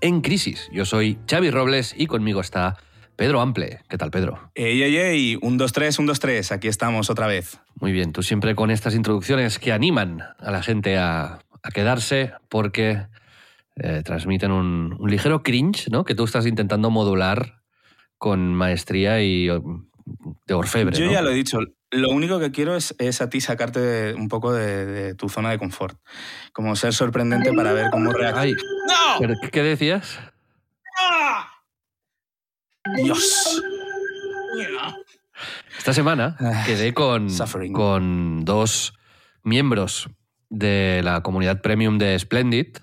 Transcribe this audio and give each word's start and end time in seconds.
En 0.00 0.20
Crisis. 0.20 0.68
Yo 0.72 0.84
soy 0.84 1.18
Xavi 1.28 1.50
Robles 1.50 1.94
y 1.96 2.06
conmigo 2.06 2.40
está 2.40 2.76
Pedro 3.16 3.40
Ample. 3.40 3.80
¿Qué 3.88 3.96
tal, 3.96 4.10
Pedro? 4.10 4.50
Ey, 4.54 4.82
ey, 4.82 4.96
ey, 4.96 5.38
un, 5.40 5.56
dos, 5.56 5.72
tres, 5.72 5.98
un, 5.98 6.06
dos, 6.06 6.20
tres, 6.20 6.52
aquí 6.52 6.68
estamos 6.68 7.08
otra 7.08 7.26
vez. 7.26 7.58
Muy 7.80 7.92
bien, 7.92 8.12
tú 8.12 8.22
siempre 8.22 8.54
con 8.54 8.70
estas 8.70 8.94
introducciones 8.94 9.58
que 9.58 9.72
animan 9.72 10.22
a 10.38 10.50
la 10.50 10.62
gente 10.62 10.98
a, 10.98 11.38
a 11.62 11.70
quedarse 11.72 12.32
porque 12.50 13.06
eh, 13.76 14.02
transmiten 14.04 14.52
un, 14.52 14.96
un 14.98 15.10
ligero 15.10 15.42
cringe, 15.42 15.88
¿no? 15.90 16.04
Que 16.04 16.14
tú 16.14 16.24
estás 16.24 16.46
intentando 16.46 16.90
modular 16.90 17.62
con 18.18 18.54
maestría 18.54 19.22
y 19.22 19.46
de 20.46 20.54
orfebre. 20.54 20.96
Yo 20.96 21.06
¿no? 21.06 21.12
ya 21.12 21.22
lo 21.22 21.30
he 21.30 21.34
dicho, 21.34 21.58
lo 21.96 22.10
único 22.10 22.38
que 22.38 22.50
quiero 22.50 22.76
es, 22.76 22.94
es 22.98 23.20
a 23.20 23.28
ti 23.30 23.40
sacarte 23.40 23.80
de- 23.80 24.14
un 24.14 24.28
poco 24.28 24.52
de, 24.52 24.86
de 24.86 25.14
tu 25.14 25.28
zona 25.28 25.50
de 25.50 25.58
confort. 25.58 25.98
Como 26.52 26.76
ser 26.76 26.92
sorprendente 26.94 27.52
para 27.52 27.72
ver 27.72 27.90
cómo 27.90 28.12
reacciona. 28.12 28.40
Ay, 28.42 28.52
¡No! 28.52 29.18
¿pero 29.18 29.34
¿Qué 29.52 29.62
decías? 29.62 30.18
¡Ah! 31.00 31.48
¡Dios! 32.96 33.62
Esta 35.78 35.92
semana 35.92 36.36
Ah, 36.40 36.62
quedé 36.66 36.94
con, 36.94 37.30
suffering. 37.30 37.72
con 37.72 38.44
dos 38.44 38.94
miembros 39.42 40.08
de 40.48 41.00
la 41.04 41.22
comunidad 41.22 41.60
premium 41.60 41.98
de 41.98 42.18
Splendid, 42.18 42.76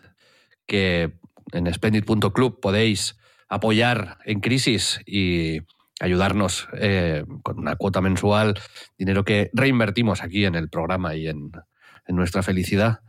que 0.68 1.18
en 1.52 1.74
splendid.club 1.74 2.60
podéis 2.62 3.18
apoyar 3.50 4.18
en 4.26 4.40
crisis 4.40 5.02
y 5.06 5.62
ayudarnos 6.00 6.68
eh, 6.78 7.24
con 7.44 7.60
una 7.60 7.76
cuota 7.76 8.02
mensual, 8.02 8.60
dinero 8.98 9.24
que 9.24 9.50
reinvertimos 9.54 10.24
aquí 10.24 10.46
en 10.46 10.56
el 10.56 10.70
programa 10.70 11.16
y 11.16 11.28
en, 11.28 11.52
en 12.08 12.16
nuestra 12.16 12.44
felicidad. 12.44 13.02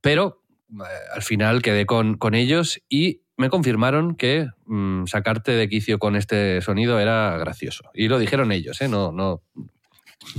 Pero 0.00 0.42
eh, 0.70 0.82
al 1.14 1.22
final 1.22 1.62
quedé 1.62 1.86
con, 1.86 2.16
con 2.16 2.34
ellos 2.34 2.80
y 2.88 3.22
me 3.36 3.50
confirmaron 3.50 4.14
que 4.14 4.48
mm, 4.66 5.06
sacarte 5.06 5.52
de 5.52 5.68
quicio 5.68 5.98
con 5.98 6.16
este 6.16 6.60
sonido 6.60 7.00
era 7.00 7.36
gracioso. 7.38 7.90
Y 7.94 8.08
lo 8.08 8.18
dijeron 8.18 8.52
ellos, 8.52 8.80
¿eh? 8.80 8.88
no, 8.88 9.12
no, 9.12 9.42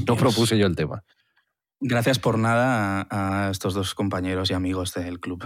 no 0.07 0.15
propuse 0.15 0.57
yo 0.57 0.67
el 0.67 0.75
tema. 0.75 1.03
Gracias 1.79 2.17
por 2.17 2.39
nada 2.39 3.05
a, 3.09 3.47
a 3.47 3.51
estos 3.51 3.73
dos 3.73 3.93
compañeros 3.93 4.49
y 4.51 4.53
amigos 4.53 4.93
del 4.93 5.19
club. 5.19 5.45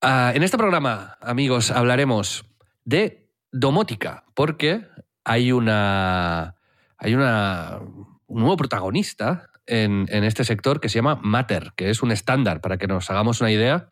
Ah, 0.00 0.32
en 0.34 0.42
este 0.42 0.58
programa, 0.58 1.16
amigos, 1.20 1.70
hablaremos 1.70 2.44
de 2.84 3.21
domótica, 3.52 4.24
porque 4.34 4.86
hay 5.24 5.52
una. 5.52 6.56
hay 6.98 7.14
una. 7.14 7.78
un 8.26 8.40
nuevo 8.40 8.56
protagonista 8.56 9.48
en, 9.66 10.06
en 10.08 10.24
este 10.24 10.44
sector 10.44 10.80
que 10.80 10.88
se 10.88 10.96
llama 10.96 11.20
Matter, 11.22 11.72
que 11.76 11.90
es 11.90 12.02
un 12.02 12.10
estándar, 12.10 12.60
para 12.60 12.78
que 12.78 12.86
nos 12.88 13.10
hagamos 13.10 13.40
una 13.40 13.52
idea. 13.52 13.88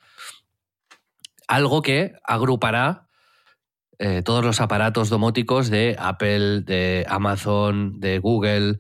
Algo 1.47 1.83
que 1.83 2.13
agrupará 2.25 3.07
eh, 3.99 4.23
todos 4.25 4.45
los 4.45 4.61
aparatos 4.61 5.09
domóticos 5.11 5.69
de 5.69 5.97
Apple, 5.99 6.61
de 6.63 7.05
Amazon, 7.09 7.99
de 8.01 8.19
Google 8.19 8.79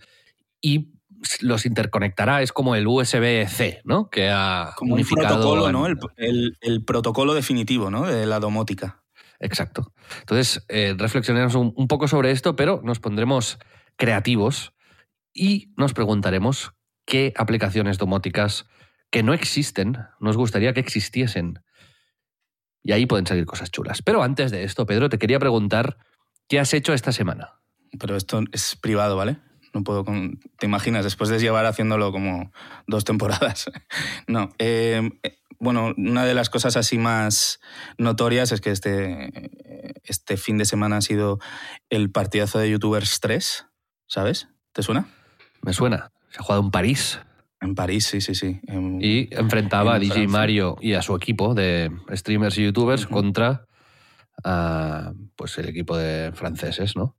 y 0.60 0.92
los 1.40 1.66
interconectará. 1.66 2.42
Es 2.42 2.52
como 2.52 2.76
el 2.76 2.86
USB-C, 2.86 3.82
¿no? 3.84 4.08
Que 4.08 4.30
ha 4.30 4.72
Como 4.76 4.94
un 4.94 5.00
unificado 5.00 5.34
protocolo, 5.34 5.66
en- 5.66 5.72
¿no? 5.72 5.86
El, 5.86 5.98
el- 6.16 6.56
el 6.60 6.84
protocolo 6.84 7.34
definitivo, 7.34 7.90
¿no? 7.90 8.06
De 8.06 8.24
la 8.24 8.38
domótica. 8.40 8.99
Exacto. 9.40 9.92
Entonces, 10.20 10.64
eh, 10.68 10.94
reflexionaremos 10.96 11.54
un, 11.54 11.88
poco 11.88 12.06
sobre 12.06 12.30
esto, 12.30 12.56
pero 12.56 12.82
nos 12.84 13.00
pondremos 13.00 13.58
creativos 13.96 14.74
y 15.32 15.72
nos 15.76 15.94
preguntaremos 15.94 16.72
qué 17.06 17.32
aplicaciones 17.36 17.98
domóticas 17.98 18.66
que 19.10 19.22
no 19.22 19.32
existen 19.34 19.98
nos 20.20 20.36
gustaría 20.36 20.72
que 20.74 20.80
existiesen. 20.80 21.60
Y 22.82 22.92
ahí 22.92 23.06
pueden 23.06 23.26
salir 23.26 23.46
cosas 23.46 23.70
chulas. 23.70 24.02
Pero 24.02 24.22
antes 24.22 24.50
de 24.50 24.62
esto, 24.62 24.86
Pedro, 24.86 25.08
te 25.08 25.18
quería 25.18 25.38
preguntar 25.38 25.96
qué 26.46 26.60
has 26.60 26.72
hecho 26.74 26.92
esta 26.92 27.12
semana. 27.12 27.60
Pero 27.98 28.16
esto 28.16 28.42
es 28.52 28.76
privado, 28.76 29.16
¿vale? 29.16 29.38
No 29.74 29.82
puedo. 29.84 30.04
¿Te 30.58 30.66
imaginas? 30.66 31.04
Después 31.04 31.30
de 31.30 31.38
llevar 31.38 31.66
haciéndolo 31.66 32.12
como 32.12 32.52
dos 32.86 33.04
temporadas. 33.04 33.70
no. 34.28 34.50
eh, 34.58 35.10
bueno, 35.60 35.94
una 35.96 36.24
de 36.24 36.34
las 36.34 36.50
cosas 36.50 36.76
así 36.76 36.98
más 36.98 37.60
notorias 37.98 38.50
es 38.50 38.60
que 38.60 38.70
este, 38.70 39.50
este 40.02 40.36
fin 40.36 40.58
de 40.58 40.64
semana 40.64 40.96
ha 40.96 41.00
sido 41.02 41.38
el 41.90 42.10
partidazo 42.10 42.58
de 42.58 42.70
YouTubers 42.70 43.20
3, 43.20 43.66
¿sabes? 44.08 44.48
¿Te 44.72 44.82
suena? 44.82 45.06
Me 45.62 45.72
suena. 45.72 46.10
Se 46.30 46.38
ha 46.40 46.42
jugado 46.42 46.62
en 46.62 46.70
París 46.70 47.20
En 47.60 47.74
París, 47.74 48.06
sí, 48.06 48.20
sí, 48.22 48.34
sí. 48.34 48.60
En- 48.66 48.98
y 49.02 49.28
enfrentaba 49.32 49.94
a 49.94 49.98
DJ 49.98 50.12
Francia. 50.14 50.28
Mario 50.32 50.76
y 50.80 50.94
a 50.94 51.02
su 51.02 51.14
equipo 51.14 51.54
de 51.54 51.90
streamers 52.14 52.56
y 52.58 52.64
youtubers 52.64 53.06
contra 53.06 53.66
pues 55.36 55.58
el 55.58 55.68
equipo 55.68 55.96
de 55.96 56.32
franceses, 56.32 56.96
¿no? 56.96 57.16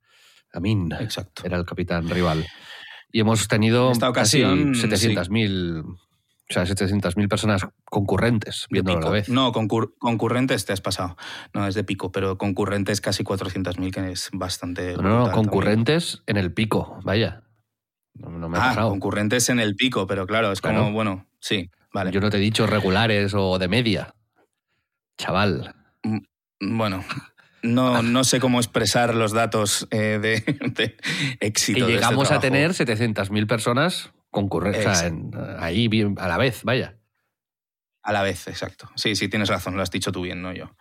Amin. 0.52 0.90
Exacto. 1.00 1.42
era 1.44 1.56
el 1.56 1.64
capitán 1.64 2.08
rival. 2.08 2.44
Y 3.12 3.20
hemos 3.20 3.46
tenido 3.46 3.86
En 3.86 3.92
esta 3.92 4.08
ocasión, 4.08 4.72
casi 4.72 4.88
700.000 4.88 5.84
o 6.56 6.64
sea, 6.64 6.64
700.000 6.64 7.28
personas 7.28 7.66
concurrentes 7.84 8.66
viéndolo 8.70 8.98
a 8.98 9.02
la 9.04 9.10
vez. 9.10 9.28
No, 9.28 9.52
concur- 9.52 9.94
concurrentes 9.98 10.64
te 10.66 10.72
has 10.72 10.80
pasado. 10.80 11.16
No, 11.54 11.66
es 11.66 11.74
de 11.74 11.82
pico, 11.84 12.12
pero 12.12 12.36
concurrentes 12.38 13.00
casi 13.00 13.24
400.000, 13.24 13.90
que 13.92 14.12
es 14.12 14.28
bastante. 14.32 14.94
No, 14.96 15.02
no, 15.02 15.08
no, 15.08 15.24
también. 15.24 15.32
concurrentes 15.44 16.22
en 16.26 16.36
el 16.36 16.52
pico, 16.52 16.98
vaya. 17.04 17.42
No, 18.14 18.28
no 18.28 18.48
me 18.48 18.58
ha 18.58 18.64
Ah, 18.64 18.68
pasado. 18.68 18.90
concurrentes 18.90 19.48
en 19.48 19.58
el 19.60 19.74
pico, 19.74 20.06
pero 20.06 20.26
claro, 20.26 20.52
es 20.52 20.60
como, 20.60 20.92
bueno, 20.92 21.26
sí, 21.40 21.70
vale. 21.92 22.10
Yo 22.12 22.20
no 22.20 22.28
te 22.28 22.36
he 22.36 22.40
dicho 22.40 22.66
regulares 22.66 23.32
o 23.34 23.58
de 23.58 23.68
media. 23.68 24.14
Chaval. 25.18 25.74
Bueno, 26.60 27.04
no, 27.62 28.02
no 28.02 28.24
sé 28.24 28.40
cómo 28.40 28.58
expresar 28.58 29.14
los 29.14 29.32
datos 29.32 29.86
eh, 29.90 30.18
de, 30.20 30.40
de 30.74 30.96
éxito. 31.40 31.86
De 31.86 31.94
este 31.94 32.04
llegamos 32.04 32.30
a 32.30 32.40
tener 32.40 32.72
700.000 32.72 33.46
personas 33.46 34.12
sea, 34.98 35.06
en- 35.08 35.30
ahí 35.58 35.88
bien, 35.88 36.16
a 36.18 36.26
la 36.28 36.38
vez, 36.38 36.62
vaya. 36.64 36.96
A 38.02 38.12
la 38.12 38.22
vez, 38.22 38.48
exacto. 38.48 38.90
Sí, 38.96 39.14
sí, 39.14 39.28
tienes 39.28 39.48
razón, 39.48 39.76
lo 39.76 39.82
has 39.82 39.90
dicho 39.92 40.10
tú 40.10 40.22
bien, 40.22 40.42
no 40.42 40.52
yo. 40.52 40.74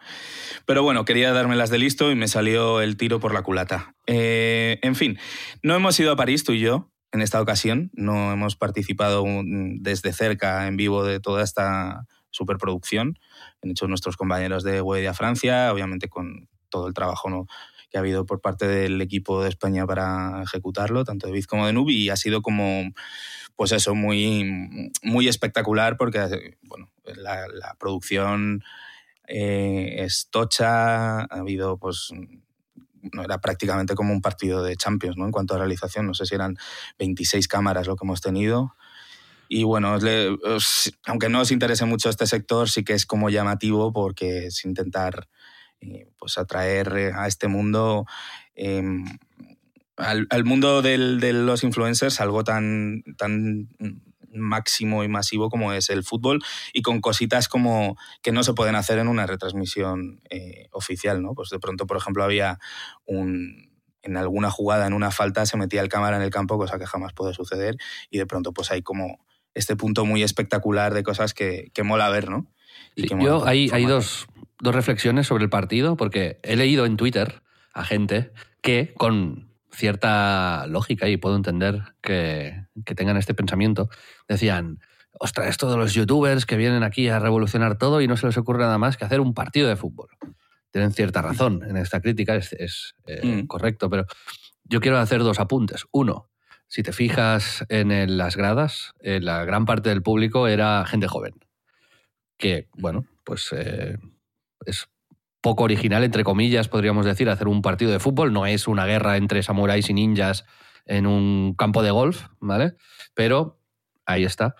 Pero 0.66 0.81
bueno, 0.81 1.06
quería 1.06 1.31
dármelas 1.34 1.69
de 1.69 1.78
listo 1.78 2.09
y 2.12 2.16
me 2.16 2.28
salió 2.28 2.81
el 2.81 2.97
tiro 2.97 3.19
por 3.19 3.31
la 3.34 3.44
culata. 3.44 3.94
Eh, 4.07 4.79
en 4.81 4.95
fin, 4.95 5.19
no 5.62 5.75
hemos 5.75 6.00
ido 6.00 6.12
a 6.12 6.16
París, 6.16 6.44
tú 6.44 6.53
y 6.53 6.59
yo, 6.62 6.89
en 7.12 7.22
esta 7.22 7.39
ocasión. 7.39 7.91
No 7.94 8.31
hemos 8.31 8.56
participado 8.56 9.23
desde 9.44 10.13
cerca, 10.13 10.66
en 10.68 10.78
vivo, 10.78 11.03
de 11.03 11.19
toda 11.19 11.44
esta 11.44 12.07
superproducción. 12.31 13.19
Han 13.62 13.69
hecho 13.69 13.88
nuestros 13.88 14.18
compañeros 14.18 14.63
de 14.63 14.81
Wedia 14.81 15.13
Francia, 15.13 15.71
obviamente 15.71 16.07
con 16.09 16.50
todo 16.69 16.88
el 16.88 16.94
trabajo 16.95 17.30
¿no? 17.30 17.45
que 17.92 17.97
ha 17.97 18.00
habido 18.00 18.25
por 18.25 18.39
parte 18.39 18.65
del 18.68 19.01
equipo 19.01 19.44
de 19.44 19.50
España 19.50 19.86
para 19.86 20.42
ejecutarlo, 20.44 21.04
tanto 21.04 21.27
de 21.27 21.33
Biz 21.33 21.45
como 21.45 21.68
de 21.68 21.74
Nubi, 21.74 21.97
y 21.97 22.09
ha 22.09 22.15
sido 22.15 22.42
como, 22.42 22.89
pues 23.62 23.74
eso, 23.74 23.94
muy, 23.94 24.92
muy 25.04 25.28
espectacular 25.28 25.96
porque, 25.96 26.58
bueno, 26.63 26.90
la, 27.06 27.46
la 27.48 27.75
producción 27.78 28.63
eh, 29.28 29.98
es 30.00 30.30
tocha, 30.31 31.19
ha 31.19 31.25
habido, 31.25 31.78
pues, 31.78 32.10
no 33.13 33.24
era 33.24 33.40
prácticamente 33.40 33.94
como 33.94 34.13
un 34.13 34.22
partido 34.24 34.63
de 34.63 34.75
Champions, 34.78 35.16
¿no? 35.16 35.25
En 35.25 35.31
cuanto 35.31 35.54
a 35.54 35.60
realización, 35.60 36.08
no 36.08 36.16
sé 36.16 36.25
si 36.25 36.34
eran 36.34 36.58
26 36.98 37.48
cámaras 37.48 37.86
lo 37.86 37.96
que 37.96 38.04
hemos 38.04 38.19
tenido. 38.19 38.75
Y 39.48 39.64
bueno, 39.64 39.96
le- 40.00 40.36
aunque 41.06 41.30
no 41.30 41.42
os 41.42 41.52
interese 41.52 41.86
mucho 41.86 42.10
este 42.10 42.25
sector, 42.25 42.68
sí 42.68 42.84
que 42.84 42.94
es 42.94 43.06
como 43.06 43.30
llamativo 43.30 43.94
porque 43.94 44.48
es 44.48 44.66
intentar 44.66 45.30
eh, 45.81 46.10
pues 46.18 46.40
atraer 46.40 46.98
eh, 46.98 47.12
a 47.14 47.28
este 47.28 47.48
mundo, 47.48 48.07
eh, 48.56 48.81
al, 50.01 50.27
al 50.30 50.44
mundo 50.44 50.81
del- 50.81 51.19
de 51.19 51.33
los 51.33 51.63
influencers, 51.63 52.19
algo 52.21 52.44
tan, 52.44 53.03
tan 53.18 53.69
máximo 54.33 55.03
y 55.03 55.07
masivo 55.09 55.50
como 55.50 55.74
es 55.74 55.89
el 55.89 56.03
fútbol 56.03 56.42
y 56.74 56.81
con 56.81 57.01
cositas 57.01 57.48
como 57.50 57.98
que 58.21 58.31
no 58.31 58.44
se 58.44 58.53
pueden 58.53 58.75
hacer 58.75 58.98
en 58.98 59.07
una 59.09 59.27
retransmisión 59.27 60.21
eh, 60.30 60.68
oficial, 60.71 61.21
¿no? 61.21 61.33
Pues 61.33 61.50
de 61.50 61.59
pronto, 61.59 61.86
por 61.86 61.98
ejemplo, 61.98 62.24
había 62.24 62.57
un 63.06 63.69
en 64.03 64.18
alguna 64.18 64.50
jugada, 64.50 64.88
en 64.88 64.94
una 64.94 65.12
falta, 65.12 65.45
se 65.45 65.57
metía 65.57 65.80
el 65.81 65.88
cámara 65.89 66.15
en 66.18 66.24
el 66.24 66.31
campo, 66.31 66.57
cosa 66.57 66.80
que 66.80 66.88
jamás 66.88 67.13
puede 67.13 67.36
suceder, 67.36 67.75
y 68.09 68.18
de 68.18 68.25
pronto 68.25 68.51
pues 68.51 68.71
hay 68.71 68.81
como 68.81 69.24
este 69.54 69.75
punto 69.75 70.06
muy 70.06 70.24
espectacular 70.24 70.94
de 70.95 71.04
cosas 71.04 71.36
que, 71.36 71.69
que 71.75 71.83
mola 71.83 72.09
ver, 72.09 72.27
¿no? 72.30 72.47
Y 72.95 73.01
yo 73.25 73.45
hay, 73.45 73.69
hay 73.74 73.86
dos, 73.86 74.27
dos 74.59 74.74
reflexiones 74.74 75.27
sobre 75.27 75.44
el 75.44 75.51
partido, 75.51 75.97
porque 75.97 76.39
he 76.42 76.56
leído 76.56 76.88
en 76.88 76.97
Twitter 76.97 77.44
a 77.74 77.83
gente 77.86 78.31
que 78.62 78.94
con 78.97 79.50
cierta 79.71 80.65
lógica, 80.68 81.07
y 81.07 81.18
puedo 81.18 81.35
entender 81.35 81.81
que, 82.01 82.65
que 82.85 82.95
tengan 82.95 83.18
este 83.18 83.33
pensamiento, 83.33 83.89
decían, 84.27 84.79
ostras, 85.19 85.47
esto 85.47 85.69
de 85.71 85.77
los 85.77 85.94
youtubers 85.94 86.45
que 86.45 86.57
vienen 86.57 86.83
aquí 86.83 87.07
a 87.09 87.19
revolucionar 87.19 87.77
todo 87.77 88.01
y 88.01 88.07
no 88.07 88.18
se 88.18 88.27
les 88.27 88.38
ocurre 88.38 88.59
nada 88.63 88.77
más 88.77 88.97
que 88.97 89.06
hacer 89.06 89.19
un 89.21 89.33
partido 89.33 89.68
de 89.68 89.75
fútbol. 89.75 90.09
Tienen 90.71 90.91
cierta 90.94 91.21
razón 91.21 91.63
en 91.68 91.77
esta 91.77 92.00
crítica, 92.01 92.35
es, 92.35 92.95
eh, 93.06 93.21
Mm. 93.44 93.47
correcto, 93.47 93.89
pero 93.89 94.06
yo 94.63 94.79
quiero 94.79 94.97
hacer 95.00 95.19
dos 95.21 95.39
apuntes. 95.39 95.85
Uno, 95.91 96.29
si 96.68 96.81
te 96.83 96.94
fijas 96.94 97.65
en 97.68 97.91
el- 97.91 98.18
las 98.18 98.38
gradas, 98.38 98.94
eh, 99.01 99.19
la 99.21 99.44
gran 99.44 99.65
parte 99.65 99.89
del 99.89 100.01
público 100.01 100.47
era 100.47 100.85
gente 100.85 101.07
joven, 101.07 101.33
que, 102.38 102.69
bueno, 102.77 103.06
pues 103.25 103.50
eh, 103.51 103.97
es 104.65 104.88
poco 105.42 105.64
original, 105.64 106.04
entre 106.04 106.24
comillas, 106.24 106.68
podríamos 106.68 107.06
decir, 107.06 107.30
hacer 107.30 107.48
un 107.48 107.62
partido 107.62 107.92
de 107.92 108.00
fútbol. 108.00 108.34
No 108.34 108.46
es 108.46 108.68
una 108.68 108.86
guerra 108.86 109.18
entre 109.18 109.44
samuráis 109.44 109.90
y 109.90 109.94
ninjas 109.94 110.46
en 110.86 111.08
un 111.08 111.56
campo 111.56 111.84
de 111.84 111.92
golf, 111.92 112.28
¿vale? 112.40 112.76
Pero 113.14 113.60
ahí 114.06 114.24
está. 114.24 114.56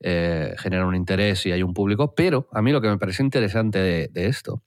eh, 0.00 0.54
genera 0.58 0.86
un 0.86 0.94
interés 0.94 1.46
y 1.46 1.52
hay 1.52 1.62
un 1.62 1.72
público. 1.74 2.14
Pero 2.14 2.48
a 2.52 2.62
mí 2.62 2.72
lo 2.72 2.80
que 2.80 2.88
me 2.88 2.98
parece 2.98 3.22
interesante 3.22 3.78
de, 3.78 4.26
esto 4.26 4.62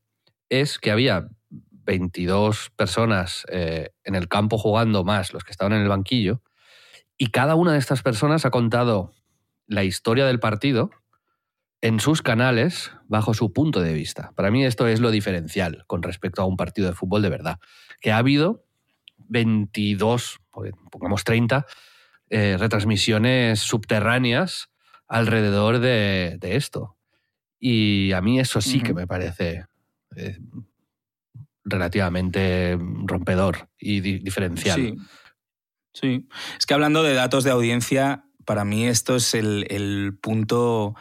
es 0.50 0.80
que 0.80 0.92
había 0.92 1.28
22 1.50 2.72
personas 2.75 3.46
eh, 3.52 3.92
en 4.04 4.16
el 4.16 4.28
campo 4.28 4.58
jugando 4.58 5.04
más 5.04 5.34
los 5.34 5.44
que 5.44 5.52
estaban 5.52 5.74
en 5.74 5.81
el 5.81 5.90
banquillo 5.90 6.42
y 7.18 7.28
cada 7.28 7.56
una 7.56 7.74
de 7.74 7.80
estas 7.80 8.04
personas 8.04 8.46
ha 8.46 8.52
contado 8.52 9.14
la 9.68 9.84
historia 9.84 10.25
del 10.25 10.40
partido 10.40 10.92
en 11.81 12.00
sus 12.00 12.21
canales 12.21 12.91
bajo 13.07 13.33
su 13.33 13.53
punto 13.53 13.81
de 13.81 13.94
vista. 13.94 14.31
Para 14.35 14.51
mí 14.51 14.65
esto 14.65 14.88
es 14.88 15.00
lo 15.00 15.12
diferencial 15.12 15.83
con 15.88 16.03
respecto 16.03 16.41
a 16.41 16.45
un 16.45 16.57
partido 16.57 16.88
de 16.88 16.94
fútbol 16.94 17.21
de 17.21 17.29
verdad. 17.29 17.59
Que 18.01 18.12
ha 18.12 18.18
habido 18.18 18.63
22, 19.29 20.39
pongamos 20.91 21.24
30, 21.24 21.65
eh, 22.29 22.57
retransmisiones 22.57 23.59
subterráneas 23.59 24.69
alrededor 25.07 25.79
de, 25.79 26.38
de, 26.39 26.56
esto. 26.56 26.97
Y 27.59 28.12
a 28.12 28.21
mí 28.21 28.39
eso 28.39 28.62
sí 28.62 28.77
uh 28.77 28.81
-huh. 28.81 28.85
que 28.85 28.94
me 28.94 29.07
parece 29.07 29.65
eh, 30.15 30.38
relativamente 31.63 32.77
rompedor 33.06 33.69
y 33.77 34.01
di 34.01 34.19
diferencial. 34.19 34.75
Sí. 34.81 34.95
sí. 35.94 36.27
Es 36.57 36.65
que 36.65 36.73
hablando 36.73 37.03
de 37.03 37.13
datos 37.13 37.44
de 37.44 37.51
audiencia, 37.51 38.25
para 38.45 38.63
mí 38.65 38.88
esto 38.88 39.15
es 39.15 39.33
el, 39.33 39.68
el 39.69 40.18
punto 40.21 40.95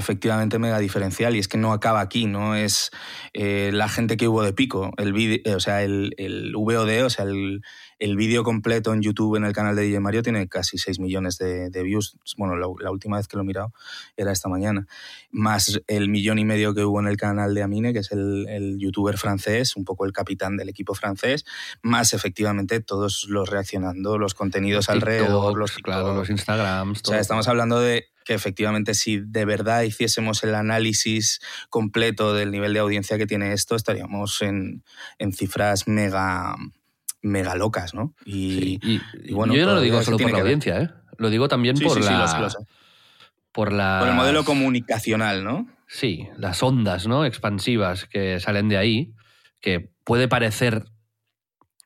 efectivamente 0.00 0.58
mega 0.58 0.78
diferencial 0.78 1.36
y 1.36 1.38
es 1.38 1.46
que 1.46 1.58
no 1.58 1.72
acaba 1.72 2.00
aquí, 2.00 2.26
no 2.26 2.56
es 2.56 2.90
eh, 3.32 3.70
la 3.72 3.88
gente 3.88 4.16
que 4.16 4.26
hubo 4.26 4.42
de 4.42 4.52
pico, 4.52 4.90
el 4.96 5.12
vídeo, 5.12 5.56
o 5.56 5.60
sea, 5.60 5.82
el, 5.82 6.14
el, 6.16 6.52
VOD, 6.56 7.04
o 7.04 7.10
sea, 7.10 7.24
el, 7.24 7.62
el 7.98 8.16
vídeo 8.16 8.42
completo 8.42 8.92
en 8.92 9.02
YouTube 9.02 9.36
en 9.36 9.44
el 9.44 9.52
canal 9.52 9.76
de 9.76 9.82
DJ 9.82 10.00
Mario 10.00 10.22
tiene 10.22 10.48
casi 10.48 10.78
6 10.78 10.98
millones 10.98 11.38
de, 11.38 11.70
de 11.70 11.82
views, 11.82 12.16
bueno, 12.36 12.56
la, 12.56 12.66
la, 12.80 12.90
última 12.90 13.18
vez 13.18 13.28
que 13.28 13.36
lo 13.36 13.42
he 13.42 13.46
mirado 13.46 13.72
era 14.16 14.32
esta 14.32 14.48
mañana, 14.48 14.86
más 15.30 15.80
el 15.86 16.08
millón 16.08 16.38
y 16.38 16.44
medio 16.44 16.74
que 16.74 16.82
hubo 16.84 16.98
en 16.98 17.06
el 17.06 17.16
canal 17.16 17.54
de 17.54 17.62
Amine, 17.62 17.92
que 17.92 18.00
es 18.00 18.10
el, 18.10 18.46
el 18.48 18.78
youtuber 18.78 19.18
francés, 19.18 19.76
un 19.76 19.84
poco 19.84 20.06
el 20.06 20.12
capitán 20.12 20.56
del 20.56 20.68
equipo 20.68 20.94
francés, 20.94 21.44
más 21.82 22.12
efectivamente 22.12 22.80
todos 22.80 23.26
los 23.28 23.48
reaccionando, 23.48 24.18
los 24.18 24.34
contenidos 24.34 24.88
los 24.88 24.96
alrededor, 24.96 25.56
los, 25.56 25.72
claro, 25.74 26.14
los 26.14 26.30
Instagrams, 26.30 27.02
todo. 27.02 27.12
O 27.12 27.14
sea, 27.14 27.20
estamos 27.20 27.46
hablando 27.46 27.80
de 27.80 28.09
que 28.24 28.34
efectivamente 28.34 28.94
si 28.94 29.18
de 29.18 29.44
verdad 29.44 29.82
hiciésemos 29.82 30.42
el 30.44 30.54
análisis 30.54 31.40
completo 31.68 32.34
del 32.34 32.50
nivel 32.50 32.72
de 32.74 32.80
audiencia 32.80 33.18
que 33.18 33.26
tiene 33.26 33.52
esto, 33.52 33.76
estaríamos 33.76 34.42
en, 34.42 34.84
en 35.18 35.32
cifras 35.32 35.88
mega, 35.88 36.56
mega 37.22 37.54
locas, 37.54 37.94
¿no? 37.94 38.14
Y, 38.24 38.78
sí, 38.80 38.80
y, 38.82 39.30
y 39.30 39.32
bueno, 39.32 39.54
yo 39.54 39.66
no 39.66 39.74
lo 39.74 39.80
digo 39.80 40.02
solo 40.02 40.18
por 40.18 40.30
la 40.30 40.40
audiencia, 40.40 40.80
¿eh? 40.80 40.90
lo 41.20 41.30
digo 41.30 41.48
también 41.48 41.76
sí, 41.76 41.84
por 41.84 41.94
sí, 41.94 42.00
la... 42.00 42.06
Sí, 42.06 42.14
lo 42.14 42.28
sé, 42.28 42.38
lo 42.40 42.50
sé. 42.50 42.58
Por, 43.52 43.72
la... 43.72 43.98
por 44.00 44.08
el 44.08 44.14
modelo 44.14 44.44
comunicacional, 44.44 45.44
¿no? 45.44 45.68
Sí, 45.86 46.28
las 46.36 46.62
ondas 46.62 47.06
¿no? 47.06 47.24
expansivas 47.24 48.06
que 48.06 48.40
salen 48.40 48.68
de 48.68 48.76
ahí, 48.76 49.12
que 49.60 49.90
puede 50.04 50.28
parecer 50.28 50.84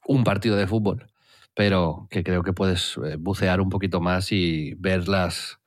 un 0.06 0.24
partido 0.24 0.56
de 0.56 0.66
fútbol, 0.66 1.06
pero 1.54 2.06
que 2.10 2.22
creo 2.22 2.42
que 2.42 2.52
puedes 2.52 2.96
eh, 3.04 3.16
bucear 3.18 3.60
un 3.60 3.70
poquito 3.70 4.00
más 4.00 4.30
y 4.30 4.74
ver 4.74 5.08
las, 5.08 5.58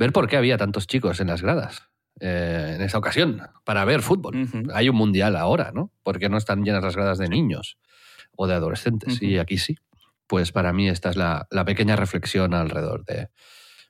ver 0.00 0.12
por 0.14 0.28
qué 0.28 0.38
había 0.38 0.56
tantos 0.56 0.86
chicos 0.86 1.20
en 1.20 1.28
las 1.28 1.42
gradas 1.42 1.82
eh, 2.20 2.72
en 2.74 2.80
esta 2.80 2.96
ocasión 2.96 3.42
para 3.64 3.84
ver 3.84 4.00
fútbol. 4.00 4.34
Uh 4.34 4.46
-huh. 4.46 4.70
Hay 4.74 4.88
un 4.88 4.96
mundial 4.96 5.36
ahora, 5.36 5.72
¿no? 5.74 5.92
¿Por 6.02 6.18
qué 6.18 6.30
no 6.30 6.38
están 6.38 6.64
llenas 6.64 6.82
las 6.82 6.96
gradas 6.96 7.18
de 7.18 7.28
niños 7.28 7.76
o 8.34 8.46
de 8.46 8.54
adolescentes? 8.54 9.20
Uh 9.20 9.24
-huh. 9.24 9.28
Y 9.28 9.38
aquí 9.38 9.58
sí. 9.58 9.76
Pues 10.26 10.52
para 10.52 10.72
mí 10.72 10.88
esta 10.88 11.10
es 11.10 11.16
la, 11.16 11.46
la 11.50 11.66
pequeña 11.66 11.96
reflexión 11.96 12.54
alrededor 12.54 13.04
de, 13.04 13.28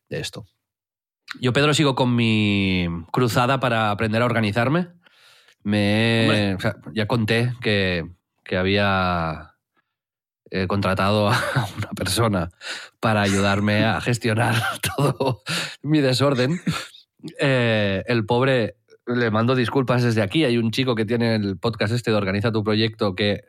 de, 0.09 0.21
esto. 0.21 0.47
Yo, 1.41 1.53
Pedro, 1.53 1.75
sigo 1.75 1.95
con 1.95 2.17
mi 2.17 2.89
cruzada 3.13 3.61
para 3.61 3.93
aprender 3.93 4.23
a 4.23 4.25
organizarme. 4.25 4.89
Me, 5.63 6.55
o 6.57 6.61
sea, 6.61 6.77
ya 6.93 7.07
conté 7.07 7.53
que, 7.61 8.05
que 8.43 8.57
había 8.57 9.50
he 10.51 10.67
contratado 10.67 11.29
a 11.29 11.39
una 11.77 11.91
persona 11.97 12.51
para 12.99 13.23
ayudarme 13.23 13.85
a 13.85 14.01
gestionar 14.01 14.55
todo 14.97 15.43
mi 15.83 16.01
desorden. 16.01 16.61
Eh, 17.39 18.03
el 18.07 18.27
pobre, 18.27 18.77
le 19.07 19.31
mando 19.31 19.55
disculpas 19.55 20.03
desde 20.03 20.23
aquí. 20.23 20.45
Hay 20.45 20.59
un 20.59 20.71
chico 20.71 20.95
que 20.95 21.05
tiene 21.05 21.37
el 21.37 21.59
podcast 21.59 21.93
este 21.93 22.11
de 22.11 22.17
Organiza 22.17 22.53
tu 22.53 22.65
proyecto 22.65 23.15
que 23.15 23.45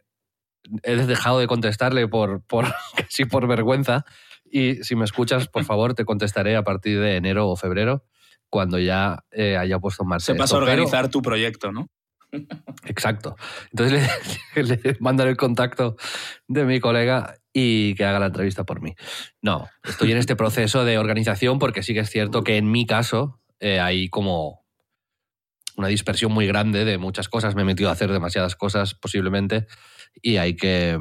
he 0.83 0.95
dejado 0.95 1.39
de 1.39 1.47
contestarle 1.47 2.07
por, 2.07 2.43
por 2.45 2.65
casi 2.95 3.25
por 3.25 3.47
vergüenza. 3.47 4.05
Y 4.49 4.83
si 4.83 4.95
me 4.95 5.05
escuchas, 5.05 5.47
por 5.47 5.63
favor, 5.63 5.93
te 5.93 6.05
contestaré 6.05 6.55
a 6.55 6.63
partir 6.63 6.99
de 6.99 7.15
enero 7.15 7.47
o 7.47 7.55
febrero, 7.55 8.03
cuando 8.49 8.79
ya 8.79 9.23
eh, 9.31 9.55
haya 9.55 9.79
puesto 9.79 10.03
en 10.03 10.09
marcha. 10.09 10.25
Se 10.25 10.35
pasa 10.35 10.55
a 10.55 10.59
organizar 10.59 11.03
Pero, 11.03 11.11
tu 11.11 11.21
proyecto, 11.21 11.71
¿no? 11.71 11.87
Exacto. 12.85 13.35
Entonces 13.71 14.09
le, 14.55 14.63
le 14.63 14.97
mandaré 14.99 15.31
el 15.31 15.37
contacto 15.37 15.95
de 16.47 16.65
mi 16.65 16.79
colega 16.79 17.35
y 17.53 17.95
que 17.95 18.05
haga 18.05 18.19
la 18.19 18.27
entrevista 18.27 18.63
por 18.63 18.81
mí. 18.81 18.95
No, 19.41 19.67
estoy 19.83 20.11
en 20.11 20.17
este 20.17 20.35
proceso 20.35 20.85
de 20.85 20.97
organización 20.97 21.59
porque 21.59 21.83
sí 21.83 21.93
que 21.93 21.99
es 22.01 22.09
cierto 22.09 22.43
que 22.43 22.57
en 22.57 22.71
mi 22.71 22.85
caso 22.85 23.39
eh, 23.59 23.79
hay 23.79 24.09
como 24.09 24.65
una 25.77 25.87
dispersión 25.87 26.31
muy 26.31 26.47
grande 26.47 26.85
de 26.85 26.97
muchas 26.97 27.29
cosas. 27.29 27.55
Me 27.55 27.61
he 27.61 27.65
metido 27.65 27.89
a 27.89 27.93
hacer 27.93 28.11
demasiadas 28.11 28.55
cosas 28.55 28.93
posiblemente 28.93 29.67
y 30.21 30.37
hay 30.37 30.55
que, 30.55 30.97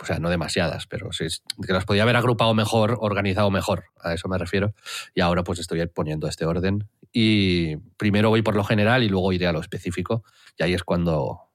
o 0.00 0.04
sea, 0.04 0.18
no 0.18 0.30
demasiadas, 0.30 0.86
pero 0.86 1.12
sí, 1.12 1.26
que 1.66 1.72
las 1.72 1.84
podía 1.84 2.02
haber 2.02 2.16
agrupado 2.16 2.54
mejor, 2.54 2.98
organizado 3.00 3.50
mejor, 3.50 3.84
a 4.02 4.14
eso 4.14 4.28
me 4.28 4.38
refiero. 4.38 4.74
Y 5.14 5.20
ahora 5.20 5.44
pues 5.44 5.58
estoy 5.58 5.84
poniendo 5.86 6.28
este 6.28 6.44
orden 6.44 6.88
y 7.12 7.76
primero 7.96 8.30
voy 8.30 8.42
por 8.42 8.56
lo 8.56 8.64
general 8.64 9.02
y 9.02 9.08
luego 9.08 9.32
iré 9.32 9.46
a 9.46 9.52
lo 9.52 9.60
específico 9.60 10.22
y 10.56 10.62
ahí 10.62 10.74
es 10.74 10.84
cuando 10.84 11.50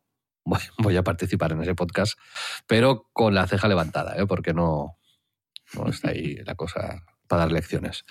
voy, 0.77 0.95
a 0.95 1.03
participar 1.03 1.51
en 1.53 1.61
ese 1.61 1.75
podcast, 1.75 2.19
pero 2.67 3.09
con 3.13 3.33
la 3.33 3.47
ceja 3.47 3.67
levantada, 3.67 4.15
¿eh? 4.17 4.25
porque 4.27 4.53
no, 4.53 4.97
no 5.73 5.89
está 5.89 6.09
ahí 6.09 6.35
la 6.45 6.55
cosa 6.55 7.03
para 7.27 7.43
dar 7.43 7.51
lecciones. 7.51 8.05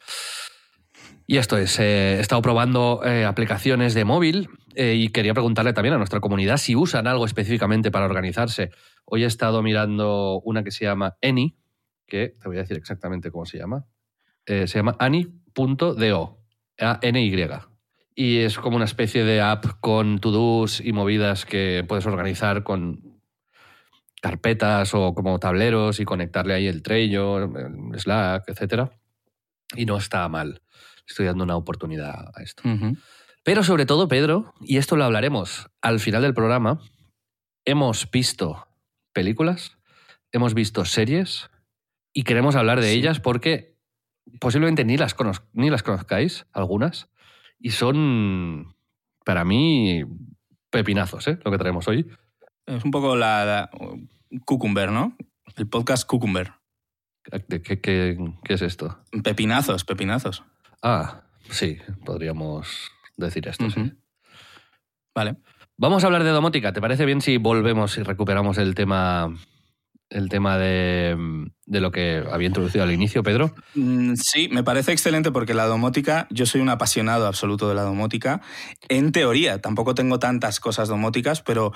Y 1.27 1.39
esto 1.39 1.57
es, 1.57 1.79
eh, 1.79 2.17
he 2.17 2.21
estado 2.21 2.43
probando 2.43 3.01
eh, 3.05 3.25
aplicaciones 3.25 3.95
de 3.95 4.05
móvil 4.05 4.51
y 4.77 5.11
quería 5.11 5.35
preguntarle 5.35 5.73
también 5.73 5.95
a 5.95 5.99
nuestra 5.99 6.19
comunidad 6.19 6.57
si 6.57 6.75
usan 6.75 7.07
algo 7.07 7.25
específicamente 7.27 7.93
para 7.93 8.07
organizarse. 8.07 8.71
Hoy 9.05 9.23
he 9.23 9.27
estado 9.27 9.63
mirando 9.63 10.41
una 10.45 10.65
que 10.65 10.73
se 10.73 10.85
llama 10.85 11.17
Any, 11.23 11.57
que 12.09 12.31
te 12.41 12.49
voy 12.49 12.57
a 12.57 12.63
decir 12.63 12.77
exactamente 12.77 13.31
cómo 13.31 13.47
se 13.47 13.59
llama. 13.59 13.87
se 14.45 14.67
llama 14.67 14.97
Any.do, 14.99 16.44
A-N-Y. 16.79 17.49
Y 18.17 18.39
es 18.39 18.59
como 18.59 18.77
una 18.77 18.85
especie 18.85 19.25
de 19.25 19.41
app 19.41 19.67
con 19.81 20.21
to-dos 20.21 20.81
y 20.81 20.93
movidas 20.93 21.45
que 21.45 21.85
puedes 21.89 22.07
organizar 22.07 22.63
con 22.63 23.21
carpetas 24.23 24.95
o 24.95 25.15
como 25.15 25.39
tableros 25.39 26.01
y 26.01 26.05
conectarle 26.05 26.55
ahí 26.55 26.67
el 26.67 26.83
Trello, 26.83 27.39
el 27.39 27.99
Slack, 27.99 28.49
etc. 28.49 28.91
Y 29.75 29.85
no 29.85 29.97
está 29.99 30.29
mal. 30.29 30.63
Estoy 31.07 31.27
dando 31.27 31.45
una 31.45 31.57
oportunidad 31.57 32.33
a 32.35 32.43
esto. 32.43 32.63
Uh 32.65 32.73
-huh. 32.73 32.99
Pero 33.43 33.63
sobre 33.63 33.85
todo, 33.85 34.09
Pedro, 34.09 34.55
y 34.63 34.79
esto 34.79 34.97
lo 34.97 35.05
hablaremos 35.05 35.69
al 35.83 36.01
final 36.01 36.23
del 36.23 36.33
programa, 36.33 36.81
hemos 37.67 38.11
visto 38.11 38.67
películas, 39.13 39.77
hemos 40.33 40.55
visto 40.55 40.85
series 40.87 41.51
y 42.15 42.23
queremos 42.23 42.57
hablar 42.57 42.81
de 42.81 42.91
sí. 42.91 42.99
ellas 42.99 43.21
porque 43.21 43.74
posiblemente 44.41 44.85
ni 44.85 44.97
las, 44.97 45.17
conoz- 45.17 45.45
ni 45.53 45.71
las 45.71 45.83
conozcáis, 45.83 46.47
algunas, 46.53 47.11
y 47.59 47.71
son, 47.71 48.75
para 49.25 49.45
mí, 49.45 50.05
pepinazos, 50.71 51.27
¿eh? 51.29 51.39
lo 51.45 51.51
que 51.51 51.59
traemos 51.59 51.87
hoy. 51.89 52.07
Es 52.67 52.85
un 52.85 52.91
poco 52.91 53.17
la, 53.17 53.45
la- 53.45 53.71
Cucumber, 54.45 54.91
¿no? 54.91 55.17
El 55.57 55.69
podcast 55.69 56.07
Cucumber. 56.09 56.53
¿Qué, 57.49 57.63
qué- 57.63 57.81
qué- 57.81 58.19
qué 58.43 58.55
es 58.55 58.63
esto? 58.63 58.99
Pepinazos, 59.23 59.85
pepinazos. 59.85 60.45
Ah, 60.83 61.23
sí, 61.49 61.79
podríamos 62.05 62.91
decir 63.17 63.47
esto, 63.49 63.71
sí. 63.71 63.93
Vale. 65.15 65.37
Vamos 65.77 66.03
a 66.05 66.07
hablar 66.07 66.23
de 66.25 66.31
domótica. 66.31 66.73
¿Te 66.73 66.81
parece 66.81 67.05
bien 67.05 67.21
si 67.21 67.37
volvemos 67.39 67.97
y 67.99 68.03
recuperamos 68.03 68.59
el 68.59 68.75
tema, 68.75 69.35
el 70.11 70.29
tema 70.29 70.59
de, 70.59 71.17
de 71.67 71.81
lo 71.81 71.91
que 71.91 72.23
había 72.31 72.49
introducido 72.49 72.85
al 72.85 72.93
inicio, 72.93 73.23
Pedro? 73.23 73.55
Mm, 73.75 74.15
Sí, 74.17 74.49
me 74.49 74.63
parece 74.63 74.93
excelente 74.93 75.31
porque 75.33 75.55
la 75.55 75.67
domótica, 75.67 76.27
yo 76.31 76.47
soy 76.47 76.61
un 76.61 76.69
apasionado 76.69 77.27
absoluto 77.27 77.69
de 77.69 77.75
la 77.75 77.83
domótica. 77.83 78.41
En 78.89 79.13
teoría, 79.13 79.61
tampoco 79.61 79.95
tengo 79.95 80.19
tantas 80.19 80.61
cosas 80.61 80.89
domóticas, 80.89 81.43
pero 81.43 81.73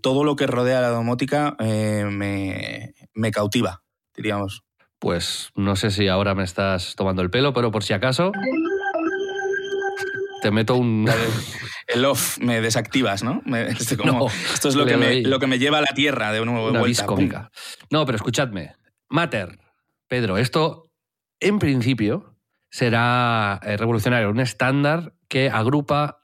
todo 0.00 0.24
lo 0.24 0.36
que 0.36 0.46
rodea 0.46 0.80
la 0.80 0.88
domótica 0.88 1.56
eh, 1.58 2.04
me, 2.10 2.94
me 3.14 3.30
cautiva, 3.30 3.82
diríamos. 4.16 4.62
Pues 4.98 5.50
no 5.56 5.74
sé 5.74 5.90
si 5.90 6.06
ahora 6.08 6.34
me 6.34 6.44
estás 6.44 6.94
tomando 6.94 7.22
el 7.22 7.30
pelo, 7.30 7.52
pero 7.52 7.72
por 7.72 7.82
si 7.82 7.92
acaso 7.92 8.30
te 10.42 10.50
meto 10.50 10.74
un... 10.76 11.08
El 11.86 12.04
off 12.04 12.38
me 12.38 12.60
desactivas, 12.60 13.22
¿no? 13.22 13.42
Me- 13.46 13.62
este 13.70 13.96
como- 13.96 14.12
No, 14.12 14.26
esto 14.26 14.68
es 14.68 14.74
lo 14.74 14.84
que, 14.84 14.96
me, 14.96 15.22
lo 15.22 15.38
que 15.38 15.46
me 15.46 15.58
lleva 15.58 15.78
a 15.78 15.82
la 15.82 15.94
tierra 15.94 16.32
de 16.32 16.44
nuevo 16.44 16.68
una 16.68 16.80
vuelta. 16.80 17.06
¡pum! 17.06 17.16
cómica. 17.16 17.50
No, 17.90 18.04
pero 18.04 18.16
escuchadme. 18.16 18.74
Mater, 19.08 19.58
Pedro, 20.08 20.36
esto 20.38 20.90
en 21.40 21.58
principio 21.58 22.36
será 22.70 23.60
eh, 23.62 23.76
revolucionario, 23.76 24.30
un 24.30 24.40
estándar 24.40 25.14
que 25.28 25.50
agrupa 25.50 26.18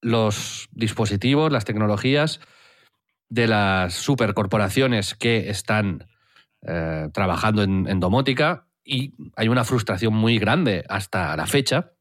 los 0.00 0.68
dispositivos, 0.72 1.50
las 1.52 1.64
tecnologías 1.64 2.40
de 3.28 3.46
las 3.48 3.94
supercorporaciones 3.94 5.14
que 5.14 5.48
están 5.50 6.06
eh, 6.62 7.08
trabajando 7.12 7.62
en, 7.62 7.86
en 7.88 8.00
domótica 8.00 8.68
y 8.84 9.14
hay 9.36 9.48
una 9.48 9.64
frustración 9.64 10.14
muy 10.14 10.38
grande 10.38 10.84
hasta 10.88 11.36
la 11.36 11.46
fecha, 11.46 11.92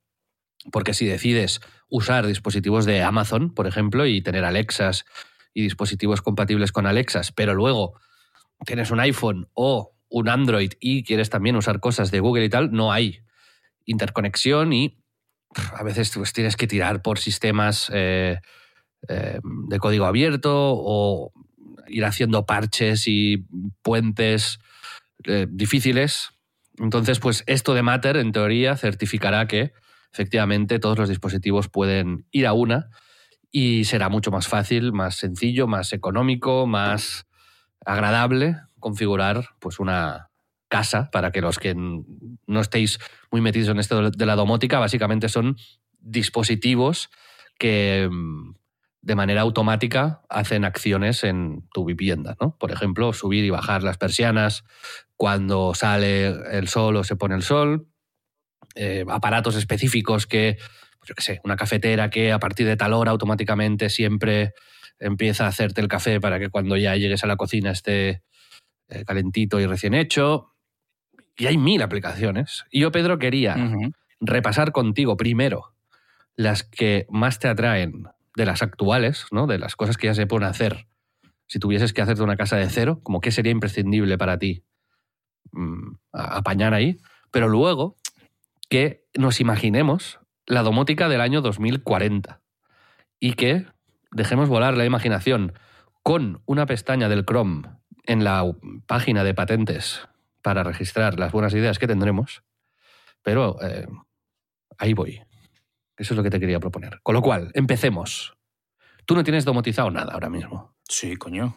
porque 0.71 0.93
si 0.93 1.05
decides 1.05 1.61
usar 1.89 2.25
dispositivos 2.25 2.85
de 2.85 3.03
Amazon, 3.03 3.53
por 3.53 3.67
ejemplo, 3.67 4.05
y 4.05 4.21
tener 4.21 4.45
Alexas 4.45 5.05
y 5.53 5.61
dispositivos 5.63 6.21
compatibles 6.21 6.71
con 6.71 6.85
Alexas, 6.85 7.31
pero 7.31 7.53
luego 7.53 7.99
tienes 8.65 8.91
un 8.91 8.99
iPhone 8.99 9.49
o 9.53 9.93
un 10.09 10.29
Android 10.29 10.73
y 10.79 11.03
quieres 11.03 11.29
también 11.29 11.55
usar 11.55 11.79
cosas 11.79 12.11
de 12.11 12.19
Google 12.19 12.45
y 12.45 12.49
tal, 12.49 12.71
no 12.71 12.91
hay 12.91 13.21
interconexión 13.85 14.73
y 14.73 14.99
a 15.75 15.83
veces 15.83 16.11
pues, 16.15 16.33
tienes 16.33 16.55
que 16.55 16.67
tirar 16.67 17.01
por 17.01 17.19
sistemas 17.19 17.91
eh, 17.93 18.39
eh, 19.07 19.39
de 19.43 19.79
código 19.79 20.05
abierto 20.05 20.51
o 20.53 21.31
ir 21.87 22.05
haciendo 22.05 22.45
parches 22.45 23.07
y 23.07 23.45
puentes 23.81 24.59
eh, 25.25 25.47
difíciles. 25.49 26.29
Entonces, 26.77 27.19
pues 27.19 27.43
esto 27.45 27.73
de 27.73 27.83
Matter, 27.83 28.17
en 28.17 28.31
teoría, 28.31 28.75
certificará 28.77 29.47
que 29.47 29.73
efectivamente 30.13 30.79
todos 30.79 30.97
los 30.97 31.09
dispositivos 31.09 31.69
pueden 31.69 32.25
ir 32.31 32.47
a 32.47 32.53
una 32.53 32.89
y 33.51 33.85
será 33.85 34.09
mucho 34.09 34.31
más 34.31 34.47
fácil, 34.47 34.93
más 34.93 35.15
sencillo, 35.15 35.67
más 35.67 35.93
económico, 35.93 36.67
más 36.67 37.25
agradable 37.85 38.57
configurar 38.79 39.49
pues 39.59 39.79
una 39.79 40.29
casa 40.67 41.09
para 41.11 41.31
que 41.31 41.41
los 41.41 41.59
que 41.59 41.75
no 41.75 42.59
estéis 42.59 42.99
muy 43.31 43.41
metidos 43.41 43.69
en 43.69 43.79
esto 43.79 44.09
de 44.09 44.25
la 44.25 44.35
domótica 44.35 44.79
básicamente 44.79 45.29
son 45.29 45.57
dispositivos 45.99 47.09
que 47.57 48.09
mm, 48.11 48.53
de 49.01 49.15
manera 49.15 49.41
automática 49.41 50.21
hacen 50.29 50.65
acciones 50.65 51.23
en 51.23 51.67
tu 51.73 51.85
vivienda, 51.85 52.35
¿no? 52.39 52.57
Por 52.57 52.71
ejemplo, 52.71 53.13
subir 53.13 53.43
y 53.43 53.49
bajar 53.49 53.83
las 53.83 53.97
persianas 53.97 54.63
cuando 55.15 55.73
sale 55.75 56.27
el 56.57 56.67
sol 56.67 56.95
o 56.95 57.03
se 57.03 57.17
pone 57.17 57.35
el 57.35 57.43
sol, 57.43 57.87
eh, 58.75 59.05
aparatos 59.07 59.55
específicos 59.55 60.27
que, 60.27 60.57
pues 60.99 61.09
yo 61.09 61.15
qué 61.15 61.21
sé, 61.21 61.41
una 61.43 61.55
cafetera 61.55 62.09
que 62.09 62.31
a 62.31 62.39
partir 62.39 62.67
de 62.67 62.77
tal 62.77 62.93
hora 62.93 63.11
automáticamente 63.11 63.89
siempre 63.89 64.53
empieza 64.99 65.45
a 65.45 65.49
hacerte 65.49 65.81
el 65.81 65.87
café 65.87 66.19
para 66.19 66.39
que 66.39 66.49
cuando 66.49 66.77
ya 66.77 66.95
llegues 66.95 67.23
a 67.23 67.27
la 67.27 67.35
cocina 67.35 67.71
esté 67.71 68.23
eh, 68.89 69.05
calentito 69.05 69.59
y 69.59 69.65
recién 69.65 69.93
hecho. 69.93 70.53
Y 71.37 71.47
hay 71.47 71.57
mil 71.57 71.81
aplicaciones. 71.81 72.63
Y 72.69 72.81
yo, 72.81 72.91
Pedro, 72.91 73.17
quería 73.17 73.55
repasar 74.19 74.71
contigo 74.71 75.17
primero 75.17 75.73
las 76.35 76.63
que 76.63 77.05
más 77.09 77.39
te 77.39 77.47
atraen 77.47 78.05
de 78.35 78.45
las 78.45 78.61
actuales, 78.61 79.25
¿no? 79.31 79.47
de 79.47 79.59
las 79.59 79.75
cosas 79.75 79.97
que 79.97 80.07
ya 80.07 80.13
se 80.13 80.27
pueden 80.27 80.47
hacer. 80.47 80.87
Si 81.47 81.59
tuvieses 81.59 81.93
que 81.93 82.01
hacerte 82.01 82.23
una 82.23 82.37
casa 82.37 82.57
de 82.57 82.69
cero, 82.69 82.99
como 83.03 83.21
qué 83.21 83.31
sería 83.31 83.51
imprescindible 83.51 84.17
para 84.17 84.39
ti 84.39 84.63
mm, 85.51 85.95
apañar 86.11 86.73
ahí. 86.73 86.97
Pero 87.31 87.47
luego 87.47 87.97
que 88.69 89.07
nos 89.15 89.39
imaginemos 89.39 90.19
la 90.45 90.63
domótica 90.63 91.09
del 91.09 91.21
año 91.21 91.41
2040 91.41 92.41
y 93.19 93.33
que 93.33 93.65
dejemos 94.11 94.49
volar 94.49 94.75
la 94.75 94.85
imaginación 94.85 95.53
con 96.01 96.41
una 96.45 96.65
pestaña 96.65 97.09
del 97.09 97.25
Chrome 97.25 97.69
en 98.05 98.23
la 98.23 98.43
página 98.85 99.23
de 99.23 99.33
patentes 99.33 100.07
para 100.41 100.63
registrar 100.63 101.17
las 101.17 101.31
buenas 101.31 101.53
ideas 101.53 101.79
que 101.79 101.87
tendremos. 101.87 102.43
Pero 103.21 103.57
eh, 103.61 103.87
ahí 104.77 104.93
voy. 104.93 105.21
Eso 105.95 106.13
es 106.13 106.17
lo 106.17 106.23
que 106.23 106.29
te 106.29 106.39
quería 106.39 106.59
proponer. 106.59 106.99
Con 107.03 107.15
lo 107.15 107.21
cual, 107.21 107.51
empecemos. 107.53 108.35
Tú 109.05 109.15
no 109.15 109.23
tienes 109.23 109.45
domotizado 109.45 109.89
nada 109.89 110.13
ahora 110.13 110.29
mismo. 110.29 110.75
Sí, 110.89 111.15
coño. 111.15 111.55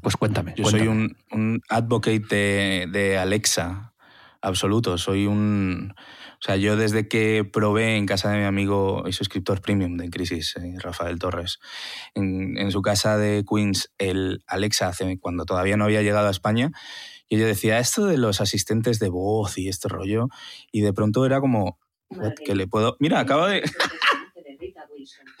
Pues 0.00 0.16
cuéntame. 0.16 0.54
Yo 0.56 0.62
cuéntame. 0.62 0.84
soy 0.84 0.88
un, 0.88 1.16
un 1.32 1.60
advocate 1.68 2.20
de, 2.20 2.86
de 2.90 3.18
Alexa 3.18 3.89
absoluto. 4.42 4.98
Soy 4.98 5.26
un. 5.26 5.94
O 5.96 6.42
sea, 6.42 6.56
yo 6.56 6.76
desde 6.76 7.06
que 7.08 7.44
probé 7.44 7.96
en 7.96 8.06
casa 8.06 8.30
de 8.30 8.38
mi 8.38 8.44
amigo 8.44 9.04
y 9.06 9.12
suscriptor 9.12 9.60
premium 9.60 9.96
de 9.96 10.08
Crisis, 10.08 10.56
eh, 10.56 10.74
Rafael 10.78 11.18
Torres, 11.18 11.58
en, 12.14 12.56
en 12.56 12.70
su 12.70 12.80
casa 12.82 13.18
de 13.18 13.44
Queens, 13.48 13.92
el 13.98 14.42
Alexa, 14.46 14.88
hace, 14.88 15.18
cuando 15.18 15.44
todavía 15.44 15.76
no 15.76 15.84
había 15.84 16.02
llegado 16.02 16.28
a 16.28 16.30
España, 16.30 16.70
y 17.28 17.38
yo 17.38 17.46
decía 17.46 17.78
esto 17.78 18.06
de 18.06 18.16
los 18.16 18.40
asistentes 18.40 18.98
de 18.98 19.10
voz 19.10 19.58
y 19.58 19.68
este 19.68 19.88
rollo, 19.88 20.28
y 20.72 20.80
de 20.80 20.92
pronto 20.94 21.26
era 21.26 21.40
como, 21.40 21.78
"What, 22.08 22.34
que 22.44 22.54
le 22.54 22.66
puedo. 22.66 22.96
Mira, 23.00 23.20
acaba 23.20 23.48
de. 23.50 23.62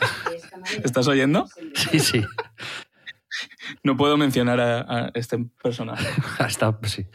¿Estás 0.84 1.08
oyendo? 1.08 1.48
Sí, 1.74 1.98
sí. 2.00 2.22
No 3.82 3.96
puedo 3.96 4.16
mencionar 4.16 4.60
a, 4.60 4.80
a 4.80 5.10
este 5.14 5.38
personaje. 5.62 6.06
Hasta, 6.38 6.78
sí. 6.84 7.06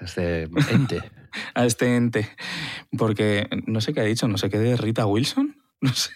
Este 0.00 0.44
ente. 0.70 1.02
a 1.54 1.64
este 1.64 1.96
ente. 1.96 2.28
Porque 2.96 3.48
no 3.66 3.80
sé 3.80 3.92
qué 3.92 4.00
ha 4.00 4.04
dicho, 4.04 4.28
no 4.28 4.38
sé 4.38 4.50
qué 4.50 4.58
de 4.58 4.76
Rita 4.76 5.06
Wilson. 5.06 5.56
No 5.80 5.92
sé. 5.92 6.12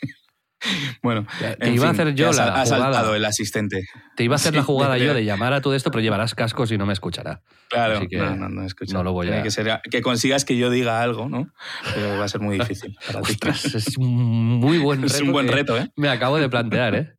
Bueno, 1.03 1.27
Te 1.39 1.69
en 1.69 1.75
iba 1.75 1.87
a 1.87 1.91
hacer 1.91 2.15
yo 2.15 2.33
la 2.33 2.55
ha 2.61 2.67
saltado 2.67 3.15
el 3.15 3.25
asistente. 3.25 3.85
Te 4.17 4.25
iba 4.25 4.35
a 4.35 4.37
hacer 4.37 4.53
Sí, 4.53 4.57
la 4.57 4.63
jugada 4.65 4.97
yo 4.99 5.13
de 5.13 5.25
llamar 5.25 5.53
a 5.53 5.61
todo 5.61 5.75
esto, 5.75 5.91
pero 5.91 6.01
llevarás 6.03 6.35
cascos 6.35 6.73
y 6.73 6.79
no 6.79 6.87
me 6.87 6.93
escuchará. 6.95 7.43
Claro, 7.69 7.99
Así 7.99 8.09
que 8.09 8.17
no, 8.17 8.35
no, 8.37 8.49
no 8.49 8.67
no 8.93 9.03
lo 9.03 9.13
voy 9.13 9.29
a- 9.29 9.43
que, 9.43 9.51
ser, 9.51 9.81
que 9.91 10.01
consigas 10.03 10.45
que 10.45 10.57
yo 10.57 10.71
diga 10.71 11.03
algo, 11.03 11.29
¿no? 11.29 11.53
Pero 11.95 12.19
va 12.19 12.25
a 12.25 12.29
ser 12.29 12.41
muy 12.41 12.59
difícil. 12.59 12.97
para 13.07 13.21
ti. 13.23 13.37
Es 13.75 13.97
un 13.99 14.09
muy 14.59 14.79
buen 14.79 15.03
reto. 15.03 15.15
es 15.15 15.21
un 15.21 15.33
buen 15.33 15.49
reto, 15.49 15.77
¿eh? 15.77 15.91
Me 15.95 16.09
acabo 16.09 16.39
de 16.39 16.49
plantear, 16.49 16.95
¿eh? 16.95 17.16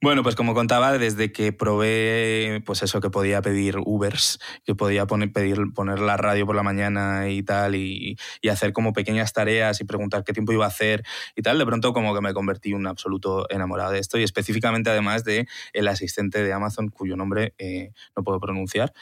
Bueno, 0.00 0.22
pues 0.22 0.34
como 0.34 0.52
contaba, 0.54 0.96
desde 0.98 1.32
que 1.32 1.52
probé, 1.52 2.62
pues 2.66 2.82
eso, 2.82 3.00
que 3.00 3.08
podía 3.10 3.40
pedir 3.40 3.76
Ubers, 3.78 4.38
que 4.64 4.74
podía 4.74 5.06
poner, 5.06 5.32
pedir, 5.32 5.58
poner 5.74 5.98
la 5.98 6.16
radio 6.18 6.44
por 6.44 6.54
la 6.54 6.62
mañana 6.62 7.28
y 7.30 7.42
tal, 7.42 7.74
y, 7.74 8.16
y 8.42 8.48
hacer 8.48 8.72
como 8.72 8.92
pequeñas 8.92 9.32
tareas 9.32 9.80
y 9.80 9.84
preguntar 9.84 10.22
qué 10.24 10.32
tiempo 10.34 10.52
iba 10.52 10.66
a 10.66 10.68
hacer 10.68 11.04
y 11.34 11.42
tal, 11.42 11.58
de 11.58 11.64
pronto 11.64 11.92
como 11.94 12.14
que 12.14 12.20
me 12.20 12.34
convertí 12.34 12.70
en 12.70 12.76
un 12.76 12.86
absoluto 12.86 13.46
enamorado 13.50 13.92
de 13.92 13.98
esto 13.98 14.18
y 14.18 14.22
específicamente 14.24 14.90
además 14.90 15.24
de 15.24 15.46
el 15.72 15.88
asistente 15.88 16.42
de 16.42 16.52
Amazon, 16.52 16.88
cuyo 16.88 17.16
nombre 17.16 17.54
eh, 17.58 17.92
no 18.14 18.22
puedo 18.22 18.38
pronunciar. 18.40 18.92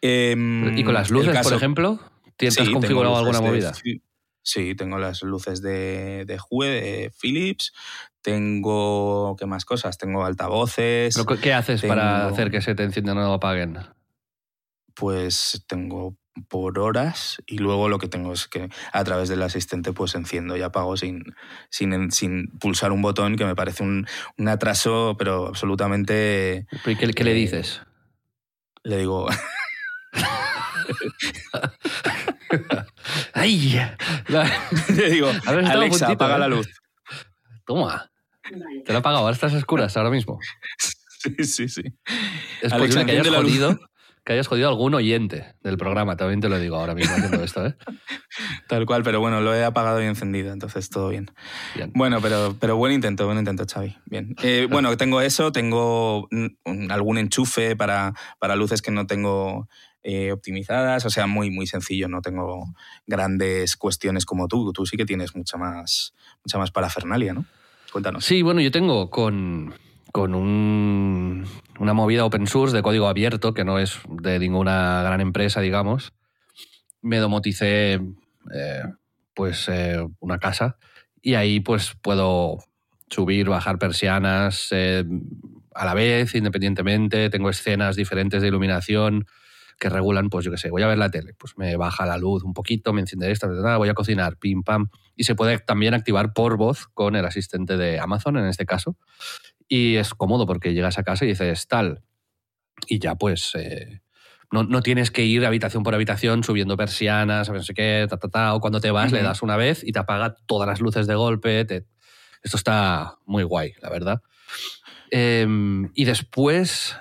Em, 0.00 0.76
Y 0.76 0.84
con 0.84 0.94
las 0.94 1.10
luces, 1.10 1.38
por 1.42 1.54
ejemplo, 1.54 2.00
¿tienes 2.36 2.54
Sí, 2.54 2.72
configurado 2.72 3.16
alguna 3.16 3.40
de 3.40 3.46
movida? 3.46 3.74
Fi- 3.74 4.02
Sí, 4.40 4.74
tengo 4.74 4.96
las 4.98 5.22
luces 5.24 5.60
de, 5.60 6.24
de 6.26 6.38
Hue, 6.48 6.68
de 6.68 7.12
Philips, 7.20 7.74
tengo, 8.22 9.36
¿qué 9.38 9.46
más 9.46 9.64
cosas? 9.64 9.98
Tengo 9.98 10.24
altavoces, 10.24 11.14
¿Pero 11.14 11.26
qué- 11.26 11.40
¿Qué 11.40 11.54
haces 11.54 11.82
para 11.82 12.26
hacer 12.26 12.50
que 12.50 12.60
se 12.60 12.74
te 12.74 12.82
enciendan 12.84 13.18
o 13.18 13.22
no 13.22 13.32
apaguen? 13.34 13.78
pues 14.94 15.64
tengo 15.68 16.16
por 16.48 16.78
horas 16.80 17.40
y 17.46 17.58
luego 17.58 17.88
lo 17.88 17.98
que 17.98 18.08
tengo 18.08 18.32
es 18.32 18.48
que 18.48 18.68
a 18.92 19.04
través 19.04 19.28
del 19.28 19.42
asistente 19.42 19.92
pues 19.92 20.14
enciendo 20.16 20.56
y 20.56 20.62
apago 20.62 20.96
sin, 20.96 21.22
sin, 21.70 22.10
sin 22.10 22.48
pulsar 22.58 22.90
un 22.92 23.00
botón 23.02 23.36
que 23.36 23.44
me 23.44 23.54
parece 23.54 23.84
un, 23.84 24.06
un 24.38 24.48
atraso 24.48 25.14
pero 25.18 25.46
absolutamente 25.46 26.66
¿Y 26.84 26.96
¿Qué, 26.96 27.12
qué 27.12 27.24
le 27.24 27.30
Eh, 27.30 27.34
dices? 27.34 27.82
le 28.82 28.98
digo 28.98 29.28
¡Ay! 33.34 33.80
La- 34.28 34.50
Le 34.96 35.10
digo, 35.10 35.30
Alexa, 35.46 35.78
puntito, 35.78 36.12
apaga 36.12 36.36
¿eh? 36.36 36.40
la 36.40 36.48
luz. 36.48 36.68
Toma. 37.64 38.07
Te 38.84 38.92
lo 38.92 38.98
ahora 39.04 39.32
estás 39.32 39.54
a 39.54 39.56
oscuras 39.56 39.96
ahora 39.96 40.10
mismo. 40.10 40.38
Sí, 41.18 41.44
sí, 41.44 41.68
sí. 41.68 41.82
Es 42.62 42.72
posible 42.72 43.06
que 43.06 43.12
hayas 43.12 43.28
jodido, 43.28 43.78
que 44.24 44.34
hayas 44.34 44.46
jodido 44.46 44.68
a 44.68 44.70
algún 44.70 44.94
oyente 44.94 45.54
del 45.62 45.76
programa, 45.76 46.16
también 46.16 46.40
te 46.40 46.48
lo 46.48 46.58
digo 46.58 46.76
ahora 46.76 46.94
mismo 46.94 47.16
haciendo 47.16 47.42
esto, 47.42 47.66
¿eh? 47.66 47.76
Tal 48.68 48.86
cual, 48.86 49.02
pero 49.02 49.20
bueno, 49.20 49.40
lo 49.40 49.54
he 49.54 49.64
apagado 49.64 50.02
y 50.02 50.06
encendido, 50.06 50.52
entonces 50.52 50.90
todo 50.90 51.08
bien. 51.08 51.30
Bien. 51.74 51.90
Bueno, 51.94 52.20
pero, 52.20 52.56
pero 52.60 52.76
buen 52.76 52.92
intento, 52.92 53.26
buen 53.26 53.38
intento, 53.38 53.64
Xavi. 53.66 53.96
Bien. 54.06 54.36
Eh, 54.42 54.66
bueno, 54.70 54.96
tengo 54.96 55.20
eso, 55.20 55.50
tengo 55.50 56.28
algún 56.90 57.18
enchufe 57.18 57.74
para, 57.74 58.12
para 58.38 58.54
luces 58.54 58.82
que 58.82 58.90
no 58.90 59.06
tengo 59.06 59.68
eh, 60.02 60.30
optimizadas, 60.30 61.04
o 61.04 61.10
sea, 61.10 61.26
muy, 61.26 61.50
muy 61.50 61.66
sencillo, 61.66 62.08
no 62.08 62.22
tengo 62.22 62.74
grandes 63.06 63.76
cuestiones 63.76 64.24
como 64.24 64.46
tú. 64.46 64.72
Tú 64.72 64.86
sí 64.86 64.96
que 64.96 65.04
tienes 65.04 65.34
mucha 65.34 65.56
más, 65.56 66.14
mucha 66.44 66.58
más 66.58 66.70
parafernalia, 66.70 67.34
¿no? 67.34 67.44
Cuéntanos. 67.92 68.24
Sí, 68.24 68.42
bueno, 68.42 68.60
yo 68.60 68.70
tengo 68.70 69.10
con, 69.10 69.74
con 70.12 70.34
un- 70.34 71.44
una 71.78 71.92
movida 71.94 72.24
open 72.24 72.46
source 72.46 72.76
de 72.76 72.82
código 72.82 73.08
abierto, 73.08 73.54
que 73.54 73.64
no 73.64 73.78
es 73.78 73.98
de 74.08 74.38
ninguna 74.38 75.02
gran 75.02 75.20
empresa, 75.20 75.60
digamos. 75.60 76.12
Me 77.02 77.18
domoticé 77.18 77.94
eh, 78.54 78.82
pues 79.34 79.68
eh, 79.68 80.04
una 80.20 80.38
casa 80.38 80.76
y 81.22 81.34
ahí 81.34 81.60
pues 81.60 81.94
puedo 82.02 82.58
subir, 83.08 83.48
bajar 83.48 83.78
persianas 83.78 84.68
eh, 84.72 85.04
a 85.74 85.84
la 85.84 85.94
vez, 85.94 86.34
independientemente. 86.34 87.30
Tengo 87.30 87.50
escenas 87.50 87.96
diferentes 87.96 88.42
de 88.42 88.48
iluminación 88.48 89.26
que 89.78 89.88
regulan, 89.88 90.28
pues 90.28 90.44
yo 90.44 90.50
qué 90.50 90.56
sé, 90.58 90.70
voy 90.70 90.82
a 90.82 90.86
ver 90.88 90.98
la 90.98 91.10
tele, 91.10 91.34
pues 91.38 91.56
me 91.56 91.76
baja 91.76 92.04
la 92.04 92.18
luz 92.18 92.42
un 92.42 92.52
poquito, 92.52 92.92
me 92.92 93.00
enciende 93.00 93.30
esta, 93.30 93.46
voy 93.76 93.88
a 93.88 93.94
cocinar, 93.94 94.36
pim, 94.36 94.62
pam. 94.62 94.88
Y 95.14 95.24
se 95.24 95.34
puede 95.34 95.58
también 95.58 95.94
activar 95.94 96.32
por 96.32 96.56
voz 96.56 96.86
con 96.94 97.14
el 97.16 97.24
asistente 97.24 97.76
de 97.76 98.00
Amazon, 98.00 98.36
en 98.38 98.46
este 98.46 98.66
caso. 98.66 98.96
Y 99.68 99.96
es 99.96 100.14
cómodo 100.14 100.46
porque 100.46 100.74
llegas 100.74 100.98
a 100.98 101.02
casa 101.04 101.24
y 101.24 101.28
dices 101.28 101.66
tal. 101.68 102.02
Y 102.86 102.98
ya 102.98 103.14
pues 103.16 103.52
eh, 103.54 104.00
no, 104.50 104.64
no 104.64 104.82
tienes 104.82 105.10
que 105.10 105.24
ir 105.24 105.44
habitación 105.46 105.82
por 105.82 105.94
habitación 105.94 106.42
subiendo 106.44 106.76
persianas, 106.76 107.48
no 107.50 107.62
sé 107.62 107.74
qué, 107.74 108.06
ta, 108.08 108.16
ta, 108.16 108.28
ta, 108.28 108.54
o 108.54 108.60
cuando 108.60 108.80
te 108.80 108.90
vas 108.90 109.12
le 109.12 109.22
das 109.22 109.42
una 109.42 109.56
vez 109.56 109.82
y 109.84 109.92
te 109.92 109.98
apaga 109.98 110.34
todas 110.46 110.66
las 110.68 110.80
luces 110.80 111.06
de 111.06 111.14
golpe. 111.14 111.64
te- 111.64 111.86
Esto 112.42 112.56
está 112.56 113.16
muy 113.26 113.42
guay, 113.42 113.74
la 113.82 113.90
verdad. 113.90 114.22
Em, 115.10 115.90
y 115.94 116.04
después 116.04 116.96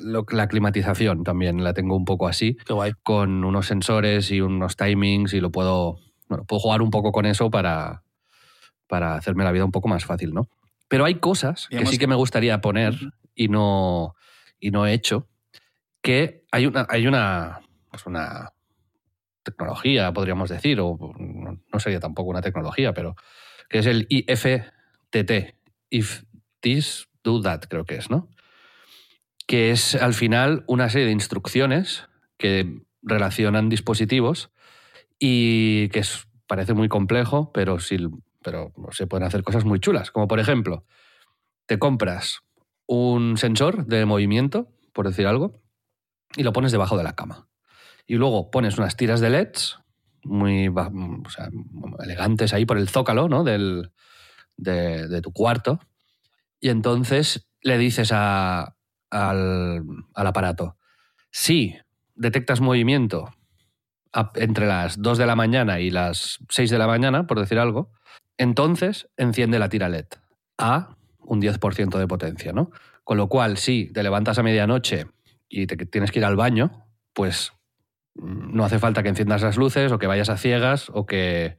lo- 0.00 0.24
la 0.30 0.48
climatización 0.48 1.24
también 1.24 1.62
la 1.62 1.74
tengo 1.74 1.96
un 1.96 2.04
poco 2.04 2.26
así 2.28 2.56
Qué 2.66 2.72
guay. 2.72 2.92
con 3.02 3.44
unos 3.44 3.66
sensores 3.66 4.30
y 4.30 4.40
unos 4.40 4.76
timings 4.76 5.34
y 5.34 5.40
lo 5.40 5.50
puedo, 5.50 5.98
bueno, 6.28 6.44
puedo 6.44 6.60
jugar 6.60 6.80
un 6.82 6.90
poco 6.90 7.12
con 7.12 7.26
eso 7.26 7.50
para, 7.50 8.02
para 8.86 9.14
hacerme 9.16 9.44
la 9.44 9.52
vida 9.52 9.64
un 9.64 9.72
poco 9.72 9.88
más 9.88 10.04
fácil, 10.04 10.32
¿no? 10.34 10.48
Pero 10.88 11.04
hay 11.04 11.16
cosas 11.16 11.68
que 11.68 11.86
sí 11.86 11.98
que 11.98 12.06
me 12.06 12.14
gustaría 12.14 12.60
poner 12.60 12.94
y 13.34 13.48
no, 13.48 14.14
y 14.60 14.70
no 14.70 14.86
he 14.86 14.92
hecho, 14.92 15.28
que 16.02 16.44
hay 16.52 16.66
una, 16.66 16.86
hay 16.88 17.06
una, 17.06 17.60
pues 17.90 18.06
una 18.06 18.52
tecnología, 19.42 20.12
podríamos 20.12 20.48
decir, 20.50 20.80
o 20.80 20.96
no, 21.18 21.58
no 21.72 21.78
sería 21.80 22.00
tampoco 22.00 22.30
una 22.30 22.40
tecnología, 22.42 22.92
pero 22.94 23.14
que 23.68 23.78
es 23.78 23.86
el 23.86 24.06
IFTT, 24.08 25.54
If 25.90 26.22
This 26.60 27.08
Do 27.22 27.40
That, 27.42 27.62
creo 27.68 27.84
que 27.84 27.96
es, 27.96 28.10
¿no? 28.10 28.28
Que 29.46 29.70
es 29.70 29.94
al 29.94 30.14
final 30.14 30.64
una 30.66 30.88
serie 30.88 31.06
de 31.06 31.12
instrucciones 31.12 32.04
que 32.38 32.80
relacionan 33.02 33.68
dispositivos 33.68 34.50
y 35.18 35.88
que 35.90 36.00
es- 36.00 36.26
parece 36.46 36.74
muy 36.74 36.88
complejo, 36.88 37.52
pero, 37.52 37.78
sí, 37.80 37.96
pero 38.42 38.72
se 38.92 39.06
pueden 39.06 39.26
hacer 39.26 39.42
cosas 39.42 39.64
muy 39.64 39.80
chulas. 39.80 40.10
Como 40.10 40.28
por 40.28 40.40
ejemplo, 40.40 40.84
te 41.66 41.78
compras 41.78 42.40
un 42.86 43.36
sensor 43.38 43.86
de 43.86 44.04
movimiento, 44.06 44.68
por 44.92 45.06
decir 45.08 45.26
algo, 45.26 45.62
y 46.36 46.42
lo 46.42 46.52
pones 46.52 46.72
debajo 46.72 46.96
de 46.96 47.04
la 47.04 47.14
cama. 47.14 47.48
Y 48.06 48.16
luego 48.16 48.50
pones 48.50 48.78
unas 48.78 48.96
tiras 48.96 49.20
de 49.20 49.28
LEDs 49.28 49.78
muy 50.24 50.70
elegantes 52.02 52.52
ahí 52.54 52.66
por 52.66 52.78
el 52.78 52.88
zócalo 52.88 53.28
¿no? 53.28 53.44
del, 53.44 53.92
de, 54.56 55.08
de 55.08 55.22
tu 55.22 55.32
cuarto. 55.32 55.80
Y 56.60 56.70
entonces 56.70 57.48
le 57.62 57.78
dices 57.78 58.10
a- 58.12 58.76
al, 59.14 59.82
al 60.14 60.26
aparato, 60.26 60.76
si 61.30 61.76
detectas 62.14 62.60
movimiento 62.60 63.32
entre 64.36 64.66
las 64.66 65.00
2 65.00 65.18
de 65.18 65.26
la 65.26 65.36
mañana 65.36 65.80
y 65.80 65.90
las 65.90 66.38
6 66.48 66.70
de 66.70 66.78
la 66.78 66.86
mañana, 66.86 67.26
por 67.26 67.40
decir 67.40 67.58
algo, 67.58 67.90
entonces 68.38 69.08
enciende 69.16 69.58
la 69.58 69.68
tira 69.68 69.88
LED 69.88 70.06
a 70.58 70.96
un 71.18 71.40
10% 71.40 71.98
de 71.98 72.06
potencia, 72.06 72.52
¿no? 72.52 72.70
Con 73.02 73.16
lo 73.16 73.28
cual, 73.28 73.56
si 73.56 73.92
te 73.92 74.02
levantas 74.02 74.38
a 74.38 74.42
medianoche 74.42 75.06
y 75.48 75.66
te 75.66 75.76
tienes 75.86 76.10
que 76.10 76.20
ir 76.20 76.24
al 76.24 76.36
baño, 76.36 76.86
pues 77.12 77.52
mm, 78.14 78.54
no 78.54 78.64
hace 78.64 78.78
falta 78.78 79.02
que 79.02 79.08
enciendas 79.08 79.42
las 79.42 79.56
luces 79.56 79.92
o 79.92 79.98
que 79.98 80.06
vayas 80.06 80.28
a 80.28 80.36
ciegas 80.36 80.90
o 80.92 81.06
que, 81.06 81.58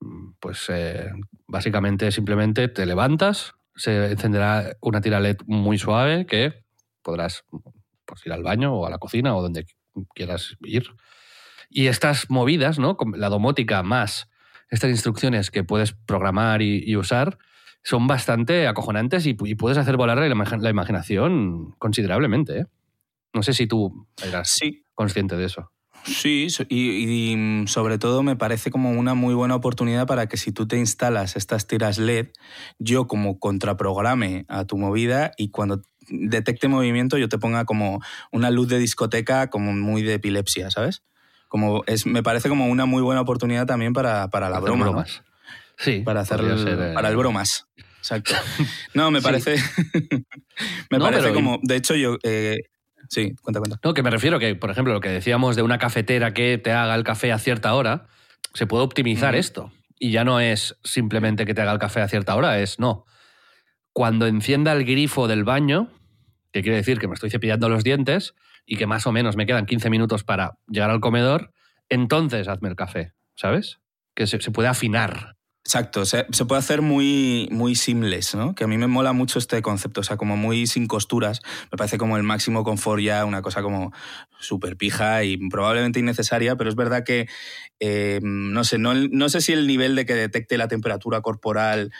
mm, 0.00 0.32
pues 0.40 0.66
eh, 0.68 1.10
básicamente 1.46 2.10
simplemente 2.10 2.68
te 2.68 2.86
levantas, 2.86 3.54
se 3.74 4.12
encenderá 4.12 4.76
una 4.80 5.00
tira 5.00 5.20
LED 5.20 5.38
muy 5.46 5.78
suave 5.78 6.26
que 6.26 6.64
podrás 7.02 7.44
pues, 8.04 8.26
ir 8.26 8.32
al 8.32 8.42
baño 8.42 8.74
o 8.74 8.86
a 8.86 8.90
la 8.90 8.98
cocina 8.98 9.36
o 9.36 9.42
donde 9.42 9.66
quieras 10.14 10.56
ir. 10.60 10.84
Y 11.70 11.86
estas 11.86 12.28
movidas, 12.30 12.78
¿no? 12.78 12.96
La 13.14 13.28
domótica 13.28 13.82
más 13.82 14.28
estas 14.70 14.90
instrucciones 14.90 15.50
que 15.50 15.64
puedes 15.64 15.92
programar 15.92 16.62
y, 16.62 16.82
y 16.84 16.96
usar 16.96 17.38
son 17.84 18.06
bastante 18.06 18.66
acojonantes 18.66 19.26
y, 19.26 19.36
y 19.44 19.54
puedes 19.54 19.78
hacer 19.78 19.96
volar 19.96 20.18
la, 20.18 20.56
la 20.58 20.70
imaginación 20.70 21.72
considerablemente. 21.78 22.60
¿eh? 22.60 22.66
No 23.34 23.42
sé 23.42 23.52
si 23.52 23.66
tú 23.66 24.08
eras 24.26 24.48
Sí, 24.50 24.84
consciente 24.94 25.36
de 25.36 25.44
eso. 25.44 25.70
Sí, 26.04 26.48
y, 26.68 27.30
y, 27.32 27.36
mm, 27.36 27.66
sobre 27.68 27.98
todo 27.98 28.22
me 28.22 28.34
parece 28.34 28.70
como 28.70 28.90
una 28.90 29.14
muy 29.14 29.34
buena 29.34 29.54
oportunidad 29.54 30.06
para 30.06 30.26
que 30.26 30.36
si 30.36 30.50
tú 30.52 30.66
te 30.66 30.76
instalas 30.76 31.36
estas 31.36 31.66
tiras 31.66 31.98
LED, 31.98 32.30
yo 32.78 33.06
como 33.06 33.38
contraprograme 33.38 34.44
a 34.48 34.64
tu 34.66 34.78
movida 34.78 35.32
y 35.36 35.50
cuando 35.50 35.82
detecte 36.08 36.68
movimiento 36.68 37.18
yo 37.18 37.28
te 37.28 37.38
ponga 37.38 37.64
como 37.64 38.00
una 38.30 38.50
luz 38.50 38.68
de 38.68 38.78
discoteca 38.78 39.48
como 39.50 39.72
muy 39.72 40.02
de 40.02 40.14
epilepsia, 40.14 40.70
¿sabes? 40.70 41.02
Como 41.48 41.82
es, 41.86 42.06
me 42.06 42.22
parece 42.22 42.48
como 42.48 42.66
una 42.66 42.86
muy 42.86 43.02
buena 43.02 43.20
oportunidad 43.20 43.66
también 43.66 43.92
para, 43.92 44.28
para 44.30 44.48
la 44.48 44.58
broma. 44.60 45.04
Sí, 45.78 46.00
Para 46.04 46.20
hacer 46.20 46.40
el, 46.40 46.58
ser, 46.58 46.78
eh, 46.80 46.94
para 46.94 47.08
el 47.08 47.16
bromas. 47.16 47.66
Exacto. 47.98 48.34
No, 48.94 49.10
me 49.10 49.20
parece. 49.22 49.56
me 50.90 50.98
No, 50.98 51.04
parece 51.04 51.22
pero- 51.22 51.34
como. 51.34 51.58
De 51.62 51.76
hecho, 51.76 51.94
yo. 51.94 52.16
eh, 52.22 52.58
sí, 53.08 53.34
cuenta, 53.42 53.60
cuenta. 53.60 53.78
No, 53.82 53.94
que 53.94 54.02
me 54.02 54.10
refiero 54.10 54.38
que, 54.38 54.54
por 54.54 54.70
ejemplo, 54.70 54.92
lo 54.92 55.00
que 55.00 55.08
decíamos 55.08 55.56
de 55.56 55.62
una 55.62 55.78
cafetera 55.78 56.32
que 56.34 56.58
te 56.58 56.72
haga 56.72 56.94
el 56.94 57.04
café 57.04 57.32
a 57.32 57.38
cierta 57.38 57.74
hora, 57.74 58.06
se 58.54 58.66
puede 58.66 58.84
optimizar 58.84 59.34
esto. 59.34 59.72
Y 59.98 60.10
ya 60.10 60.24
no 60.24 60.40
es 60.40 60.76
simplemente 60.84 61.46
que 61.46 61.54
te 61.54 61.62
haga 61.62 61.72
el 61.72 61.78
café 61.78 62.00
a 62.00 62.08
cierta 62.08 62.34
hora, 62.34 62.58
es 62.60 62.78
no. 62.78 63.04
Cuando 63.92 64.26
encienda 64.26 64.72
el 64.72 64.84
grifo 64.84 65.28
del 65.28 65.44
baño, 65.44 65.88
que 66.52 66.62
quiere 66.62 66.76
decir 66.76 66.98
que 66.98 67.08
me 67.08 67.14
estoy 67.14 67.30
cepillando 67.30 67.68
los 67.68 67.84
dientes 67.84 68.34
y 68.66 68.76
que 68.76 68.86
más 68.86 69.06
o 69.06 69.12
menos 69.12 69.36
me 69.36 69.46
quedan 69.46 69.66
15 69.66 69.90
minutos 69.90 70.24
para 70.24 70.58
llegar 70.68 70.90
al 70.90 71.00
comedor, 71.00 71.52
entonces 71.88 72.48
hazme 72.48 72.68
el 72.68 72.76
café, 72.76 73.12
¿sabes? 73.34 73.80
Que 74.14 74.26
se, 74.26 74.38
puede 74.50 74.68
afinar. 74.68 75.36
Exacto, 75.64 76.04
se, 76.04 76.24
puede 76.24 76.58
hacer 76.58 76.82
muy, 76.82 77.48
muy 77.50 77.74
seamless, 77.74 78.34
¿no? 78.34 78.54
Que 78.54 78.64
a 78.64 78.66
mí 78.66 78.76
me 78.76 78.86
mola 78.86 79.12
mucho 79.12 79.38
este 79.38 79.62
concepto, 79.62 80.00
o 80.00 80.04
sea, 80.04 80.16
como 80.16 80.36
muy 80.36 80.66
sin 80.66 80.86
costuras. 80.86 81.40
Me 81.70 81.78
parece 81.78 81.98
como 81.98 82.16
el 82.16 82.22
máximo 82.22 82.64
confort 82.64 83.02
ya, 83.02 83.24
una 83.24 83.42
cosa 83.42 83.62
como 83.62 83.92
súper 84.38 84.76
pija 84.76 85.24
y 85.24 85.36
probablemente 85.48 86.00
innecesaria, 86.00 86.56
pero 86.56 86.68
es 86.68 86.76
verdad 86.76 87.04
que, 87.04 87.28
eh, 87.80 88.20
no 88.22 88.64
sé, 88.64 88.78
no 88.78 89.28
sé 89.28 89.40
si 89.40 89.52
el 89.52 89.66
nivel 89.66 89.94
de 89.94 90.04
que 90.04 90.14
detecte 90.14 90.58
la 90.58 90.68
temperatura 90.68 91.20
corporal, 91.20 91.92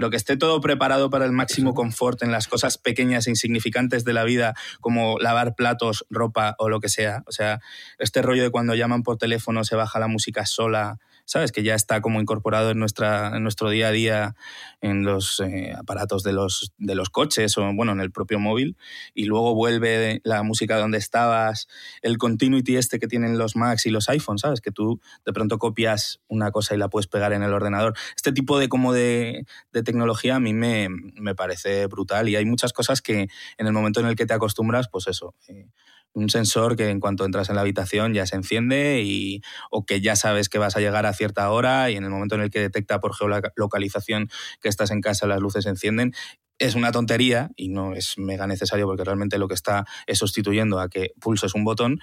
pero 0.00 0.08
que 0.08 0.16
esté 0.16 0.38
todo 0.38 0.62
preparado 0.62 1.10
para 1.10 1.26
el 1.26 1.32
máximo 1.32 1.74
confort 1.74 2.22
en 2.22 2.32
las 2.32 2.48
cosas 2.48 2.78
pequeñas 2.78 3.26
e 3.26 3.30
insignificantes 3.32 4.02
de 4.02 4.14
la 4.14 4.24
vida, 4.24 4.54
como 4.80 5.18
lavar 5.18 5.54
platos, 5.54 6.06
ropa 6.08 6.54
o 6.58 6.70
lo 6.70 6.80
que 6.80 6.88
sea. 6.88 7.22
O 7.26 7.32
sea, 7.32 7.60
este 7.98 8.22
rollo 8.22 8.42
de 8.42 8.48
cuando 8.48 8.74
llaman 8.74 9.02
por 9.02 9.18
teléfono 9.18 9.62
se 9.62 9.76
baja 9.76 9.98
la 10.00 10.06
música 10.06 10.46
sola, 10.46 10.96
¿sabes? 11.30 11.52
Que 11.52 11.62
ya 11.62 11.76
está 11.76 12.00
como 12.00 12.20
incorporado 12.20 12.70
en, 12.70 12.80
nuestra, 12.80 13.36
en 13.36 13.44
nuestro 13.44 13.70
día 13.70 13.86
a 13.86 13.90
día 13.92 14.34
en 14.80 15.04
los 15.04 15.38
eh, 15.38 15.72
aparatos 15.78 16.24
de 16.24 16.32
los, 16.32 16.72
de 16.76 16.96
los 16.96 17.08
coches 17.08 17.56
o, 17.56 17.72
bueno, 17.72 17.92
en 17.92 18.00
el 18.00 18.10
propio 18.10 18.40
móvil, 18.40 18.76
y 19.14 19.26
luego 19.26 19.54
vuelve 19.54 20.20
la 20.24 20.42
música 20.42 20.76
donde 20.76 20.98
estabas, 20.98 21.68
el 22.02 22.18
continuity 22.18 22.76
este 22.76 22.98
que 22.98 23.06
tienen 23.06 23.38
los 23.38 23.54
Macs 23.54 23.86
y 23.86 23.90
los 23.90 24.08
iPhones, 24.08 24.40
¿sabes? 24.40 24.60
Que 24.60 24.72
tú 24.72 25.00
de 25.24 25.32
pronto 25.32 25.58
copias 25.58 26.20
una 26.26 26.50
cosa 26.50 26.74
y 26.74 26.78
la 26.78 26.88
puedes 26.88 27.06
pegar 27.06 27.32
en 27.32 27.44
el 27.44 27.52
ordenador. 27.52 27.94
Este 28.16 28.32
tipo 28.32 28.58
de 28.58 28.68
como 28.68 28.92
de, 28.92 29.46
tecnología 29.84 30.34
a 30.34 30.40
mí 30.40 30.52
me, 30.52 30.88
me 30.88 31.36
parece 31.36 31.86
brutal 31.86 32.28
y 32.28 32.34
hay 32.34 32.44
muchas 32.44 32.72
cosas 32.72 33.02
que 33.02 33.28
en 33.56 33.66
el 33.68 33.72
momento 33.72 34.00
en 34.00 34.06
el 34.06 34.16
que 34.16 34.26
te 34.26 34.34
acostumbras, 34.34 34.88
pues 34.90 35.06
eso, 35.06 35.36
eh, 35.46 35.68
Un 36.12 36.28
sensor 36.28 36.76
que 36.76 36.88
en 36.90 36.98
cuanto 37.00 37.24
entras 37.24 37.48
en 37.50 37.54
la 37.54 37.60
habitación 37.60 38.14
ya 38.14 38.26
se 38.26 38.34
enciende 38.36 39.02
y, 39.04 39.42
o 39.70 39.84
que 39.86 40.00
ya 40.00 40.16
sabes 40.16 40.48
que 40.48 40.58
vas 40.58 40.76
a 40.76 40.80
llegar 40.80 41.06
a 41.06 41.12
cierta 41.12 41.48
hora 41.50 41.90
y 41.90 41.96
en 41.96 42.02
el 42.04 42.10
momento 42.10 42.34
en 42.34 42.40
el 42.40 42.50
que 42.50 42.58
detecta 42.60 42.98
por 42.98 43.14
geolocalización 43.14 44.28
que 44.60 44.68
estás 44.68 44.90
en 44.90 45.00
casa 45.00 45.26
las 45.26 45.40
luces 45.40 45.64
se 45.64 45.70
encienden. 45.70 46.12
Es 46.58 46.74
una 46.74 46.92
tontería 46.92 47.50
y 47.56 47.68
no 47.68 47.94
es 47.94 48.18
mega 48.18 48.46
necesario 48.46 48.86
porque 48.86 49.04
realmente 49.04 49.38
lo 49.38 49.48
que 49.48 49.54
está 49.54 49.86
es 50.06 50.18
sustituyendo 50.18 50.80
a 50.80 50.88
que 50.88 51.12
pulses 51.20 51.54
un 51.54 51.64
botón, 51.64 52.00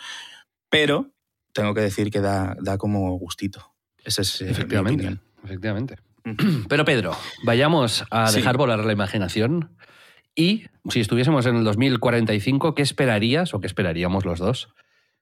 pero 0.69 1.11
tengo 1.53 1.73
que 1.73 1.81
decir 1.81 2.09
que 2.11 2.21
da, 2.21 2.55
da 2.61 2.77
como 2.77 3.11
gustito. 3.17 3.73
Ese 4.03 4.21
es 4.21 4.41
eh, 4.41 4.49
Efectivamente. 4.49 5.09
mi. 5.11 5.19
Efectivamente. 5.43 5.97
Pero 6.69 6.85
Pedro, 6.85 7.15
vayamos 7.43 8.03
a 8.11 8.27
Sí. 8.27 8.37
dejar 8.37 8.57
volar 8.57 8.83
la 8.83 8.91
imaginación 8.93 9.77
y 10.38 10.67
si 10.89 11.00
estuviésemos 11.00 11.47
en 11.47 11.56
el 11.58 11.63
2045, 11.63 12.76
¿qué 12.76 12.84
esperarías 12.84 13.56
o 13.56 13.60
qué 13.60 13.65
esperaríamos 13.65 14.23
los 14.23 14.38
dos 14.38 14.69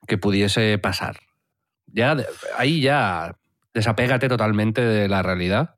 que 0.08 0.18
pudiese 0.18 0.78
pasar? 0.78 1.22
Ya 1.88 2.18
ahí 2.58 2.82
ya 2.82 3.38
desapégate 3.74 4.28
totalmente 4.28 4.82
de 4.82 5.08
la 5.08 5.24
realidad 5.24 5.76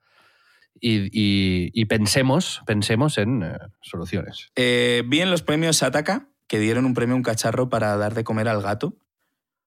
y, 0.82 1.86
pensemos, 1.86 2.62
pensemos 2.65 3.19
en 3.19 3.43
eh, 3.43 3.58
soluciones. 3.82 4.52
Eh, 4.56 5.04
vi 5.06 5.21
en 5.21 5.30
los 5.30 5.43
premios 5.43 5.78
Sataka 5.78 6.30
que 6.47 6.60
dieron 6.60 6.86
un 6.86 6.95
premio 6.95 7.15
un 7.15 7.23
cacharro 7.23 7.69
para 7.69 7.95
dar 7.95 8.15
de 8.15 8.23
comer 8.23 8.47
al 8.47 8.62
gato 8.63 8.97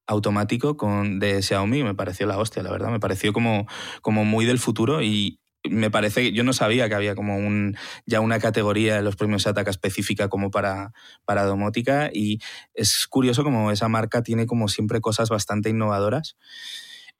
automático 0.06 0.76
con, 0.76 1.20
de 1.20 1.42
Xiaomi. 1.42 1.84
Me 1.84 1.94
pareció 1.94 2.26
la 2.26 2.38
hostia, 2.38 2.64
la 2.64 2.72
verdad. 2.72 2.90
Me 2.90 3.00
pareció 3.00 3.32
como, 3.32 3.66
como 4.02 4.24
muy 4.24 4.46
del 4.46 4.58
futuro 4.58 5.02
y 5.02 5.40
me 5.68 5.90
parece, 5.90 6.32
yo 6.32 6.42
no 6.44 6.52
sabía 6.52 6.88
que 6.88 6.94
había 6.94 7.14
como 7.14 7.36
un, 7.36 7.76
ya 8.06 8.20
una 8.20 8.38
categoría 8.38 8.98
en 8.98 9.04
los 9.04 9.16
premios 9.16 9.42
Sataka 9.42 9.70
específica 9.70 10.28
como 10.28 10.50
para, 10.50 10.92
para 11.24 11.44
domótica 11.44 12.10
y 12.12 12.38
es 12.74 13.06
curioso 13.06 13.44
como 13.44 13.70
esa 13.70 13.88
marca 13.88 14.22
tiene 14.22 14.46
como 14.46 14.68
siempre 14.68 15.00
cosas 15.00 15.28
bastante 15.28 15.68
innovadoras. 15.70 16.36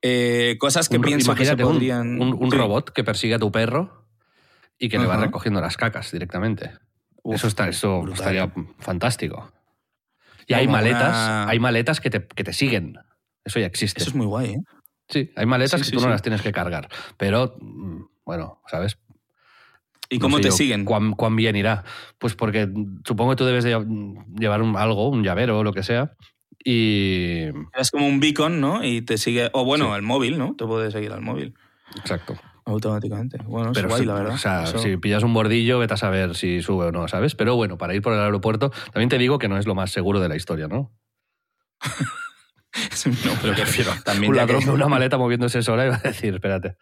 Eh, 0.02 0.56
cosas 0.58 0.88
que 0.88 0.96
Un- 0.96 1.02
pienso 1.02 1.34
que 1.34 1.44
se 1.44 1.52
un- 1.52 1.58
podrían... 1.60 2.20
un, 2.20 2.32
un 2.32 2.50
Sí. 2.50 2.56
robot 2.56 2.90
que 2.92 3.04
persigue 3.04 3.34
a 3.34 3.38
tu 3.38 3.52
perro 3.52 4.06
y 4.78 4.88
que 4.88 4.98
le 4.98 5.04
va 5.06 5.18
recogiendo 5.18 5.60
las 5.60 5.76
cacas 5.76 6.10
directamente. 6.10 6.70
Uf, 7.22 7.36
eso 7.36 7.48
está, 7.48 7.68
eso 7.68 8.00
brutal. 8.00 8.18
estaría 8.34 8.52
fantástico. 8.78 9.52
Y 10.46 10.54
hay 10.54 10.66
maletas, 10.66 11.10
una- 11.14 11.48
hay 11.50 11.58
maletas 11.60 12.00
que 12.00 12.08
te, 12.08 12.26
que 12.26 12.42
te 12.44 12.54
siguen. 12.54 12.96
Eso 13.44 13.60
ya 13.60 13.66
existe. 13.66 14.00
Eso 14.00 14.10
es 14.10 14.16
muy 14.16 14.24
guay, 14.26 14.54
¿eh? 14.54 14.60
Sí, 15.08 15.30
hay 15.36 15.44
maletas 15.44 15.72
Sí, 15.80 15.84
que 15.84 15.84
sí, 15.84 15.90
tú 15.92 15.96
no 15.98 16.06
sí. 16.06 16.10
las 16.10 16.22
tienes 16.22 16.40
que 16.40 16.52
cargar. 16.52 16.88
Pero, 17.18 17.56
mm, 17.60 18.04
bueno, 18.30 18.60
¿sabes? 18.68 18.96
¿Y 20.08 20.18
No 20.18 20.22
cómo 20.22 20.36
sé 20.36 20.42
te 20.44 20.48
yo 20.50 20.54
siguen? 20.56 20.84
Cuán, 20.84 21.14
cuán 21.14 21.34
bien 21.34 21.56
irá? 21.56 21.82
Pues 22.18 22.36
porque 22.36 22.68
supongo 23.04 23.32
que 23.32 23.36
tú 23.36 23.44
debes 23.44 23.64
de 23.64 23.76
lle- 23.76 24.24
llevar 24.38 24.62
un, 24.62 24.76
algo, 24.76 25.08
un 25.08 25.24
llavero 25.24 25.58
o 25.58 25.64
lo 25.64 25.72
que 25.72 25.82
sea. 25.82 26.12
Y. 26.64 27.46
Es 27.74 27.90
como 27.90 28.06
un 28.06 28.20
beacon, 28.20 28.60
¿no? 28.60 28.84
Y 28.84 29.02
te 29.02 29.18
sigue. 29.18 29.50
O 29.52 29.64
bueno, 29.64 29.86
Sí. 29.86 29.90
al 29.92 30.02
móvil, 30.02 30.38
¿no? 30.38 30.54
Te 30.56 30.64
puede 30.64 30.92
seguir 30.92 31.10
al 31.12 31.22
móvil 31.22 31.54
Exacto. 31.96 32.36
automáticamente. 32.66 33.38
Bueno, 33.44 33.72
Pero 33.74 33.88
es 33.88 33.90
guay, 33.92 34.00
sí, 34.02 34.06
la 34.06 34.14
verdad. 34.14 34.34
O 34.34 34.38
sea, 34.38 34.62
Eso- 34.62 34.78
si 34.78 34.96
pillas 34.96 35.24
un 35.24 35.34
bordillo, 35.34 35.80
vete 35.80 35.94
a 35.94 35.96
saber 35.96 36.36
si 36.36 36.62
sube 36.62 36.86
o 36.86 36.92
no, 36.92 37.08
¿sabes? 37.08 37.34
Pero 37.34 37.56
bueno, 37.56 37.78
para 37.78 37.94
ir 37.96 38.02
por 38.02 38.12
el 38.12 38.20
aeropuerto, 38.20 38.70
también 38.92 39.08
te 39.08 39.18
digo 39.18 39.38
que 39.40 39.48
no 39.48 39.58
es 39.58 39.66
lo 39.66 39.74
más 39.74 39.90
seguro 39.90 40.20
de 40.20 40.28
la 40.28 40.36
historia, 40.36 40.68
¿no? 40.68 40.92
no, 43.24 43.32
pero 43.42 43.54
que 43.54 43.62
Prefiero 43.62 43.92
también 44.04 44.30
un 44.30 44.36
ladrón 44.36 44.62
que, 44.62 44.70
una 44.70 44.88
maleta 44.88 45.18
moviéndose 45.18 45.62
sola 45.62 45.86
y 45.86 45.88
va 45.88 45.96
a 45.96 45.98
decir, 46.00 46.34
espérate. 46.34 46.76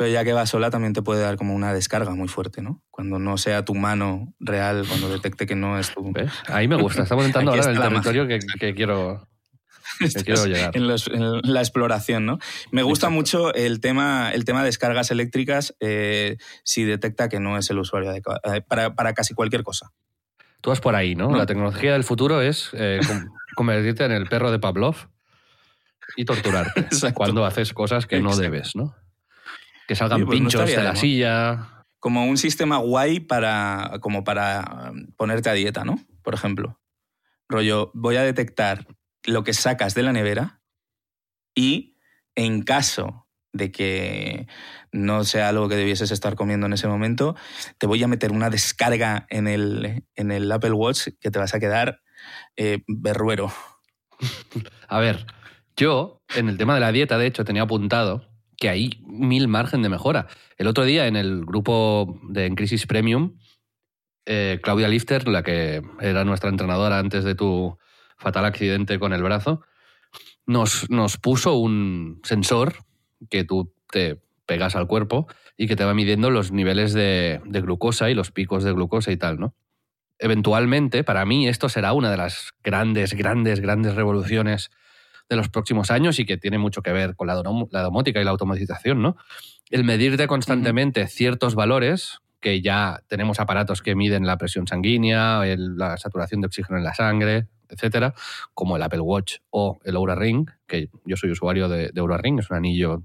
Pero 0.00 0.10
ya 0.10 0.24
que 0.24 0.32
va 0.32 0.46
sola 0.46 0.70
también 0.70 0.94
te 0.94 1.02
puede 1.02 1.20
dar 1.20 1.36
como 1.36 1.54
una 1.54 1.74
descarga 1.74 2.14
muy 2.14 2.26
fuerte, 2.26 2.62
¿no? 2.62 2.82
Cuando 2.90 3.18
no 3.18 3.36
sea 3.36 3.66
tu 3.66 3.74
mano 3.74 4.32
real, 4.40 4.86
cuando 4.88 5.10
detecte 5.10 5.44
que 5.44 5.54
no 5.54 5.78
es 5.78 5.92
tu... 5.92 6.10
¿Ves? 6.10 6.32
Ahí 6.48 6.68
me 6.68 6.76
gusta. 6.76 7.02
Estamos 7.02 7.26
entrando 7.26 7.50
ahora 7.52 7.64
en 7.64 7.76
el 7.76 7.82
territorio 7.82 8.26
que, 8.26 8.38
que 8.58 8.74
quiero, 8.74 9.28
que 9.98 10.06
Estás 10.06 10.24
quiero 10.24 10.46
llegar. 10.46 10.74
En, 10.74 10.88
los- 10.88 11.06
en 11.08 11.42
la 11.42 11.60
exploración, 11.60 12.24
¿no? 12.24 12.38
Me 12.70 12.82
gusta 12.82 13.08
Exacto. 13.08 13.14
mucho 13.14 13.52
el 13.52 13.80
tema, 13.82 14.30
el 14.32 14.46
tema 14.46 14.60
de 14.60 14.66
descargas 14.68 15.10
eléctricas 15.10 15.76
eh, 15.80 16.38
si 16.64 16.84
detecta 16.84 17.28
que 17.28 17.38
no 17.38 17.58
es 17.58 17.68
el 17.68 17.78
usuario 17.78 18.08
adecuado, 18.08 18.40
eh, 18.54 18.62
para, 18.62 18.94
para 18.94 19.12
casi 19.12 19.34
cualquier 19.34 19.64
cosa. 19.64 19.90
Tú 20.62 20.70
vas 20.70 20.80
por 20.80 20.94
ahí, 20.96 21.14
¿no? 21.14 21.28
No. 21.28 21.36
La 21.36 21.44
tecnología 21.44 21.92
del 21.92 22.04
futuro 22.04 22.40
es 22.40 22.70
eh, 22.72 23.00
convertirte 23.54 24.06
en 24.06 24.12
el 24.12 24.26
perro 24.28 24.50
de 24.50 24.58
Pavlov 24.60 24.96
y 26.16 26.24
torturarte 26.24 26.80
Exacto. 26.80 27.16
cuando 27.16 27.44
haces 27.44 27.74
cosas 27.74 28.06
que 28.06 28.18
no 28.20 28.30
Exacto. 28.30 28.42
debes, 28.50 28.74
¿no? 28.74 28.94
Que 29.90 29.96
salgan 29.96 30.24
pues 30.24 30.38
pinchos 30.38 30.66
de 30.66 30.76
de 30.76 30.84
la 30.84 30.94
silla. 30.94 31.84
como 31.98 32.24
un 32.24 32.36
sistema 32.36 32.76
guay 32.76 33.18
para, 33.18 33.98
como 34.00 34.22
para 34.22 34.92
um, 34.92 35.08
ponerte 35.16 35.50
a 35.50 35.52
dieta, 35.52 35.84
¿no? 35.84 35.98
Por 36.22 36.32
ejemplo. 36.32 36.80
Rollo, 37.48 37.90
voy 37.92 38.14
a 38.14 38.22
detectar 38.22 38.86
lo 39.24 39.42
que 39.42 39.52
sacas 39.52 39.96
de 39.96 40.04
la 40.04 40.12
nevera 40.12 40.62
y 41.56 41.96
en 42.36 42.62
caso 42.62 43.26
de 43.52 43.72
que 43.72 44.46
no 44.92 45.24
sea 45.24 45.48
algo 45.48 45.68
que 45.68 45.74
debieses 45.74 46.12
estar 46.12 46.36
comiendo 46.36 46.66
en 46.66 46.74
ese 46.74 46.86
momento, 46.86 47.34
te 47.78 47.88
voy 47.88 48.00
a 48.04 48.06
meter 48.06 48.30
una 48.30 48.48
descarga 48.48 49.26
en 49.28 49.48
el, 49.48 50.04
en 50.14 50.30
el 50.30 50.52
Apple 50.52 50.70
Watch 50.70 51.08
que 51.18 51.32
te 51.32 51.40
vas 51.40 51.52
a 51.52 51.58
quedar 51.58 52.00
eh, 52.54 52.84
berruero. 52.86 53.52
A 54.88 55.00
ver, 55.00 55.26
yo 55.76 56.22
en 56.36 56.48
el 56.48 56.58
tema 56.58 56.74
de 56.74 56.80
la 56.80 56.92
dieta, 56.92 57.18
de 57.18 57.26
hecho, 57.26 57.44
tenía 57.44 57.62
apuntado 57.62 58.29
que 58.60 58.68
hay 58.68 59.02
mil 59.06 59.48
margen 59.48 59.82
de 59.82 59.88
mejora. 59.88 60.28
El 60.58 60.68
otro 60.68 60.84
día 60.84 61.06
en 61.06 61.16
el 61.16 61.44
grupo 61.44 62.20
de 62.28 62.44
En 62.44 62.54
Crisis 62.54 62.86
Premium, 62.86 63.38
eh, 64.26 64.60
Claudia 64.62 64.86
Lifter, 64.86 65.26
la 65.26 65.42
que 65.42 65.82
era 65.98 66.24
nuestra 66.24 66.50
entrenadora 66.50 66.98
antes 66.98 67.24
de 67.24 67.34
tu 67.34 67.78
fatal 68.18 68.44
accidente 68.44 68.98
con 68.98 69.14
el 69.14 69.22
brazo, 69.22 69.62
nos, 70.46 70.90
nos 70.90 71.16
puso 71.16 71.54
un 71.54 72.20
sensor 72.22 72.74
que 73.30 73.44
tú 73.44 73.74
te 73.90 74.20
pegas 74.44 74.76
al 74.76 74.86
cuerpo 74.86 75.26
y 75.56 75.66
que 75.66 75.74
te 75.74 75.84
va 75.84 75.94
midiendo 75.94 76.30
los 76.30 76.52
niveles 76.52 76.92
de, 76.92 77.40
de 77.46 77.60
glucosa 77.62 78.10
y 78.10 78.14
los 78.14 78.30
picos 78.30 78.62
de 78.62 78.72
glucosa 78.72 79.10
y 79.10 79.16
tal, 79.16 79.40
¿no? 79.40 79.54
Eventualmente, 80.18 81.02
para 81.02 81.24
mí, 81.24 81.48
esto 81.48 81.70
será 81.70 81.94
una 81.94 82.10
de 82.10 82.18
las 82.18 82.52
grandes, 82.62 83.14
grandes, 83.14 83.60
grandes 83.60 83.94
revoluciones 83.94 84.70
de 85.30 85.36
los 85.36 85.48
próximos 85.48 85.90
años 85.90 86.18
y 86.18 86.26
que 86.26 86.36
tiene 86.36 86.58
mucho 86.58 86.82
que 86.82 86.92
ver 86.92 87.14
con 87.16 87.26
la, 87.28 87.34
domótica 87.34 88.20
y 88.20 88.24
la 88.24 88.32
automatización, 88.32 89.00
¿no? 89.00 89.16
El 89.70 89.84
medirte 89.84 90.26
constantemente 90.26 91.06
ciertos 91.06 91.54
valores, 91.54 92.18
que 92.40 92.60
ya 92.60 93.00
tenemos 93.06 93.38
aparatos 93.38 93.80
que 93.80 93.94
miden 93.94 94.26
la 94.26 94.36
presión 94.36 94.66
sanguínea, 94.66 95.46
el- 95.46 95.76
la 95.76 95.96
saturación 95.96 96.40
de 96.40 96.48
oxígeno 96.48 96.76
en 96.78 96.84
la 96.84 96.94
sangre, 96.94 97.46
etcétera, 97.68 98.12
como 98.54 98.76
el 98.76 98.82
Apple 98.82 99.00
Watch 99.00 99.36
o 99.50 99.78
el 99.84 99.96
Oura 99.96 100.16
Ring, 100.16 100.50
que 100.66 100.88
yo 101.04 101.16
soy 101.16 101.30
usuario 101.30 101.68
de, 101.68 101.90
de 101.92 102.00
Oura 102.00 102.18
Ring, 102.18 102.40
es 102.40 102.50
un 102.50 102.56
anillo 102.56 103.04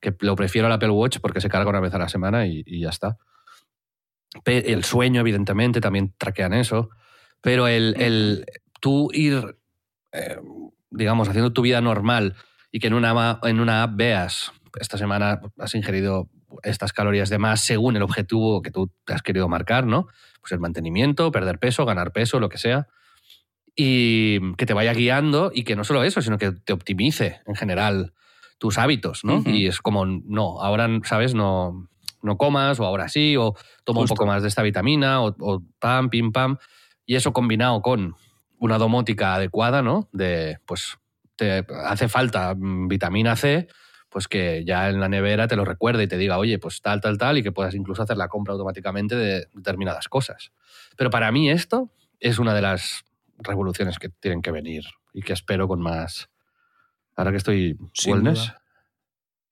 que 0.00 0.12
lo 0.20 0.34
prefiero 0.34 0.66
al 0.66 0.72
Apple 0.72 0.90
Watch 0.90 1.18
porque 1.20 1.40
se 1.40 1.48
carga 1.48 1.70
una 1.70 1.78
vez 1.80 1.94
a 1.94 1.98
la 1.98 2.08
semana 2.08 2.46
y, 2.46 2.64
y 2.66 2.80
ya 2.80 2.88
está. 2.88 3.16
El 4.44 4.82
sueño, 4.82 5.20
evidentemente, 5.20 5.80
también 5.80 6.14
traquean 6.18 6.54
eso, 6.54 6.90
pero 7.40 7.68
el, 7.68 7.94
el 8.00 8.46
tú 8.80 9.10
ir, 9.12 9.56
eh, 10.10 10.38
digamos, 10.92 11.28
haciendo 11.28 11.52
tu 11.52 11.62
vida 11.62 11.80
normal 11.80 12.34
y 12.70 12.80
que 12.80 12.86
en 12.86 12.94
una, 12.94 13.38
en 13.42 13.60
una 13.60 13.82
app 13.82 13.96
veas, 13.96 14.52
esta 14.80 14.96
semana 14.96 15.40
has 15.58 15.74
ingerido 15.74 16.28
estas 16.62 16.92
calorías 16.92 17.30
de 17.30 17.38
más 17.38 17.60
según 17.60 17.96
el 17.96 18.02
objetivo 18.02 18.62
que 18.62 18.70
tú 18.70 18.90
te 19.04 19.14
has 19.14 19.22
querido 19.22 19.48
marcar, 19.48 19.86
¿no? 19.86 20.06
Pues 20.40 20.52
el 20.52 20.60
mantenimiento, 20.60 21.30
perder 21.32 21.58
peso, 21.58 21.84
ganar 21.84 22.12
peso, 22.12 22.40
lo 22.40 22.48
que 22.48 22.58
sea. 22.58 22.88
Y 23.74 24.54
que 24.56 24.66
te 24.66 24.74
vaya 24.74 24.92
guiando 24.92 25.50
y 25.54 25.64
que 25.64 25.76
no 25.76 25.84
solo 25.84 26.04
eso, 26.04 26.20
sino 26.20 26.36
que 26.36 26.52
te 26.52 26.72
optimice 26.74 27.40
en 27.46 27.54
general 27.54 28.12
tus 28.58 28.76
hábitos, 28.78 29.24
¿no? 29.24 29.42
Y 29.46 29.66
es 29.66 29.80
como, 29.80 30.04
no, 30.04 30.60
ahora, 30.60 30.88
¿sabes? 31.04 31.34
No, 31.34 31.88
no 32.22 32.36
comas, 32.36 32.78
o 32.80 32.84
ahora 32.84 33.08
sí, 33.08 33.36
o 33.36 33.54
toma 33.84 34.00
Justo. 34.00 34.14
un 34.14 34.16
poco 34.16 34.26
más 34.26 34.42
de 34.42 34.48
esta 34.48 34.62
vitamina, 34.62 35.22
o, 35.22 35.34
o 35.40 35.62
pam, 35.78 36.10
pim, 36.10 36.32
pam. 36.32 36.58
Y 37.06 37.16
eso 37.16 37.32
combinado 37.32 37.80
con 37.82 38.14
una 38.62 38.78
domótica 38.78 39.34
adecuada, 39.34 39.82
¿no? 39.82 40.08
De, 40.12 40.60
pues, 40.66 40.96
te 41.34 41.66
hace 41.84 42.08
falta 42.08 42.54
mm, 42.54 42.86
vitamina 42.86 43.34
C, 43.34 43.66
pues 44.08 44.28
que 44.28 44.64
ya 44.64 44.88
en 44.88 45.00
la 45.00 45.08
nevera 45.08 45.48
te 45.48 45.56
lo 45.56 45.64
recuerde 45.64 46.04
y 46.04 46.06
te 46.06 46.16
diga, 46.16 46.38
oye, 46.38 46.60
pues 46.60 46.80
tal, 46.80 47.00
tal, 47.00 47.18
tal, 47.18 47.38
y 47.38 47.42
que 47.42 47.50
puedas 47.50 47.74
incluso 47.74 48.04
hacer 48.04 48.16
la 48.16 48.28
compra 48.28 48.52
automáticamente 48.52 49.16
de 49.16 49.48
determinadas 49.52 50.06
cosas. 50.08 50.52
Pero 50.96 51.10
para 51.10 51.32
mí 51.32 51.50
esto 51.50 51.90
es 52.20 52.38
una 52.38 52.54
de 52.54 52.62
las 52.62 53.04
revoluciones 53.38 53.98
que 53.98 54.10
tienen 54.10 54.42
que 54.42 54.52
venir 54.52 54.84
y 55.12 55.22
que 55.22 55.32
espero 55.32 55.66
con 55.66 55.80
más... 55.82 56.30
Ahora 57.16 57.32
que 57.32 57.38
estoy 57.38 57.76
Sin 57.94 58.12
wellness, 58.12 58.38
duda. 58.38 58.62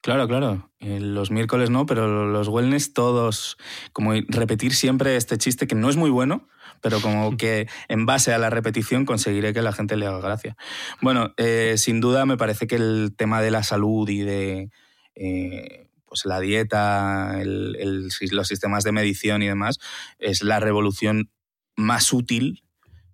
Claro, 0.03 0.29
claro. 0.29 0.71
Eh, 0.79 1.01
Los 1.01 1.31
miércoles 1.31 1.69
no, 1.69 1.85
pero 1.85 2.27
los 2.27 2.49
wellness 2.49 2.95
todos, 2.95 3.59
como 3.93 4.13
repetir 4.29 4.73
siempre 4.73 5.17
este 5.17 5.37
chiste 5.37 5.67
que 5.67 5.75
no 5.75 5.91
es 5.91 5.97
muy 5.97 6.11
bueno, 6.11 6.49
pero 6.81 7.01
como 7.03 7.37
que 7.37 7.69
en 7.89 8.07
base 8.07 8.33
a 8.33 8.39
la 8.39 8.51
repetición 8.51 9.05
conseguiré 9.05 9.53
que 9.53 9.63
la 9.63 9.73
gente 9.73 9.97
le 9.97 10.07
haga 10.07 10.21
gracia. 10.21 10.57
Bueno, 11.01 11.33
eh, 11.37 11.75
sin 11.77 12.01
duda 12.01 12.27
me 12.27 12.37
parece 12.37 12.67
que 12.67 12.77
el 12.77 13.15
tema 13.17 13.41
de 13.43 13.51
la 13.51 13.63
salud 13.63 14.09
y 14.09 14.21
de 14.21 14.71
eh, 15.15 15.87
pues 16.07 16.25
la 16.25 16.41
dieta, 16.41 17.41
el- 17.41 17.77
el- 17.79 18.09
los 18.33 18.49
sistemas 18.49 18.83
de 18.85 18.93
medición 18.93 19.43
y 19.43 19.47
demás, 19.47 19.79
es 20.19 20.43
la 20.43 20.59
revolución 20.59 21.31
más 21.77 22.13
útil 22.13 22.63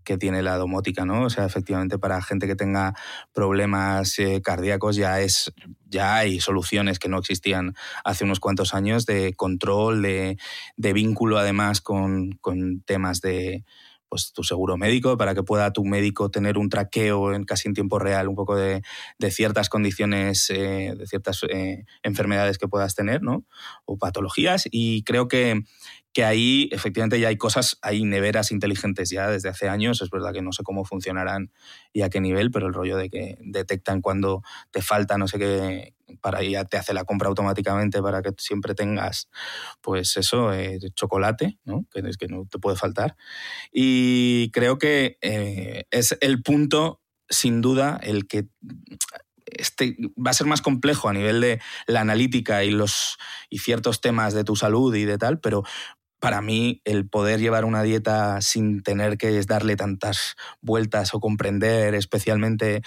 que 0.07 0.17
tiene 0.17 0.43
la 0.43 0.57
domótica, 0.57 1.05
¿no? 1.05 1.25
O 1.25 1.31
sea, 1.31 1.45
efectivamente 1.45 1.99
para 1.99 2.23
gente 2.23 2.47
que 2.47 2.57
tenga 2.57 2.95
problemas 3.35 4.19
eh, 4.19 4.41
cardíacos 4.43 4.97
ya 4.97 5.21
es 5.21 5.53
ya 5.89 6.17
hay 6.17 6.41
soluciones 6.41 6.99
que 6.99 7.09
no 7.09 7.19
existían 7.19 7.75
hace 8.05 8.25
unos 8.25 8.41
cuantos 8.41 8.73
años 8.73 9.05
de 9.05 9.35
control, 9.35 10.03
de, 10.03 10.39
de 10.77 10.93
vínculo 10.93 11.39
además 11.39 11.81
con, 11.81 12.33
con 12.41 12.81
temas 12.83 13.21
de, 13.21 13.65
pues, 14.17 14.33
tu 14.33 14.43
seguro 14.45 14.79
médico 14.79 15.19
para 15.19 15.35
que 15.35 15.43
pueda 15.43 15.75
tu 15.75 15.85
médico 15.85 16.31
tener 16.31 16.57
un 16.57 16.71
traqueo 16.71 17.35
en 17.35 17.45
casi 17.45 17.69
en 17.69 17.75
tiempo 17.75 17.99
real 17.99 18.29
un 18.29 18.35
poco 18.35 18.57
de, 18.57 18.81
de 19.19 19.31
ciertas 19.31 19.69
condiciones, 19.69 20.49
eh, 20.49 20.95
de 20.97 21.07
ciertas 21.07 21.43
eh, 21.51 21.85
enfermedades 22.03 22.57
que 22.57 22.67
puedas 22.67 22.95
tener, 22.95 23.23
¿no? 23.23 23.45
O 23.85 23.99
patologías. 23.99 24.69
Y 24.71 25.03
creo 25.03 25.29
que, 25.29 25.61
que 26.17 26.25
ahí 26.25 26.71
efectivamente 26.73 27.21
ya 27.21 27.29
hay 27.29 27.37
cosas, 27.37 27.77
hay 27.83 28.03
neveras 28.03 28.51
inteligentes 28.51 29.11
ya 29.11 29.29
desde 29.29 29.51
hace 29.51 29.69
años. 29.69 30.01
Es 30.01 30.09
verdad 30.09 30.33
que 30.33 30.41
no 30.41 30.51
sé 30.51 30.63
cómo 30.63 30.87
funcionarán 30.87 31.53
y 31.93 32.01
a 32.01 32.09
qué 32.09 32.23
nivel, 32.23 32.51
pero 32.51 32.69
el 32.69 32.73
rollo 32.73 32.97
de 32.97 33.11
que 33.11 33.37
detectan 33.43 34.01
cuando 34.01 34.41
te 34.71 34.81
falta 34.81 35.19
no 35.19 35.29
sé 35.29 35.39
qué, 35.39 35.95
para 36.23 36.43
ya 36.43 36.65
te 36.65 36.79
hace 36.79 36.95
la 36.95 37.05
compra 37.05 37.29
automáticamente 37.29 38.01
para 38.01 38.23
que 38.23 38.31
siempre 38.39 38.75
tengas, 38.75 39.29
pues 39.83 40.17
eso, 40.17 40.55
eh, 40.55 40.79
chocolate, 40.95 41.59
¿no? 41.67 41.85
Que 41.93 42.01
es 42.09 42.17
que 42.17 42.29
no 42.29 42.47
te 42.51 42.59
puede 42.59 42.79
faltar. 42.79 43.15
Y 43.71 44.51
creo 44.53 44.79
que 44.79 45.19
eh, 45.21 45.85
es 45.91 46.17
el 46.23 46.43
punto, 46.43 47.03
sin 47.29 47.61
duda, 47.61 48.01
el 48.03 48.27
que 48.27 48.49
este 49.47 49.97
va 50.17 50.31
a 50.31 50.35
ser 50.35 50.47
más 50.47 50.61
complejo 50.61 51.09
a 51.09 51.13
nivel 51.13 51.41
de 51.41 51.61
la 51.87 52.01
analítica 52.01 52.65
y 52.65 52.71
los 52.71 53.17
y 53.49 53.59
ciertos 53.59 54.01
temas 54.01 54.35
de 54.35 54.45
tu 54.45 54.57
salud 54.57 54.95
y 54.95 55.05
de 55.05 55.19
tal, 55.19 55.41
pero 55.41 55.63
para 56.27 56.41
mí 56.43 56.81
el 56.85 57.09
poder 57.09 57.39
llevar 57.39 57.65
una 57.65 57.85
dieta 57.85 58.41
sin 58.41 58.83
tener 58.83 59.17
que 59.17 59.41
darle 59.47 59.77
tantas 59.77 60.35
vueltas 60.61 61.15
o 61.15 61.21
comprender 61.21 61.95
especialmente 61.95 62.83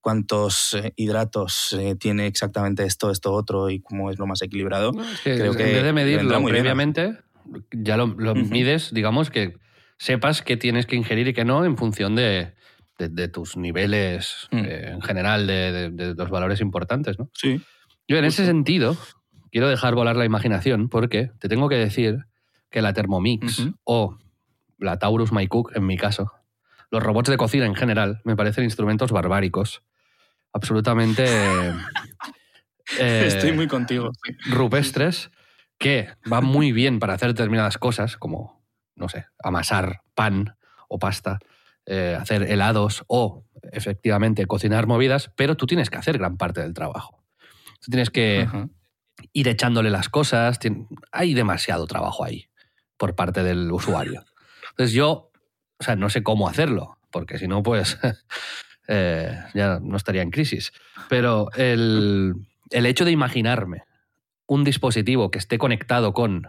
cuántos 0.00 0.72
eh, 0.72 0.94
hidratos 0.96 1.76
eh, 1.78 1.96
tiene 1.96 2.26
exactamente 2.26 2.84
esto, 2.84 3.10
esto, 3.10 3.34
otro 3.34 3.68
y 3.68 3.80
cómo 3.80 4.10
es 4.10 4.18
lo 4.18 4.26
más 4.26 4.40
equilibrado. 4.40 4.92
No, 4.92 5.02
es 5.04 5.20
que 5.20 5.34
creo 5.36 5.52
en 5.52 5.58
vez 5.58 5.82
de 5.82 5.92
medirlo 5.92 6.40
muy 6.40 6.50
bien. 6.50 6.62
previamente, 6.62 7.18
ya 7.72 7.98
lo, 7.98 8.06
mides, 8.34 8.90
digamos, 8.94 9.28
que 9.28 9.52
sepas 9.98 10.40
qué 10.40 10.56
tienes 10.56 10.86
que 10.86 10.96
ingerir 10.96 11.28
y 11.28 11.34
qué 11.34 11.44
no 11.44 11.66
en 11.66 11.76
función 11.76 12.16
de, 12.16 12.54
de- 12.98 13.10
de 13.10 13.28
tus 13.28 13.58
niveles 13.58 14.48
Mm. 14.50 14.64
eh, 14.64 14.90
en 14.92 15.02
general, 15.02 15.46
de, 15.46 16.14
los 16.16 16.30
valores 16.30 16.62
importantes. 16.62 17.18
¿no? 17.18 17.28
Sí. 17.34 17.60
Yo 18.08 18.16
en 18.16 18.24
ese 18.24 18.46
sentido 18.46 18.96
quiero 19.52 19.68
dejar 19.68 19.94
volar 19.94 20.16
la 20.16 20.24
imaginación 20.24 20.88
porque 20.88 21.30
te 21.38 21.50
tengo 21.50 21.68
que 21.68 21.76
decir 21.76 22.20
que 22.70 22.82
la 22.82 22.92
Thermomix 22.92 23.66
o 23.84 24.18
la 24.78 24.98
Taurus 24.98 25.32
MyCook, 25.32 25.72
en 25.74 25.86
mi 25.86 25.96
caso, 25.96 26.32
los 26.90 27.02
robots 27.02 27.30
de 27.30 27.36
cocina 27.36 27.66
en 27.66 27.74
general, 27.74 28.20
me 28.24 28.36
parecen 28.36 28.64
instrumentos 28.64 29.12
barbáricos, 29.12 29.82
absolutamente... 30.52 31.24
eh, 32.98 33.24
Estoy 33.26 33.52
muy 33.52 33.68
contigo. 33.68 34.10
sí. 34.24 34.32
rupestres 34.50 35.30
que 35.78 36.08
van 36.24 36.44
muy 36.44 36.72
bien 36.72 36.98
para 36.98 37.14
hacer 37.14 37.28
determinadas 37.28 37.78
cosas, 37.78 38.16
como, 38.16 38.64
no 38.96 39.08
sé, 39.08 39.26
amasar 39.42 40.02
pan 40.14 40.56
o 40.88 40.98
pasta, 40.98 41.38
eh, 41.86 42.16
hacer 42.20 42.42
helados 42.50 43.04
o, 43.06 43.44
efectivamente, 43.72 44.46
cocinar 44.46 44.86
movidas, 44.86 45.30
pero 45.36 45.56
tú 45.56 45.66
tienes 45.66 45.88
que 45.90 45.98
hacer 45.98 46.18
gran 46.18 46.36
parte 46.36 46.62
del 46.62 46.74
trabajo. 46.74 47.22
Tú 47.80 47.90
tienes 47.90 48.10
que 48.10 48.48
ir 49.32 49.48
echándole 49.48 49.90
las 49.90 50.08
cosas, 50.08 50.58
hay 51.12 51.34
demasiado 51.34 51.86
trabajo 51.86 52.24
ahí 52.24 52.48
por 52.98 53.14
parte 53.14 53.42
del 53.42 53.72
usuario. 53.72 54.24
Entonces 54.70 54.92
yo, 54.92 55.30
o 55.78 55.84
sea, 55.84 55.96
no 55.96 56.10
sé 56.10 56.22
cómo 56.22 56.48
hacerlo, 56.48 56.98
porque 57.10 57.38
si 57.38 57.48
no, 57.48 57.62
pues 57.62 57.98
eh, 58.88 59.38
ya 59.54 59.78
no 59.80 59.96
estaría 59.96 60.22
en 60.22 60.30
crisis. 60.30 60.72
Pero 61.08 61.50
el, 61.56 62.34
el 62.70 62.86
hecho 62.86 63.04
de 63.04 63.12
imaginarme 63.12 63.84
un 64.46 64.64
dispositivo 64.64 65.30
que 65.30 65.38
esté 65.38 65.58
conectado 65.58 66.12
con 66.12 66.48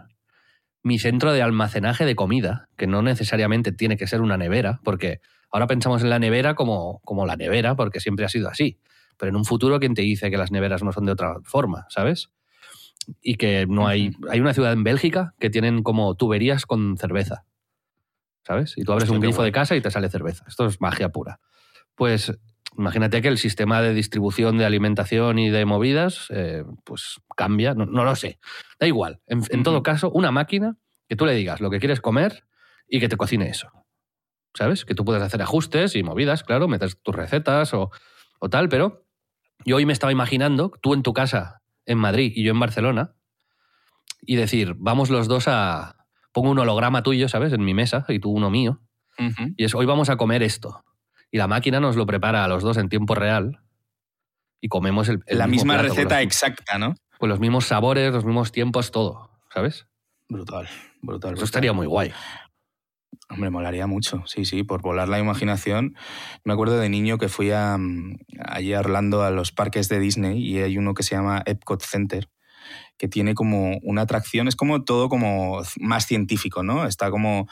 mi 0.82 0.98
centro 0.98 1.32
de 1.32 1.42
almacenaje 1.42 2.06
de 2.06 2.16
comida, 2.16 2.68
que 2.76 2.86
no 2.86 3.02
necesariamente 3.02 3.72
tiene 3.72 3.96
que 3.96 4.06
ser 4.06 4.22
una 4.22 4.38
nevera, 4.38 4.80
porque 4.82 5.20
ahora 5.50 5.66
pensamos 5.66 6.02
en 6.02 6.10
la 6.10 6.18
nevera 6.18 6.54
como, 6.54 7.00
como 7.04 7.26
la 7.26 7.36
nevera, 7.36 7.76
porque 7.76 8.00
siempre 8.00 8.24
ha 8.24 8.30
sido 8.30 8.48
así. 8.48 8.78
Pero 9.18 9.30
en 9.30 9.36
un 9.36 9.44
futuro, 9.44 9.78
¿quién 9.78 9.94
te 9.94 10.02
dice 10.02 10.30
que 10.30 10.38
las 10.38 10.50
neveras 10.50 10.82
no 10.82 10.92
son 10.92 11.04
de 11.04 11.12
otra 11.12 11.36
forma, 11.44 11.86
sabes? 11.90 12.30
Y 13.20 13.36
que 13.36 13.66
no 13.66 13.86
hay. 13.86 14.12
Hay 14.28 14.40
una 14.40 14.54
ciudad 14.54 14.72
en 14.72 14.84
Bélgica 14.84 15.34
que 15.38 15.50
tienen 15.50 15.82
como 15.82 16.14
tuberías 16.14 16.66
con 16.66 16.96
cerveza. 16.96 17.44
¿Sabes? 18.46 18.74
Y 18.76 18.84
tú 18.84 18.92
abres 18.92 19.04
Hostia, 19.04 19.16
un 19.16 19.22
grifo 19.22 19.42
de 19.42 19.52
casa 19.52 19.76
y 19.76 19.80
te 19.80 19.90
sale 19.90 20.08
cerveza. 20.08 20.44
Esto 20.48 20.66
es 20.66 20.80
magia 20.80 21.10
pura. 21.10 21.40
Pues 21.94 22.32
imagínate 22.76 23.20
que 23.20 23.28
el 23.28 23.38
sistema 23.38 23.82
de 23.82 23.94
distribución 23.94 24.58
de 24.58 24.64
alimentación 24.64 25.38
y 25.38 25.50
de 25.50 25.64
movidas, 25.64 26.26
eh, 26.30 26.64
pues 26.84 27.20
cambia. 27.36 27.74
No, 27.74 27.86
no 27.86 28.04
lo 28.04 28.16
sé. 28.16 28.38
Da 28.78 28.86
igual. 28.86 29.20
En, 29.26 29.42
en 29.50 29.62
todo 29.62 29.82
caso, 29.82 30.10
una 30.10 30.30
máquina 30.30 30.76
que 31.08 31.16
tú 31.16 31.26
le 31.26 31.34
digas 31.34 31.60
lo 31.60 31.70
que 31.70 31.80
quieres 31.80 32.00
comer 32.00 32.44
y 32.88 33.00
que 33.00 33.08
te 33.08 33.16
cocine 33.16 33.48
eso. 33.48 33.68
¿Sabes? 34.54 34.84
Que 34.84 34.94
tú 34.94 35.04
puedes 35.04 35.22
hacer 35.22 35.42
ajustes 35.42 35.94
y 35.94 36.02
movidas, 36.02 36.42
claro, 36.42 36.66
metes 36.68 37.00
tus 37.02 37.14
recetas 37.14 37.72
o, 37.74 37.90
o 38.40 38.48
tal, 38.48 38.68
pero 38.68 39.06
yo 39.64 39.76
hoy 39.76 39.86
me 39.86 39.92
estaba 39.92 40.12
imaginando, 40.12 40.72
tú 40.80 40.94
en 40.94 41.02
tu 41.02 41.12
casa 41.12 41.59
en 41.86 41.98
Madrid 41.98 42.32
y 42.34 42.42
yo 42.44 42.52
en 42.52 42.60
Barcelona, 42.60 43.14
y 44.22 44.36
decir, 44.36 44.74
vamos 44.78 45.10
los 45.10 45.28
dos 45.28 45.48
a... 45.48 45.96
Pongo 46.32 46.50
un 46.50 46.58
holograma 46.58 47.02
tuyo, 47.02 47.28
¿sabes? 47.28 47.52
En 47.52 47.64
mi 47.64 47.74
mesa 47.74 48.04
y 48.08 48.18
tú 48.20 48.30
uno 48.30 48.50
mío. 48.50 48.80
Y 49.56 49.64
es, 49.64 49.74
hoy 49.74 49.84
vamos 49.86 50.08
a 50.08 50.16
comer 50.16 50.42
esto. 50.42 50.84
Y 51.30 51.38
la 51.38 51.46
máquina 51.48 51.80
nos 51.80 51.96
lo 51.96 52.06
prepara 52.06 52.44
a 52.44 52.48
los 52.48 52.62
dos 52.62 52.76
en 52.78 52.88
tiempo 52.88 53.14
real 53.14 53.60
y 54.60 54.68
comemos 54.68 55.08
el, 55.08 55.22
el 55.26 55.38
La 55.38 55.46
mismo 55.46 55.64
misma 55.64 55.80
plato 55.80 55.94
receta 55.94 56.16
los- 56.16 56.24
exacta, 56.24 56.78
¿no? 56.78 56.94
Con 57.18 57.28
los 57.28 57.40
mismos 57.40 57.66
sabores, 57.66 58.12
los 58.12 58.24
mismos 58.24 58.50
tiempos, 58.52 58.90
todo, 58.92 59.30
¿sabes? 59.52 59.86
Brutal, 60.28 60.68
brutal. 61.02 61.30
Eso 61.32 61.40
brutal. 61.40 61.44
estaría 61.44 61.72
muy 61.72 61.86
guay. 61.86 62.12
Hombre, 63.28 63.50
molaría 63.50 63.86
mucho, 63.86 64.24
sí, 64.26 64.44
sí, 64.44 64.64
por 64.64 64.82
volar 64.82 65.08
la 65.08 65.20
imaginación. 65.20 65.94
Me 66.44 66.52
acuerdo 66.52 66.78
de 66.78 66.88
niño 66.88 67.16
que 67.16 67.28
fui 67.28 67.52
a, 67.52 67.76
mm, 67.78 68.18
allí 68.44 68.74
a 68.74 68.80
Orlando 68.80 69.22
a 69.22 69.30
los 69.30 69.52
parques 69.52 69.88
de 69.88 70.00
Disney 70.00 70.44
y 70.44 70.58
hay 70.58 70.76
uno 70.78 70.94
que 70.94 71.04
se 71.04 71.14
llama 71.14 71.42
Epcot 71.46 71.80
Center, 71.82 72.28
que 72.98 73.08
tiene 73.08 73.34
como 73.34 73.78
una 73.82 74.02
atracción, 74.02 74.48
es 74.48 74.56
como 74.56 74.84
todo 74.84 75.08
como 75.08 75.62
más 75.78 76.06
científico, 76.06 76.64
¿no? 76.64 76.86
Está 76.86 77.10
como, 77.10 77.46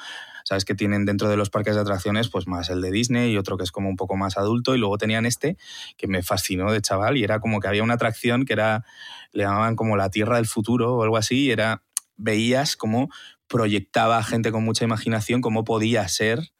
sabes 0.44 0.64
que 0.64 0.74
tienen 0.74 1.06
dentro 1.06 1.28
de 1.28 1.36
los 1.36 1.50
parques 1.50 1.76
de 1.76 1.82
atracciones 1.82 2.28
pues 2.28 2.48
más 2.48 2.70
el 2.70 2.80
de 2.80 2.90
Disney 2.90 3.32
y 3.32 3.36
otro 3.36 3.56
que 3.56 3.64
es 3.64 3.72
como 3.72 3.88
un 3.88 3.96
poco 3.96 4.16
más 4.16 4.36
adulto 4.36 4.74
y 4.74 4.78
luego 4.78 4.98
tenían 4.98 5.26
este 5.26 5.56
que 5.96 6.08
me 6.08 6.22
fascinó 6.22 6.72
de 6.72 6.80
chaval 6.80 7.16
y 7.16 7.24
era 7.24 7.40
como 7.40 7.60
que 7.60 7.68
había 7.68 7.84
una 7.84 7.94
atracción 7.94 8.44
que 8.46 8.54
era, 8.54 8.84
le 9.32 9.44
llamaban 9.44 9.76
como 9.76 9.96
la 9.96 10.10
Tierra 10.10 10.36
del 10.36 10.46
Futuro 10.46 10.96
o 10.96 11.02
algo 11.04 11.16
así 11.16 11.46
y 11.46 11.50
era, 11.52 11.82
veías 12.16 12.76
como 12.76 13.08
proyectaba 13.48 14.18
a 14.18 14.24
gente 14.24 14.52
con 14.52 14.64
mucha 14.64 14.84
imaginación 14.84 15.40
cómo 15.40 15.64
podía 15.64 16.06
ser 16.08 16.50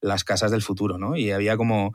las 0.00 0.22
casas 0.22 0.50
del 0.50 0.60
futuro, 0.60 0.98
¿no? 0.98 1.16
Y 1.16 1.30
había 1.30 1.56
como, 1.56 1.92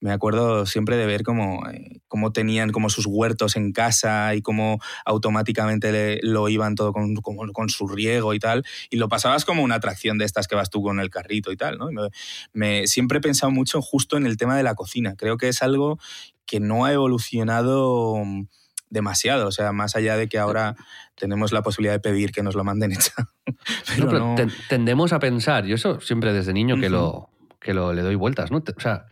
me 0.00 0.10
acuerdo 0.10 0.66
siempre 0.66 0.96
de 0.96 1.06
ver 1.06 1.22
cómo, 1.22 1.64
eh, 1.70 2.00
cómo 2.08 2.32
tenían 2.32 2.70
como 2.72 2.90
sus 2.90 3.06
huertos 3.06 3.54
en 3.54 3.70
casa 3.72 4.34
y 4.34 4.42
cómo 4.42 4.80
automáticamente 5.04 5.92
le- 5.92 6.18
lo 6.22 6.48
iban 6.48 6.74
todo 6.74 6.92
con, 6.92 7.14
con 7.52 7.68
su 7.68 7.86
riego 7.86 8.34
y 8.34 8.40
tal, 8.40 8.64
y 8.90 8.96
lo 8.96 9.08
pasabas 9.08 9.44
como 9.44 9.62
una 9.62 9.76
atracción 9.76 10.18
de 10.18 10.24
estas 10.24 10.48
que 10.48 10.56
vas 10.56 10.70
tú 10.70 10.82
con 10.82 10.98
el 10.98 11.08
carrito 11.10 11.52
y 11.52 11.56
tal, 11.56 11.78
¿no? 11.78 11.86
Me- 11.92 12.08
me- 12.52 12.86
siempre 12.88 13.18
he 13.18 13.20
pensado 13.20 13.52
mucho 13.52 13.80
justo 13.80 14.16
en 14.16 14.26
el 14.26 14.36
tema 14.36 14.56
de 14.56 14.64
la 14.64 14.74
cocina, 14.74 15.14
creo 15.16 15.36
que 15.36 15.48
es 15.48 15.62
algo 15.62 15.98
que 16.46 16.58
no 16.58 16.84
ha 16.84 16.92
evolucionado 16.92 18.16
mm, 18.24 18.46
demasiado, 18.90 19.48
o 19.48 19.52
sea, 19.52 19.72
más 19.72 19.96
allá 19.96 20.16
de 20.16 20.28
que 20.28 20.38
ahora 20.38 20.76
tenemos 21.22 21.52
la 21.52 21.62
posibilidad 21.62 21.94
de 21.94 22.00
pedir 22.00 22.32
que 22.32 22.42
nos 22.42 22.54
lo 22.56 22.64
manden 22.64 22.92
hecha. 22.92 23.12
No, 23.46 23.56
Pero 23.96 24.06
pero 24.08 24.18
no- 24.18 24.34
ten- 24.34 24.52
tendemos 24.68 25.12
a 25.12 25.20
pensar, 25.20 25.64
yo 25.66 25.76
eso 25.76 26.00
siempre 26.00 26.32
desde 26.32 26.52
niño 26.52 26.80
que, 26.80 26.90
lo, 26.90 27.30
que 27.60 27.74
lo 27.74 27.92
le 27.92 28.02
doy 28.02 28.16
vueltas, 28.16 28.50
¿no? 28.50 28.58
O 28.58 28.80
sea, 28.80 29.06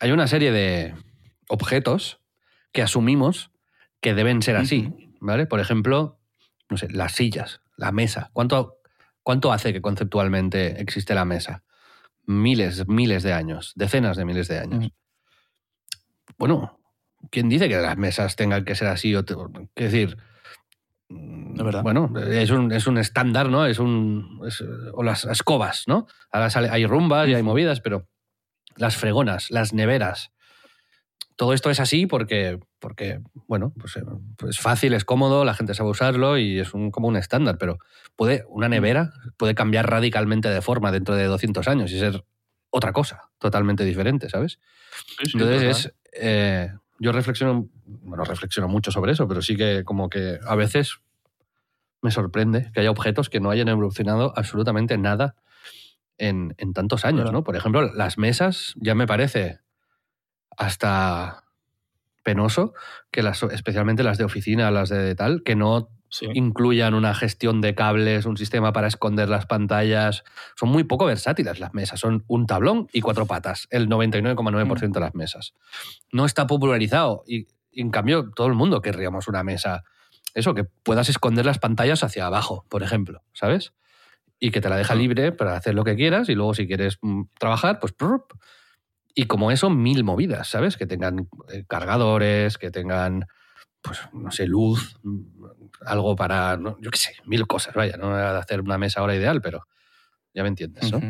hay 0.00 0.10
una 0.10 0.26
serie 0.26 0.50
de 0.50 0.94
objetos 1.48 2.20
que 2.72 2.82
asumimos 2.82 3.50
que 4.00 4.14
deben 4.14 4.42
ser 4.42 4.56
así. 4.56 4.92
¿vale? 5.20 5.46
Por 5.46 5.60
ejemplo, 5.60 6.18
no 6.68 6.76
sé, 6.76 6.88
las 6.90 7.12
sillas, 7.12 7.60
la 7.76 7.92
mesa. 7.92 8.30
¿Cuánto, 8.32 8.78
¿Cuánto 9.22 9.52
hace 9.52 9.72
que 9.72 9.80
conceptualmente 9.80 10.80
existe 10.80 11.14
la 11.14 11.24
mesa? 11.24 11.62
Miles, 12.26 12.88
miles 12.88 13.22
de 13.22 13.32
años, 13.34 13.72
decenas 13.76 14.16
de 14.16 14.24
miles 14.24 14.48
de 14.48 14.58
años. 14.58 14.88
Bueno, 16.38 16.78
¿quién 17.30 17.48
dice 17.48 17.68
que 17.68 17.76
las 17.76 17.96
mesas 17.96 18.34
tengan 18.36 18.64
que 18.64 18.74
ser 18.74 18.88
así? 18.88 19.14
O 19.14 19.24
te- 19.24 19.34
Es 19.76 19.92
decir, 19.92 20.16
mm, 21.12 21.64
verdad. 21.64 21.82
bueno, 21.82 22.12
es 22.30 22.50
un, 22.50 22.72
es 22.72 22.86
un 22.86 22.98
estándar, 22.98 23.48
¿no? 23.48 23.66
Es 23.66 23.78
un, 23.78 24.40
es- 24.46 24.64
o 24.92 25.02
las 25.02 25.24
escobas, 25.24 25.84
¿no? 25.86 26.06
Ahora 26.30 26.50
sale- 26.50 26.70
hay 26.70 26.86
rumbas 26.86 27.28
y 27.28 27.34
hay 27.34 27.42
movidas, 27.42 27.80
pero 27.80 28.08
las 28.76 28.96
fregonas, 28.96 29.50
las 29.50 29.72
neveras, 29.74 30.30
todo 31.36 31.54
esto 31.54 31.70
es 31.70 31.80
así 31.80 32.06
porque, 32.06 32.58
porque 32.78 33.20
bueno, 33.46 33.72
pues, 33.78 33.96
eh, 33.96 34.02
pues 34.36 34.56
es 34.56 34.62
fácil, 34.62 34.92
es 34.94 35.04
cómodo, 35.04 35.44
la 35.44 35.54
gente 35.54 35.74
sabe 35.74 35.90
usarlo 35.90 36.38
y 36.38 36.60
es 36.60 36.74
un, 36.74 36.90
como 36.90 37.08
un 37.08 37.16
estándar, 37.16 37.56
pero 37.58 37.78
puede, 38.16 38.44
una 38.48 38.68
nevera 38.68 39.12
puede 39.36 39.54
cambiar 39.54 39.90
radicalmente 39.90 40.48
de 40.48 40.60
forma 40.62 40.92
dentro 40.92 41.14
de 41.16 41.24
200 41.24 41.68
años 41.68 41.90
y 41.90 41.98
ser 41.98 42.24
otra 42.70 42.92
cosa 42.92 43.30
totalmente 43.38 43.84
diferente, 43.84 44.28
¿sabes? 44.28 44.58
Sí, 45.24 45.30
Entonces 45.34 45.62
es, 45.86 45.94
eh, 46.12 46.72
yo 46.98 47.12
reflexiono, 47.12 47.68
bueno, 47.84 48.24
reflexiono 48.24 48.68
mucho 48.68 48.90
sobre 48.92 49.12
eso, 49.12 49.26
pero 49.28 49.42
sí 49.42 49.56
que 49.56 49.84
como 49.84 50.08
que 50.08 50.38
a 50.46 50.54
veces 50.54 51.00
me 52.00 52.10
sorprende 52.10 52.70
que 52.72 52.80
haya 52.80 52.90
objetos 52.90 53.28
que 53.30 53.40
no 53.40 53.50
hayan 53.50 53.68
evolucionado 53.68 54.32
absolutamente 54.36 54.98
nada 54.98 55.36
en, 56.18 56.54
en 56.58 56.72
tantos 56.72 57.04
años, 57.04 57.22
Claro. 57.22 57.38
¿no? 57.38 57.44
Por 57.44 57.56
ejemplo, 57.56 57.92
las 57.92 58.18
mesas 58.18 58.74
ya 58.76 58.94
me 58.94 59.06
parece 59.06 59.60
hasta 60.56 61.44
penoso 62.22 62.74
que 63.10 63.22
las, 63.22 63.42
especialmente 63.44 64.02
las 64.02 64.18
de 64.18 64.24
oficina, 64.24 64.70
las 64.70 64.88
de 64.88 65.14
tal, 65.14 65.42
que 65.42 65.56
no 65.56 65.88
Sí. 66.12 66.26
incluyan 66.34 66.92
una 66.92 67.14
gestión 67.14 67.62
de 67.62 67.74
cables, 67.74 68.26
un 68.26 68.36
sistema 68.36 68.72
para 68.74 68.86
esconder 68.86 69.30
las 69.30 69.46
pantallas. 69.46 70.24
Son 70.56 70.68
muy 70.68 70.84
poco 70.84 71.06
versátiles 71.06 71.58
las 71.58 71.72
mesas. 71.72 71.98
Son 72.00 72.22
un 72.28 72.46
tablón 72.46 72.86
y 72.92 73.00
cuatro 73.00 73.24
patas, 73.26 73.66
el 73.70 73.88
99,9% 73.88 74.92
de 74.92 75.00
las 75.00 75.14
mesas. 75.14 75.54
No 76.12 76.26
está 76.26 76.46
popularizado 76.46 77.24
y, 77.26 77.48
en 77.72 77.90
cambio 77.90 78.30
todo 78.36 78.46
el 78.48 78.52
mundo 78.54 78.82
querríamos 78.82 79.26
una 79.26 79.42
mesa. 79.42 79.84
Eso, 80.34 80.54
que 80.54 80.64
puedas 80.64 81.08
esconder 81.08 81.46
las 81.46 81.58
pantallas 81.58 82.04
hacia 82.04 82.26
abajo, 82.26 82.66
por 82.68 82.82
ejemplo, 82.82 83.22
¿sabes? 83.32 83.72
Y 84.38 84.50
que 84.50 84.60
te 84.60 84.68
la 84.68 84.76
deja 84.76 84.94
Mm. 84.94 84.98
libre 84.98 85.32
para 85.32 85.56
hacer 85.56 85.74
lo 85.74 85.84
que 85.84 85.96
quieras 85.96 86.28
y 86.28 86.34
luego 86.34 86.52
si 86.54 86.66
quieres 86.66 86.98
mm, 87.00 87.22
trabajar, 87.38 87.80
pues... 87.80 87.94
Y 89.14 89.26
como 89.26 89.50
eso, 89.50 89.70
mil 89.70 90.04
movidas, 90.04 90.48
¿sabes? 90.48 90.76
Que 90.76 90.86
tengan 90.86 91.28
eh, 91.52 91.64
cargadores, 91.68 92.56
que 92.58 92.70
tengan, 92.70 93.26
pues, 93.82 94.00
no 94.12 94.30
sé, 94.30 94.46
luz, 94.46 94.98
mm, 95.02 95.41
algo 95.84 96.14
para, 96.16 96.56
no, 96.56 96.76
yo 96.80 96.90
qué 96.90 96.98
sé, 96.98 97.14
mil 97.24 97.46
cosas, 97.46 97.74
vaya, 97.74 97.96
no 97.96 98.10
voy 98.10 98.20
a 98.20 98.38
hacer 98.38 98.60
una 98.60 98.78
mesa 98.78 99.00
ahora 99.00 99.14
ideal, 99.16 99.40
pero 99.42 99.66
ya 100.34 100.42
me 100.42 100.48
entiendes, 100.48 100.90
¿no? 100.92 101.00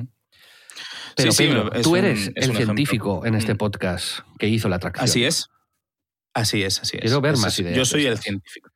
Pero 1.17 1.33
Sí, 1.33 1.45
sí, 1.45 1.49
Pedro, 1.49 1.73
es 1.73 1.83
tú 1.83 1.95
eres 1.97 2.21
es 2.21 2.27
el 2.29 2.35
ejemplo. 2.37 2.57
científico 2.65 3.27
en 3.27 3.35
este 3.35 3.55
Mm. 3.55 3.59
podcast 3.59 4.21
que 4.39 4.49
hizo 4.49 4.69
la 4.69 4.77
atracción. 4.77 5.05
Así 5.05 5.25
es. 5.25 5.49
Así 6.35 6.63
es, 6.63 6.81
así 6.81 6.97
es. 6.97 7.03
Quiero 7.03 7.21
ver 7.21 7.37
más 7.37 7.59
ideas 7.59 7.75
Yo 7.77 7.81
de 7.83 7.87
soy 7.87 8.07
el 8.07 8.17
científico. 8.19 8.71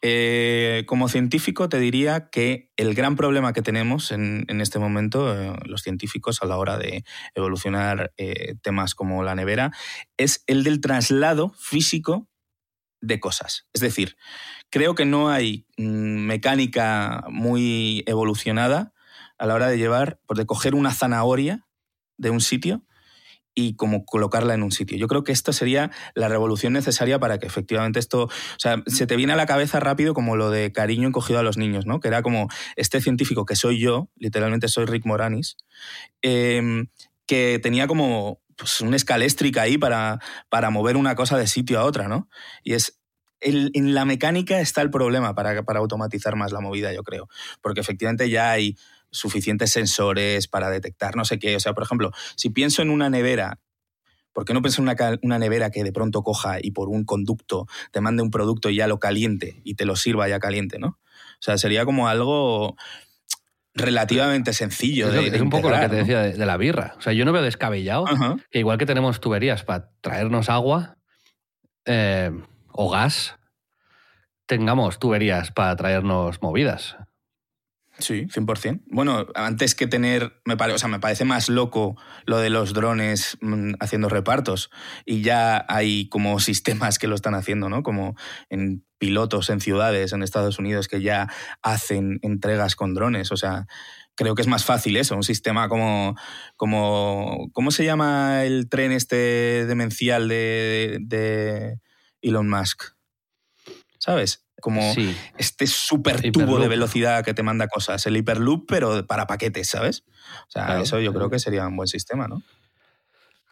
Eh, 0.00 0.84
como 0.86 1.08
científico 1.08 1.68
te 1.68 1.78
diría 1.78 2.30
que 2.30 2.70
el 2.76 2.94
gran 2.94 3.14
problema 3.16 3.52
que 3.52 3.60
tenemos 3.60 4.10
en, 4.10 4.46
en 4.48 4.60
este 4.62 4.78
momento, 4.78 5.38
eh, 5.38 5.52
los 5.66 5.82
científicos, 5.82 6.38
a 6.42 6.46
la 6.46 6.56
hora 6.56 6.78
de 6.78 7.04
evolucionar 7.34 8.12
eh, 8.16 8.54
temas 8.62 8.94
como 8.94 9.22
la 9.22 9.34
nevera, 9.34 9.70
es 10.16 10.44
el 10.46 10.64
del 10.64 10.80
traslado 10.80 11.50
físico 11.58 12.26
de 13.00 13.20
cosas. 13.20 13.66
Es 13.72 13.80
decir, 13.80 14.16
creo 14.70 14.94
que 14.94 15.04
no 15.04 15.30
hay 15.30 15.66
mm, 15.76 16.26
mecánica 16.26 17.24
muy 17.28 18.04
evolucionada 18.06 18.92
a 19.38 19.46
la 19.46 19.54
hora 19.54 19.68
de 19.68 19.78
llevar, 19.78 20.20
pues 20.26 20.38
de 20.38 20.46
coger 20.46 20.74
una 20.74 20.92
zanahoria 20.92 21.66
de 22.16 22.30
un 22.30 22.40
sitio 22.40 22.84
y 23.54 23.74
como 23.74 24.04
colocarla 24.04 24.54
en 24.54 24.62
un 24.62 24.70
sitio. 24.70 24.96
Yo 24.96 25.08
creo 25.08 25.24
que 25.24 25.32
esto 25.32 25.52
sería 25.52 25.90
la 26.14 26.28
revolución 26.28 26.72
necesaria 26.72 27.18
para 27.18 27.38
que 27.38 27.46
efectivamente 27.46 27.98
esto, 27.98 28.24
o 28.24 28.30
sea, 28.58 28.82
se 28.86 29.06
te 29.06 29.16
viene 29.16 29.32
a 29.32 29.36
la 29.36 29.46
cabeza 29.46 29.80
rápido 29.80 30.14
como 30.14 30.36
lo 30.36 30.50
de 30.50 30.70
cariño 30.70 31.08
encogido 31.08 31.40
a 31.40 31.42
los 31.42 31.56
niños, 31.56 31.84
¿no? 31.84 31.98
Que 31.98 32.06
era 32.06 32.22
como 32.22 32.48
este 32.76 33.00
científico 33.00 33.46
que 33.46 33.56
soy 33.56 33.80
yo, 33.80 34.10
literalmente 34.16 34.68
soy 34.68 34.86
Rick 34.86 35.06
Moranis, 35.06 35.56
eh, 36.22 36.84
que 37.26 37.58
tenía 37.60 37.88
como 37.88 38.40
pues, 38.58 38.80
una 38.80 38.96
escaléstrica 38.96 39.62
ahí 39.62 39.78
para, 39.78 40.20
para 40.50 40.68
mover 40.70 40.96
una 40.96 41.14
cosa 41.14 41.38
de 41.38 41.46
sitio 41.46 41.80
a 41.80 41.84
otra, 41.84 42.08
¿no? 42.08 42.28
Y 42.62 42.74
es 42.74 42.98
en 43.40 43.94
la 43.94 44.04
mecánica 44.04 44.58
está 44.58 44.82
el 44.82 44.90
problema 44.90 45.32
para, 45.32 45.62
para 45.62 45.78
automatizar 45.78 46.34
más 46.34 46.50
la 46.50 46.60
movida, 46.60 46.92
yo 46.92 47.04
creo. 47.04 47.28
Porque 47.62 47.80
efectivamente 47.80 48.28
ya 48.30 48.50
hay 48.50 48.76
suficientes 49.10 49.70
sensores 49.70 50.48
para 50.48 50.70
detectar 50.70 51.16
no 51.16 51.24
sé 51.24 51.38
qué. 51.38 51.54
O 51.54 51.60
sea, 51.60 51.72
por 51.72 51.84
ejemplo, 51.84 52.10
si 52.34 52.50
pienso 52.50 52.82
en 52.82 52.90
una 52.90 53.10
nevera, 53.10 53.60
¿por 54.32 54.44
qué 54.44 54.54
no 54.54 54.60
pienso 54.60 54.82
en 54.82 54.88
una, 54.88 55.18
una 55.22 55.38
nevera 55.38 55.70
que 55.70 55.84
de 55.84 55.92
pronto 55.92 56.22
coja 56.22 56.58
y 56.60 56.72
por 56.72 56.88
un 56.88 57.04
conducto 57.04 57.66
te 57.92 58.00
mande 58.00 58.24
un 58.24 58.30
producto 58.30 58.70
y 58.70 58.76
ya 58.76 58.88
lo 58.88 58.98
caliente 58.98 59.60
y 59.62 59.74
te 59.74 59.84
lo 59.84 59.94
sirva 59.94 60.28
ya 60.28 60.40
caliente, 60.40 60.80
¿no? 60.80 60.98
O 61.38 61.40
sea, 61.40 61.56
sería 61.58 61.84
como 61.84 62.08
algo 62.08 62.76
relativamente 63.74 64.52
sencillo. 64.52 65.08
Es, 65.12 65.32
de- 65.32 65.42
un 65.42 65.50
poco 65.50 65.70
lo 65.70 65.78
que 65.78 65.88
te 65.88 65.96
decía 65.96 66.20
de, 66.22 66.32
de 66.34 66.46
la 66.46 66.56
birra. 66.56 66.94
O 66.98 67.00
sea, 67.00 67.12
yo 67.12 67.24
no 67.24 67.32
veo 67.32 67.42
descabellado 67.42 68.06
Ajá. 68.08 68.36
que 68.50 68.58
igual 68.58 68.78
que 68.78 68.86
tenemos 68.86 69.20
tuberías 69.20 69.62
para 69.64 69.90
traernos 70.00 70.48
agua 70.48 70.96
eh, 71.84 72.30
o 72.72 72.90
gas, 72.90 73.36
tengamos 74.46 74.98
tuberías 74.98 75.50
para 75.52 75.76
traernos 75.76 76.40
movidas. 76.42 76.96
Sí, 77.98 78.26
100%. 78.26 78.82
Bueno, 78.86 79.26
antes 79.34 79.74
que 79.74 79.88
tener, 79.88 80.40
me, 80.44 80.56
pare- 80.56 80.72
o 80.72 80.78
sea, 80.78 80.88
me 80.88 81.00
parece 81.00 81.24
más 81.24 81.48
loco 81.48 81.96
lo 82.26 82.38
de 82.38 82.48
los 82.48 82.72
drones 82.72 83.36
mm, 83.40 83.72
haciendo 83.80 84.08
repartos 84.08 84.70
y 85.04 85.22
ya 85.22 85.64
hay 85.68 86.08
como 86.08 86.38
sistemas 86.38 87.00
que 87.00 87.08
lo 87.08 87.16
están 87.16 87.34
haciendo, 87.34 87.68
¿no? 87.68 87.82
Como 87.82 88.14
en 88.50 88.84
pilotos 88.98 89.48
en 89.50 89.60
ciudades 89.60 90.12
en 90.12 90.22
Estados 90.22 90.58
Unidos 90.58 90.88
que 90.88 91.00
ya 91.00 91.28
hacen 91.62 92.18
entregas 92.22 92.76
con 92.76 92.94
drones, 92.94 93.30
o 93.32 93.36
sea, 93.36 93.66
creo 94.14 94.34
que 94.34 94.42
es 94.42 94.48
más 94.48 94.64
fácil 94.64 94.96
eso, 94.96 95.14
un 95.14 95.22
sistema 95.22 95.68
como, 95.68 96.16
como 96.56 97.48
¿cómo 97.52 97.70
se 97.70 97.84
llama 97.84 98.44
el 98.44 98.68
tren 98.68 98.90
este 98.92 99.64
demencial 99.66 100.26
de, 100.28 100.98
de 101.00 101.78
Elon 102.20 102.48
Musk? 102.48 102.82
¿Sabes? 103.98 104.44
Como 104.60 104.92
Sí. 104.94 105.16
este 105.36 105.68
super 105.68 106.32
tubo 106.32 106.58
de 106.58 106.66
velocidad 106.66 107.24
que 107.24 107.32
te 107.32 107.44
manda 107.44 107.68
cosas, 107.68 108.04
el 108.06 108.16
Hyperloop, 108.16 108.64
pero 108.66 109.06
para 109.06 109.28
paquetes, 109.28 109.68
¿sabes? 109.68 110.02
O 110.48 110.50
sea, 110.50 110.66
Claro, 110.66 110.82
eso 110.82 110.96
yo 110.98 111.12
claro. 111.12 111.28
creo 111.28 111.30
que 111.30 111.38
sería 111.38 111.66
un 111.68 111.76
buen 111.76 111.86
sistema, 111.86 112.26
¿no? 112.26 112.42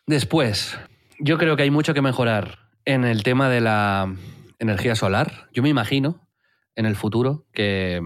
Después, 0.07 0.77
yo 1.21 1.39
creo 1.39 1.57
que 1.57 1.63
hay 1.63 1.71
mucho 1.71 1.95
que 1.95 2.03
mejorar 2.03 2.59
en 2.85 3.05
el 3.05 3.23
tema 3.23 3.49
de 3.49 3.61
la 3.61 4.15
energía 4.59 4.95
solar. 4.95 5.49
Yo 5.53 5.63
me 5.63 5.69
imagino 5.69 6.29
en 6.75 6.87
el 6.87 6.97
futuro 6.97 7.47
que, 7.53 8.01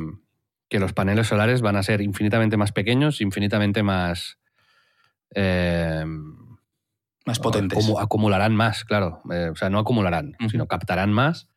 que 0.69 0.79
los 0.81 0.93
paneles 0.93 1.27
solares 1.27 1.61
van 1.63 1.77
a 1.77 1.83
ser 1.83 2.01
infinitamente 2.01 2.57
más 2.57 2.73
pequeños, 2.73 3.21
infinitamente 3.21 3.83
más... 3.83 4.39
eh, 5.35 6.05
Más 7.27 7.39
potentes. 7.39 7.79
acumu- 7.79 8.01
acumularán 8.03 8.55
más, 8.55 8.85
claro. 8.85 9.23
Eh, 9.33 9.51
o 9.53 9.57
sea, 9.57 9.71
no 9.71 9.79
acumularán, 9.79 10.37
sino 10.51 10.67
captarán 10.67 11.13
más, 11.13 11.49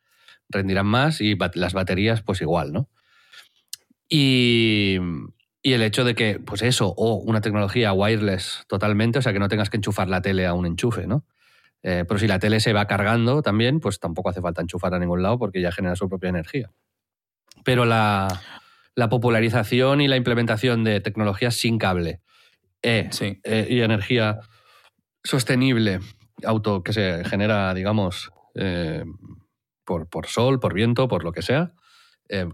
rendirán 0.48 0.86
más 0.86 1.20
y 1.20 1.34
bat- 1.34 1.56
las 1.56 1.72
baterías, 1.72 2.22
pues 2.22 2.40
igual, 2.40 2.72
¿no? 2.72 2.88
Y, 4.08 4.98
y 5.62 5.72
el 5.72 5.82
hecho 5.82 6.04
de 6.04 6.14
que, 6.14 6.38
pues 6.38 6.62
eso, 6.62 6.92
o 6.96 7.14
una 7.14 7.40
tecnología 7.40 7.92
wireless 7.92 8.64
totalmente, 8.68 9.18
o 9.18 9.22
sea, 9.22 9.32
que 9.32 9.38
no 9.38 9.48
tengas 9.48 9.70
que 9.70 9.78
enchufar 9.78 10.08
la 10.08 10.20
tele 10.20 10.46
a 10.46 10.54
un 10.54 10.66
enchufe, 10.66 11.06
¿no? 11.06 11.24
Eh, 11.86 12.04
pero 12.08 12.18
si 12.18 12.26
la 12.26 12.38
tele 12.38 12.60
se 12.60 12.72
va 12.72 12.86
cargando 12.86 13.42
también, 13.42 13.78
pues 13.78 14.00
tampoco 14.00 14.30
hace 14.30 14.40
falta 14.40 14.62
enchufar 14.62 14.94
a 14.94 14.98
ningún 14.98 15.22
lado 15.22 15.38
porque 15.38 15.60
ya 15.60 15.70
genera 15.70 15.96
su 15.96 16.08
propia 16.08 16.30
energía. 16.30 16.70
Pero 17.62 17.84
la, 17.84 18.40
la 18.94 19.08
popularización 19.10 20.00
y 20.00 20.08
la 20.08 20.16
implementación 20.16 20.82
de 20.82 21.00
tecnologías 21.00 21.54
sin 21.56 21.76
cable 21.78 22.22
eh, 22.82 23.08
Sí. 23.10 23.38
eh, 23.44 23.66
y 23.68 23.80
energía 23.82 24.40
sostenible, 25.22 26.00
auto 26.44 26.82
que 26.82 26.94
se 26.94 27.22
genera, 27.24 27.74
digamos, 27.74 28.32
eh, 28.54 29.04
por, 29.84 30.08
por 30.08 30.26
sol, 30.26 30.60
por 30.60 30.72
viento, 30.72 31.06
por 31.06 31.22
lo 31.22 31.32
que 31.32 31.42
sea, 31.42 31.72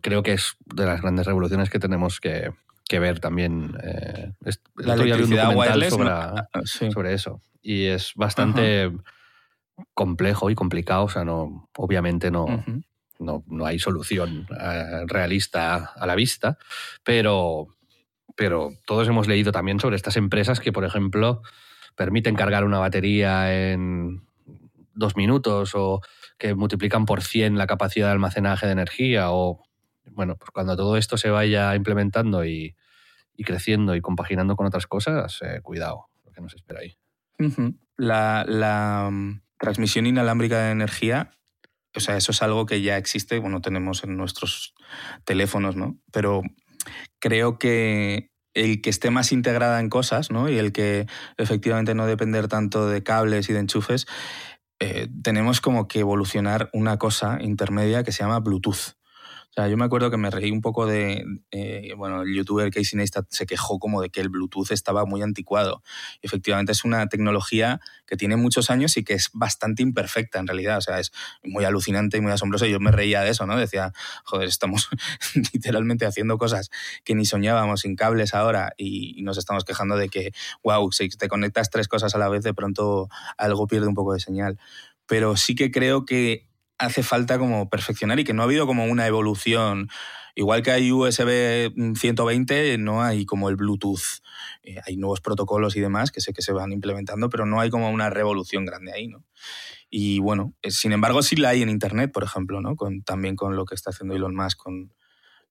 creo 0.03 0.23
que 0.25 0.33
es 0.33 0.57
de 0.67 0.85
las 0.87 1.01
grandes 1.01 1.27
revoluciones 1.27 1.71
que 1.71 1.79
tenemos 1.79 2.19
que, 2.21 2.51
que 2.89 2.99
ver 2.99 3.21
también. 3.21 3.73
La 4.75 4.95
electricidad 4.95 5.55
wireless. 5.57 5.91
sobre, 5.91 6.09
¿no? 6.09 6.11
Ah, 6.11 6.49
sí. 6.65 6.91
sobre 6.91 7.15
eso. 7.15 7.41
Y 7.63 7.85
es 7.87 8.13
bastante 8.17 8.91
complejo 9.95 10.51
y 10.51 10.55
complicado. 10.55 11.05
O 11.05 11.09
sea, 11.09 11.25
no, 11.25 11.69
obviamente 11.77 12.31
no, 12.31 12.47
no, 13.19 13.45
no 13.47 13.67
hay 13.67 13.79
solución 13.79 14.47
eh, 14.59 15.05
realista 15.07 15.93
a 15.97 16.07
la 16.07 16.15
vista, 16.15 16.59
pero, 17.05 17.77
pero 18.37 18.71
todos 18.87 19.09
hemos 19.09 19.29
leído 19.29 19.53
también 19.53 19.81
sobre 19.81 19.97
estas 19.97 20.17
empresas 20.17 20.61
que, 20.61 20.73
por 20.73 20.85
ejemplo, 20.85 21.43
permiten 21.95 22.35
cargar 22.35 22.65
una 22.65 22.79
batería 22.79 23.73
en 23.73 24.23
dos 24.95 25.17
minutos 25.17 25.73
o 25.75 26.01
que 26.39 26.55
multiplican 26.55 27.05
por 27.05 27.23
100 27.23 27.59
la 27.59 27.67
capacidad 27.67 28.07
de 28.07 28.13
almacenaje 28.13 28.67
de 28.67 28.73
energía 28.73 29.31
o, 29.31 29.63
bueno, 30.13 30.37
pues 30.37 30.51
cuando 30.51 30.77
todo 30.77 30.97
esto 30.97 31.17
se 31.17 31.31
vaya 31.31 31.75
implementando 31.75 32.45
y, 32.45 32.75
y 33.37 33.45
creciendo 33.45 33.95
y 33.95 34.01
compaginando 34.01 34.57
con 34.57 34.67
otras 34.67 34.87
cosas, 34.87 35.41
eh, 35.43 35.61
cuidado, 35.63 36.07
lo 36.25 36.33
que 36.33 36.41
nos 36.41 36.55
espera 36.55 36.81
ahí. 36.81 36.97
La, 37.97 38.45
la, 38.47 39.09
mm, 39.11 39.41
transmisión 39.61 40.07
inalámbrica 40.07 40.59
de 40.59 40.73
energía, 40.73 41.31
o 41.95 42.01
sea, 42.01 42.17
eso 42.17 42.33
es 42.33 42.43
algo 42.43 42.67
que 42.67 42.83
ya 42.83 42.97
existe, 42.97 43.39
bueno, 43.39 43.61
tenemos 43.61 44.05
en 44.05 44.17
nuestros 44.17 44.75
teléfonos, 45.25 45.77
¿no? 45.77 45.99
Pero 46.13 46.43
creo 47.21 47.59
que 47.59 48.31
el 48.55 48.81
que 48.81 48.91
esté 48.91 49.11
más 49.11 49.33
integrada 49.33 49.81
en 49.81 49.89
cosas, 49.89 50.31
¿no? 50.31 50.49
Y 50.49 50.59
el 50.59 50.73
que 50.73 51.07
efectivamente 51.37 51.95
no 51.95 52.07
depender 52.07 52.49
tanto 52.49 52.89
de 52.89 53.03
cables 53.03 53.49
y 53.49 53.53
de 53.53 53.61
enchufes, 53.61 54.07
eh, 54.81 55.09
tenemos 55.23 55.61
como 55.61 55.89
que 55.89 56.01
evolucionar 56.01 56.71
una 56.73 56.97
cosa 56.99 57.39
intermedia 57.41 58.03
que 58.03 58.13
se 58.13 58.23
llama 58.23 58.41
Bluetooth. 58.41 58.95
Sea, 59.61 59.69
yo 59.69 59.77
me 59.77 59.85
acuerdo 59.85 60.11
que 60.11 60.17
me 60.17 60.31
reí 60.31 60.51
un 60.51 60.63
poco 60.63 60.87
de, 60.87 61.23
eh, 61.51 61.93
bueno, 61.95 62.23
el 62.23 62.35
youtuber 62.35 62.71
Casey 62.71 62.97
Neistat 62.97 63.27
se 63.29 63.45
quejó 63.45 63.79
como 63.79 64.01
de 64.01 64.09
que 64.09 64.23
el 64.23 64.31
Bluetooth 64.31 64.71
estaba 64.71 65.05
muy 65.05 65.21
anticuado. 65.21 65.83
Efectivamente 66.23 66.73
es 66.73 66.83
una 66.83 67.07
tecnología 67.09 67.79
que 68.07 68.17
tiene 68.17 68.37
muchos 68.37 68.71
años 68.71 68.97
y 68.97 69.05
que 69.05 69.13
es 69.13 69.29
bastante 69.35 69.83
imperfecta 69.83 70.39
en 70.39 70.47
realidad. 70.47 70.79
O 70.79 70.81
sea, 70.81 70.99
es 70.99 71.13
muy 71.45 71.67
alucinante 71.67 72.17
y 72.17 72.23
muy 72.23 72.33
asombroso. 72.33 72.65
Y 72.65 72.71
yo 72.71 72.81
me 72.81 72.91
reía 72.91 73.21
de 73.21 73.29
eso, 73.29 73.45
¿no? 73.45 73.59
Decía, 73.59 73.93
joder, 74.25 74.49
estamos 74.49 74.89
literalmente 75.53 76.07
haciendo 76.07 76.39
cosas 76.39 76.71
que 77.05 77.15
ni 77.15 77.27
soñábamos 77.27 77.81
sin 77.83 77.97
cables 77.97 78.33
ahora 78.33 78.73
y, 78.79 79.21
nos 79.21 79.37
estamos 79.37 79.65
quejando 79.65 79.97
de 79.97 80.09
que, 80.09 80.33
wow, 80.65 80.91
si 80.91 81.11
te 81.11 81.29
conectas 81.29 81.69
tres 81.69 81.87
cosas 81.87 82.15
a 82.15 82.19
la 82.19 82.31
vez, 82.31 82.43
de 82.43 82.55
pronto 82.55 83.11
algo 83.37 83.67
pierde 83.67 83.89
un 83.89 83.95
poco 83.95 84.15
de 84.15 84.21
señal. 84.21 84.59
Pero 85.05 85.37
sí 85.37 85.55
que 85.55 85.71
creo 85.71 86.07
que 86.07 86.50
hace 86.81 87.03
falta 87.03 87.39
como 87.39 87.69
perfeccionar 87.69 88.19
y 88.19 88.25
que 88.25 88.33
no 88.33 88.43
ha 88.43 88.47
habido 88.47 88.67
como 88.67 88.87
una 88.87 89.07
evolución. 89.07 89.89
Igual 90.35 90.63
que 90.63 90.71
hay 90.71 90.91
USB 90.91 91.73
120, 91.97 92.79
no 92.79 93.03
hay 93.03 93.27
como 93.27 93.51
el 93.51 93.57
Bluetooth. 93.57 94.23
Eh, 94.63 94.79
hay 94.87 94.97
nuevos 94.97 95.21
protocolos 95.21 95.77
y 95.77 95.81
demás 95.81 96.11
que 96.11 96.21
sé 96.21 96.33
que 96.33 96.41
se 96.41 96.53
van 96.53 96.73
implementando, 96.73 97.29
pero 97.29 97.45
no 97.45 97.61
hay 97.61 97.69
como 97.69 97.91
una 97.91 98.09
revolución 98.09 98.65
grande 98.65 98.93
ahí, 98.93 99.09
¿no? 99.09 99.25
Y 99.91 100.21
bueno, 100.21 100.55
eh, 100.63 100.71
sin 100.71 100.93
embargo 100.93 101.23
sí 101.23 101.37
la 101.37 101.51
hay 101.51 101.63
en 101.63 101.69
Internet, 101.69 102.13
por 102.13 102.25
ejemplo, 102.25 102.61
¿no? 102.63 102.77
Con, 102.77 103.03
también 103.03 103.37
con 103.37 103.57
lo 103.57 103.67
que 103.67 103.75
está 103.75 103.91
haciendo 103.91 104.15
Elon 104.15 104.35
Musk 104.35 104.57
con 104.59 104.95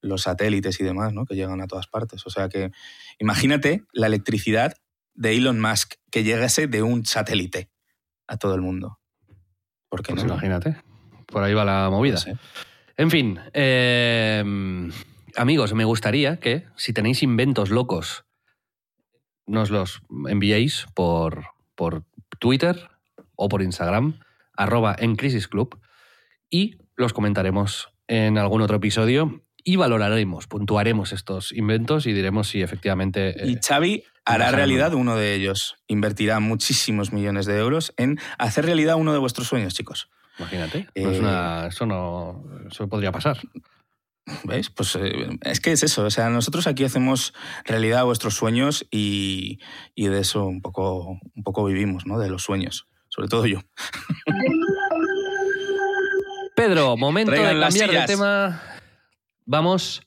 los 0.02 0.24
satélites 0.24 0.80
y 0.80 0.84
demás, 0.84 1.14
¿no? 1.14 1.26
Que 1.26 1.36
llegan 1.36 1.62
a 1.62 1.68
todas 1.68 1.88
partes. 1.88 2.26
O 2.26 2.30
sea 2.32 2.50
que 2.50 2.72
imagínate 3.20 3.84
la 3.94 4.08
electricidad 4.08 4.74
de 5.14 5.36
Elon 5.36 5.60
Musk 5.60 5.96
que 6.10 6.24
llegase 6.24 6.68
de 6.68 6.82
un 6.82 7.06
satélite 7.06 7.70
a 8.28 8.38
todo 8.38 8.56
el 8.56 8.62
mundo. 8.62 9.00
¿Por 9.90 10.02
qué 10.02 10.14
Pues 10.14 10.24
no? 10.24 10.34
imagínate. 10.34 10.78
Por 11.32 11.44
ahí 11.44 11.54
va 11.54 11.66
la 11.66 11.90
movida. 11.90 12.18
En 12.98 13.12
fin, 13.12 13.40
eh, 13.54 14.44
amigos, 15.36 15.74
me 15.74 15.86
gustaría 15.86 16.40
que 16.40 16.66
si 16.76 16.94
tenéis 16.94 17.24
inventos 17.24 17.70
locos, 17.70 18.26
nos 19.46 19.70
los 19.70 20.02
enviéis 20.28 20.86
por, 20.94 21.46
por 21.76 22.04
Twitter 22.40 22.90
o 23.36 23.50
por 23.50 23.62
Instagram, 23.62 24.20
arroba 24.56 24.96
en 25.00 25.16
Crisis 25.16 25.48
Club, 25.48 25.80
y 26.50 26.78
los 26.96 27.14
comentaremos 27.14 27.90
en 28.08 28.38
algún 28.38 28.62
otro 28.62 28.78
episodio 28.78 29.44
y 29.64 29.76
valoraremos, 29.76 30.48
puntuaremos 30.48 31.14
estos 31.14 31.52
inventos 31.52 32.06
y 32.06 32.14
diremos 32.14 32.50
si 32.50 32.62
efectivamente... 32.62 33.30
eh, 33.42 33.48
Y 33.48 33.58
Xavi 33.58 34.04
hará 34.26 34.52
realidad 34.52 34.94
uno 34.94 35.16
de 35.16 35.36
ellos. 35.36 35.76
Invertirá 35.88 36.40
muchísimos 36.40 37.14
millones 37.14 37.46
de 37.46 37.58
euros 37.58 37.94
en 37.98 38.20
hacer 38.38 38.66
realidad 38.66 38.96
uno 38.96 39.14
de 39.14 39.20
vuestros 39.20 39.48
sueños, 39.48 39.74
chicos. 39.74 40.10
Imagínate, 40.40 40.88
no 40.96 41.12
es 41.12 41.18
eh, 41.18 41.20
una- 41.20 41.68
eso 41.68 41.86
no 41.86 42.44
eso 42.70 42.88
podría 42.90 43.12
pasar. 43.12 43.38
¿Veis? 44.44 44.70
Pues 44.70 44.96
eh, 44.96 45.28
es 45.42 45.60
que 45.60 45.72
es 45.72 45.82
eso. 45.84 46.06
O 46.06 46.10
sea, 46.12 46.30
nosotros 46.30 46.68
aquí 46.68 46.84
hacemos 46.84 47.34
realidad 47.66 48.06
vuestros 48.06 48.36
sueños 48.36 48.86
y, 48.92 49.60
y 49.96 50.08
de 50.08 50.20
eso 50.20 50.46
un 50.46 50.62
poco, 50.62 51.18
un 51.36 51.44
poco 51.44 51.66
vivimos, 51.66 52.06
¿no? 52.06 52.20
De 52.20 52.30
los 52.30 52.44
sueños. 52.44 52.88
Sobre 53.08 53.28
todo 53.28 53.48
yo. 53.48 53.60
Pedro, 56.56 56.98
momento 56.98 57.32
de 57.32 57.38
Traigan 57.38 57.62
cambiar 57.62 57.92
de 57.92 58.06
tema. 58.06 58.62
Vamos 59.46 60.02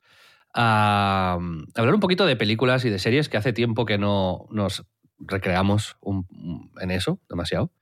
a 0.55 1.39
hablar 1.75 1.95
un 1.95 2.01
poquito 2.01 2.27
de 2.27 2.37
películas 2.37 2.85
y 2.85 2.91
de 2.91 2.99
series 2.99 3.29
que 3.29 3.39
hace 3.39 3.53
tiempo 3.53 3.87
que 3.87 3.99
no 3.99 4.47
nos 4.51 4.85
recreamos 5.19 5.97
un- 6.01 6.71
en 6.81 6.91
eso 6.91 7.21
demasiado. 7.29 7.73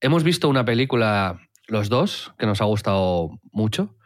Hemos 0.00 0.24
visto 0.24 0.48
una 0.48 0.64
película 0.64 1.40
los 1.68 1.88
dos 1.88 2.34
que 2.38 2.46
nos 2.46 2.60
ha 2.60 2.64
gustado 2.64 3.38
mucho, 3.52 3.96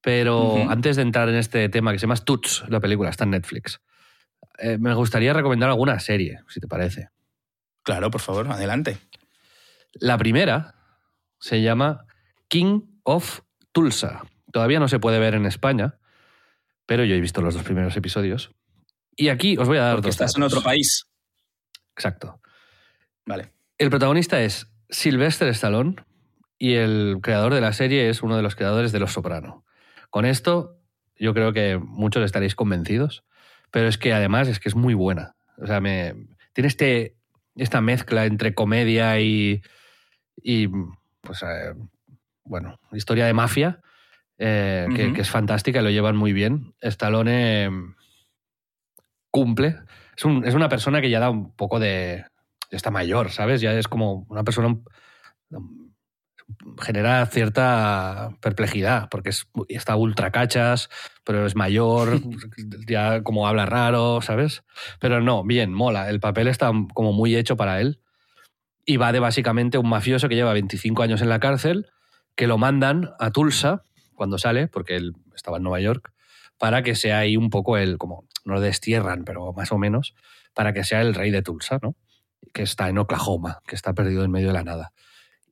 pero 0.00 0.70
antes 0.70 0.96
de 0.96 1.02
entrar 1.02 1.28
en 1.28 1.34
este 1.34 1.68
tema 1.68 1.92
que 1.92 1.98
se 1.98 2.04
llama 2.04 2.16
Tuts, 2.16 2.64
la 2.68 2.80
película 2.80 3.10
está 3.10 3.24
en 3.24 3.30
Netflix, 3.30 3.80
eh, 4.58 4.78
me 4.78 4.94
gustaría 4.94 5.32
recomendar 5.32 5.68
alguna 5.68 5.98
serie, 5.98 6.38
si 6.48 6.60
te 6.60 6.68
parece. 6.68 7.08
Claro, 7.82 8.10
por 8.10 8.20
favor, 8.20 8.48
adelante. 8.50 8.98
La 9.94 10.16
primera 10.16 10.74
se 11.40 11.60
llama 11.60 12.06
King 12.48 12.82
of 13.02 13.40
Tulsa. 13.72 14.22
Todavía 14.52 14.78
no 14.78 14.88
se 14.88 14.98
puede 14.98 15.18
ver 15.18 15.34
en 15.34 15.44
España, 15.44 15.98
pero 16.86 17.04
yo 17.04 17.14
he 17.14 17.20
visto 17.20 17.42
los 17.42 17.54
dos 17.54 17.64
primeros 17.64 17.96
episodios. 17.96 18.52
Y 19.16 19.28
aquí 19.28 19.56
os 19.58 19.66
voy 19.66 19.78
a 19.78 19.82
dar 19.82 19.96
Porque 19.96 20.08
dos 20.08 20.14
estás 20.14 20.36
en 20.36 20.42
otro 20.44 20.62
país. 20.62 21.06
Exacto. 21.96 22.40
Vale. 23.24 23.52
El 23.76 23.90
protagonista 23.90 24.40
es 24.40 24.68
Sylvester 24.88 25.48
Stallone 25.48 25.96
y 26.58 26.74
el 26.74 27.18
creador 27.22 27.54
de 27.54 27.60
la 27.60 27.72
serie 27.72 28.08
es 28.08 28.22
uno 28.22 28.36
de 28.36 28.42
los 28.42 28.56
creadores 28.56 28.92
de 28.92 29.00
Los 29.00 29.12
Soprano. 29.12 29.64
Con 30.10 30.24
esto 30.24 30.78
yo 31.18 31.34
creo 31.34 31.52
que 31.52 31.78
muchos 31.78 32.24
estaréis 32.24 32.54
convencidos, 32.54 33.24
pero 33.70 33.88
es 33.88 33.98
que 33.98 34.12
además 34.12 34.48
es 34.48 34.60
que 34.60 34.68
es 34.68 34.74
muy 34.74 34.94
buena. 34.94 35.34
O 35.58 35.66
sea, 35.66 35.80
me, 35.80 36.14
tiene 36.52 36.68
este, 36.68 37.16
esta 37.54 37.80
mezcla 37.80 38.26
entre 38.26 38.54
comedia 38.54 39.20
y, 39.20 39.62
y 40.36 40.68
pues, 41.20 41.42
eh, 41.42 41.74
bueno, 42.44 42.78
historia 42.92 43.26
de 43.26 43.32
mafia, 43.32 43.80
eh, 44.38 44.86
que, 44.94 45.20
es 45.20 45.30
fantástica 45.30 45.80
y 45.80 45.82
lo 45.82 45.90
llevan 45.90 46.16
muy 46.16 46.32
bien. 46.32 46.74
Stallone 46.80 47.64
eh, 47.64 47.70
cumple. 49.30 49.76
Es, 50.16 50.24
un- 50.24 50.44
es 50.46 50.54
una 50.54 50.68
persona 50.68 51.00
que 51.00 51.10
ya 51.10 51.20
da 51.20 51.30
un 51.30 51.54
poco 51.54 51.78
de... 51.78 52.24
Ya 52.70 52.76
está 52.76 52.90
mayor, 52.90 53.30
¿sabes? 53.30 53.60
Ya 53.60 53.72
es 53.72 53.88
como 53.88 54.26
una 54.28 54.44
persona... 54.44 54.76
genera 56.80 57.24
cierta 57.26 58.30
perplejidad, 58.40 59.08
porque 59.10 59.30
es- 59.30 59.48
está 59.68 59.96
ultra 59.96 60.30
cachas, 60.30 60.88
pero 61.24 61.46
es 61.46 61.56
mayor, 61.56 62.20
ya 62.88 63.22
como 63.22 63.48
habla 63.48 63.66
raro, 63.66 64.20
¿sabes? 64.22 64.62
Pero 65.00 65.20
no, 65.20 65.44
bien, 65.44 65.72
mola. 65.72 66.08
El 66.10 66.20
papel 66.20 66.48
está 66.48 66.70
como 66.94 67.12
muy 67.12 67.34
hecho 67.36 67.56
para 67.56 67.80
él. 67.80 68.00
Y 68.84 68.98
va 68.98 69.10
de 69.12 69.18
básicamente 69.18 69.78
un 69.78 69.88
mafioso 69.88 70.28
que 70.28 70.36
lleva 70.36 70.52
25 70.52 71.02
años 71.02 71.20
en 71.20 71.28
la 71.28 71.40
cárcel, 71.40 71.86
que 72.36 72.46
lo 72.46 72.56
mandan 72.58 73.10
a 73.18 73.30
Tulsa 73.32 73.82
cuando 74.14 74.38
sale, 74.38 74.68
porque 74.68 74.94
él 74.96 75.14
estaba 75.34 75.56
en 75.56 75.64
Nueva 75.64 75.80
York, 75.80 76.12
para 76.58 76.82
que 76.82 76.94
sea 76.94 77.18
ahí 77.18 77.36
un 77.36 77.50
poco 77.50 77.76
el, 77.76 77.98
como, 77.98 78.28
no 78.44 78.54
lo 78.54 78.60
destierran, 78.60 79.24
pero 79.24 79.52
más 79.52 79.72
o 79.72 79.78
menos, 79.78 80.14
para 80.54 80.72
que 80.72 80.84
sea 80.84 81.00
el 81.02 81.14
rey 81.14 81.30
de 81.32 81.42
Tulsa, 81.42 81.78
¿no? 81.82 81.96
Que 82.54 82.62
está 82.62 82.88
en 82.88 82.98
Oklahoma, 82.98 83.58
que 83.66 83.74
está 83.74 83.92
perdido 83.92 84.22
en 84.24 84.30
medio 84.30 84.48
de 84.48 84.52
la 84.54 84.62
nada. 84.62 84.92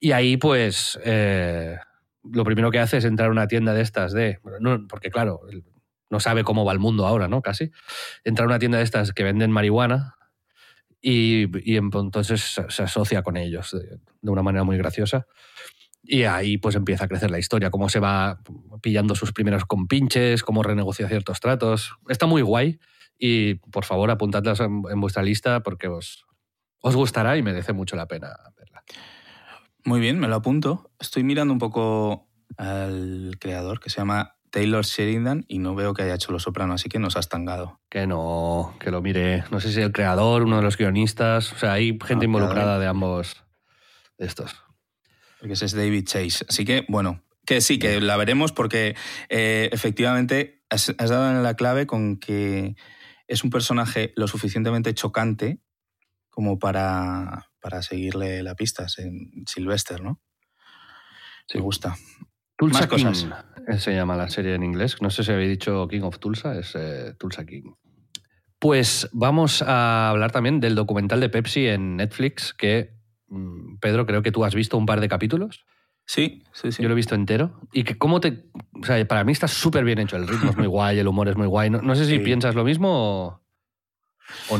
Y 0.04 0.12
ahí, 0.12 0.36
pues, 0.36 1.00
eh, 1.02 1.78
lo 2.30 2.44
primero 2.44 2.70
que 2.70 2.78
hace 2.78 2.98
es 2.98 3.06
entrar 3.06 3.30
a 3.30 3.32
una 3.32 3.46
tienda 3.46 3.72
de 3.72 3.80
estas 3.80 4.12
de. 4.12 4.38
porque, 4.86 5.10
claro, 5.10 5.40
no 6.10 6.20
sabe 6.20 6.44
cómo 6.44 6.62
va 6.66 6.74
el 6.74 6.78
mundo 6.78 7.06
ahora, 7.06 7.26
¿no? 7.26 7.40
Casi. 7.40 7.70
Entra 8.22 8.44
a 8.44 8.48
una 8.48 8.58
tienda 8.58 8.76
de 8.76 8.84
estas 8.84 9.14
que 9.14 9.24
venden 9.24 9.50
marihuana 9.50 10.16
y, 11.00 11.46
y 11.64 11.78
entonces 11.78 12.58
se, 12.68 12.82
asocia 12.82 13.22
con 13.22 13.38
ellos 13.38 13.74
de, 14.20 14.30
una 14.30 14.42
manera 14.42 14.62
muy 14.62 14.76
graciosa. 14.76 15.26
Y 16.02 16.24
ahí 16.24 16.58
pues 16.58 16.74
empieza 16.74 17.06
a 17.06 17.08
crecer 17.08 17.30
la 17.30 17.38
historia, 17.38 17.70
cómo 17.70 17.88
se 17.88 17.98
va 17.98 18.42
pillando 18.82 19.14
sus 19.14 19.32
primeros 19.32 19.64
compinches, 19.64 20.42
cómo 20.42 20.62
renegocia 20.62 21.08
ciertos 21.08 21.40
tratos. 21.40 21.96
Está 22.10 22.26
muy 22.26 22.42
guay 22.42 22.78
y 23.18 23.54
por 23.54 23.86
favor 23.86 24.10
apuntadlas 24.10 24.60
en, 24.60 24.82
en 24.90 25.00
vuestra 25.00 25.22
lista 25.22 25.62
porque 25.62 25.88
os, 25.88 26.26
os 26.86 26.94
gustará 26.94 27.38
y 27.38 27.42
merece 27.42 27.72
mucho 27.72 27.96
la 27.96 28.06
pena. 28.06 28.36
Muy 29.84 30.00
bien, 30.00 30.18
me 30.18 30.28
lo 30.28 30.36
apunto. 30.36 30.90
Estoy 30.98 31.24
mirando 31.24 31.52
un 31.52 31.58
poco 31.58 32.28
al 32.56 33.36
creador 33.38 33.80
que 33.80 33.90
se 33.90 33.98
llama 33.98 34.36
Taylor 34.50 34.84
Sheridan 34.84 35.44
y 35.48 35.58
no 35.58 35.74
veo 35.74 35.92
que 35.94 36.02
haya 36.02 36.14
hecho 36.14 36.32
Los 36.32 36.44
Soprano, 36.44 36.74
así 36.74 36.88
que 36.88 36.98
nos 36.98 37.16
has 37.16 37.28
tangado. 37.28 37.80
Que 37.90 38.06
no, 38.06 38.74
que 38.80 38.90
lo 38.90 39.02
mire. 39.02 39.44
No 39.50 39.60
sé 39.60 39.72
si 39.72 39.80
el 39.80 39.92
creador, 39.92 40.44
uno 40.44 40.56
de 40.56 40.62
los 40.62 40.76
guionistas. 40.78 41.52
O 41.52 41.58
sea, 41.58 41.72
hay 41.74 41.98
gente 42.04 42.24
Ah, 42.24 42.28
involucrada 42.28 42.54
creador. 42.62 42.80
de 42.80 42.86
ambos 42.86 43.44
de 44.16 44.26
estos. 44.26 44.54
Porque 45.40 45.54
ese 45.54 45.66
es 45.66 45.74
David 45.74 46.04
Chase. 46.06 46.46
Así 46.48 46.64
que, 46.64 46.86
bueno, 46.88 47.20
que 47.44 47.60
sí, 47.60 47.78
que 47.78 48.00
la 48.00 48.16
veremos 48.16 48.52
porque 48.52 48.96
eh, 49.28 49.68
efectivamente 49.72 50.62
has, 50.70 50.94
has 50.96 51.10
dado 51.10 51.30
en 51.30 51.42
la 51.42 51.54
clave 51.54 51.86
con 51.86 52.16
que 52.16 52.76
es 53.28 53.44
un 53.44 53.50
personaje 53.50 54.12
lo 54.16 54.28
suficientemente 54.28 54.94
chocante 54.94 55.58
como 56.30 56.58
para, 56.58 57.50
para 57.64 57.80
seguirle 57.80 58.42
la 58.42 58.54
pista 58.54 58.86
en 58.98 59.44
Sylvester, 59.46 60.02
¿no? 60.02 60.20
Sí. 61.46 61.56
Me 61.56 61.64
gusta. 61.64 61.96
Tulsa 62.58 62.80
Más 62.80 62.88
King 62.88 63.04
cosas. 63.06 63.26
eh, 63.68 63.78
se 63.78 63.94
llama 63.94 64.16
la 64.16 64.28
serie 64.28 64.54
en 64.54 64.62
inglés. 64.62 65.00
No 65.00 65.08
sé 65.08 65.24
si 65.24 65.32
habéis 65.32 65.48
dicho 65.48 65.88
King 65.88 66.02
of 66.02 66.18
Tulsa, 66.18 66.58
es 66.58 66.74
eh, 66.74 67.14
Tulsa 67.18 67.46
King. 67.46 67.72
Pues 68.58 69.08
vamos 69.12 69.62
a 69.62 70.10
hablar 70.10 70.30
también 70.30 70.60
del 70.60 70.74
documental 70.74 71.20
de 71.20 71.30
Pepsi 71.30 71.66
en 71.66 71.96
Netflix 71.96 72.52
que, 72.52 72.98
mm, 73.28 73.78
Pedro, 73.78 74.04
creo 74.04 74.20
que 74.22 74.30
tú 74.30 74.44
has 74.44 74.54
visto 74.54 74.76
un 74.76 74.84
par 74.84 75.00
de 75.00 75.08
capítulos. 75.08 75.64
Sí, 76.06 76.44
sí, 76.52 76.70
sí. 76.70 76.82
Yo 76.82 76.88
lo 76.90 76.94
he 76.94 76.96
visto 76.96 77.14
entero. 77.14 77.58
Y 77.72 77.84
que 77.84 77.96
cómo 77.96 78.20
te... 78.20 78.44
O 78.78 78.84
sea, 78.84 79.02
para 79.08 79.24
mí 79.24 79.32
está 79.32 79.48
súper 79.48 79.84
bien 79.84 79.98
hecho. 80.00 80.16
El 80.18 80.28
ritmo 80.28 80.50
es 80.50 80.56
muy 80.58 80.66
guay, 80.76 80.98
el 80.98 81.08
humor 81.08 81.28
es 81.30 81.36
muy 81.36 81.46
guay. 81.46 81.70
No, 81.70 81.80
no 81.80 81.94
sé 81.94 82.04
si 82.04 82.18
Sí. 82.18 82.18
piensas 82.18 82.54
lo 82.54 82.62
mismo 82.64 82.88
o, 82.92 83.43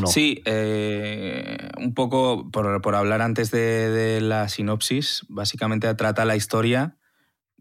Sí, 0.07 0.41
eh, 0.45 1.69
un 1.77 1.93
poco 1.93 2.49
por, 2.51 2.81
por 2.81 2.95
hablar 2.95 3.21
antes 3.21 3.51
de, 3.51 4.19
la 4.21 4.49
sinopsis, 4.49 5.25
básicamente 5.29 5.93
trata 5.95 6.25
la 6.25 6.35
historia 6.35 6.97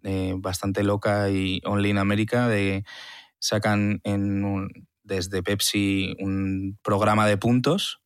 eh, 0.03 0.35
bastante 0.37 0.83
loca 0.83 1.31
y 1.31 1.61
only 1.65 1.91
in 1.91 1.99
America 1.99 2.49
de 2.49 2.85
sacan 3.39 4.01
en 4.05 4.45
un- 4.45 4.89
desde 5.03 5.43
Pepsi 5.43 6.15
un 6.19 6.79
programa 6.83 7.27
de 7.27 7.37
puntos 7.37 8.01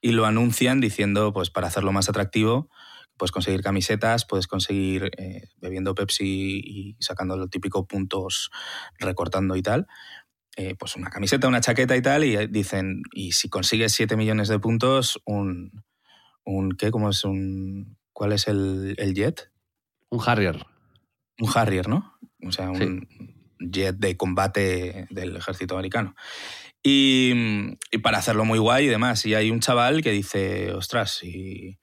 y 0.00 0.12
lo 0.12 0.26
anuncian 0.26 0.80
diciendo, 0.80 1.32
pues 1.32 1.50
para 1.50 1.66
hacerlo 1.68 1.92
más 1.92 2.08
atractivo, 2.08 2.68
puedes 3.16 3.32
conseguir 3.32 3.62
camisetas, 3.62 4.26
puedes 4.26 4.46
conseguir 4.46 5.10
eh, 5.16 5.48
bebiendo 5.56 5.94
Pepsi 5.94 6.60
y 6.64 6.96
sacando 7.00 7.36
los 7.36 7.50
típicos 7.50 7.86
puntos 7.86 8.50
recortando 8.98 9.56
y 9.56 9.62
tal. 9.62 9.86
Eh, 10.56 10.74
pues 10.74 10.96
una 10.96 11.10
camiseta, 11.10 11.48
una 11.48 11.60
chaqueta 11.60 11.96
y 11.96 12.02
tal, 12.02 12.24
y 12.24 12.34
eh, 12.34 12.48
dicen, 12.48 13.02
y 13.12 13.32
si 13.32 13.50
consigues 13.50 13.92
7 13.92 14.16
millones 14.16 14.48
de 14.48 14.58
puntos, 14.58 15.20
un, 15.26 15.84
un 16.44 16.72
¿qué? 16.72 16.90
¿Cómo 16.90 17.10
es 17.10 17.24
un... 17.24 17.98
¿Cuál 18.14 18.32
es 18.32 18.48
el, 18.48 18.94
el 18.96 19.14
jet? 19.14 19.52
Un 20.08 20.22
Harrier. 20.24 20.64
Un 21.38 21.50
Harrier, 21.54 21.88
¿no? 21.88 22.18
O 22.42 22.50
sea, 22.50 22.70
un 22.70 23.06
jet 23.60 23.96
de 23.96 24.16
combate 24.16 25.06
del 25.10 25.36
ejército 25.36 25.74
americano. 25.74 26.14
Y, 26.82 27.34
y 27.90 27.98
para 27.98 28.16
hacerlo 28.16 28.46
muy 28.46 28.58
guay 28.58 28.86
y 28.86 28.88
demás. 28.88 29.26
Y 29.26 29.34
hay 29.34 29.50
un 29.50 29.60
chaval 29.60 30.02
que 30.02 30.12
dice, 30.12 30.72
ostras, 30.72 31.22
y 31.22 31.78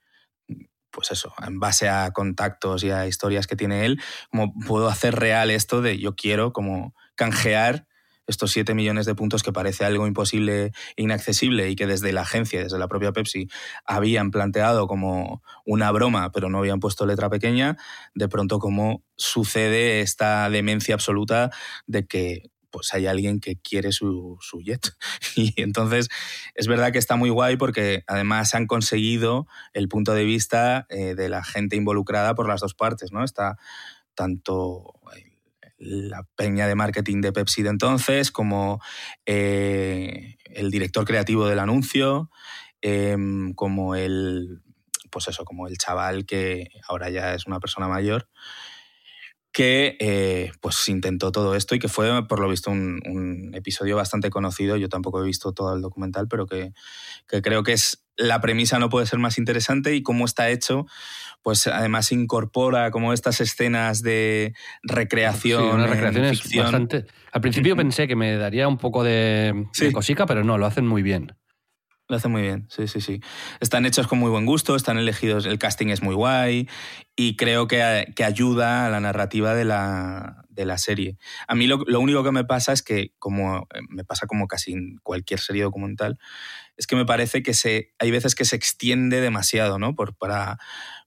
pues 0.89 1.11
eso, 1.11 1.33
en 1.45 1.59
base 1.59 1.89
a 1.89 2.09
contactos 2.11 2.83
y 2.83 2.89
a 2.89 3.05
historias 3.05 3.45
que 3.45 3.55
tiene 3.55 3.85
él, 3.85 4.01
como 4.31 4.53
puedo 4.65 4.87
hacer 4.87 5.15
real 5.15 5.51
esto 5.51 5.81
de 5.81 5.99
yo 5.99 6.15
quiero 6.15 6.53
como 6.53 6.95
canjear 7.15 7.87
estos 8.27 8.51
7 8.51 8.73
millones 8.73 9.05
de 9.05 9.15
puntos 9.15 9.43
que 9.43 9.51
parece 9.51 9.85
algo 9.85 10.07
imposible 10.07 10.71
e 10.95 11.03
inaccesible 11.03 11.69
y 11.69 11.75
que 11.75 11.87
desde 11.87 12.13
la 12.13 12.21
agencia, 12.21 12.63
desde 12.63 12.79
la 12.79 12.87
propia 12.87 13.11
Pepsi, 13.11 13.47
habían 13.85 14.31
planteado 14.31 14.87
como 14.87 15.43
una 15.65 15.91
broma, 15.91 16.31
pero 16.31 16.49
no 16.49 16.59
habían 16.59 16.79
puesto 16.79 17.05
letra 17.05 17.29
pequeña, 17.29 17.77
de 18.13 18.27
pronto 18.29 18.59
como 18.59 19.03
sucede 19.17 20.01
esta 20.01 20.49
demencia 20.49 20.95
absoluta 20.95 21.51
de 21.85 22.05
que 22.05 22.43
pues 22.73 22.91
hay 22.93 23.05
alguien 23.05 23.39
que 23.39 23.57
quiere 23.57 23.91
su, 23.91 24.37
su 24.41 24.59
jet. 24.59 24.93
Y 25.35 25.53
entonces 25.61 26.09
es 26.55 26.67
verdad 26.67 26.91
que 26.91 26.97
está 26.97 27.15
muy 27.15 27.29
guay 27.29 27.55
porque 27.55 28.03
además 28.07 28.55
han 28.55 28.65
conseguido 28.65 29.47
el 29.73 29.87
punto 29.87 30.13
de 30.13 30.23
vista 30.23 30.87
eh, 30.89 31.13
de 31.15 31.29
la 31.29 31.43
gente 31.43 31.75
involucrada 31.75 32.33
por 32.33 32.47
las 32.47 32.61
dos 32.61 32.73
partes, 32.73 33.11
¿no? 33.11 33.23
Está 33.23 33.57
tanto 34.15 34.93
la 35.83 36.23
peña 36.35 36.67
de 36.67 36.75
marketing 36.75 37.21
de 37.21 37.31
Pepsi 37.31 37.63
de 37.63 37.69
entonces, 37.69 38.31
como 38.31 38.81
eh, 39.25 40.37
el 40.45 40.71
director 40.71 41.05
creativo 41.05 41.47
del 41.47 41.59
anuncio, 41.59 42.29
eh, 42.81 43.17
como 43.55 43.95
el 43.95 44.61
pues 45.13 45.27
eso, 45.27 45.45
como 45.45 45.67
el 45.67 45.77
chaval 45.77 46.25
que 46.25 46.69
ahora 46.87 47.09
ya 47.09 47.35
es 47.35 47.45
una 47.45 47.59
persona 47.59 47.87
mayor, 47.87 48.27
que 49.53 49.95
eh, 49.99 50.51
pues 50.59 50.89
intentó 50.89 51.31
todo 51.31 51.55
esto 51.55 51.75
y 51.75 51.79
que 51.79 51.87
fue, 51.87 52.27
por 52.27 52.39
lo 52.39 52.49
visto, 52.49 52.71
un, 52.71 52.99
un, 53.05 53.53
episodio 53.53 53.95
bastante 53.95 54.31
conocido. 54.31 54.77
Yo 54.77 54.89
tampoco 54.89 55.21
he 55.21 55.25
visto 55.25 55.53
todo 55.53 55.75
el 55.75 55.81
documental, 55.81 56.27
pero 56.27 56.47
que, 56.47 56.73
que, 57.27 57.43
creo 57.43 57.61
que 57.61 57.73
es 57.73 58.03
la 58.17 58.41
premisa 58.41 58.79
no 58.79 58.89
puede 58.89 59.05
ser 59.05 59.19
más 59.19 59.37
interesante 59.37 59.95
y 59.95 60.01
cómo 60.01 60.25
está 60.25 60.49
hecho, 60.49 60.87
pues 61.43 61.67
además 61.67 62.11
incorpora 62.11 62.89
como 62.89 63.13
estas 63.13 63.41
escenas 63.41 64.01
de 64.01 64.55
recreación. 64.81 65.61
Sí, 65.61 65.69
una 65.69 65.87
recreación 65.87 66.25
es 66.25 66.55
bastante. 66.55 67.05
Al 67.31 67.41
principio 67.41 67.75
pensé 67.75 68.07
que 68.07 68.15
me 68.15 68.35
daría 68.37 68.67
un 68.67 68.77
poco 68.77 69.03
de, 69.03 69.67
Sí. 69.73 69.85
de 69.85 69.91
cosica, 69.91 70.25
pero 70.25 70.43
no, 70.43 70.57
lo 70.57 70.65
hacen 70.65 70.87
muy 70.87 71.03
bien. 71.03 71.35
Lo 72.09 72.17
hace 72.17 72.27
muy 72.27 72.41
bien, 72.41 72.67
sí, 72.69 72.87
sí, 72.87 72.99
sí. 72.99 73.21
Están 73.61 73.85
hechos 73.85 74.07
con 74.07 74.19
muy 74.19 74.29
buen 74.29 74.45
gusto, 74.45 74.75
están 74.75 74.97
elegidos, 74.97 75.45
el 75.45 75.57
casting 75.57 75.87
es 75.87 76.01
muy 76.01 76.13
guay 76.13 76.67
y 77.15 77.37
creo 77.37 77.67
que, 77.67 78.07
que 78.15 78.25
ayuda 78.25 78.85
a 78.85 78.89
la 78.89 78.99
narrativa 78.99 79.55
de 79.55 79.63
la, 79.63 80.43
de 80.49 80.65
la 80.65 80.77
serie. 80.77 81.17
A 81.47 81.55
mí 81.55 81.65
lo, 81.65 81.77
lo, 81.87 82.01
único 82.01 82.23
que 82.23 82.31
me 82.31 82.43
pasa 82.43 82.73
es 82.73 82.83
que, 82.83 83.13
como 83.19 83.67
me 83.89 84.03
pasa 84.03 84.27
como 84.27 84.47
casi 84.47 84.73
en 84.73 84.97
cualquier 85.01 85.39
serie 85.39 85.63
documental, 85.63 86.19
es 86.75 86.87
que 86.87 86.95
me 86.97 87.05
parece 87.05 87.41
que 87.41 87.53
se, 87.53 87.93
hay 87.99 88.11
veces 88.11 88.35
que 88.35 88.45
se 88.45 88.57
extiende 88.57 89.21
demasiado, 89.21 89.79
¿no? 89.79 89.95
Por, 89.95 90.15
para, 90.17 90.57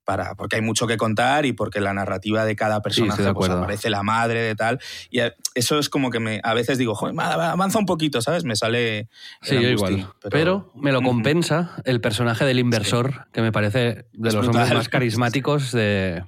para, 0.07 0.37
porque 0.37 0.57
hay 0.57 0.63
mucho 0.63 0.87
que 0.87 0.97
contar 0.97 1.45
y 1.45 1.53
porque 1.53 1.81
la 1.81 1.93
narrativa 1.93 2.45
de 2.47 2.57
cada 2.57 2.81
personaje 2.81 3.19
sí, 3.19 3.25
de 3.25 3.35
pues, 3.35 3.51
aparece 3.51 3.91
la 3.91 4.03
madre 4.03 4.41
de 4.41 4.55
tal. 4.55 4.81
Y 5.11 5.21
eso 5.55 5.79
es 5.79 5.91
como 5.91 6.11
que 6.11 6.21
me, 6.21 6.41
a 6.43 6.55
veces 6.55 6.79
digo, 6.79 6.95
joder, 6.95 7.15
avanza 7.19 7.79
un 7.79 7.87
poquito, 7.87 8.23
¿sabes? 8.23 8.45
Me 8.45 8.57
sale. 8.57 9.09
Sí, 9.43 9.57
yo 9.57 9.69
igual. 9.69 10.09
Pero, 10.23 10.31
pero, 10.31 10.73
me 10.77 10.93
lo 10.93 11.03
compensa 11.03 11.77
el 11.85 12.01
personaje 12.01 12.45
del 12.45 12.61
inversor, 12.61 13.13
sí. 13.13 13.19
que 13.33 13.43
me 13.43 13.53
parece 13.53 13.79
de 14.13 14.29
Es 14.29 14.35
los 14.35 14.47
brutal. 14.47 14.63
hombres 14.63 14.75
más 14.75 14.89
carismáticos 14.89 15.73
de, 15.73 16.25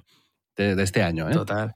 de, 0.57 0.75
de 0.75 0.83
este 0.83 1.01
año. 1.01 1.29
¿eh? 1.29 1.33
Total. 1.33 1.75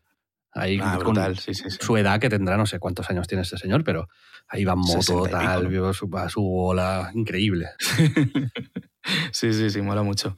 Ahí 0.52 0.78
ah, 0.84 0.96
con 0.98 1.14
brutal, 1.14 1.40
sí, 1.40 1.56
sí, 1.56 1.72
sí. 1.72 1.78
su 1.82 1.98
edad, 1.98 2.20
que 2.20 2.30
tendrá 2.30 2.58
no 2.58 2.68
sé 2.68 2.78
cuántos 2.78 3.10
años 3.10 3.28
tiene 3.28 3.42
este 3.42 3.58
señor, 3.58 3.84
pero 3.84 4.08
ahí 4.48 4.66
va 4.66 4.74
en 4.74 4.80
moto, 4.80 5.24
tal, 5.24 5.68
pico, 5.68 5.82
¿no? 5.88 5.94
su, 5.94 6.10
a 6.16 6.30
su 6.30 6.42
bola, 6.42 7.12
increíble. 7.16 7.70
Sí, 9.32 9.54
sí, 9.54 9.70
sí, 9.70 9.82
mola 9.82 10.04
mucho. 10.04 10.36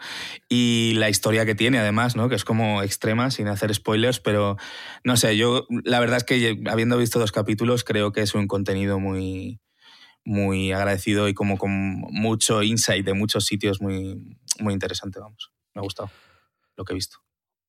Y 0.50 0.94
la 0.96 1.10
historia 1.10 1.46
que 1.46 1.56
tiene, 1.56 1.80
además, 1.80 2.16
¿no? 2.16 2.30
Que 2.30 2.36
es 2.36 2.46
como 2.46 2.82
extrema, 2.82 3.32
sin 3.32 3.48
hacer 3.48 3.74
spoilers, 3.74 4.20
pero 4.20 4.58
no 5.04 5.18
sé, 5.18 5.38
yo 5.38 5.68
la 5.84 6.00
verdad 6.00 6.18
es 6.18 6.24
que 6.24 6.64
habiendo 6.70 6.98
visto 6.98 7.20
dos 7.20 7.32
capítulos, 7.32 7.84
creo 7.84 8.12
que 8.12 8.22
es 8.22 8.34
un 8.34 8.48
contenido 8.48 9.00
muy, 9.00 9.60
muy 10.24 10.72
agradecido 10.72 11.28
y 11.30 11.34
como 11.34 11.58
con 11.58 11.72
mucho 11.72 12.64
insight 12.64 13.06
de 13.06 13.14
muchos 13.14 13.46
sitios 13.46 13.82
muy, 13.82 14.38
muy 14.60 14.74
interesante, 14.74 15.20
vamos. 15.20 15.52
Me 15.74 15.80
ha 15.80 15.84
gustado 15.84 16.10
lo 16.76 16.84
que 16.84 16.94
he 16.94 16.96
visto. 16.96 17.18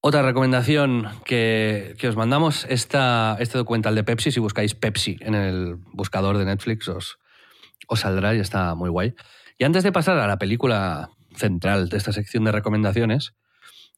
Otra 0.01 0.23
recomendación 0.23 1.09
que, 1.25 1.97
que 1.99 2.09
os 2.09 2.17
mandamos, 2.17 2.65
esta, 2.69 3.37
este 3.41 3.59
documental 3.59 3.95
de 3.95 4.05
Pepsi, 4.05 4.31
si 4.31 4.41
buscáis 4.41 4.75
Pepsi 4.75 5.17
en 5.21 5.35
el 5.35 5.77
buscador 5.93 6.39
de 6.39 6.45
Netflix, 6.45 6.89
os, 6.89 7.19
os 7.89 8.01
saldrá 8.01 8.35
y 8.35 8.39
está 8.39 8.75
muy 8.75 8.89
guay. 8.89 9.15
Y 9.59 9.65
antes 9.65 9.83
de 9.83 9.93
pasar 9.93 10.19
a 10.19 10.27
la 10.27 10.39
película 10.39 11.11
central 11.35 11.89
de 11.89 11.97
esta 11.97 12.13
sección 12.13 12.45
de 12.45 12.53
recomendaciones, 12.53 13.35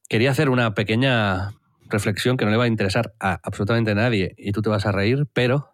quería 0.09 0.31
hacer 0.31 0.49
una 0.51 0.75
pequeña 0.75 1.53
reflexión 1.89 2.37
que 2.37 2.45
no 2.45 2.51
le 2.51 2.57
va 2.57 2.65
a 2.65 2.69
interesar 2.69 3.15
a 3.21 3.41
absolutamente 3.43 3.95
nadie 3.95 4.35
y 4.37 4.53
tú 4.53 4.63
te 4.63 4.69
vas 4.69 4.87
a 4.87 4.93
reír, 4.93 5.27
pero 5.33 5.73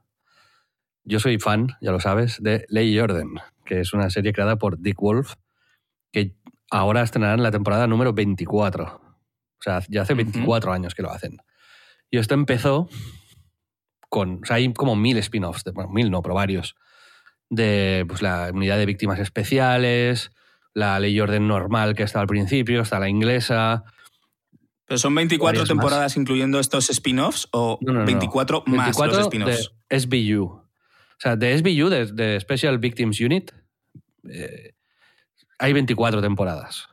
yo 1.04 1.20
soy 1.20 1.38
fan, 1.38 1.76
ya 1.80 1.92
lo 1.92 2.00
sabes, 2.00 2.42
de 2.42 2.64
Ley 2.68 2.94
y 2.94 2.98
Orden, 2.98 3.34
que 3.64 3.80
es 3.80 3.92
una 3.92 4.10
serie 4.10 4.32
creada 4.32 4.56
por 4.56 4.78
Dick 4.80 4.98
Wolf, 5.00 5.34
que 6.12 6.34
ahora 6.70 7.02
estrenarán 7.02 7.42
la 7.42 7.50
temporada 7.50 7.86
número 7.86 8.12
24. 8.12 8.84
O 8.84 9.62
sea, 9.62 9.82
ya 9.88 10.02
hace 10.02 10.14
24 10.14 10.70
uh 10.70 10.72
-huh. 10.72 10.76
años 10.76 10.94
que 10.94 11.02
lo 11.02 11.10
hacen. 11.10 11.38
Y 12.10 12.18
esto 12.18 12.34
empezó 12.34 12.88
con. 14.08 14.40
O 14.42 14.46
sea, 14.46 14.56
hay 14.56 14.72
como 14.72 14.96
mil 14.96 15.18
spin-offs, 15.18 15.64
bueno, 15.72 15.90
mil 15.90 16.10
no, 16.10 16.22
pero 16.22 16.34
varios. 16.34 16.74
De 17.50 18.04
pues, 18.08 18.22
la 18.22 18.50
unidad 18.52 18.78
de 18.78 18.86
víctimas 18.86 19.18
especiales, 19.20 20.30
la 20.72 20.98
ley 20.98 21.14
y 21.14 21.20
orden 21.20 21.46
normal 21.46 21.94
que 21.94 22.02
estaba 22.02 22.22
al 22.22 22.28
principio, 22.28 22.82
está 22.82 22.98
la 22.98 23.08
inglesa. 23.08 23.84
¿Pero 24.86 24.98
son 24.98 25.14
24 25.14 25.64
temporadas 25.64 26.12
más. 26.12 26.16
incluyendo 26.16 26.60
estos 26.60 26.90
spin-offs 26.90 27.48
o 27.52 27.78
no, 27.80 27.92
no, 27.92 28.00
no, 28.00 28.06
24 28.06 28.64
más 28.66 28.86
24 28.86 29.16
los 29.16 29.26
spin-offs? 29.26 29.72
De 29.88 30.00
SBU. 30.00 30.44
O 30.44 31.18
sea, 31.18 31.36
de 31.36 31.56
SBU, 31.58 31.88
de, 31.88 32.06
de 32.06 32.40
Special 32.40 32.78
Victims 32.78 33.20
Unit, 33.20 33.52
eh, 34.30 34.74
hay 35.58 35.72
24 35.72 36.20
temporadas. 36.20 36.88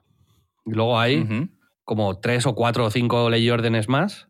Y 0.65 0.73
luego 0.73 0.99
hay. 0.99 1.19
Uh 1.19 1.25
-huh 1.25 1.49
como 1.91 2.21
tres 2.21 2.45
o 2.45 2.55
cuatro 2.55 2.85
o 2.85 2.89
cinco 2.89 3.29
ley 3.29 3.43
y 3.43 3.49
órdenes 3.49 3.89
más 3.89 4.29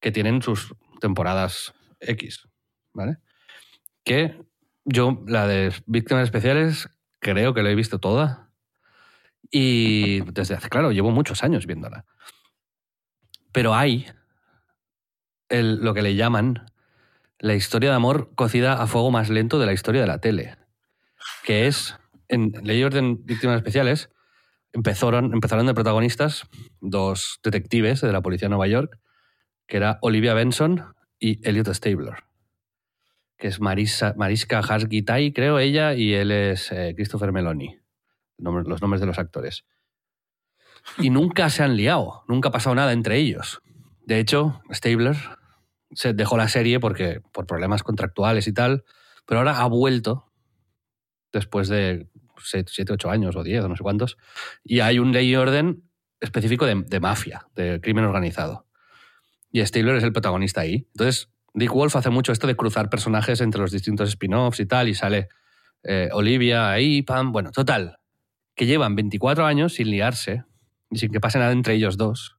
que 0.00 0.10
tienen 0.10 0.42
sus 0.42 0.74
temporadas 1.00 1.74
X, 2.00 2.48
¿vale? 2.92 3.18
Que 4.04 4.36
yo, 4.84 5.22
la 5.26 5.46
de 5.46 5.72
víctimas 5.86 6.24
especiales, 6.24 6.88
creo 7.20 7.54
que 7.54 7.62
la 7.62 7.70
he 7.70 7.74
visto 7.74 7.98
toda. 7.98 8.50
Y 9.50 10.20
desde 10.32 10.54
hace, 10.54 10.68
claro, 10.68 10.92
llevo 10.92 11.10
muchos 11.10 11.44
años 11.44 11.66
viéndola. 11.66 12.04
Pero 13.52 13.74
hay 13.74 14.06
el, 15.48 15.76
lo 15.76 15.94
que 15.94 16.02
le 16.02 16.14
llaman 16.14 16.66
la 17.38 17.54
historia 17.54 17.90
de 17.90 17.96
amor 17.96 18.34
cocida 18.34 18.80
a 18.80 18.86
fuego 18.86 19.10
más 19.10 19.28
lento 19.28 19.58
de 19.58 19.66
la 19.66 19.72
historia 19.72 20.00
de 20.00 20.06
la 20.06 20.18
tele. 20.18 20.56
Que 21.44 21.66
es, 21.66 21.96
en 22.28 22.52
Ley 22.62 22.82
Orden 22.82 23.24
Víctimas 23.26 23.56
Especiales, 23.56 24.10
empezaron, 24.72 25.32
empezaron 25.34 25.66
de 25.66 25.74
protagonistas 25.74 26.48
dos 26.80 27.40
detectives 27.42 28.00
de 28.00 28.12
la 28.12 28.22
policía 28.22 28.46
de 28.46 28.50
Nueva 28.50 28.68
York, 28.68 28.98
que 29.66 29.76
era 29.76 29.98
Olivia 30.02 30.34
Benson 30.34 30.94
y 31.18 31.46
Elliot 31.46 31.72
Stabler, 31.74 32.24
que 33.42 33.48
es 33.48 33.58
Marisa, 33.58 34.14
Mariska 34.16 34.60
Hargitay, 34.60 35.32
creo 35.32 35.58
ella, 35.58 35.94
y 35.94 36.14
él 36.14 36.30
es 36.30 36.70
eh, 36.70 36.92
Christopher 36.94 37.32
Meloni, 37.32 37.76
los 38.38 38.80
nombres 38.80 39.00
de 39.00 39.06
los 39.08 39.18
actores. 39.18 39.64
Y 40.96 41.10
nunca 41.10 41.50
se 41.50 41.64
han 41.64 41.76
liado, 41.76 42.22
nunca 42.28 42.50
ha 42.50 42.52
pasado 42.52 42.76
nada 42.76 42.92
entre 42.92 43.16
ellos. 43.16 43.60
De 44.06 44.20
hecho, 44.20 44.62
Stabler 44.72 45.16
se 45.90 46.14
dejó 46.14 46.36
la 46.36 46.46
serie 46.46 46.78
porque, 46.78 47.20
por 47.32 47.48
problemas 47.48 47.82
contractuales 47.82 48.46
y 48.46 48.52
tal, 48.52 48.84
pero 49.26 49.40
ahora 49.40 49.58
ha 49.58 49.66
vuelto 49.66 50.30
después 51.32 51.66
de 51.66 52.06
7, 52.44 52.92
8 52.92 53.10
años 53.10 53.34
o 53.34 53.42
10 53.42 53.64
o 53.64 53.68
no 53.68 53.74
sé 53.74 53.82
cuántos, 53.82 54.18
y 54.62 54.78
hay 54.78 55.00
un 55.00 55.10
ley 55.10 55.30
y 55.30 55.34
orden 55.34 55.82
específico 56.20 56.64
de, 56.64 56.80
de, 56.86 57.00
mafia, 57.00 57.48
de 57.56 57.80
crimen 57.80 58.04
organizado. 58.04 58.68
Y 59.50 59.66
Stabler 59.66 59.96
es 59.96 60.04
el 60.04 60.12
protagonista 60.12 60.60
ahí. 60.60 60.86
Entonces, 60.92 61.31
Dick 61.54 61.72
Wolf 61.72 61.96
hace 61.96 62.10
mucho 62.10 62.32
esto 62.32 62.46
de 62.46 62.56
cruzar 62.56 62.88
personajes 62.88 63.40
entre 63.40 63.60
los 63.60 63.70
distintos 63.70 64.08
spin-offs 64.08 64.60
y 64.60 64.66
tal, 64.66 64.88
y 64.88 64.94
sale 64.94 65.28
eh, 65.82 66.08
Olivia 66.12 66.70
ahí, 66.70 67.02
pam. 67.02 67.32
Bueno, 67.32 67.50
total. 67.50 67.98
Que 68.54 68.66
llevan 68.66 68.94
24 68.96 69.44
años 69.44 69.74
sin 69.74 69.90
liarse 69.90 70.44
y 70.90 70.98
sin 70.98 71.12
que 71.12 71.20
pase 71.20 71.38
nada 71.38 71.52
entre 71.52 71.74
ellos 71.74 71.96
dos. 71.96 72.36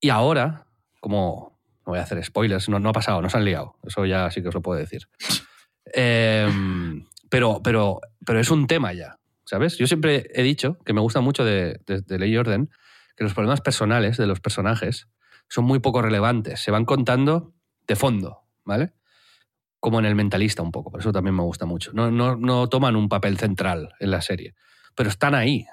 Y 0.00 0.10
ahora, 0.10 0.66
como 1.00 1.58
no 1.86 1.92
voy 1.92 1.98
a 1.98 2.02
hacer 2.02 2.22
spoilers, 2.24 2.68
no, 2.68 2.78
no 2.78 2.90
ha 2.90 2.92
pasado, 2.92 3.20
no 3.20 3.28
se 3.28 3.36
han 3.36 3.44
liado. 3.44 3.76
Eso 3.82 4.06
ya 4.06 4.30
sí 4.30 4.42
que 4.42 4.48
os 4.48 4.54
lo 4.54 4.62
puedo 4.62 4.78
decir. 4.78 5.08
Em, 5.96 7.04
pero, 7.28 7.60
pero, 7.62 8.00
pero 8.24 8.40
es 8.40 8.50
un 8.50 8.66
tema 8.66 8.94
ya, 8.94 9.18
¿sabes? 9.44 9.76
Yo 9.76 9.86
siempre 9.86 10.30
he 10.32 10.42
dicho 10.42 10.78
que 10.84 10.94
me 10.94 11.02
gusta 11.02 11.20
mucho 11.20 11.44
de, 11.44 11.78
de, 11.86 12.00
de 12.00 12.18
Ley 12.18 12.32
y 12.32 12.36
Orden 12.38 12.70
que 13.16 13.22
los 13.22 13.34
problemas 13.34 13.60
personales 13.60 14.16
de 14.16 14.26
los 14.26 14.40
personajes 14.40 15.08
son 15.48 15.66
muy 15.66 15.80
poco 15.80 16.00
relevantes. 16.00 16.60
Se 16.60 16.70
van 16.70 16.86
contando 16.86 17.52
de 17.86 17.96
fondo, 17.96 18.43
¿vale? 18.64 18.92
Como 19.80 19.98
en 19.98 20.06
el 20.06 20.14
mentalista 20.14 20.62
un 20.62 20.72
poco, 20.72 20.90
por 20.90 21.00
eso 21.00 21.12
también 21.12 21.34
me 21.36 21.42
gusta 21.42 21.66
mucho. 21.66 21.92
No, 21.92 22.10
no, 22.10 22.36
no 22.36 22.68
toman 22.68 22.96
un 22.96 23.08
papel 23.08 23.36
central 23.38 23.94
en 24.00 24.10
la 24.10 24.22
serie, 24.22 24.54
pero 24.94 25.10
están 25.10 25.34
ahí. 25.34 25.66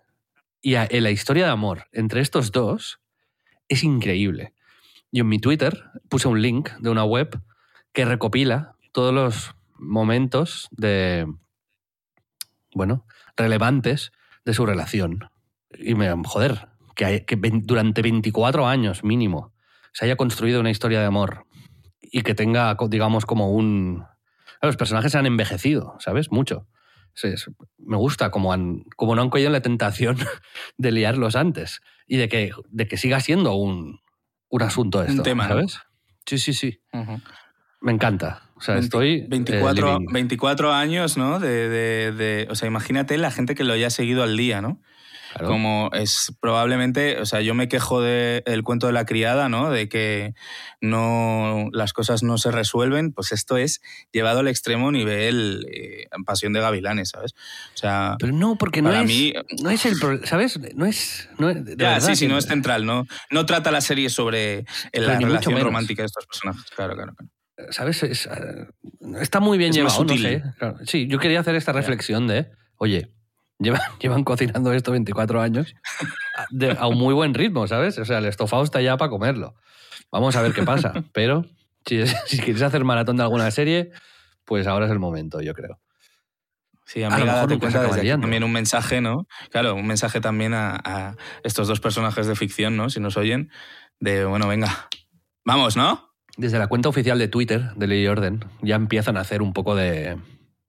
Y 0.62 0.76
en 0.76 1.04
la 1.04 1.12
historia 1.12 1.46
de 1.46 1.52
amor 1.52 1.86
entre 1.92 2.22
estos 2.22 2.52
dos 2.52 3.00
es 3.70 3.84
increíble. 3.84 4.54
Yo 5.12 5.22
en 5.22 5.30
mi 5.30 5.40
Twitter 5.40 5.84
puse 6.10 6.28
un 6.28 6.42
link 6.42 6.70
de 6.80 6.90
una 6.90 7.04
web 7.04 7.42
que 7.94 8.06
recopila 8.06 8.76
todos 8.92 9.14
los 9.14 9.56
momentos 9.78 10.68
de, 10.72 11.26
bueno, 12.74 13.06
relevantes 13.36 14.12
de 14.46 14.54
su 14.54 14.66
relación. 14.66 15.30
Y 15.78 15.96
me, 15.96 16.12
joder, 16.26 16.68
que, 16.96 17.06
hay- 17.06 17.26
que 17.26 17.38
durante 17.38 18.02
24 18.02 18.68
años 18.68 19.04
mínimo 19.04 19.54
se 19.94 20.06
haya 20.06 20.16
construido 20.16 20.60
una 20.60 20.70
historia 20.72 21.00
de 21.00 21.06
amor 21.06 21.46
y 22.12 22.22
que 22.24 22.36
tenga, 22.36 22.76
digamos, 22.90 23.26
como 23.26 23.52
un... 23.52 24.06
Los 24.62 24.78
personajes 24.78 25.12
se 25.14 25.18
han 25.18 25.26
envejecido, 25.26 25.96
¿sabes? 26.00 26.32
Mucho. 26.32 26.68
Sí, 27.14 27.28
es- 27.30 27.50
me 27.80 27.98
gusta 27.98 28.30
como, 28.32 28.54
han, 28.54 28.84
como 28.96 29.16
no 29.16 29.22
han 29.22 29.30
caído 29.30 29.48
en 29.48 29.54
la 29.54 29.62
tentación 29.62 30.18
de 30.78 30.92
liarlos 30.92 31.36
antes 31.36 31.82
y 32.08 32.18
de 32.18 32.30
que, 32.30 32.52
de 32.70 32.88
que 32.88 32.98
siga 32.98 33.20
siendo 33.22 33.54
un, 33.56 34.00
un 34.50 34.62
asunto 34.62 35.04
esto, 35.04 35.24
tema, 35.24 35.48
¿no? 35.48 35.56
¿sabes? 35.56 35.80
Sí, 36.26 36.38
sí, 36.38 36.54
sí. 36.54 36.82
Me 37.82 37.92
encanta. 37.92 38.44
O 38.56 38.62
sea, 38.62 38.76
20 38.76 38.86
estoy... 38.86 39.10
eh, 39.22 39.26
24, 39.28 39.94
living. 39.98 40.14
24 40.14 40.72
años, 40.74 41.18
¿no? 41.18 41.40
De, 41.40 41.68
de- 41.70 42.12
de- 42.12 42.48
o 42.52 42.56
sea, 42.56 42.68
imagínate 42.68 43.18
la 43.18 43.32
gente 43.32 43.56
que 43.56 43.64
lo 43.64 43.74
haya 43.74 43.90
seguido 43.90 44.22
al 44.22 44.38
día, 44.38 44.62
¿no? 44.62 44.80
Claro. 45.34 45.48
Como 45.48 45.90
es 45.94 46.34
probablemente, 46.42 47.20
o 47.20 47.26
sea, 47.26 47.42
yo 47.42 47.54
me 47.54 47.68
quejo 47.68 48.02
del 48.02 48.64
cuento 48.64 48.88
de 48.88 48.94
la 48.94 49.06
criada, 49.06 49.48
¿no? 49.50 49.70
De 49.72 49.88
que 49.88 50.34
no 50.82 51.70
las 51.72 51.94
cosas 51.94 52.24
no 52.24 52.38
se 52.38 52.52
resuelven, 52.52 53.14
pues 53.14 53.32
esto 53.32 53.58
es 53.58 53.82
llevado 54.12 54.40
al 54.40 54.48
extremo 54.48 54.92
nivel 54.92 55.66
eh, 55.72 56.08
Pasión 56.26 56.54
de 56.54 56.60
Gavilanes, 56.60 57.10
¿sabes? 57.10 57.34
O 57.74 57.78
sea, 57.78 58.16
Pero 58.20 58.34
no, 58.34 58.58
porque 58.58 58.82
no 58.82 58.94
es, 58.94 59.06
mí- 59.08 59.34
no 59.62 59.70
es 59.70 59.86
el 59.86 59.98
problema, 60.00 60.26
¿sabes? 60.28 60.60
No 60.76 60.86
es... 60.86 61.30
No 61.40 61.50
es 61.50 61.64
de 61.64 61.76
ya, 61.78 61.94
verdad 61.94 62.08
sí, 62.08 62.16
sí, 62.16 62.28
no 62.28 62.38
es 62.38 62.46
central, 62.46 62.86
¿no? 62.86 63.06
No 63.30 63.46
trata 63.46 63.72
la 63.72 63.82
serie 63.82 64.10
sobre 64.10 64.66
la 64.94 65.20
relación 65.20 65.60
romántica 65.62 66.02
de 66.02 66.08
estos 66.08 66.26
personajes. 66.26 66.70
Claro, 66.76 66.96
claro, 66.96 67.14
claro. 67.16 67.32
¿Sabes? 67.72 68.02
Es, 68.04 68.26
eh, 68.26 68.68
está 69.22 69.40
muy 69.40 69.58
bien 69.58 69.70
Es 69.70 69.76
llevado, 69.78 70.04
no 70.04 70.18
sé. 70.18 70.44
Claro, 70.58 70.78
Sí, 70.86 71.08
yo 71.08 71.20
quería 71.20 71.40
hacer 71.40 71.56
esta 71.56 71.72
reflexión 71.72 72.28
de, 72.28 72.50
oye, 72.78 73.12
llevan, 73.62 73.82
llevan 74.00 74.24
cocinando 74.24 74.74
esto 74.74 74.92
24 74.92 75.42
años 75.42 75.74
a- 76.38 76.46
de- 76.50 76.72
a 76.78 76.88
un 76.88 76.98
muy 76.98 77.14
buen 77.14 77.34
ritmo, 77.34 77.68
¿sabes? 77.68 77.98
O 77.98 78.06
sea, 78.06 78.18
el 78.20 78.26
estofado 78.26 78.64
está 78.64 78.82
ya 78.82 78.98
para 78.98 79.10
comerlo. 79.10 79.56
Vamos 80.12 80.36
a 80.36 80.42
ver 80.42 80.54
qué 80.54 80.64
pasa. 80.64 80.94
Pero 81.14 81.46
si, 81.86 82.06
si 82.08 82.40
quieres 82.40 82.62
hacer 82.62 82.84
maratón 82.84 83.18
de 83.18 83.24
alguna 83.24 83.50
serie, 83.52 83.92
pues 84.46 84.68
ahora 84.68 84.86
es 84.86 84.92
el 84.92 85.00
momento, 85.00 85.42
yo 85.42 85.54
creo. 85.54 85.80
Sí, 86.86 87.04
A 87.04 87.08
lo 87.10 87.16
amiga, 87.16 87.34
mejor 87.34 87.50
date 87.50 87.60
cuenta 87.60 87.82
desde 87.84 88.00
aquí 88.12 88.22
también 88.22 88.44
un 88.44 88.52
mensaje, 88.52 89.00
¿no? 89.00 89.26
Claro, 89.50 89.76
un 89.76 89.88
mensaje 89.88 90.20
también 90.20 90.54
a, 90.54 90.76
a 90.84 91.16
estos 91.44 91.68
dos 91.70 91.80
personajes 91.80 92.28
de 92.28 92.36
ficción, 92.36 92.76
¿no? 92.76 92.90
Si 92.90 93.00
nos 93.00 93.16
oyen, 93.16 93.50
de, 94.02 94.26
bueno, 94.26 94.48
venga, 94.50 94.90
vamos, 95.46 95.78
¿no? 95.78 96.12
Desde 96.36 96.60
la 96.60 96.68
cuenta 96.68 96.90
oficial 96.90 97.18
de 97.18 97.30
Twitter 97.30 97.74
de 97.76 97.88
Ley 97.88 98.04
y 98.04 98.08
Orden 98.08 98.44
ya 98.62 98.76
empiezan 98.76 99.16
a 99.16 99.22
hacer 99.22 99.42
un 99.42 99.54
poco 99.54 99.74
de, 99.76 100.18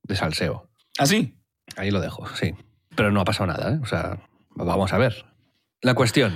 de 0.05 0.17
salseo. 0.17 0.69
¿Así? 0.99 1.35
Ahí 1.77 1.91
lo 1.91 2.01
dejo, 2.01 2.25
sí. 2.37 2.55
Pero 2.97 3.11
no 3.11 3.21
ha 3.21 3.25
pasado 3.25 3.47
nada, 3.47 3.73
¿eh? 3.73 3.79
O 3.83 3.87
sea, 3.87 4.19
vamos 4.51 4.93
a 4.93 4.99
ver. 4.99 5.25
La 5.81 5.95
cuestión. 5.95 6.35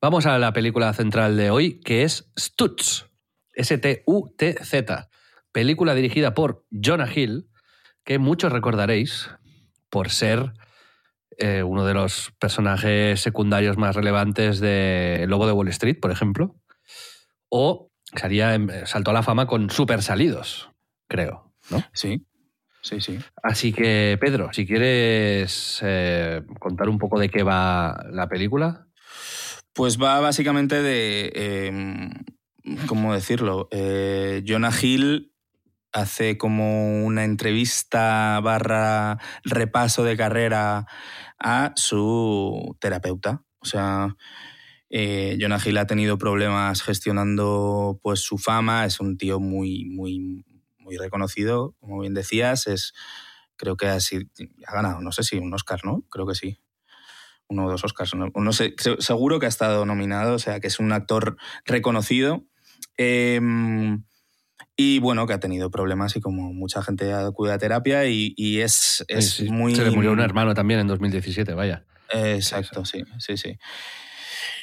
Vamos 0.00 0.26
a 0.26 0.38
la 0.38 0.52
película 0.52 0.92
central 0.92 1.36
de 1.36 1.50
hoy, 1.50 1.80
que 1.80 2.02
es 2.02 2.30
Stutz. 2.38 3.06
S-T-U-T-Z. 3.54 5.08
Película 5.52 5.94
dirigida 5.94 6.34
por 6.34 6.64
Jonah 6.70 7.08
Hill, 7.14 7.48
que 8.04 8.18
muchos 8.18 8.52
recordaréis 8.52 9.30
por 9.90 10.10
ser 10.10 10.54
eh, 11.38 11.62
uno 11.62 11.84
de 11.84 11.94
los 11.94 12.32
personajes 12.38 13.20
secundarios 13.20 13.76
más 13.76 13.94
relevantes 13.94 14.60
de 14.60 15.24
Lobo 15.28 15.46
de 15.46 15.52
Wall 15.52 15.68
Street, 15.68 15.98
por 16.00 16.10
ejemplo. 16.10 16.56
O 17.48 17.90
salía 18.16 18.58
saltó 18.86 19.10
a 19.10 19.14
la 19.14 19.22
fama 19.22 19.46
con 19.46 19.70
Super 19.70 20.02
Salidos, 20.02 20.70
creo, 21.08 21.52
¿no? 21.70 21.82
Sí, 21.92 22.26
sí, 22.82 23.00
sí. 23.00 23.18
Así 23.42 23.72
que, 23.72 24.18
Pedro, 24.20 24.52
si 24.52 24.66
quieres 24.66 25.80
eh, 25.82 26.42
contar 26.58 26.88
un 26.88 26.98
poco 26.98 27.18
de 27.18 27.30
qué 27.30 27.42
va 27.42 28.04
la 28.10 28.28
película. 28.28 28.86
Pues 29.72 30.00
va 30.00 30.20
básicamente 30.20 30.82
de, 30.82 31.32
eh, 31.34 32.10
¿cómo 32.86 33.14
decirlo? 33.14 33.68
Eh, 33.70 34.44
Jonah 34.46 34.72
Hill 34.80 35.32
hace 35.92 36.38
como 36.38 37.04
una 37.04 37.24
entrevista 37.24 38.40
barra 38.40 39.18
repaso 39.44 40.04
de 40.04 40.16
carrera 40.16 40.86
a 41.38 41.72
su 41.76 42.76
terapeuta. 42.80 43.44
O 43.60 43.64
sea, 43.64 44.16
eh, 44.90 45.38
Jonah 45.40 45.60
Hill 45.64 45.78
ha 45.78 45.86
tenido 45.86 46.18
problemas 46.18 46.82
gestionando 46.82 47.98
pues 48.02 48.20
su 48.20 48.38
fama, 48.38 48.84
es 48.84 49.00
un 49.00 49.16
tío 49.16 49.40
muy, 49.40 49.84
muy, 49.84 50.44
muy 50.82 50.96
reconocido, 50.96 51.74
como 51.80 52.00
bien 52.00 52.14
decías, 52.14 52.66
es 52.66 52.92
creo 53.56 53.76
que 53.76 53.86
ha, 53.86 54.00
sido- 54.00 54.24
ha 54.66 54.74
ganado, 54.74 55.00
no 55.00 55.12
sé 55.12 55.22
si 55.22 55.36
un 55.38 55.52
Oscar, 55.54 55.80
¿no? 55.84 56.02
Creo 56.10 56.26
que 56.26 56.34
sí 56.34 56.58
uno 57.48 57.66
o 57.66 57.70
dos 57.70 57.84
Oscars. 57.84 58.14
No, 58.14 58.30
no 58.34 58.52
sé, 58.54 58.74
se- 58.78 59.00
seguro 59.00 59.38
que 59.38 59.44
ha 59.44 59.48
estado 59.50 59.84
nominado, 59.84 60.34
o 60.36 60.38
sea, 60.38 60.58
que 60.58 60.68
es 60.68 60.78
un 60.78 60.90
actor 60.90 61.36
reconocido. 61.66 62.46
Eh, 62.96 63.38
y 64.76 64.98
bueno, 65.00 65.26
que 65.26 65.34
ha 65.34 65.40
tenido 65.40 65.70
problemas 65.70 66.16
y 66.16 66.20
como 66.20 66.52
mucha 66.54 66.82
gente 66.82 67.12
acude 67.12 67.52
a 67.52 67.58
terapia 67.58 68.06
y, 68.06 68.32
y 68.36 68.60
es, 68.60 69.04
es 69.08 69.32
Sí, 69.34 69.46
sí. 69.46 69.52
muy... 69.52 69.74
Se 69.74 69.84
le 69.84 69.90
murió 69.90 70.12
un 70.12 70.20
hermano 70.20 70.54
también 70.54 70.80
en 70.80 70.86
2017, 70.86 71.52
vaya. 71.52 71.84
Eh, 72.12 72.36
Exacto, 72.36 72.84
sí, 72.86 73.02
sí, 73.18 73.36
sí. 73.36 73.58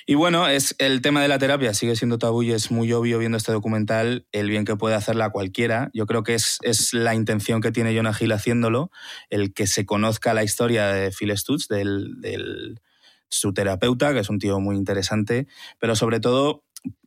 Y 0.10 0.16
bueno, 0.16 0.47
es 0.47 0.74
el 0.80 1.03
tema 1.03 1.22
de 1.22 1.28
la 1.28 1.38
terapia 1.38 1.72
sigue 1.76 1.95
siendo 1.95 2.18
tabú 2.18 2.41
y 2.41 2.51
es 2.51 2.72
muy 2.72 2.91
obvio 2.93 3.20
viendo 3.20 3.38
este 3.38 3.51
documental 3.51 4.26
el 4.32 4.49
bien 4.49 4.66
que 4.66 4.76
puede 4.76 4.95
hacerla 4.95 5.30
cualquiera. 5.30 5.91
Yo 5.93 6.07
creo 6.07 6.24
que 6.24 6.34
es, 6.34 6.57
es 6.64 6.95
la 6.95 7.14
intención 7.14 7.62
que 7.62 7.72
tiene 7.72 7.95
Jonah 7.95 8.16
Hill 8.20 8.32
haciéndolo, 8.32 8.89
el 9.30 9.53
que 9.53 9.68
se 9.68 9.86
conozca 9.86 10.34
la 10.34 10.43
historia 10.43 10.88
de 10.88 11.12
Phil 11.12 11.38
Stutz, 11.38 11.68
del, 11.68 12.20
del- 12.22 12.82
su 13.30 13.53
terapeuta, 13.53 14.12
que 14.12 14.22
es 14.22 14.32
un 14.32 14.39
tío 14.39 14.60
muy 14.60 14.78
interesante, 14.78 15.45
pero 15.78 15.95
sobre 15.95 16.20
todo 16.20 16.64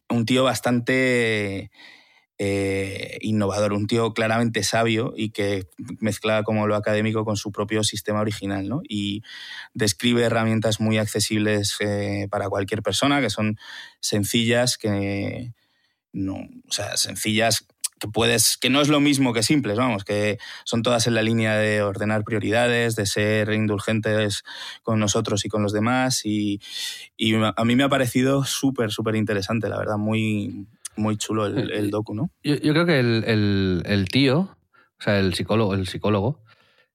un 0.09 0.24
tío 0.24 0.44
bastante 0.44 1.72
eh, 2.39 3.18
innovador, 3.20 3.72
un 3.72 3.87
tío 3.87 4.14
claramente 4.14 4.62
sabio 4.62 5.12
y 5.16 5.30
que 5.30 5.68
mezcla 6.01 6.43
como 6.43 6.66
lo 6.66 6.76
académico 6.76 7.24
con 7.24 7.37
su 7.37 7.53
propio 7.53 7.85
sistema 7.85 8.20
original, 8.20 8.68
¿no? 8.68 8.83
Y 8.89 9.22
describe 9.74 10.22
herramientas 10.22 10.80
muy 10.80 10.99
accesibles 10.99 11.76
eh, 11.80 12.26
para 12.30 12.49
cualquier 12.49 12.83
persona, 12.83 13.20
que 13.20 13.30
son 13.30 13.59
sencillas, 14.01 14.78
que 14.78 15.53
no, 16.12 16.35
o 16.35 16.72
sea, 16.72 16.97
sencillas 16.97 17.66
que 18.03 18.09
puedes, 18.09 18.57
que 18.57 18.68
no 18.68 18.80
es 18.80 18.89
lo 18.89 18.99
mismo 18.99 19.33
que 19.33 19.45
simples, 19.45 19.76
vamos, 19.76 20.03
que 20.03 20.39
son 20.64 20.83
todas 20.83 21.07
en 21.07 21.14
la 21.14 21.22
línea 21.22 21.57
de 21.57 21.83
ordenar 21.83 22.24
prioridades, 22.24 22.97
de 22.97 23.07
ser 23.07 23.53
indulgentes 23.53 24.43
con 24.83 24.99
nosotros 24.99 25.45
y 25.45 25.49
con 25.49 25.62
los 25.62 25.72
demás. 25.72 26.22
Y, 26.24 26.61
y 27.16 27.35
a 27.35 27.64
mí 27.64 27.76
me 27.76 27.85
ha 27.85 27.89
parecido 27.89 28.45
súper, 28.45 28.91
súper 28.91 29.14
interesante, 29.14 29.68
la 29.68 29.78
verdad, 29.78 29.99
muy, 29.99 30.66
muy 30.97 31.16
chulo 31.16 31.47
el, 31.47 31.70
el 31.72 31.90
docu, 31.90 32.14
¿no? 32.14 32.30
Yo, 32.43 32.57
yo 32.57 32.72
creo 32.72 32.86
que 32.86 33.01
el, 33.01 33.24
el- 33.26 33.82
el 33.86 34.09
tío, 34.09 34.40
o 34.40 35.03
sea, 35.03 35.18
el 35.18 35.34
psicólogo, 35.34 35.74
el 35.74 35.86
psicólogo 35.86 36.43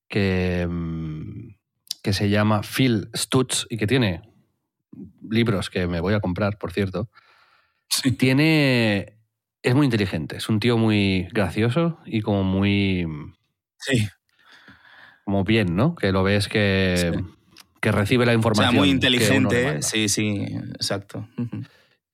que, 0.08 0.66
mm, 0.70 1.56
que 2.04 2.14
se 2.14 2.30
llama 2.30 2.62
Phil 2.64 3.10
Stutz 3.16 3.66
y 3.70 3.78
que 3.78 3.88
tiene 3.88 4.22
libros 5.30 5.70
que 5.70 5.88
me 5.88 6.00
voy 6.00 6.14
a 6.14 6.20
comprar, 6.20 6.58
por 6.58 6.72
cierto, 6.72 7.10
tiene... 8.18 9.18
Es 9.64 9.76
muy 9.76 9.86
inteligente, 9.86 10.38
es 10.38 10.48
un 10.50 10.60
tío 10.60 10.78
muy 10.78 11.28
gracioso 11.34 12.00
y 12.06 12.22
como 12.22 12.44
muy... 12.44 13.06
Sí. 13.80 14.08
como 15.26 15.44
bien, 15.44 15.76
¿no? 15.76 15.96
Que 15.96 16.12
lo 16.12 16.24
ves 16.24 16.48
que, 16.48 17.12
Sí. 17.14 17.24
que 17.82 17.92
recibe 17.92 18.26
la 18.26 18.32
O 18.32 18.34
sea, 18.34 18.38
información. 18.38 18.76
muy 18.76 18.90
inteligente, 18.90 19.82
sí, 19.82 20.08
sí, 20.08 20.46
exacto. 20.76 21.28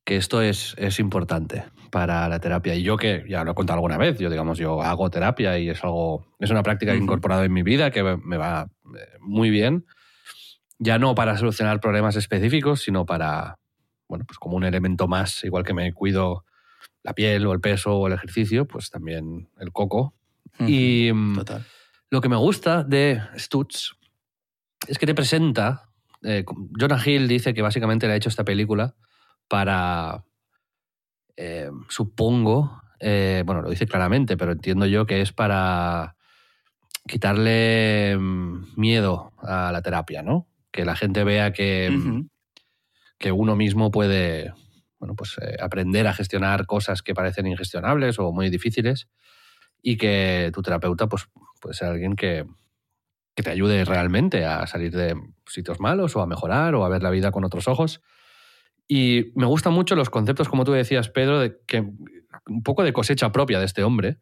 Que 0.04 0.16
esto 0.18 0.42
es, 0.42 0.74
es 0.78 1.00
importante 1.00 1.64
para 1.94 2.28
la 2.28 2.40
terapia. 2.40 2.74
Y 2.74 2.82
yo 2.82 2.98
que 2.98 3.24
ya 3.30 3.44
lo 3.44 3.52
he 3.52 3.54
contado 3.54 3.78
alguna 3.78 4.00
vez, 4.00 4.18
yo 4.18 4.32
digamos, 4.32 4.58
yo 4.58 4.82
hago 4.82 5.12
terapia 5.12 5.60
y 5.60 5.70
es 5.70 5.84
algo, 5.84 6.26
es 6.40 6.50
una 6.50 6.64
práctica 6.64 6.92
que 6.92 6.98
he 6.98 7.02
incorporado 7.02 7.44
en 7.44 7.54
mi 7.54 7.62
vida 7.62 7.92
que 7.92 8.02
me 8.02 8.36
va 8.36 8.68
eh, 8.98 9.18
muy 9.20 9.52
bien. 9.52 9.86
Ya 10.80 10.98
no 10.98 11.14
para 11.14 11.38
solucionar 11.38 11.80
problemas 11.80 12.16
específicos, 12.16 12.82
sino 12.82 13.06
para, 13.06 13.60
bueno, 14.08 14.26
pues 14.26 14.40
como 14.40 14.58
un 14.58 14.64
elemento 14.64 15.08
más, 15.08 15.44
igual 15.44 15.64
que 15.64 15.76
me 15.76 15.94
cuido 15.94 16.46
la 17.04 17.14
piel 17.14 17.46
o 17.46 17.54
el 17.54 17.62
peso 17.62 17.96
o 17.96 18.08
el 18.08 18.14
ejercicio, 18.14 18.66
pues 18.66 18.90
también 18.90 19.50
el 19.60 19.72
coco. 19.72 20.16
Y 20.62 21.12
mm, 21.14 21.42
lo 22.10 22.22
que 22.22 22.30
me 22.30 22.38
gusta 22.38 22.84
de 22.84 23.22
Stutz 23.38 23.92
es 24.88 24.98
que 24.98 25.06
te 25.06 25.14
presenta, 25.14 25.90
eh, 26.24 26.44
Jonah 26.80 27.00
Hill 27.06 27.28
dice 27.28 27.54
que 27.54 27.62
básicamente 27.62 28.08
le 28.08 28.14
ha 28.14 28.16
hecho 28.16 28.30
esta 28.30 28.44
película 28.44 28.96
para, 29.48 30.24
eh, 31.38 31.70
supongo, 31.90 32.82
eh, 33.00 33.44
bueno, 33.46 33.62
lo 33.62 33.70
dice 33.70 33.88
claramente, 33.88 34.38
pero 34.38 34.52
entiendo 34.52 34.86
yo 34.86 35.06
que 35.06 35.22
es 35.22 35.34
para 35.34 36.16
quitarle 37.08 38.16
mm, 38.18 38.80
miedo 38.80 39.34
a 39.42 39.72
la 39.72 39.82
terapia, 39.82 40.22
¿no? 40.22 40.48
Que 40.72 40.86
la 40.86 40.96
gente 40.96 41.24
vea 41.24 41.52
que, 41.54 41.90
mm, 41.92 42.30
que 43.18 43.32
uno 43.32 43.56
mismo 43.56 43.92
puede 43.92 44.54
bueno, 45.04 45.16
pues, 45.16 45.38
eh, 45.42 45.58
aprender 45.60 46.08
a 46.08 46.14
gestionar 46.14 46.66
cosas 46.66 47.02
que 47.02 47.14
parecen 47.14 47.46
ingestionables 47.46 48.20
o 48.20 48.32
muy 48.32 48.50
difíciles 48.50 49.10
y 49.82 49.98
que 49.98 50.50
tu 50.54 50.62
terapeuta 50.62 51.08
pues, 51.08 51.28
puede 51.60 51.76
ser 51.76 51.90
alguien 51.90 52.16
que, 52.16 52.46
que 53.36 53.44
te 53.44 53.50
ayude 53.50 53.84
realmente 53.84 54.46
a 54.46 54.66
salir 54.66 54.94
de 54.94 55.16
sitios 55.46 55.82
malos 55.82 56.16
o 56.16 56.22
a 56.22 56.26
mejorar 56.26 56.74
o 56.76 56.86
a 56.86 56.90
ver 56.90 57.04
la 57.04 57.10
vida 57.10 57.32
con 57.32 57.44
otros 57.44 57.68
ojos. 57.68 58.02
Y 58.88 59.32
me 59.36 59.46
gustan 59.46 59.74
mucho 59.74 59.96
los 59.96 60.10
conceptos, 60.10 60.50
como 60.50 60.66
tú 60.66 60.72
decías, 60.72 61.10
Pedro, 61.10 61.40
de 61.40 61.58
que 61.66 61.80
un 62.48 62.64
poco 62.64 62.84
de 62.84 62.94
cosecha 62.94 63.32
propia 63.32 63.60
de 63.60 63.66
este 63.66 63.84
hombre, 63.84 64.18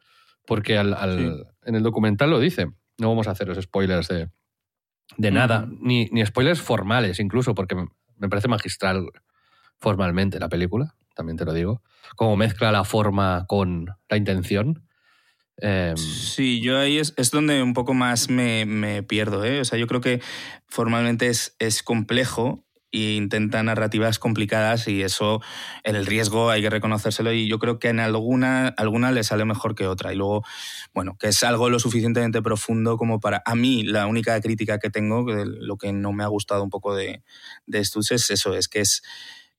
porque 0.46 0.78
al, 0.78 1.46
en 1.64 1.76
el 1.76 1.84
documental 1.84 2.30
lo 2.30 2.40
dice. 2.40 2.68
No 2.98 3.10
vamos 3.10 3.28
a 3.28 3.32
hacer 3.32 3.48
los 3.48 3.58
spoilers 3.64 4.08
de, 4.08 4.30
de 5.18 5.32
nada, 5.32 5.68
ni, 5.80 6.06
ni, 6.12 6.26
spoilers 6.26 6.62
formales 6.62 7.20
incluso, 7.20 7.56
porque 7.56 7.76
me 7.76 8.30
parece 8.30 8.48
magistral 8.48 9.08
formalmente 9.80 10.40
la 10.40 10.50
película, 10.50 10.96
también 11.16 11.38
te 11.38 11.46
lo 11.46 11.54
digo. 11.54 11.82
Como 12.16 12.38
mezcla 12.38 12.72
la 12.72 12.84
forma 12.84 13.46
con 13.48 13.88
la 14.10 14.18
intención. 14.18 14.88
Em, 15.58 15.98
sí, 15.98 16.62
yo 16.62 16.78
ahí 16.78 16.98
es, 16.98 17.14
es, 17.18 17.32
donde 17.32 17.62
un 17.62 17.74
poco 17.74 17.94
más 17.94 18.30
me, 18.30 18.66
me 18.66 19.04
pierdo. 19.04 19.44
¿eh? 19.44 19.62
O 19.62 19.66
sea, 19.66 19.80
yo 19.80 19.88
creo 19.88 20.02
que 20.02 20.22
formalmente 20.68 21.28
es, 21.28 21.56
es 21.60 21.84
complejo 21.84 22.66
e 22.92 23.14
intenta 23.14 23.64
narrativas 23.64 24.20
complicadas 24.20 24.88
y 24.88 25.02
eso, 25.02 25.42
el 25.84 26.06
riesgo 26.06 26.50
hay 26.50 26.62
que 26.62 26.70
reconocérselo 26.70 27.32
y 27.34 27.48
yo 27.48 27.60
creo 27.60 27.80
que 27.80 27.90
en 27.90 28.00
alguna, 28.00 28.68
alguna 28.70 29.12
le 29.12 29.24
sale 29.24 29.46
mejor 29.46 29.76
que 29.76 29.88
otra. 29.88 30.14
Y 30.14 30.16
luego, 30.18 30.44
bueno, 30.94 31.18
que 31.20 31.28
es 31.28 31.44
algo 31.44 31.70
lo 31.70 31.80
suficientemente 31.80 32.42
profundo 32.42 32.98
como 32.98 33.20
para... 33.20 33.42
A 33.46 33.56
mí 33.56 33.84
la 33.84 34.08
única 34.08 34.40
crítica 34.42 34.80
que 34.80 34.90
tengo, 34.90 35.26
lo 35.26 35.78
que 35.78 35.94
no 35.94 36.12
me 36.12 36.24
ha 36.24 36.28
gustado 36.28 36.64
un 36.64 36.70
poco 36.70 36.96
de, 36.96 37.24
de 37.66 37.80
estos 37.80 38.12
es 38.12 38.30
eso, 38.30 38.56
es 38.56 38.68
que 38.68 38.82
es 38.82 39.02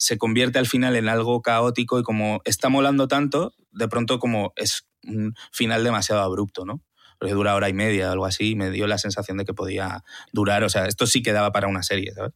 se 0.03 0.19
convierte 0.19 0.59
al 0.59 0.67
final 0.67 0.97
en 0.97 1.09
algo 1.09 1.43
caótico 1.43 2.01
y 2.01 2.03
como 2.03 2.43
está 2.45 2.69
molando 2.69 3.07
tanto, 3.07 3.55
de 3.71 3.87
pronto 3.87 4.19
como 4.19 4.53
es 4.57 4.89
un 5.07 5.35
final 5.53 5.85
demasiado 5.85 6.23
abrupto, 6.23 6.65
¿no? 6.65 6.83
Porque 7.21 7.35
dura 7.35 7.55
hora 7.55 7.69
y 7.69 7.73
media 7.73 8.09
o 8.09 8.13
algo 8.13 8.27
así, 8.27 8.51
y 8.51 8.55
me 8.57 8.73
dio 8.73 8.89
la 8.89 8.99
sensación 8.99 9.39
de 9.39 9.45
que 9.45 9.55
podía 9.55 10.03
durar, 10.33 10.65
o 10.65 10.69
sea, 10.69 10.87
esto 10.87 11.07
sí 11.07 11.23
quedaba 11.23 11.53
para 11.53 11.69
una 11.69 11.85
serie, 11.85 12.13
¿sabes? 12.15 12.33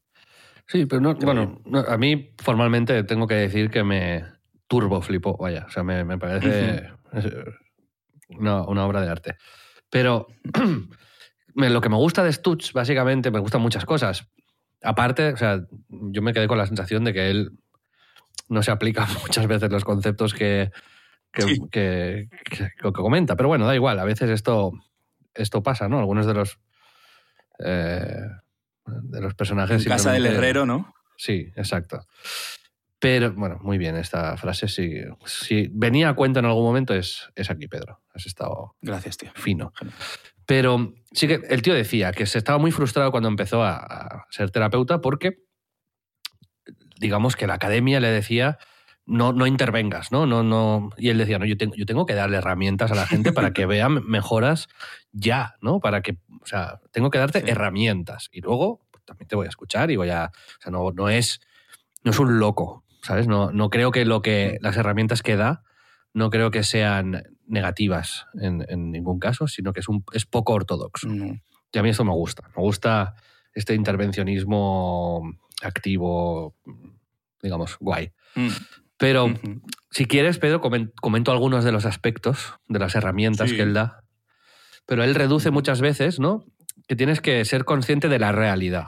Sí, 0.69 0.87
pero 0.87 1.01
no, 1.01 1.15
bueno, 1.15 1.61
a 1.89 1.97
mí 1.97 2.35
formalmente 2.39 3.05
tengo 3.05 3.27
que 3.27 3.35
decir 3.35 3.71
que 3.71 3.85
me 3.85 4.25
turbo 4.67 5.01
flipó, 5.01 5.37
vaya, 5.37 5.65
o 5.69 5.71
sea, 5.71 5.85
me, 5.85 6.19
parece 6.19 6.91
una, 8.31 8.63
obra 8.63 9.01
de 9.01 9.09
arte. 9.09 9.37
Pero 9.91 10.27
lo 11.55 11.81
que 11.81 11.89
me 11.89 11.97
gusta 11.97 12.25
de 12.25 12.33
Stutz, 12.33 12.73
básicamente, 12.73 13.31
me 13.31 13.39
gustan 13.39 13.63
muchas 13.63 13.85
cosas. 13.85 14.29
Aparte, 14.83 15.33
o 15.33 15.37
sea, 15.37 15.65
yo 15.89 16.23
me 16.23 16.33
quedé 16.33 16.49
con 16.49 16.59
la 16.59 16.67
sensación 16.67 17.05
de 17.05 17.13
que 17.13 17.31
él 17.31 17.53
no 18.49 18.63
se 18.63 18.73
aplica 18.73 19.07
muchas 19.23 19.47
veces 19.47 19.71
los 19.71 19.85
conceptos 19.85 20.35
que, 20.35 20.73
que, 21.33 22.29
comenta. 22.93 23.37
Pero 23.37 23.49
bueno, 23.49 23.67
da 23.67 23.75
igual, 23.75 24.01
a 24.01 24.05
veces 24.05 24.31
esto, 24.31 24.73
esto 25.33 25.63
pasa, 25.63 25.89
¿no? 25.89 26.01
Algunos 26.01 26.27
de 26.27 26.35
los 26.35 26.59
eh, 27.61 28.27
de 28.87 29.21
los 29.21 29.35
personajes. 29.35 29.85
En 29.85 29.91
casa 29.91 30.13
del 30.13 30.27
herrero, 30.27 30.67
¿no? 30.67 30.95
Sí, 31.17 31.51
exacto. 31.57 32.07
Pero 32.99 33.33
bueno, 33.35 33.59
muy 33.61 33.79
bien, 33.79 33.97
esta 33.97 34.37
frase 34.37 34.69
si, 34.69 35.01
si 35.27 35.69
venía 35.71 36.09
a 36.09 36.15
cuenta 36.15 36.41
en 36.41 36.47
algún 36.47 36.65
momento 36.65 36.95
es, 36.95 37.29
es 37.35 37.51
aquí, 37.51 37.69
Pedro. 37.69 38.03
Has 38.15 38.27
estado 38.27 38.75
Gracias, 38.81 39.19
tío. 39.19 39.31
fino. 39.35 39.73
Pero 40.47 40.95
sí 41.13 41.27
que 41.27 41.41
el 41.49 41.61
tío 41.63 41.75
decía 41.75 42.13
que 42.13 42.25
se 42.25 42.39
estaba 42.39 42.59
muy 42.59 42.71
frustrado 42.71 43.11
cuando 43.11 43.29
empezó 43.29 43.63
a, 43.63 44.27
ser 44.31 44.51
terapeuta 44.51 45.01
porque, 45.01 45.45
digamos 46.99 47.37
que 47.37 47.47
la 47.47 47.55
academia 47.55 48.01
le 48.01 48.09
decía 48.09 48.59
no, 49.07 49.33
no 49.33 49.47
intervengas, 49.47 50.11
¿no? 50.11 50.27
No, 50.27 50.43
no. 50.43 50.91
Y 50.99 51.11
él 51.11 51.19
decía, 51.19 51.39
no, 51.39 51.45
yo 51.47 51.57
tengo, 51.57 51.75
yo 51.77 51.87
tengo 51.87 52.07
que 52.07 52.15
darle 52.15 52.39
herramientas 52.39 52.91
a 52.91 52.97
la 52.97 53.07
gente 53.07 53.33
para 53.33 53.53
que 53.53 53.65
vean 53.67 54.05
mejoras 54.07 54.69
ya, 55.13 55.55
¿no? 55.61 55.81
Para 55.81 56.03
que, 56.03 56.19
o 56.41 56.47
sea, 56.47 56.81
tengo 56.91 57.11
que 57.11 57.19
darte 57.19 57.49
herramientas. 57.51 58.29
Y 58.33 58.41
luego 58.41 58.85
pues, 58.91 59.05
también 59.05 59.29
te 59.29 59.37
voy 59.37 59.47
a 59.47 59.49
escuchar 59.49 59.91
y 59.91 59.97
voy 59.97 60.11
a. 60.11 60.33
O 60.35 60.61
sea, 60.61 60.73
no, 60.73 60.91
no 60.91 61.09
es. 61.09 61.41
No 62.03 62.11
es 62.11 62.19
un 62.19 62.39
loco, 62.39 62.85
¿sabes? 63.03 63.27
No, 63.27 63.53
no 63.53 63.71
creo 63.71 63.93
que 63.93 64.05
lo 64.05 64.23
que. 64.23 64.59
las 64.61 64.77
herramientas 64.77 65.23
que 65.23 65.37
da, 65.37 65.63
no 66.13 66.31
creo 66.31 66.51
que 66.51 66.65
sean 66.65 67.23
negativas 67.47 68.27
en, 68.41 68.91
ningún 68.91 69.21
caso, 69.21 69.47
sino 69.47 69.73
que 69.73 69.81
es, 69.81 69.89
un, 69.89 70.05
es 70.13 70.27
poco 70.27 70.53
ortodoxo. 70.55 71.09
Y 71.09 71.79
a 71.79 71.83
mí 71.83 71.91
eso 71.91 72.05
me 72.05 72.13
gusta. 72.13 72.49
Me 72.57 72.63
gusta 72.63 73.15
este 73.53 73.75
intervencionismo 73.75 75.23
activo, 75.63 76.57
digamos, 77.41 77.77
guay. 77.79 78.13
Mm. 78.35 78.49
Pero 78.99 79.35
si 79.91 80.07
quieres, 80.07 80.39
Pedro, 80.39 80.61
comento 80.61 81.33
algunos 81.33 81.65
de 81.65 81.73
los 81.73 81.85
aspectos 81.85 82.55
de 82.69 82.79
las 82.79 82.95
herramientas 82.95 83.53
que 83.53 83.63
él 83.63 83.75
da. 83.75 84.05
Pero 84.87 85.05
él 85.05 85.15
reduce 85.15 85.51
muchas 85.51 85.81
veces, 85.81 86.19
¿no? 86.19 86.45
Que 86.89 86.97
tienes 86.97 87.21
que 87.21 87.45
ser 87.45 87.65
consciente 87.65 88.09
de 88.09 88.19
la 88.19 88.33
realidad. 88.33 88.87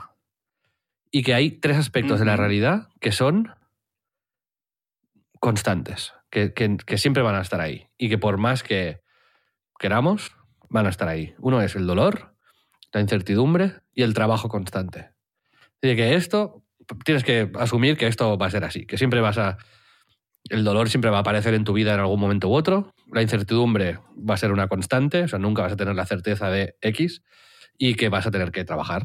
Y 1.11 1.23
que 1.23 1.33
hay 1.33 1.51
tres 1.51 1.77
aspectos 1.77 2.19
de 2.19 2.25
la 2.25 2.37
realidad 2.37 2.89
que 2.99 3.11
son 3.11 3.53
constantes, 5.39 6.13
que, 6.29 6.53
que, 6.53 6.97
siempre 6.97 7.23
van 7.23 7.35
a 7.35 7.41
estar 7.41 7.61
ahí. 7.61 7.87
Y 7.97 8.09
que 8.09 8.17
por 8.17 8.37
más 8.37 8.63
que 8.63 9.01
queramos, 9.79 10.31
van 10.69 10.85
a 10.85 10.89
estar 10.89 11.07
ahí. 11.07 11.33
Uno 11.39 11.61
es 11.61 11.75
el 11.75 11.87
dolor, 11.87 12.35
la 12.93 13.01
incertidumbre 13.01 13.81
y 13.93 14.03
el 14.03 14.13
trabajo 14.13 14.49
constante. 14.49 15.11
Y 15.81 15.95
que 15.95 16.15
esto, 16.15 16.63
tienes 17.05 17.23
que 17.23 17.51
asumir 17.55 17.97
que 17.97 18.07
esto 18.07 18.37
va 18.37 18.47
a 18.47 18.51
ser 18.51 18.63
así, 18.63 18.85
que 18.85 18.97
siempre 18.97 19.21
vas 19.21 19.37
a 19.37 19.57
el 20.49 20.63
dolor 20.63 20.89
siempre 20.89 21.11
va 21.11 21.17
a 21.17 21.21
aparecer 21.21 21.53
en 21.53 21.63
tu 21.63 21.73
vida 21.73 21.93
en 21.93 21.99
algún 21.99 22.19
momento 22.19 22.49
u 22.49 22.53
otro. 22.53 22.93
La 23.11 23.21
incertidumbre 23.21 23.99
va 24.17 24.33
a 24.33 24.37
ser 24.37 24.51
una 24.51 24.67
constante, 24.67 25.23
o 25.23 25.27
sea, 25.27 25.39
nunca 25.39 25.61
vas 25.61 25.73
a 25.73 25.77
tener 25.77 25.95
la 25.95 26.05
certeza 26.05 26.49
de 26.49 26.75
X 26.81 27.23
y 27.77 27.95
que 27.95 28.09
vas 28.09 28.27
a 28.27 28.31
tener 28.31 28.51
que 28.51 28.65
trabajar 28.65 29.03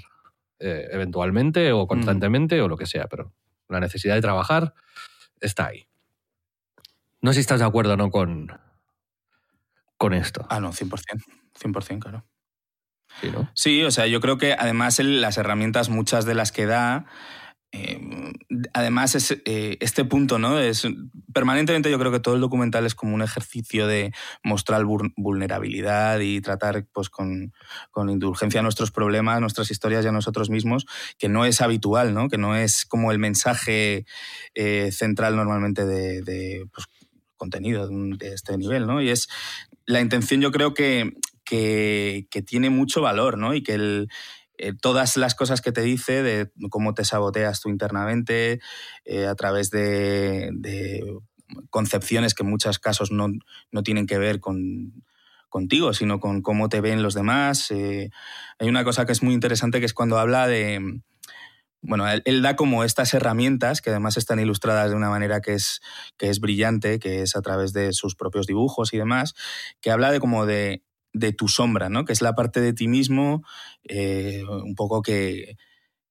eh, 0.58 0.88
eventualmente 0.90 1.72
o 1.72 1.86
constantemente 1.86 2.60
o 2.60 2.68
lo 2.68 2.76
que 2.76 2.86
sea, 2.86 3.06
pero 3.06 3.32
la 3.68 3.80
necesidad 3.80 4.14
de 4.14 4.20
trabajar 4.20 4.74
está 5.40 5.66
ahí. 5.66 5.86
No 7.20 7.32
sé 7.32 7.36
si 7.36 7.40
estás 7.40 7.60
de 7.60 7.66
acuerdo 7.66 7.94
o 7.94 7.96
no 7.96 8.10
con, 8.10 8.48
con 9.96 10.12
esto. 10.12 10.46
Ah, 10.50 10.60
no, 10.60 10.72
100%. 10.72 11.22
100%, 11.58 11.98
claro. 11.98 12.24
Sí, 13.20 13.30
¿no? 13.30 13.48
sí, 13.54 13.84
o 13.84 13.90
sea, 13.90 14.06
yo 14.06 14.20
creo 14.20 14.38
que 14.38 14.54
además 14.54 14.98
las 14.98 15.38
herramientas, 15.38 15.88
muchas 15.88 16.24
de 16.24 16.34
las 16.34 16.50
que 16.50 16.66
da, 16.66 17.06
Em, 17.76 18.32
además, 18.72 19.16
es, 19.16 19.32
eh, 19.32 19.78
este 19.80 20.04
punto, 20.04 20.38
¿no? 20.38 20.60
Es, 20.60 20.86
permanentemente 21.32 21.90
yo 21.90 21.98
creo 21.98 22.12
que 22.12 22.20
todo 22.20 22.36
el 22.36 22.40
documental 22.40 22.86
es 22.86 22.94
como 22.94 23.16
un 23.16 23.22
ejercicio 23.22 23.88
de 23.88 24.12
mostrar 24.44 24.84
vulnerabilidad 24.84 26.20
y 26.20 26.40
tratar 26.40 26.86
pues, 26.92 27.10
con, 27.10 27.52
indulgencia 28.08 28.62
nuestros 28.62 28.92
problemas, 28.92 29.40
nuestras 29.40 29.72
historias 29.72 30.04
y 30.04 30.08
a 30.08 30.12
nosotros 30.12 30.50
mismos, 30.50 30.86
que 31.18 31.28
no 31.28 31.44
es 31.44 31.60
habitual, 31.60 32.14
¿no? 32.14 32.28
Que 32.28 32.38
no 32.38 32.54
es 32.54 32.86
como 32.86 33.10
el 33.10 33.18
mensaje 33.18 34.06
eh, 34.54 34.92
central 34.92 35.34
normalmente 35.34 35.84
de, 35.84 36.22
de 36.22 36.68
pues, 36.72 36.86
contenido 37.36 37.88
de 37.88 38.34
este 38.34 38.56
nivel, 38.56 38.86
¿no? 38.86 39.02
Y 39.02 39.10
es 39.10 39.28
la 39.84 40.00
intención 40.00 40.40
yo 40.40 40.52
creo 40.52 40.74
que, 40.74 41.12
que, 41.44 42.28
que 42.30 42.40
tiene 42.40 42.70
mucho 42.70 43.02
valor, 43.02 43.36
¿no? 43.36 43.52
Y 43.52 43.64
que 43.64 43.74
el 43.74 44.08
eh, 44.56 44.72
todas 44.80 45.16
las 45.16 45.34
cosas 45.34 45.60
que 45.60 45.72
te 45.72 45.82
dice 45.82 46.22
de 46.22 46.50
cómo 46.70 46.94
te 46.94 47.04
saboteas 47.04 47.60
tú 47.60 47.68
internamente 47.68 48.60
eh, 49.04 49.26
a 49.26 49.34
través 49.34 49.70
de, 49.70 50.50
concepciones 51.70 52.34
que 52.34 52.42
en 52.42 52.50
muchos 52.50 52.78
casos 52.78 53.10
no, 53.10 53.28
tienen 53.82 54.06
que 54.06 54.18
ver 54.18 54.40
con, 54.40 55.04
contigo, 55.48 55.92
sino 55.92 56.20
con 56.20 56.40
cómo 56.40 56.68
te 56.68 56.80
ven 56.80 57.02
los 57.02 57.14
demás. 57.14 57.70
Eh, 57.70 58.10
hay 58.58 58.68
una 58.68 58.84
cosa 58.84 59.06
que 59.06 59.12
es 59.12 59.22
muy 59.22 59.34
interesante 59.34 59.80
que 59.80 59.86
es 59.86 59.94
cuando 59.94 60.18
habla 60.18 60.46
de, 60.46 61.00
bueno, 61.82 62.06
él, 62.08 62.42
da 62.42 62.56
como 62.56 62.84
estas 62.84 63.12
herramientas 63.12 63.82
que 63.82 63.90
además 63.90 64.16
están 64.16 64.38
ilustradas 64.38 64.90
de 64.90 64.96
una 64.96 65.10
manera 65.10 65.40
que 65.40 65.54
es, 65.54 65.80
que 66.16 66.30
es 66.30 66.40
brillante, 66.40 66.98
que 66.98 67.22
es 67.22 67.36
a 67.36 67.42
través 67.42 67.72
de 67.72 67.92
sus 67.92 68.14
propios 68.14 68.46
dibujos 68.46 68.94
y 68.94 68.98
demás, 68.98 69.34
que 69.80 69.90
habla 69.90 70.10
de 70.10 70.20
como 70.20 70.46
de, 70.46 70.82
de 71.14 71.32
tu 71.32 71.48
sombra, 71.48 71.88
¿no? 71.88 72.04
Que 72.04 72.12
es 72.12 72.20
la 72.20 72.34
parte 72.34 72.60
de 72.60 72.74
ti 72.74 72.88
mismo, 72.88 73.42
eh, 73.84 74.42
un 74.46 74.74
poco 74.74 75.00
que, 75.00 75.56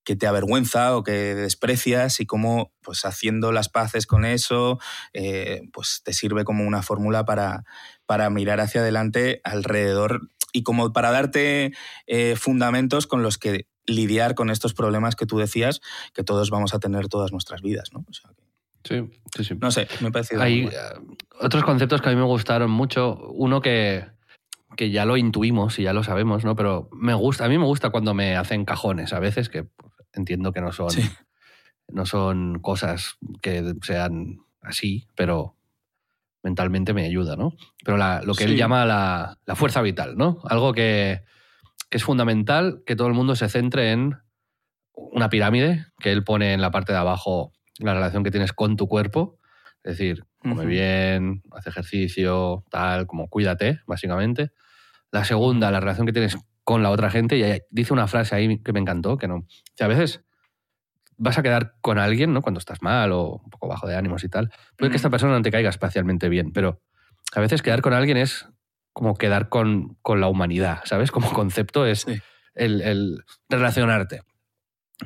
que 0.03 0.15
te 0.15 0.27
avergüenza 0.27 0.95
o 0.97 1.03
que 1.03 1.35
desprecias 1.35 2.19
y 2.19 2.25
cómo, 2.25 2.71
pues 2.81 3.05
haciendo 3.05 3.51
las 3.51 3.69
paces 3.69 4.07
con 4.07 4.25
eso, 4.25 4.79
eh, 5.13 5.61
pues 5.71 6.01
te 6.03 6.13
sirve 6.13 6.45
como 6.45 6.65
una 6.65 6.81
fórmula 6.81 7.25
para, 7.25 7.63
para 8.05 8.29
mirar 8.29 8.59
hacia 8.59 8.81
adelante 8.81 9.41
alrededor 9.43 10.29
y 10.53 10.63
como 10.63 10.93
para 10.93 11.11
darte 11.11 11.73
eh, 12.07 12.35
fundamentos 12.35 13.05
con 13.05 13.23
los 13.23 13.37
que 13.37 13.67
lidiar 13.85 14.35
con 14.35 14.49
estos 14.49 14.73
problemas 14.73 15.15
que 15.15 15.25
tú 15.25 15.37
decías 15.37 15.81
que 16.13 16.23
todos 16.23 16.49
vamos 16.49 16.73
a 16.73 16.79
tener 16.79 17.09
todas 17.09 17.33
nuestras 17.33 17.61
vidas, 17.61 17.89
¿no? 17.91 18.05
sí, 18.83 19.09
sí, 19.35 19.43
sí. 19.43 19.55
No 19.59 19.71
sé, 19.71 19.87
me 19.99 20.11
parece... 20.11 20.41
Hay 20.41 20.69
otros 21.39 21.63
conceptos 21.63 22.01
que 22.01 22.09
a 22.09 22.11
mí 22.13 22.17
me 22.17 22.25
gustaron 22.25 22.71
mucho. 22.71 23.17
Uno 23.31 23.61
que, 23.61 24.05
que 24.75 24.91
ya 24.91 25.05
lo 25.05 25.17
intuimos 25.17 25.79
y 25.79 25.83
ya 25.83 25.93
lo 25.93 26.03
sabemos, 26.03 26.43
¿no? 26.45 26.55
Pero 26.55 26.89
me 26.91 27.13
gusta, 27.13 27.45
a 27.45 27.49
mí 27.49 27.57
me 27.57 27.65
gusta 27.65 27.89
cuando 27.89 28.13
me 28.13 28.35
hacen 28.35 28.65
cajones 28.65 29.13
a 29.13 29.19
veces, 29.19 29.49
que 29.49 29.67
entiendo 30.13 30.51
que 30.51 30.61
no 30.61 30.71
son, 30.71 30.89
no 31.87 32.05
son 32.05 32.59
cosas 32.59 33.17
que 33.41 33.73
sean 33.81 34.39
así, 34.61 35.07
pero 35.15 35.57
mentalmente 36.43 36.93
me 36.93 37.05
ayuda, 37.05 37.35
¿no? 37.35 37.53
Pero 37.83 37.97
lo 37.97 38.33
que 38.33 38.43
él 38.43 38.57
llama 38.57 38.85
la, 38.85 39.39
la, 39.45 39.55
fuerza 39.55 39.81
vital, 39.81 40.17
¿no? 40.17 40.41
Algo 40.43 40.73
que, 40.73 41.23
es 41.89 42.03
fundamental 42.03 42.81
que 42.85 42.95
todo 42.95 43.07
el 43.07 43.13
mundo 43.13 43.35
se 43.35 43.49
centre 43.49 43.91
en 43.91 44.17
una 44.93 45.29
pirámide 45.29 45.85
que 45.99 46.11
él 46.11 46.23
pone 46.23 46.53
en 46.53 46.61
la 46.61 46.71
parte 46.71 46.91
de 46.91 46.97
abajo 46.97 47.53
la 47.79 47.93
relación 47.93 48.23
que 48.23 48.31
tienes 48.31 48.51
con 48.53 48.75
tu 48.77 48.87
cuerpo, 48.87 49.39
es 49.83 49.97
decir, 49.97 50.25
come 50.39 50.65
bien, 50.65 51.43
hace 51.51 51.69
ejercicio, 51.69 52.63
tal, 52.69 53.05
como 53.05 53.27
cuídate, 53.29 53.81
básicamente. 53.85 54.51
La 55.13 55.23
segunda, 55.23 55.69
la 55.69 55.79
relación 55.79 56.07
que 56.07 56.11
tienes 56.11 56.35
con 56.63 56.81
la 56.81 56.89
otra 56.89 57.11
gente, 57.11 57.37
y 57.37 57.61
dice 57.69 57.93
una 57.93 58.07
frase 58.07 58.35
ahí 58.35 58.57
que 58.63 58.73
me 58.73 58.79
encantó, 58.79 59.15
que 59.17 59.27
no. 59.27 59.45
a 59.79 59.87
veces 59.87 60.23
vas 61.17 61.37
a 61.37 61.43
quedar 61.43 61.75
con 61.81 61.99
alguien, 61.99 62.33
¿no? 62.33 62.41
Cuando 62.41 62.57
estás 62.57 62.81
mal 62.81 63.11
o 63.11 63.41
un 63.43 63.49
poco 63.51 63.67
bajo 63.67 63.87
de 63.87 63.95
ánimos 63.95 64.23
y 64.23 64.29
tal. 64.29 64.51
Puede 64.75 64.89
que 64.89 64.97
esta 64.97 65.11
persona 65.11 65.33
no 65.33 65.43
te 65.43 65.51
caiga 65.51 65.69
especialmente 65.69 66.29
bien, 66.29 66.51
pero 66.51 66.81
a 67.35 67.39
veces 67.39 67.61
quedar 67.61 67.83
con 67.83 67.93
alguien 67.93 68.17
es 68.17 68.47
como 68.91 69.13
quedar 69.13 69.49
con, 69.49 69.99
con 70.01 70.19
la 70.19 70.27
humanidad, 70.29 70.79
¿sabes? 70.85 71.11
Como 71.11 71.31
concepto 71.31 71.85
es 71.85 72.07
el, 72.55 73.23
relacionarte. 73.49 74.21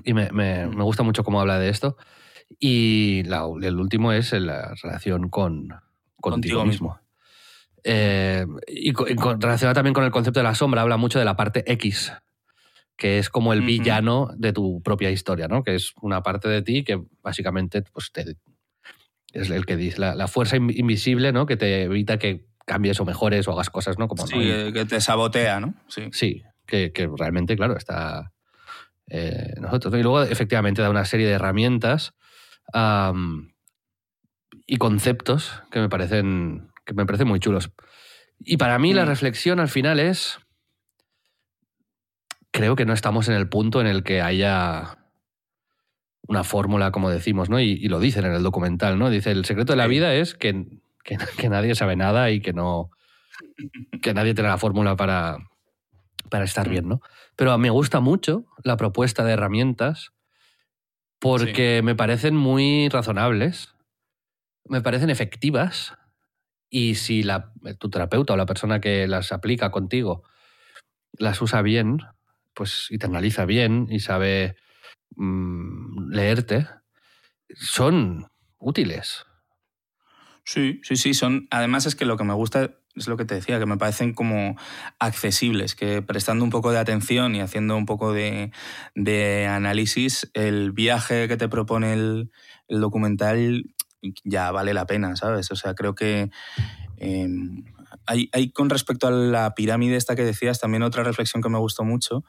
Y 0.06 0.14
me, 0.14 0.32
me, 0.32 0.68
me, 0.68 0.84
gusta 0.84 1.04
mucho 1.04 1.26
cómo 1.26 1.42
habla 1.42 1.60
de 1.60 1.68
esto. 1.68 1.98
Y 2.60 3.24
el 3.28 3.78
último 3.78 4.14
es 4.14 4.32
la 4.32 4.74
relación 4.82 5.28
con, 5.30 5.68
contigo, 6.22 6.64
mismo. 6.64 6.98
Eh, 7.90 8.46
y, 8.68 8.92
relacionado 8.92 9.74
también 9.74 9.94
con 9.94 10.04
el 10.04 10.12
concepto 10.12 10.42
de 10.42 10.44
la 10.44 10.56
sombra, 10.56 10.82
habla 10.82 10.98
mucho 10.98 11.20
de 11.20 11.26
la 11.26 11.38
parte 11.38 11.64
X, 11.72 12.12
que 12.98 13.18
es 13.18 13.30
como 13.30 13.54
el 13.54 13.62
villano 13.62 14.30
de 14.36 14.52
tu 14.52 14.82
propia 14.82 15.10
historia, 15.10 15.48
¿no? 15.48 15.64
Que 15.64 15.76
es 15.76 15.94
una 16.02 16.22
parte 16.22 16.50
de 16.50 16.62
ti 16.62 16.84
que 16.84 17.02
básicamente 17.22 17.82
pues, 17.84 18.12
es 19.32 19.50
el 19.50 19.66
que 19.66 19.78
dice, 19.78 20.00
la, 20.00 20.28
fuerza 20.28 20.58
invisible, 20.58 21.32
¿no? 21.32 21.46
Que 21.46 21.56
te 21.56 21.84
evita 21.84 22.20
que 22.20 22.46
cambies 22.66 23.00
o 23.00 23.06
mejores 23.06 23.48
o 23.48 23.54
hagas 23.54 23.70
cosas, 23.70 23.98
¿no? 23.98 24.10
Como 24.10 24.28
sí, 24.28 24.38
que 24.74 24.86
te 24.86 25.00
sabotea, 25.00 25.62
¿no? 25.62 25.74
Sí, 25.88 26.10
sí 26.12 26.44
que, 26.68 27.10
realmente, 27.18 27.56
claro, 27.56 27.76
está 27.78 28.34
eh, 29.08 29.54
nosotros. 29.60 29.94
Y 29.96 30.04
luego, 30.04 30.24
efectivamente, 30.24 30.82
da 30.82 30.90
una 30.90 31.06
serie 31.06 31.26
de 31.26 31.34
herramientas 31.34 32.14
y 34.68 34.78
conceptos 34.78 35.64
que 35.72 35.80
me 35.80 35.90
parecen 35.90 36.70
que 36.88 36.94
me 36.94 37.06
parecen 37.06 37.28
muy 37.28 37.40
chulos. 37.40 37.72
Y 38.40 38.58
para 38.58 38.80
mí 38.80 38.94
la 38.94 39.04
mm. 39.04 39.10
reflexión 39.10 39.60
al 39.60 39.68
final 39.68 40.00
es, 40.00 40.40
creo 42.52 42.76
que 42.76 42.86
no 42.86 42.94
estamos 42.94 43.28
en 43.28 43.36
el 43.36 43.50
punto 43.50 43.82
en 43.82 43.88
el 43.88 44.04
que 44.04 44.22
haya 44.22 44.98
una 46.28 46.44
fórmula, 46.44 46.92
como 46.92 47.10
decimos, 47.10 47.50
¿no? 47.50 47.60
Y, 47.60 47.88
lo 47.88 48.00
dicen 48.00 48.26
en 48.26 48.34
el 48.34 48.44
documental, 48.44 48.98
¿no? 48.98 49.10
Dice, 49.10 49.32
el 49.32 49.46
secreto 49.46 49.74
de 49.74 49.78
la 49.78 49.88
vida 49.88 50.14
es 50.16 50.34
que, 50.34 50.66
que, 51.38 51.50
nadie 51.50 51.76
sabe 51.76 51.96
nada 51.96 52.32
y 52.32 52.42
que 52.42 52.54
no... 52.54 52.90
que 54.02 54.14
nadie 54.14 54.34
tiene 54.34 54.50
la 54.50 54.58
fórmula 54.58 54.96
para, 54.96 55.38
para 56.30 56.46
estar 56.46 56.70
bien, 56.70 56.88
¿no? 56.88 57.02
Pero 57.36 57.58
me 57.58 57.70
gusta 57.70 58.00
mucho 58.00 58.46
la 58.64 58.78
propuesta 58.78 59.24
de 59.24 59.34
herramientas 59.34 60.12
porque 61.20 61.82
me 61.84 61.96
parecen 61.96 62.36
muy 62.36 62.90
razonables, 62.90 63.76
me 64.66 64.82
parecen 64.82 65.10
efectivas 65.10 65.98
y 66.70 66.96
si 66.96 67.24
la, 67.24 67.54
tu 67.80 67.90
terapeuta 67.90 68.34
o 68.34 68.38
la 68.38 68.46
persona 68.46 68.82
que 68.82 69.08
las 69.08 69.32
aplica 69.32 69.72
contigo 69.72 70.24
las 71.14 71.42
usa 71.42 71.62
bien, 71.62 72.00
pues 72.54 72.88
y 72.90 72.98
te 72.98 73.06
analiza 73.06 73.46
bien 73.46 73.88
y 73.90 74.00
sabe 74.00 74.56
mm, 75.16 76.12
leerte, 76.12 76.68
son 77.56 78.28
útiles. 78.60 79.26
Sí, 80.44 80.80
sí, 80.84 80.96
sí, 80.96 81.14
son. 81.14 81.48
Además 81.52 81.86
es 81.86 81.96
que 81.96 82.06
lo 82.06 82.18
que 82.18 82.24
me 82.24 82.34
gusta 82.34 82.72
es 82.96 83.08
lo 83.08 83.18
que 83.18 83.26
te 83.26 83.36
decía, 83.36 83.60
que 83.60 83.66
me 83.66 83.78
parecen 83.78 84.14
como 84.14 84.56
accesibles, 84.98 85.76
que 85.76 86.02
prestando 86.02 86.44
un 86.44 86.50
poco 86.50 86.72
de 86.72 86.80
atención 86.80 87.36
y 87.36 87.42
haciendo 87.42 87.76
un 87.76 87.86
poco 87.86 88.14
de, 88.14 88.52
análisis, 89.50 90.32
el 90.34 90.72
viaje 90.72 91.28
que 91.28 91.38
te 91.38 91.50
propone 91.50 91.94
el 91.94 92.32
documental 92.68 93.76
ya 94.24 94.52
vale 94.52 94.74
la 94.74 94.86
pena, 94.86 95.16
¿sabes? 95.16 95.52
O 95.52 95.56
sea, 95.56 95.74
creo 95.74 95.96
que 95.96 96.30
em, 96.98 97.64
hay, 98.06 98.52
con 98.52 98.70
respecto 98.70 99.08
a 99.08 99.12
la 99.12 99.54
pirámide 99.56 99.96
esta 99.96 100.16
que 100.16 100.24
decías 100.24 100.60
también 100.60 100.84
otra 100.84 101.04
reflexión 101.04 101.42
que 101.42 101.50
me 101.50 101.58
gustó 101.58 101.84
mucho, 101.84 102.24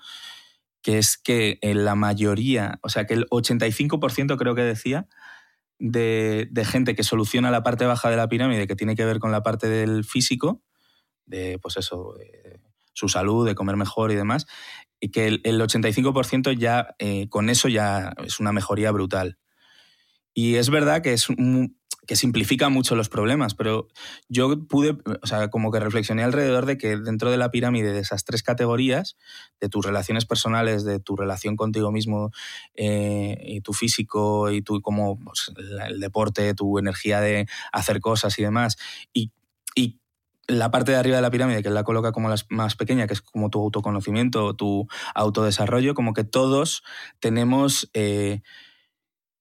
que 0.82 0.98
es 0.98 1.18
que 1.18 1.58
en 1.62 1.84
la 1.84 1.94
mayoría, 1.94 2.78
o 2.82 2.88
sea, 2.88 3.06
que 3.06 3.14
el 3.14 3.26
85% 3.30 4.36
creo 4.36 4.54
que 4.54 4.62
decía, 4.62 5.08
de, 5.78 6.48
gente 6.64 6.94
que 6.94 7.04
soluciona 7.04 7.50
la 7.50 7.62
parte 7.62 7.86
baja 7.86 8.10
de 8.10 8.16
la 8.16 8.28
pirámide, 8.28 8.66
que 8.66 8.76
tiene 8.76 8.96
que 8.96 9.04
ver 9.04 9.18
con 9.18 9.32
la 9.32 9.42
parte 9.42 9.68
del 9.68 10.04
físico, 10.04 10.62
de 11.26 11.58
pues 11.60 11.76
eso, 11.76 12.14
su 12.92 13.08
salud, 13.08 13.46
de 13.46 13.54
comer 13.54 13.76
mejor 13.76 14.10
y 14.10 14.16
demás, 14.16 14.46
y 15.00 15.10
que 15.10 15.26
el, 15.26 15.60
85% 15.60 16.56
ya 16.56 16.94
eh, 16.98 17.28
con 17.28 17.48
eso 17.48 17.68
ya 17.68 18.12
es 18.24 18.40
una 18.40 18.52
mejoría 18.52 18.90
brutal. 18.90 19.38
Y 20.38 20.54
es 20.54 20.70
verdad 20.70 21.02
que, 21.02 21.14
es 21.14 21.26
que 22.06 22.14
simplifica 22.14 22.68
mucho 22.68 22.94
los 22.94 23.08
problemas, 23.08 23.56
pero 23.56 23.88
yo 24.28 24.68
pude, 24.68 24.96
o 25.20 25.26
sea, 25.26 25.48
como 25.48 25.72
que 25.72 25.80
reflexioné 25.80 26.22
alrededor 26.22 26.64
de 26.64 26.78
que 26.78 26.96
dentro 26.96 27.32
de 27.32 27.38
la 27.38 27.50
pirámide 27.50 27.92
de 27.92 27.98
esas 27.98 28.24
tres 28.24 28.44
categorías, 28.44 29.16
de 29.60 29.68
tus 29.68 29.84
relaciones 29.84 30.26
personales, 30.26 30.84
de 30.84 31.00
tu 31.00 31.16
relación 31.16 31.56
contigo 31.56 31.90
mismo 31.90 32.30
eh, 32.76 33.36
y 33.48 33.62
tu 33.62 33.72
físico 33.72 34.52
y 34.52 34.62
tu 34.62 34.80
como 34.80 35.18
pues, 35.18 35.50
el 35.88 35.98
deporte, 35.98 36.54
tu 36.54 36.78
energía 36.78 37.20
de 37.20 37.48
hacer 37.72 37.98
cosas 37.98 38.38
y 38.38 38.42
demás, 38.44 38.76
y, 39.12 39.32
y 39.74 39.98
la 40.46 40.70
parte 40.70 40.92
de 40.92 40.98
arriba 40.98 41.16
de 41.16 41.22
la 41.22 41.32
pirámide, 41.32 41.64
que 41.64 41.70
la 41.70 41.82
coloca 41.82 42.12
como 42.12 42.28
la 42.28 42.36
más 42.48 42.76
pequeña, 42.76 43.08
que 43.08 43.14
es 43.14 43.22
como 43.22 43.50
tu 43.50 43.60
autoconocimiento, 43.60 44.54
tu 44.54 44.86
autodesarrollo, 45.16 45.94
como 45.94 46.14
que 46.14 46.22
todos 46.22 46.84
tenemos... 47.18 47.90
Eh, 47.92 48.42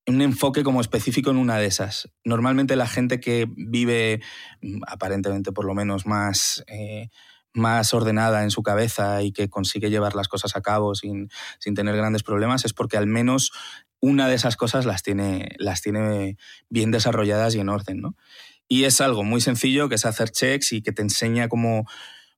un 0.08 0.22
enfoque 0.22 0.64
como 0.64 0.80
específico 0.80 1.30
en 1.30 1.38
una 1.38 1.58
de 1.58 1.66
esas. 1.66 2.10
Normalmente 2.24 2.78
la 2.78 2.88
gente 2.88 3.20
que 3.20 3.46
vive, 3.56 4.22
mm, 4.62 4.82
aparentemente 4.88 5.52
por 5.52 5.66
lo 5.66 5.76
menos, 5.76 6.06
más, 6.06 6.64
eh, 6.68 7.10
más 7.54 7.94
ordenada 7.94 8.44
en 8.44 8.52
su 8.52 8.64
cabeza 8.64 9.22
y 9.22 9.34
que 9.34 9.50
consigue 9.50 9.90
llevar 9.90 10.16
las 10.16 10.30
cosas 10.30 10.56
a 10.56 10.62
cabo 10.62 10.96
sin, 10.96 11.30
tener 11.76 11.96
grandes 11.98 12.24
problemas 12.24 12.64
es 12.66 12.74
porque 12.74 12.98
al 12.98 13.08
menos 13.08 13.52
una 14.00 14.30
de 14.30 14.36
esas 14.36 14.56
cosas 14.56 14.86
las 14.86 15.04
tiene, 15.04 15.50
las 15.58 15.82
tiene 15.82 16.38
bien 16.70 16.92
desarrolladas 16.92 17.56
y 17.56 17.60
en 17.60 17.70
orden. 17.70 18.00
¿no? 18.00 18.16
Y 18.70 18.86
es 18.86 19.02
algo 19.02 19.24
muy 19.24 19.42
sencillo 19.42 19.90
que 19.90 19.96
es 19.96 20.06
hacer 20.06 20.30
checks 20.30 20.72
y 20.72 20.82
que 20.82 20.94
te 20.94 21.02
enseña 21.02 21.50
como, 21.50 21.86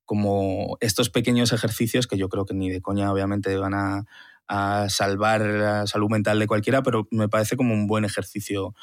como 0.05 0.77
estos 0.79 1.09
pequeños 1.09 1.51
ejercicios 1.51 2.07
que 2.07 2.17
yo 2.17 2.29
creo 2.29 2.45
que 2.45 2.55
ni 2.55 2.69
de 2.69 2.81
coña 2.81 3.11
obviamente 3.11 3.55
van 3.57 3.75
a 3.75 4.05
a 4.49 4.89
salvar 4.89 5.41
la 5.41 5.85
salud 5.85 6.09
mental 6.09 6.39
de 6.39 6.47
cualquiera, 6.47 6.81
pero 6.81 7.07
me 7.11 7.29
parece 7.29 7.55
como 7.55 7.73
un 7.73 7.85
buen 7.85 8.03
ejercicio 8.03 8.73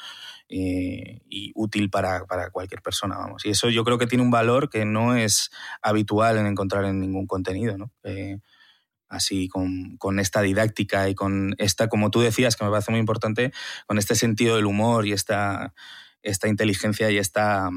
eh, 0.47 1.19
y 1.29 1.51
útil 1.55 1.89
para, 1.89 2.25
cualquier 2.51 2.81
persona, 2.81 3.17
vamos. 3.17 3.45
Y 3.45 3.49
eso 3.49 3.69
yo 3.69 3.83
creo 3.83 3.97
que 3.97 4.07
tiene 4.07 4.23
un 4.23 4.31
valor 4.31 4.69
que 4.69 4.85
no 4.85 5.15
es 5.15 5.51
habitual 5.81 6.37
en 6.37 6.47
encontrar 6.47 6.85
en 6.85 7.01
ningún 7.01 7.27
contenido, 7.27 7.77
¿no? 7.77 7.91
Eh, 8.03 8.39
así 9.09 9.49
con, 9.49 10.19
esta 10.19 10.41
didáctica 10.41 11.09
y 11.09 11.15
con 11.15 11.53
esta, 11.57 11.89
como 11.89 12.11
tú 12.11 12.21
decías, 12.21 12.55
que 12.55 12.63
me 12.63 12.71
parece 12.71 12.91
muy 12.91 13.01
importante, 13.01 13.51
con 13.87 13.97
este 13.97 14.15
sentido 14.15 14.55
del 14.55 14.65
humor 14.65 15.05
y 15.05 15.11
esta, 15.11 15.73
esta 16.21 16.47
inteligencia 16.47 17.11
y 17.11 17.17
esta, 17.17 17.69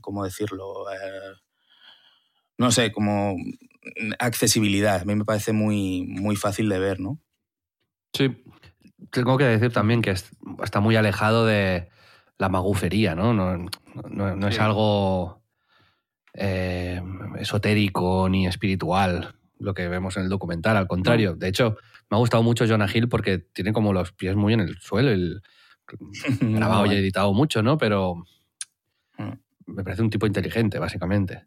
¿cómo 0.00 0.24
decirlo? 0.24 0.90
Eh, 0.90 1.34
no 2.56 2.70
sé, 2.70 2.90
como 2.90 3.36
accesibilidad. 4.18 5.00
A 5.00 5.04
mí 5.04 5.14
me 5.14 5.24
parece 5.24 5.52
muy, 5.52 6.04
muy 6.06 6.36
fácil 6.36 6.68
de 6.68 6.78
ver, 6.78 7.00
¿no? 7.00 7.18
Sí. 8.14 8.42
tengo 9.12 9.38
que 9.38 9.44
decir 9.44 9.72
también 9.72 10.02
que 10.02 10.10
es- 10.10 10.30
está 10.62 10.80
muy 10.80 10.96
alejado 10.96 11.46
de 11.46 11.88
la 12.36 12.48
magufería, 12.48 13.14
¿no? 13.14 13.32
No, 13.32 13.56
no- 14.10 14.36
no 14.36 14.48
es 14.48 14.56
Sí. 14.56 14.60
algo 14.60 15.42
eh, 16.34 17.00
esotérico 17.38 18.28
ni 18.28 18.46
espiritual 18.46 19.34
lo 19.58 19.74
que 19.74 19.88
vemos 19.88 20.16
en 20.16 20.24
el 20.24 20.28
documental, 20.28 20.76
al 20.76 20.86
contrario. 20.86 21.34
De 21.34 21.48
hecho, 21.48 21.76
me 22.10 22.16
ha 22.16 22.18
gustado 22.18 22.42
mucho 22.42 22.66
Jonah 22.66 22.86
Hill 22.92 23.08
porque 23.08 23.38
tiene 23.38 23.72
como 23.72 23.92
los 23.92 24.12
pies 24.12 24.36
muy 24.36 24.52
en 24.54 24.60
el 24.60 24.78
suelo. 24.78 25.10
El, 25.10 25.42
grabado 26.40 26.86
y 26.86 26.94
editado 26.94 27.32
mucho, 27.32 27.62
¿no? 27.62 27.78
Pero 27.78 28.16
Mm. 29.16 29.32
me 29.66 29.82
parece 29.84 30.02
un 30.02 30.10
tipo 30.10 30.26
inteligente, 30.26 30.78
básicamente. 30.78 31.46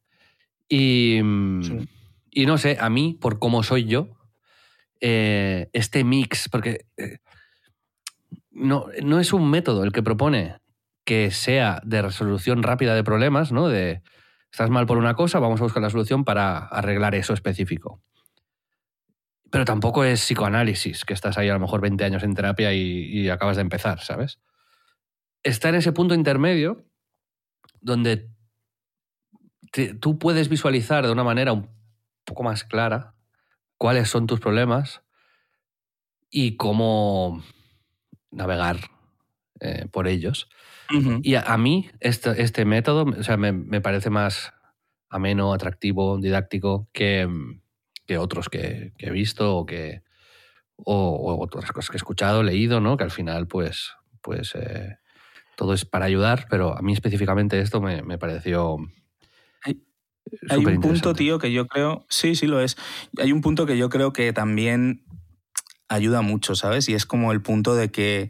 Y, 0.67 1.21
mm, 1.23 1.61
Sí. 1.63 1.89
Y 2.32 2.45
no 2.45 2.57
sé, 2.57 2.77
a 2.79 2.89
mí, 2.89 3.17
por 3.19 3.38
cómo 3.38 3.61
soy 3.61 3.86
yo, 3.86 4.07
eh, 5.01 5.69
este 5.73 6.03
mix, 6.03 6.47
porque 6.49 6.86
eh, 6.97 7.19
no, 8.49 8.88
no 9.03 9.19
es 9.19 9.34
un 9.34 9.49
método 9.49 9.84
el 9.84 9.91
que 9.91 10.01
propone 10.01 10.57
que 11.03 11.32
sea 11.32 11.82
de 11.84 12.01
resolución 12.01 12.63
rápida 12.63 12.95
de 12.95 13.03
problemas, 13.03 13.51
¿no? 13.51 13.67
De 13.67 14.01
estás 14.51 14.69
mal 14.69 14.86
por 14.86 14.97
una 14.97 15.13
cosa, 15.13 15.39
vamos 15.39 15.59
a 15.61 15.63
buscar 15.63 15.82
la 15.82 15.89
solución 15.89 16.23
para 16.23 16.59
arreglar 16.59 17.15
eso 17.15 17.34
específico. 17.34 18.01
Pero 19.49 19.65
tampoco 19.65 20.03
es 20.03 20.21
psicoanálisis, 20.21 21.03
que 21.03 21.13
estás 21.13 21.38
ahí 21.38 21.49
a 21.49 21.53
lo 21.53 21.59
mejor 21.59 21.82
20 21.82 22.03
años 22.05 22.23
en 22.23 22.34
terapia 22.34 22.73
y, 22.73 23.29
acabas 23.29 23.57
de 23.57 23.63
empezar, 23.63 23.99
¿sabes? 23.99 24.39
Está 25.43 25.69
en 25.69 25.75
ese 25.75 25.91
punto 25.91 26.13
intermedio 26.13 26.86
donde 27.82 28.29
tú 29.99 30.19
puedes 30.19 30.49
visualizar 30.49 31.05
de 31.05 31.11
una 31.11 31.23
manera 31.23 31.53
un 31.53 31.80
poco 32.32 32.43
más 32.43 32.63
clara 32.63 33.13
cuáles 33.77 34.09
son 34.09 34.25
tus 34.25 34.39
problemas 34.39 35.01
y 36.29 36.55
cómo 36.55 37.43
navegar 38.32 38.77
eh, 39.59 39.88
por 39.91 40.07
ellos. 40.07 40.49
Y 41.23 41.36
a, 41.36 41.41
a 41.41 41.57
mí 41.57 41.89
este, 41.99 42.41
este 42.41 42.65
método 42.65 43.03
o 43.03 43.23
sea, 43.23 43.38
me, 43.38 43.53
me 43.53 43.79
parece 43.79 44.09
más 44.09 44.53
ameno, 45.09 45.53
atractivo, 45.53 46.17
didáctico 46.17 46.89
que, 46.93 47.27
que 48.05 48.17
otros 48.17 48.49
que, 48.49 48.93
que 48.97 49.07
he 49.07 49.11
visto 49.11 49.57
o 49.57 49.65
que 49.65 50.03
o, 50.77 50.93
o 50.93 51.43
otras 51.43 51.71
cosas 51.71 51.89
que 51.89 51.95
he 51.95 52.03
escuchado, 52.03 52.43
leído, 52.43 52.82
¿no? 52.82 52.97
Que 52.97 53.03
al 53.03 53.11
final, 53.11 53.47
pues, 53.47 53.93
pues 54.21 54.55
eh, 54.55 54.97
todo 55.55 55.73
es 55.73 55.86
para 55.86 56.05
ayudar, 56.05 56.47
pero 56.49 56.77
a 56.77 56.82
mí 56.82 56.93
específicamente 56.93 57.59
esto 57.59 57.82
me, 57.82 58.01
me 58.01 58.17
pareció 58.17 58.77
Hay- 60.49 60.65
un 60.65 60.79
punto, 60.82 61.13
tío, 61.13 61.39
que 61.39 61.51
yo 61.51 61.67
creo. 61.67 62.05
Sí, 62.09 62.36
sí 62.36 62.47
lo 62.47 62.61
es. 62.61 62.77
Hay 63.17 63.32
un 63.32 63.41
punto 63.41 63.65
que 63.65 63.77
yo 63.77 63.89
creo 63.89 64.13
que 64.13 64.34
también 64.34 65.03
ayuda 65.89 66.21
mucho, 66.21 66.55
¿sabes? 66.55 66.88
Y 66.89 66.93
es 66.93 67.05
como 67.05 67.32
el 67.32 67.41
punto 67.41 67.75
de 67.75 67.91
que 67.91 68.29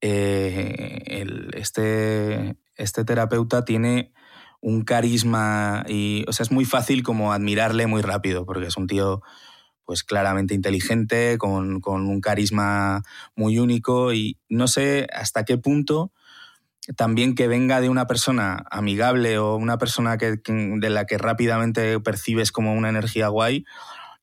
eh, 0.00 1.02
el- 1.06 1.50
este, 1.54 2.56
este 2.76 3.04
terapeuta 3.04 3.64
tiene 3.64 4.12
un 4.60 4.82
carisma 4.84 5.84
y, 5.88 6.24
o 6.28 6.32
sea, 6.32 6.44
es 6.44 6.50
muy 6.50 6.64
fácil 6.64 7.02
como 7.02 7.32
admirarle 7.32 7.86
muy 7.86 8.02
rápido, 8.02 8.44
porque 8.46 8.66
es 8.66 8.76
un 8.76 8.86
tío 8.86 9.22
pues 9.84 10.04
claramente 10.04 10.54
inteligente, 10.54 11.36
con, 11.38 11.80
con 11.80 12.06
un 12.06 12.20
carisma 12.20 13.02
muy 13.34 13.58
único 13.58 14.12
y 14.12 14.38
no 14.48 14.68
sé 14.68 15.08
hasta 15.12 15.44
qué 15.44 15.58
punto 15.58 16.12
también 16.96 17.34
que 17.34 17.48
venga 17.48 17.80
de 17.80 17.88
una 17.88 18.06
persona 18.06 18.64
amigable 18.70 19.38
o 19.38 19.56
una 19.56 19.78
persona 19.78 20.18
que, 20.18 20.40
de 20.44 20.90
la 20.90 21.04
que 21.06 21.18
rápidamente 21.18 22.00
percibes 22.00 22.52
como 22.52 22.74
una 22.74 22.88
energía 22.88 23.28
guay, 23.28 23.64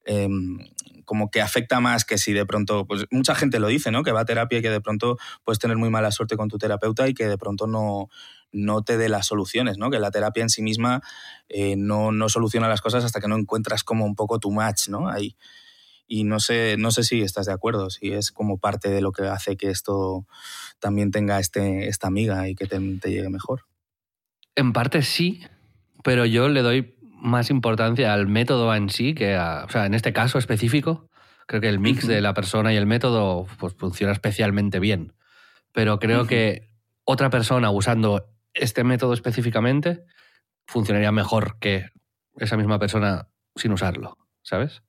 eh, 0.06 0.28
como 1.06 1.32
que 1.32 1.42
afecta 1.42 1.80
más 1.80 2.04
que 2.04 2.18
si 2.18 2.34
de 2.34 2.46
pronto, 2.46 2.86
pues 2.86 3.06
mucha 3.12 3.34
gente 3.34 3.60
lo 3.60 3.68
dice, 3.68 3.92
¿no? 3.92 4.04
Que 4.04 4.12
va 4.12 4.22
a 4.22 4.26
terapia 4.26 4.60
y 4.60 4.62
que 4.62 4.70
de 4.70 4.82
pronto 4.82 5.18
puedes 5.46 5.58
tener 5.58 5.78
muy 5.78 5.90
mala 5.90 6.12
suerte 6.12 6.36
con 6.36 6.50
tu 6.50 6.58
terapeuta 6.58 7.08
y 7.08 7.14
que 7.14 7.28
de 7.28 7.38
pronto 7.38 7.66
no, 7.66 8.10
no 8.52 8.84
te 8.84 8.98
dé 8.98 9.08
las 9.08 9.28
soluciones, 9.28 9.78
¿no? 9.78 9.90
Que 9.90 10.00
la 10.00 10.12
terapia 10.12 10.44
en 10.44 10.50
sí 10.50 10.62
misma 10.62 11.02
eh, 11.48 11.76
no, 11.78 12.12
no 12.12 12.28
soluciona 12.28 12.68
las 12.68 12.82
cosas 12.82 13.06
hasta 13.06 13.22
que 13.22 13.30
no 13.30 13.38
encuentras 13.38 13.84
como 13.84 14.06
un 14.06 14.16
poco 14.16 14.40
tu 14.40 14.52
match, 14.52 14.90
¿no? 14.90 15.10
Ahí. 15.10 15.38
Y 16.08 16.24
no 16.24 16.40
sé, 16.40 16.76
no 16.78 16.92
sé 16.92 17.04
si 17.04 17.22
estás 17.22 17.46
de 17.46 17.54
acuerdo, 17.54 17.90
si 17.90 18.14
es 18.14 18.32
como 18.32 18.58
parte 18.58 18.90
de 18.90 19.02
lo 19.02 19.12
que 19.12 19.24
hace 19.24 19.58
que 19.58 19.70
esto 19.70 20.26
también 20.80 21.12
tenga 21.12 21.40
este, 21.40 21.88
esta 21.88 22.08
amiga 22.08 22.48
y 22.48 22.56
que 22.56 22.66
te, 22.66 22.80
te 22.80 23.12
llegue 23.12 23.30
mejor. 23.30 23.64
En 24.56 24.74
parte 24.74 25.02
sí, 25.02 25.42
pero 26.04 26.26
yo 26.26 26.48
le 26.48 26.62
doy 26.62 26.96
más 27.20 27.50
importancia 27.50 28.14
al 28.14 28.28
método 28.28 28.74
en 28.74 28.90
sí 28.90 29.14
que 29.14 29.36
a, 29.36 29.66
o 29.66 29.70
sea, 29.70 29.86
en 29.86 29.94
este 29.94 30.14
caso 30.14 30.38
específico, 30.38 31.10
creo 31.48 31.62
que 31.62 31.70
el 31.70 31.80
mix 31.80 32.08
de 32.08 32.22
la 32.22 32.34
persona 32.34 32.74
y 32.74 32.78
el 32.78 32.86
método 32.86 33.48
pues, 33.60 33.74
funciona 33.74 34.14
especialmente 34.14 34.80
bien. 34.80 35.14
Pero 35.74 36.00
creo 36.00 36.26
que 36.26 36.70
otra 37.04 37.30
persona 37.30 37.70
usando 37.72 38.30
este 38.54 38.84
método 38.84 39.14
específicamente 39.14 40.04
funcionaría 40.66 41.12
mejor 41.12 41.58
que 41.60 41.90
esa 42.38 42.58
misma 42.58 42.80
persona 42.80 43.28
sin 43.56 43.72
usarlo, 43.72 44.18
¿sabes? 44.44 44.82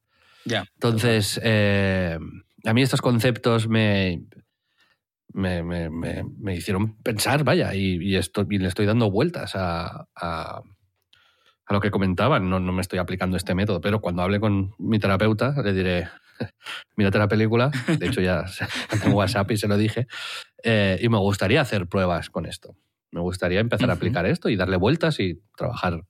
Ya. 0.48 0.64
Entonces, 0.74 1.40
eh, 1.42 2.18
a 2.64 2.72
mí 2.74 2.82
estos 2.82 3.00
conceptos 3.02 3.68
me, 3.68 4.22
me, 5.32 5.62
me- 5.62 5.90
me- 5.90 6.54
hicieron 6.56 6.96
pensar, 7.02 7.44
vaya, 7.44 7.74
y, 7.74 7.96
y 8.02 8.16
esto- 8.16 8.46
y 8.48 8.58
le 8.58 8.68
estoy 8.68 8.86
dando 8.86 9.10
vueltas 9.10 9.54
a, 9.54 10.06
a- 10.14 10.62
a 11.66 11.72
lo 11.74 11.80
que 11.80 11.90
comentaban. 11.90 12.48
No, 12.48 12.60
no 12.60 12.72
me 12.72 12.80
estoy 12.80 12.98
aplicando 12.98 13.36
este 13.36 13.54
método, 13.54 13.80
pero 13.80 14.00
cuando 14.00 14.22
hable 14.22 14.40
con 14.40 14.74
mi 14.78 14.98
terapeuta 14.98 15.54
le 15.62 15.72
diré, 15.74 16.08
mírate 16.96 17.18
la 17.18 17.28
película, 17.28 17.70
de 17.98 18.06
hecho 18.06 18.20
ya 18.22 18.44
en 19.04 19.12
WhatsApp 19.12 19.50
y 19.50 19.56
se 19.58 19.68
lo 19.68 19.76
dije, 19.76 20.06
eh, 20.64 20.98
y 21.02 21.08
me 21.08 21.18
gustaría 21.18 21.60
hacer 21.60 21.86
pruebas 21.88 22.30
con 22.30 22.46
esto. 22.46 22.74
Me 23.10 23.20
gustaría 23.20 23.60
empezar 23.60 23.90
a 23.90 23.94
aplicar 23.94 24.24
esto 24.26 24.48
y 24.48 24.56
darle 24.56 24.76
vueltas 24.76 25.20
y 25.20 25.40
trabajar 25.56 26.02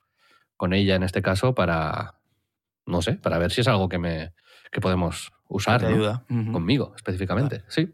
con 0.56 0.72
ella 0.72 0.96
en 0.96 1.02
este 1.04 1.22
caso 1.22 1.54
para, 1.54 2.17
no 2.88 3.02
sé, 3.02 3.14
para 3.14 3.38
ver 3.38 3.50
si 3.52 3.60
es 3.60 3.68
algo 3.68 3.88
que, 3.88 3.98
me, 3.98 4.32
que 4.72 4.80
podemos 4.80 5.30
usar. 5.48 5.84
ayuda. 5.84 6.24
Conmigo 6.28 6.92
específicamente, 6.96 7.62
sí. 7.68 7.90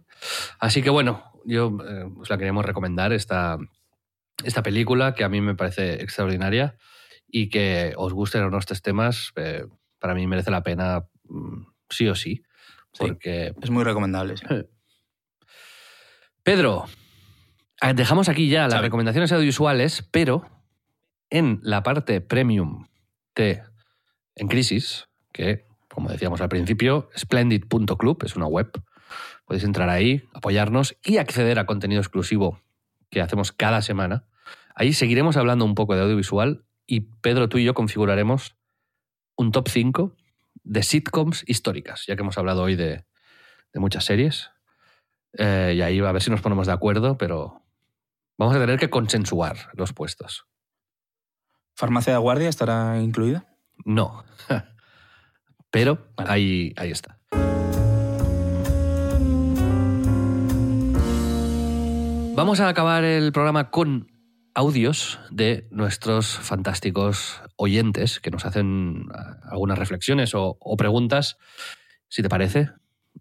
Así 0.59 0.83
que 0.83 0.91
bueno, 0.91 1.25
yo 1.45 1.77
eh, 1.87 2.05
os 2.19 2.31
la 2.31 2.39
queríamos 2.39 2.65
recomendar 2.65 3.13
esta, 3.13 3.59
esta 4.45 4.63
película 4.63 5.15
que 5.15 5.25
a 5.25 5.29
mí 5.29 5.41
me 5.41 5.55
parece 5.55 6.03
extraordinaria 6.03 6.77
y 7.29 7.49
que 7.49 7.95
os 7.97 8.13
gusten 8.13 8.43
o 8.45 8.51
no 8.51 8.59
estos 8.59 8.81
temas, 8.83 9.33
eh, 9.37 9.65
para 9.99 10.15
mí 10.15 10.27
merece 10.27 10.51
la 10.51 10.63
pena 10.63 11.05
mm, 11.25 11.63
sí 11.91 12.09
o 12.09 12.15
sí, 12.15 12.43
Sí. 12.93 12.99
porque 13.09 13.53
Es 13.61 13.71
muy 13.71 13.83
recomendable. 13.83 14.37
sí. 14.37 14.45
Pedro, 16.43 16.85
dejamos 17.95 18.29
aquí 18.29 18.49
ya 18.49 18.69
las 18.69 18.81
recomendaciones 18.83 19.33
audiovisuales, 19.33 20.07
pero 20.11 20.47
en 21.31 21.59
la 21.63 21.83
parte 21.83 22.21
premium 22.21 22.87
de 23.35 23.63
En 24.37 24.49
Crisis, 24.49 25.09
que 25.33 25.67
como 25.95 26.11
decíamos 26.11 26.41
al 26.41 26.49
principio, 26.49 27.09
splendid.club 27.17 28.25
es 28.25 28.35
una 28.35 28.47
web. 28.47 28.73
Podéis 29.45 29.63
entrar 29.63 29.89
ahí, 29.89 30.25
apoyarnos 30.35 30.97
y 31.05 31.19
acceder 31.19 31.61
a 31.61 31.67
contenido 31.67 32.01
exclusivo 32.01 32.61
que 33.11 33.21
hacemos 33.21 33.53
cada 33.53 33.81
semana. 33.81 34.25
Ahí 34.75 34.93
seguiremos 34.93 35.37
hablando 35.37 35.65
un 35.65 35.77
poco 35.77 35.95
de 35.95 36.03
audiovisual 36.03 36.65
y 36.85 37.01
Pedro, 37.23 37.49
tú 37.49 37.59
y 37.59 37.65
yo 37.65 37.75
configuraremos 37.75 38.57
un 39.37 39.53
top 39.53 39.69
5 39.69 40.17
de 40.65 40.83
sitcoms 40.83 41.45
históricas, 41.47 42.05
ya 42.07 42.17
que 42.17 42.23
hemos 42.23 42.39
hablado 42.39 42.63
hoy 42.63 42.75
de, 42.75 43.05
muchas 43.75 44.05
series. 44.05 44.51
Eh, 45.39 45.75
y 45.77 45.83
ahí 45.83 46.01
a 46.01 46.13
ver 46.13 46.23
si 46.23 46.31
nos 46.31 46.41
ponemos 46.41 46.67
de 46.67 46.73
acuerdo, 46.73 47.17
pero 47.19 47.63
vamos 48.37 48.57
a 48.57 48.59
tener 48.59 48.81
que 48.81 48.91
consensuar 48.91 49.71
los 49.75 49.93
puestos. 49.93 50.47
¿Farmacia 51.77 52.13
de 52.13 52.19
guardia 52.19 52.49
estará 52.49 53.01
incluida? 53.01 53.54
No. 53.85 54.25
Pero 55.71 55.99
Vale. 56.17 56.31
ahí, 56.31 56.73
ahí 56.77 56.91
está. 56.91 57.19
Vamos 62.37 62.61
a 62.61 62.69
acabar 62.69 63.05
el 63.05 63.33
programa 63.33 63.71
con 63.71 64.11
audios 64.55 65.21
de 65.31 65.67
nuestros 65.71 66.27
fantásticos 66.27 67.41
oyentes 67.57 68.19
que 68.21 68.31
nos 68.31 68.45
hacen 68.45 69.07
ah, 69.15 69.37
algunas 69.51 69.79
reflexiones 69.79 70.35
o, 70.35 70.57
o 70.61 70.77
preguntas, 70.77 71.37
si 72.09 72.23
te 72.23 72.29
parece. 72.29 72.71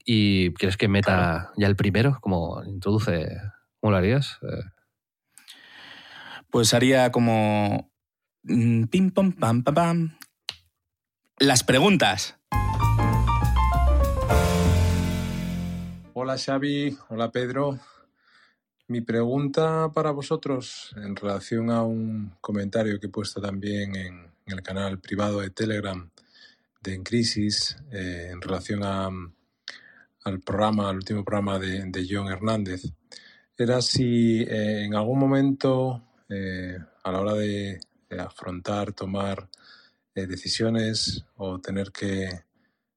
¿Y 0.06 0.52
quieres 0.56 0.78
que 0.78 0.88
meta 0.88 1.52
ya 1.58 1.68
el 1.68 1.76
primero? 1.76 2.18
Como 2.22 2.64
introduce. 2.66 3.30
¿Cómo 3.80 3.92
lo 3.92 3.98
harías? 3.98 4.40
Eh, 4.42 4.64
Pues 6.50 6.74
haría 6.74 7.12
como. 7.12 7.92
mm, 8.44 8.86
Pim, 8.86 9.12
pam, 9.12 9.32
pam, 9.34 9.64
pam, 9.64 9.76
pam. 9.76 10.18
Las 11.40 11.64
preguntas. 11.64 12.38
Hola 16.14 16.38
Xavi, 16.38 16.96
hola 17.10 17.32
Pedro. 17.32 17.80
Mi 18.88 19.02
pregunta 19.02 19.92
para 19.94 20.12
vosotros 20.12 20.94
en 20.96 21.16
relación 21.16 21.72
a 21.72 21.82
un 21.82 22.36
comentario 22.40 23.00
que 23.00 23.08
he 23.08 23.10
puesto 23.10 23.42
también 23.42 23.96
en, 23.96 24.32
el 24.46 24.62
canal 24.62 25.00
privado 25.00 25.40
de 25.40 25.50
Telegram 25.50 26.10
de 26.82 26.94
En 26.94 27.04
Crisis, 27.04 27.78
eh, 27.92 28.30
en 28.32 28.40
relación 28.40 28.84
al 28.84 30.40
programa, 30.42 30.90
al 30.90 30.98
último 30.98 31.24
programa 31.24 31.58
de, 31.58 31.84
de 31.86 32.08
John 32.08 32.28
Hernández, 32.28 32.84
era 33.58 33.82
si 33.82 34.42
eh, 34.44 34.84
en 34.84 34.94
algún 34.94 35.18
momento, 35.18 36.04
eh, 36.30 36.78
a 37.04 37.12
la 37.12 37.22
hora 37.22 37.34
de 37.34 37.80
afrontar, 38.20 38.94
tomar 38.94 39.50
eh, 40.16 40.28
decisiones 40.28 41.26
o 41.38 41.60
tener 41.60 41.92
que 41.92 42.44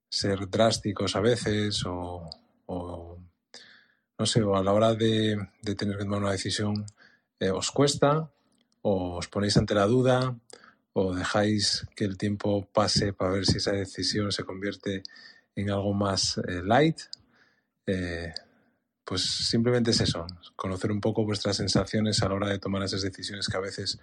ser 0.08 0.48
drásticos 0.48 1.16
a 1.16 1.20
veces 1.20 1.84
o, 1.86 2.30
no 4.18 4.26
sé, 4.26 4.42
o 4.42 4.56
a 4.56 4.62
la 4.62 4.72
hora 4.72 4.94
de, 4.94 5.36
de 5.62 5.74
tener 5.74 5.96
que 5.96 6.04
tomar 6.04 6.20
una 6.20 6.32
decisión, 6.32 6.86
eh, 7.38 7.50
os 7.50 7.70
cuesta 7.70 8.30
o 8.82 9.16
os 9.16 9.28
ponéis 9.28 9.56
ante 9.56 9.74
la 9.74 9.86
duda 9.86 10.36
o 10.92 11.12
dejáis 11.14 11.86
que 11.94 12.04
el 12.04 12.16
tiempo 12.16 12.66
pase 12.72 13.12
para 13.12 13.32
ver 13.32 13.44
si 13.44 13.58
esa 13.58 13.72
decisión 13.72 14.32
se 14.32 14.44
convierte 14.44 15.02
en 15.54 15.70
algo 15.70 15.92
más 15.92 16.38
eh, 16.38 16.62
light. 16.64 17.00
Eh, 17.86 18.32
pues 19.04 19.22
simplemente 19.22 19.90
es 19.90 20.00
eso, 20.00 20.26
conocer 20.56 20.90
un 20.90 21.00
poco 21.00 21.24
vuestras 21.24 21.56
sensaciones 21.56 22.22
a 22.22 22.28
la 22.28 22.34
hora 22.34 22.48
de 22.48 22.58
tomar 22.58 22.82
esas 22.82 23.02
decisiones 23.02 23.46
que 23.46 23.56
a 23.56 23.60
veces 23.60 24.00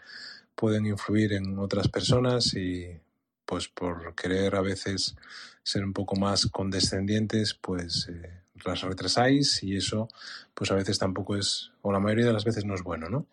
pueden 0.56 0.86
influir 0.86 1.34
en 1.34 1.58
otras 1.60 1.88
personas 1.88 2.54
y 2.56 3.00
pues 3.46 3.68
por 3.68 4.16
querer 4.16 4.56
a 4.56 4.62
veces 4.62 5.16
ser 5.64 5.84
un 5.84 5.94
poco 5.94 6.16
más 6.16 6.48
condescendientes, 6.48 7.54
pues 7.54 8.10
eh, 8.10 8.42
las 8.66 8.82
retrasáis 8.82 9.64
y 9.64 9.76
eso 9.76 10.08
pues 10.54 10.72
a 10.72 10.76
veces 10.76 10.98
tampoco 10.98 11.36
es, 11.36 11.72
o 11.82 11.92
la 11.92 12.00
mayoría 12.00 12.28
de 12.28 12.34
las 12.34 12.46
veces 12.46 12.66
no 12.66 12.76
es 12.76 12.84
bueno, 12.84 13.10
¿no? 13.10 13.28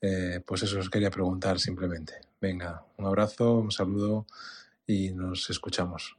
Eh, 0.00 0.40
pues 0.46 0.62
eso 0.62 0.78
os 0.78 0.88
quería 0.88 1.10
preguntar 1.10 1.60
simplemente. 1.60 2.14
Venga, 2.40 2.84
un 2.96 3.06
abrazo, 3.06 3.58
un 3.58 3.70
saludo 3.70 4.26
y 4.86 5.10
nos 5.10 5.50
escuchamos. 5.50 6.16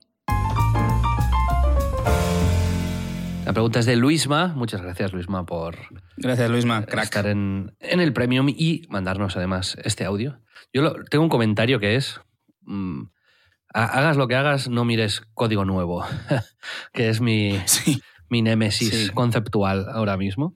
La 3.45 3.53
pregunta 3.53 3.79
es 3.79 3.85
de 3.85 3.95
Luisma. 3.95 4.47
Muchas 4.55 4.81
gracias, 4.81 5.13
Luisma, 5.13 5.45
por 5.45 5.75
Gracias, 6.17 6.49
Luisma. 6.49 6.85
Crack. 6.85 7.05
estar 7.05 7.25
en, 7.27 7.75
en 7.79 7.99
el 7.99 8.13
Premium 8.13 8.47
y 8.49 8.83
mandarnos 8.89 9.35
además 9.35 9.77
este 9.83 10.05
audio. 10.05 10.39
Yo 10.73 10.81
lo- 10.83 11.03
tengo 11.05 11.23
un 11.23 11.29
comentario 11.29 11.79
que 11.79 11.95
es... 11.95 12.21
mm, 12.61 13.03
ha- 13.73 13.85
hagas 13.85 14.17
lo 14.17 14.27
que 14.27 14.35
hagas, 14.35 14.69
no 14.69 14.85
mires 14.85 15.23
código 15.33 15.65
nuevo, 15.65 16.05
que 16.93 17.09
es 17.09 17.19
mi, 17.19 17.59
Sí. 17.65 18.01
mi 18.29 18.41
némesis 18.41 19.07
Sí. 19.07 19.09
conceptual 19.09 19.87
ahora 19.91 20.17
mismo. 20.17 20.55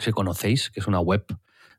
Si 0.00 0.10
conocéis, 0.10 0.70
que 0.70 0.80
es 0.80 0.86
una 0.86 1.00
web 1.00 1.24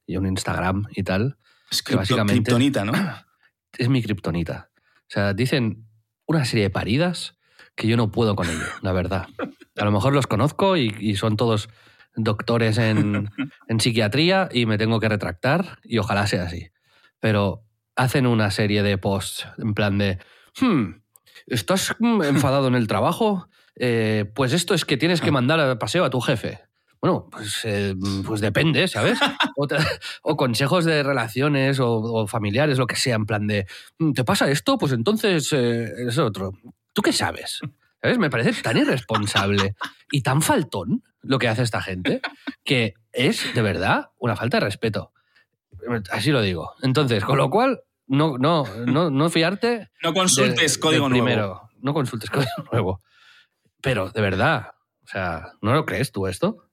y 0.06 0.18
un 0.18 0.28
Instagram 0.28 0.86
y 0.92 1.04
tal, 1.04 1.38
Es 1.72 1.82
Que 1.84 1.96
básicamente- 1.96 2.34
kriptonita, 2.44 2.86
¿no? 2.86 2.94
es 3.78 3.90
mi 3.90 4.02
kriptonita. 4.04 4.70
O 5.02 5.10
sea, 5.10 5.34
dicen 5.34 5.88
una 6.26 6.46
serie 6.46 6.64
de 6.66 6.70
paridas 6.70 7.37
que 7.78 7.88
yo 7.88 7.96
no 7.96 8.12
puedo 8.12 8.36
con 8.36 8.50
ello, 8.50 8.66
la 8.82 8.92
verdad. 8.92 9.28
A 9.78 9.86
lo 9.86 9.92
mejor 9.92 10.14
los 10.14 10.28
conozco 10.28 10.76
y, 10.76 10.94
y 11.00 11.16
son 11.16 11.38
todos 11.38 11.70
doctores 12.16 12.78
en, 12.78 13.30
en 13.70 13.80
psiquiatría 13.80 14.50
y 14.52 14.66
me 14.66 14.78
tengo 14.78 15.00
que 15.00 15.08
retractar 15.08 15.80
y 15.84 16.00
ojalá 16.00 16.28
sea 16.28 16.44
así. 16.44 16.68
Pero 17.22 17.64
hacen 17.96 18.28
una 18.28 18.52
serie 18.52 18.84
de 18.84 18.98
posts 18.98 19.48
en 19.60 19.74
plan 19.74 19.98
de, 19.98 20.18
"Hmm, 20.60 21.02
¿estás 21.46 21.96
mm, 22.00 22.24
enfadado 22.24 22.68
en 22.68 22.76
el 22.76 22.88
trabajo? 22.88 23.48
Eh, 23.80 24.26
pues 24.36 24.54
esto 24.54 24.74
es 24.74 24.84
que 24.86 24.98
tienes 24.98 25.22
que 25.22 25.32
mandar 25.32 25.60
a 25.60 25.78
paseo 25.80 26.04
a 26.04 26.10
tu 26.10 26.20
jefe. 26.20 26.60
Bueno, 27.00 27.28
pues, 27.32 27.62
eh, 27.64 27.94
pues 28.26 28.42
depende, 28.42 28.88
¿sabes? 28.88 29.20
O, 29.56 29.68
te- 29.68 29.78
o 30.24 30.36
consejos 30.36 30.84
de 30.84 31.04
relaciones 31.04 31.80
o, 31.80 31.92
o 31.94 32.26
familiares, 32.26 32.80
lo 32.80 32.88
que 32.88 32.96
sea, 32.96 33.16
en 33.16 33.28
plan 33.28 33.46
de, 33.46 33.68
"Mm, 34.00 34.14
¿te 34.14 34.24
pasa 34.24 34.50
esto? 34.50 34.80
Pues 34.80 34.94
entonces 34.94 35.54
eh, 35.54 35.92
es 36.08 36.18
otro. 36.18 36.54
¿Tú 36.98 37.04
qué 37.04 37.14
sabes? 37.14 37.60
¿Sabes? 38.02 38.18
Me 38.18 38.32
parece 38.32 38.60
tan 38.64 38.76
irresponsable 38.76 39.76
y 40.10 40.24
tan 40.24 40.42
faltón 40.42 41.04
lo 41.22 41.38
que 41.38 41.48
hace 41.48 41.62
esta 41.62 41.80
gente 41.80 42.22
que 42.66 42.96
es, 43.12 43.54
de 43.54 43.62
verdad, 43.62 44.10
una 44.18 44.36
falta 44.36 44.58
de 44.58 44.66
respeto. 44.66 45.12
Así 46.10 46.32
lo 46.32 46.42
digo. 46.42 46.74
Entonces, 46.82 47.24
con 47.24 47.38
lo 47.38 47.52
cual, 47.52 47.82
no, 48.08 48.40
no, 48.40 48.64
no, 48.88 49.12
no 49.12 49.30
fiarte 49.30 49.92
No 50.02 50.12
consultes 50.16 50.74
de- 50.74 50.80
código 50.80 51.08
nuevo. 51.08 51.24
primero. 51.24 51.70
No 51.82 51.94
consultes 51.94 52.32
código 52.32 52.50
nuevo. 52.72 53.04
Pero, 53.80 54.10
de 54.10 54.22
verdad, 54.22 54.72
o 55.04 55.08
sea, 55.08 55.52
¿no 55.62 55.76
lo 55.76 55.86
crees 55.86 56.12
tú 56.12 56.26
esto? 56.26 56.67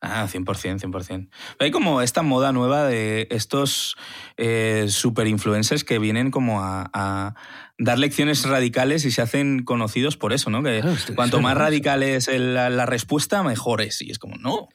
Ah, 0.00 0.26
100%, 0.28 0.44
100%. 0.80 1.28
Hay 1.58 1.70
como 1.72 2.02
esta 2.02 2.22
moda 2.22 2.52
nueva 2.52 2.84
de 2.86 3.26
estos 3.32 3.96
eh, 4.36 4.86
super 4.90 5.26
influencers 5.26 5.82
que 5.82 5.98
vienen 5.98 6.30
como 6.30 6.62
a, 6.62 6.88
a 6.92 7.34
dar 7.78 7.98
lecciones 7.98 8.44
radicales 8.44 9.04
y 9.04 9.10
se 9.10 9.22
hacen 9.22 9.64
conocidos 9.64 10.16
por 10.16 10.32
eso, 10.32 10.50
¿no? 10.50 10.62
Que 10.62 10.80
Claro, 10.80 10.94
esto- 10.96 11.14
cuanto 11.16 11.40
más 11.40 11.56
radical 11.56 12.04
es 12.04 12.28
el- 12.28 12.54
la, 12.54 12.70
la 12.70 12.86
respuesta, 12.86 13.42
mejor 13.42 13.80
es. 13.82 14.00
Y 14.00 14.10
es 14.12 14.20
como, 14.20 14.36
no, 14.36 14.68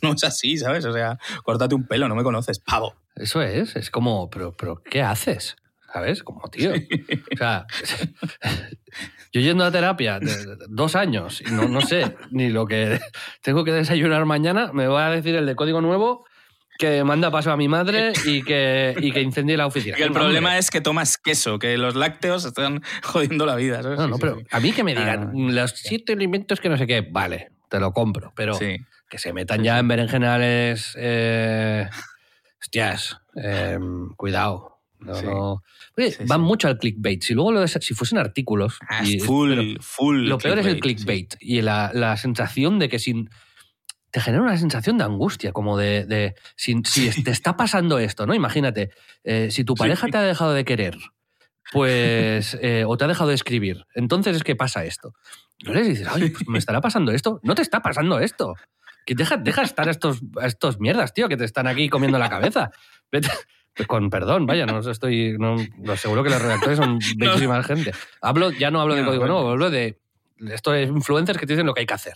no 0.00 0.12
es 0.12 0.22
así, 0.22 0.58
¿sabes? 0.58 0.84
O 0.84 0.92
sea, 0.92 1.18
córtate 1.42 1.74
un 1.74 1.86
pelo, 1.86 2.06
no 2.08 2.14
me 2.14 2.22
conoces, 2.22 2.60
pavo. 2.60 2.94
Eso 3.16 3.42
es, 3.42 3.74
es 3.74 3.90
como, 3.90 4.30
pero, 4.30 4.56
pero 4.56 4.80
¿qué 4.84 5.02
haces? 5.02 5.56
¿Sabes? 5.92 6.22
Como, 6.22 6.48
tío. 6.50 6.70
O 6.72 7.36
sea, 7.36 7.66
yo 9.32 9.40
yendo 9.40 9.64
a 9.64 9.70
terapia 9.70 10.18
de- 10.20 10.26
de- 10.26 10.56
dos 10.68 10.96
años 10.96 11.40
y 11.40 11.50
no, 11.52 11.68
no 11.68 11.80
sé 11.80 12.16
ni 12.30 12.48
lo 12.50 12.66
que 12.66 12.98
tengo 13.42 13.64
que 13.64 13.72
desayunar 13.72 14.24
mañana, 14.24 14.70
me 14.72 14.86
va 14.86 15.06
a 15.06 15.10
decir 15.10 15.34
el 15.34 15.46
de 15.46 15.54
código 15.56 15.80
nuevo 15.80 16.24
que 16.78 17.02
manda 17.02 17.30
paso 17.32 17.50
a 17.50 17.56
mi 17.56 17.66
madre 17.66 18.12
y 18.24 18.42
que, 18.44 18.94
y 19.00 19.10
que 19.10 19.20
incendie 19.20 19.56
la 19.56 19.66
oficina. 19.66 19.98
Y 19.98 20.02
el 20.02 20.12
problema 20.12 20.58
es 20.58 20.70
que 20.70 20.80
tomas 20.80 21.18
queso, 21.18 21.58
que 21.58 21.76
los 21.76 21.96
lácteos 21.96 22.44
están 22.44 22.82
jodiendo 23.02 23.46
la 23.46 23.56
vida, 23.56 23.82
¿sabes? 23.82 23.98
No, 23.98 24.06
no, 24.06 24.18
pero 24.18 24.38
a 24.48 24.60
mí 24.60 24.70
que 24.72 24.84
me 24.84 24.94
digan 24.94 25.30
Ah. 25.34 25.52
los 25.52 25.72
siete 25.72 26.12
alimentos 26.12 26.60
que 26.60 26.68
no 26.68 26.76
sé 26.78 26.86
qué, 26.86 27.00
vale, 27.00 27.50
te 27.68 27.80
lo 27.80 27.92
compro, 27.92 28.32
pero 28.36 28.54
Sí. 28.54 28.76
que 29.10 29.18
se 29.18 29.32
metan 29.32 29.64
ya 29.64 29.78
en 29.80 29.88
berenjenales. 29.88 30.94
Eh, 30.96 31.88
hostias, 32.60 33.18
eh, 33.42 33.78
cuidado. 34.16 34.77
No, 35.00 35.14
Sí. 35.14 35.26
no. 35.26 35.62
Oye, 35.96 36.10
Sí, 36.12 36.24
van 36.26 36.40
sí. 36.40 36.46
mucho 36.46 36.68
al 36.68 36.78
clickbait. 36.78 37.22
Si 37.22 37.34
luego 37.34 37.52
lo 37.52 37.60
de, 37.60 37.68
si 37.68 37.94
fuesen 37.94 38.18
artículos. 38.18 38.78
Ah, 38.88 39.02
y- 39.04 39.20
full, 39.20 39.76
full. 39.80 40.26
lo 40.28 40.38
peor 40.38 40.58
es 40.58 40.66
el 40.66 40.80
clickbait, 40.80 41.34
y 41.40 41.60
la, 41.62 41.90
la 41.94 42.16
sensación 42.16 42.78
de 42.78 42.88
que 42.88 42.98
sin. 42.98 43.30
Te 44.10 44.20
genera 44.20 44.42
una 44.42 44.56
sensación 44.56 44.96
de 44.98 45.04
angustia, 45.04 45.52
como 45.52 45.76
de. 45.76 46.04
de 46.06 46.34
si, 46.56 46.74
si 47.12 47.22
te 47.22 47.30
está 47.30 47.56
pasando 47.56 47.98
esto, 47.98 48.26
¿no? 48.26 48.34
Imagínate, 48.34 48.90
eh, 49.24 49.50
si 49.50 49.64
tu 49.64 49.74
pareja 49.74 50.08
te 50.08 50.16
ha 50.16 50.22
dejado 50.22 50.52
de 50.54 50.64
querer, 50.64 50.96
pues. 51.72 52.56
eh, 52.62 52.84
o 52.86 52.96
te 52.96 53.04
ha 53.04 53.08
dejado 53.08 53.28
de 53.28 53.34
escribir, 53.34 53.84
entonces 53.94 54.36
es 54.36 54.42
que 54.44 54.56
pasa 54.56 54.84
esto. 54.84 55.12
No 55.64 55.72
les 55.74 55.88
dices, 55.88 56.06
ay, 56.08 56.30
pues 56.30 56.48
me 56.48 56.58
estará 56.58 56.80
pasando 56.80 57.12
esto. 57.12 57.40
No 57.42 57.54
te 57.54 57.62
está 57.62 57.82
pasando 57.82 58.18
esto. 58.20 58.54
Que 59.04 59.14
deja, 59.14 59.36
deja 59.38 59.62
estar 59.62 59.88
a 59.88 59.90
estos, 59.90 60.20
a 60.40 60.46
estos 60.46 60.78
mierdas, 60.80 61.14
tío, 61.14 61.28
que 61.28 61.36
te 61.36 61.44
están 61.44 61.66
aquí 61.66 61.88
comiendo 61.88 62.18
la 62.18 62.28
cabeza. 62.28 62.70
Vete- 63.10 63.30
con 63.86 64.10
perdón, 64.10 64.46
vaya, 64.46 64.66
no 64.66 64.78
estoy. 64.78 65.36
No, 65.38 65.56
no, 65.78 65.96
seguro 65.96 66.22
que 66.22 66.30
los 66.30 66.42
redactores 66.42 66.78
son 66.78 66.98
bellísima 67.16 67.62
gente. 67.62 67.92
Hablo, 68.20 68.50
ya 68.50 68.70
no 68.70 68.80
hablo 68.80 68.94
de 68.94 69.04
código 69.04 69.26
nuevo, 69.26 69.50
hablo 69.50 69.70
de 69.70 69.98
estos 70.50 70.76
influencers 70.80 71.38
que 71.38 71.46
te 71.46 71.54
dicen 71.54 71.66
lo 71.66 71.74
que 71.74 71.80
hay 71.80 71.86
que 71.86 71.94
hacer 71.94 72.14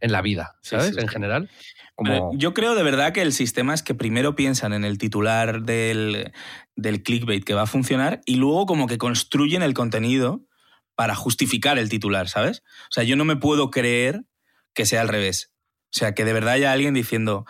en 0.00 0.12
la 0.12 0.20
vida, 0.20 0.56
¿sabes? 0.60 0.94
sí, 0.94 1.00
en 1.00 1.08
general. 1.08 1.50
Como, 1.94 2.32
Yo 2.36 2.54
creo 2.54 2.74
de 2.74 2.82
verdad 2.82 3.12
que 3.12 3.22
el 3.22 3.32
sistema 3.32 3.72
es 3.72 3.82
que 3.82 3.94
primero 3.94 4.34
piensan 4.34 4.72
en 4.72 4.84
el 4.84 4.98
titular 4.98 5.62
del, 5.62 6.32
del 6.74 7.02
clickbait 7.02 7.44
que 7.44 7.54
va 7.54 7.62
a 7.62 7.66
funcionar 7.66 8.20
y 8.26 8.36
luego 8.36 8.66
como 8.66 8.86
que 8.86 8.98
construyen 8.98 9.62
el 9.62 9.74
contenido 9.74 10.42
para 10.94 11.14
justificar 11.14 11.78
el 11.78 11.88
titular, 11.88 12.28
¿sabes? 12.28 12.62
O 12.84 12.92
sea, 12.92 13.04
yo 13.04 13.16
no 13.16 13.24
me 13.24 13.36
puedo 13.36 13.70
creer 13.70 14.24
que 14.74 14.86
sea 14.86 15.00
al 15.00 15.08
revés. 15.08 15.52
O 15.94 15.98
sea, 15.98 16.14
que 16.14 16.24
de 16.24 16.32
verdad 16.32 16.54
haya 16.54 16.72
alguien 16.72 16.94
diciendo, 16.94 17.46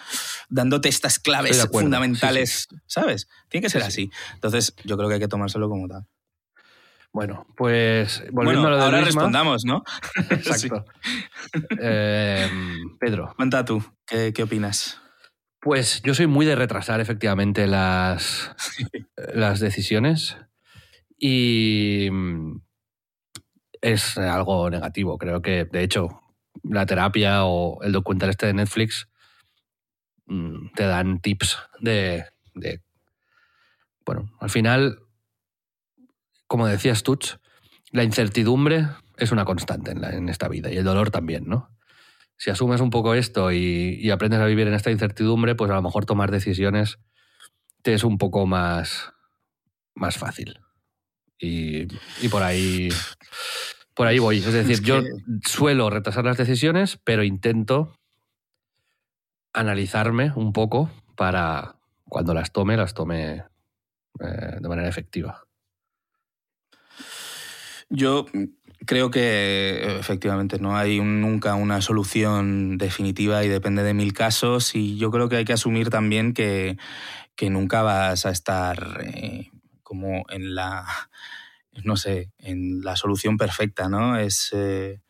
dándote 0.52 0.88
estas 0.88 1.18
claves 1.18 1.66
fundamentales, 1.72 2.68
¿sabes? 2.86 3.28
Tiene 3.48 3.62
que 3.62 3.70
ser 3.70 3.82
Sí, 3.82 3.88
así. 3.88 4.10
Entonces, 4.34 4.74
yo 4.84 4.96
creo 4.96 5.08
que 5.08 5.14
hay 5.14 5.20
que 5.20 5.28
tomárselo 5.28 5.68
como 5.68 5.88
tal. 5.88 6.06
bueno, 7.12 7.46
pues 7.56 8.22
volviendo 8.32 8.62
bueno, 8.62 8.66
a 8.68 8.70
lo 8.70 8.76
de 8.76 8.82
ahora 8.84 8.98
Luisma- 9.00 9.04
respondamos, 9.06 9.64
¿no? 9.64 9.82
Exacto. 10.30 10.84
Eh, 11.80 12.48
Pedro, 13.00 13.32
Cuenta 13.36 13.64
tú, 13.64 13.82
¿qué, 14.06 14.32
qué 14.34 14.42
opinas? 14.44 14.98
Pues 15.60 16.02
yo 16.02 16.12
soy 16.14 16.26
muy 16.26 16.44
de 16.44 16.56
retrasar 16.56 17.00
efectivamente 17.00 17.66
las, 17.66 18.50
las 19.34 19.60
decisiones 19.60 20.36
y 21.18 22.08
mm, 22.10 22.60
es 23.80 24.18
algo 24.18 24.68
negativo. 24.70 25.18
Creo 25.18 25.40
que, 25.40 25.64
de 25.64 25.82
hecho, 25.82 26.20
la 26.64 26.84
terapia 26.86 27.44
o 27.44 27.82
el 27.82 27.92
documental 27.92 28.30
este 28.30 28.46
de 28.46 28.54
Netflix 28.54 29.08
te 30.74 30.84
dan 30.84 31.20
tips 31.20 31.59
de, 31.80 32.24
de- 32.54 32.80
Bueno, 34.04 34.30
al 34.40 34.50
final, 34.50 34.98
como 36.46 36.66
decías 36.66 37.02
Tuch, 37.02 37.36
la 37.90 38.04
incertidumbre 38.04 38.86
es 39.16 39.32
una 39.32 39.44
constante 39.44 39.92
en, 39.92 40.00
la- 40.00 40.10
en 40.14 40.28
esta 40.28 40.48
vida 40.48 40.70
y 40.72 40.76
el 40.76 40.84
dolor 40.84 41.10
también, 41.10 41.44
¿no? 41.46 41.68
si 42.36 42.50
asumes 42.50 42.80
un 42.80 42.90
poco 42.90 43.14
esto 43.14 43.52
y, 43.52 43.98
y 44.00 44.10
aprendes 44.10 44.40
a 44.40 44.46
vivir 44.46 44.66
en 44.66 44.74
esta 44.74 44.90
incertidumbre, 44.90 45.54
pues 45.54 45.70
a 45.70 45.74
lo 45.74 45.82
mejor 45.82 46.06
tomar 46.06 46.32
decisiones 46.32 46.98
te 47.82 47.94
es 47.94 48.02
un 48.02 48.18
poco 48.18 48.46
más, 48.46 49.12
más 49.94 50.18
fácil. 50.18 50.59
Y, 51.38 51.82
y 52.20 52.28
por 52.30 52.42
ahí 52.42 52.88
Por 53.94 54.09
ahí 54.09 54.18
voy. 54.18 54.38
Es 54.38 54.52
decir, 54.52 54.72
Es 54.72 54.82
yo 54.82 55.02
suelo 55.46 55.88
retrasar 55.88 56.24
las 56.24 56.36
decisiones, 56.36 56.98
pero 57.04 57.22
intento 57.22 57.94
analizarme 59.52 60.32
un 60.36 60.52
poco 60.52 60.90
para 61.16 61.76
cuando 62.08 62.34
las 62.34 62.52
tome, 62.52 62.76
las 62.76 62.94
tome 62.94 63.44
eh, 64.20 64.58
de 64.60 64.68
manera 64.68 64.88
efectiva. 64.88 65.44
Yo 67.88 68.26
creo 68.86 69.10
que 69.10 69.98
efectivamente 69.98 70.58
no 70.58 70.76
hay 70.76 70.98
un- 70.98 71.20
nunca 71.20 71.54
una 71.54 71.80
solución 71.82 72.78
definitiva 72.78 73.44
y 73.44 73.48
depende 73.48 73.82
de 73.82 73.94
mil 73.94 74.12
casos 74.12 74.74
y 74.74 74.96
yo 74.96 75.10
creo 75.10 75.28
que 75.28 75.36
hay 75.36 75.44
que 75.44 75.52
asumir 75.52 75.90
también 75.90 76.32
que, 76.32 76.78
que 77.36 77.50
nunca 77.50 77.82
vas 77.82 78.26
a 78.26 78.30
estar 78.30 79.00
eh, 79.04 79.50
como 79.82 80.24
en 80.30 80.54
la, 80.54 80.86
no 81.84 81.96
sé, 81.96 82.30
en 82.38 82.82
la 82.82 82.96
solución 82.96 83.36
perfecta, 83.36 83.88
¿no? 83.88 84.18
Es, 84.18 84.50
eh, 84.54 85.00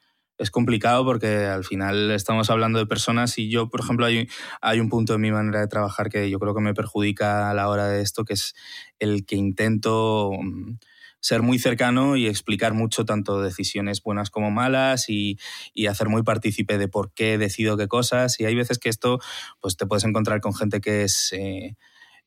es 0.42 0.50
complicado 0.50 1.04
porque 1.04 1.46
al 1.46 1.64
final 1.64 2.10
estamos 2.10 2.50
hablando 2.50 2.78
de 2.78 2.86
personas 2.86 3.38
y 3.38 3.48
yo, 3.48 3.68
por 3.68 3.80
ejemplo, 3.80 4.06
hay, 4.06 4.28
hay 4.60 4.80
un 4.80 4.88
punto 4.88 5.14
en 5.14 5.20
mi 5.20 5.30
manera 5.30 5.60
de 5.60 5.68
trabajar 5.68 6.10
que 6.10 6.28
yo 6.28 6.38
creo 6.38 6.54
que 6.54 6.60
me 6.60 6.74
perjudica 6.74 7.48
a 7.50 7.54
la 7.54 7.68
hora 7.68 7.86
de 7.86 8.02
esto, 8.02 8.24
que 8.24 8.34
es 8.34 8.54
el 8.98 9.24
que 9.24 9.36
intento 9.36 10.30
mm, 10.32 10.78
ser 11.20 11.42
muy 11.42 11.60
cercano 11.60 12.16
y 12.16 12.26
explicar 12.26 12.74
mucho 12.74 13.04
tanto 13.04 13.40
decisiones 13.40 14.02
buenas 14.02 14.30
como 14.30 14.50
malas 14.50 15.08
y, 15.08 15.38
y 15.72 15.86
hacer 15.86 16.08
muy 16.08 16.24
partícipe 16.24 16.76
de 16.76 16.88
por 16.88 17.12
qué 17.14 17.38
decido 17.38 17.76
qué 17.76 17.86
cosas. 17.86 18.40
Y 18.40 18.44
hay 18.44 18.56
veces 18.56 18.78
que 18.78 18.88
esto, 18.88 19.20
pues 19.60 19.76
te 19.76 19.86
puedes 19.86 20.04
encontrar 20.04 20.40
con 20.40 20.54
gente 20.54 20.80
que 20.80 21.04
es 21.04 21.32
eh, 21.32 21.76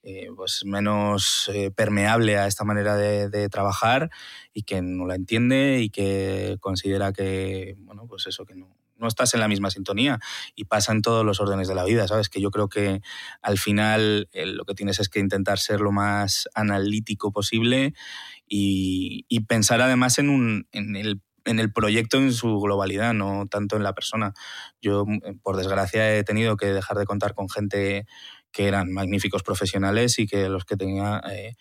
eh, 0.06 0.30
pues 0.36 0.62
menos 0.66 1.50
eh, 1.54 1.72
permeable 1.72 2.38
a 2.38 2.48
esta 2.48 2.64
manera 2.64 2.96
de, 2.96 3.28
de 3.28 3.50
trabajar 3.50 4.12
y 4.54 4.64
que 4.64 4.82
no 4.82 5.08
la 5.08 5.16
entiende 5.16 5.82
y 5.82 5.90
que 5.90 6.58
considera 6.62 7.12
que, 7.12 7.76
bueno, 7.80 8.06
pues 8.08 8.28
eso, 8.28 8.46
que 8.46 8.56
no, 8.56 8.78
no 8.98 9.08
estás 9.08 9.34
en 9.34 9.40
la 9.40 9.48
misma 9.48 9.70
sintonía 9.70 10.20
y 10.56 10.66
pasa 10.66 10.92
en 10.92 11.02
todos 11.02 11.26
los 11.26 11.40
órdenes 11.40 11.68
de 11.68 11.76
la 11.76 11.84
vida, 11.84 12.08
¿sabes? 12.08 12.30
Que 12.30 12.42
yo 12.42 12.52
creo 12.52 12.70
que 12.70 13.02
al 13.42 13.58
final 13.58 14.30
eh, 14.32 14.46
lo 14.46 14.66
que 14.66 14.76
tienes 14.76 15.00
es 15.00 15.10
que 15.10 15.20
intentar 15.20 15.60
ser 15.60 15.82
lo 15.82 15.92
más 15.92 16.48
analítico 16.54 17.32
posible 17.32 17.94
y, 18.48 19.26
y 19.28 19.42
pensar 19.42 19.82
además 19.82 20.20
en, 20.20 20.30
un, 20.30 20.68
en, 20.72 20.96
el, 20.96 21.22
en 21.46 21.60
el 21.60 21.72
proyecto 21.72 22.18
en 22.18 22.32
su 22.32 22.60
globalidad, 22.60 23.14
no 23.14 23.48
tanto 23.48 23.76
en 23.76 23.84
la 23.84 23.94
persona. 23.94 24.34
Yo, 24.82 25.06
mm, 25.06 25.40
por 25.42 25.58
desgracia, 25.58 26.16
he 26.16 26.24
tenido 26.24 26.58
que 26.58 26.68
dejar 26.68 26.98
de 26.98 27.06
contar 27.06 27.34
con 27.34 27.50
gente 27.50 28.06
que 28.56 28.70
eran 28.70 28.94
magníficos 28.94 29.44
profesionales 29.44 30.18
y 30.18 30.28
que 30.28 30.48
los 30.48 30.64
que 30.64 30.78
tenía 30.78 31.22
eh, 31.30 31.56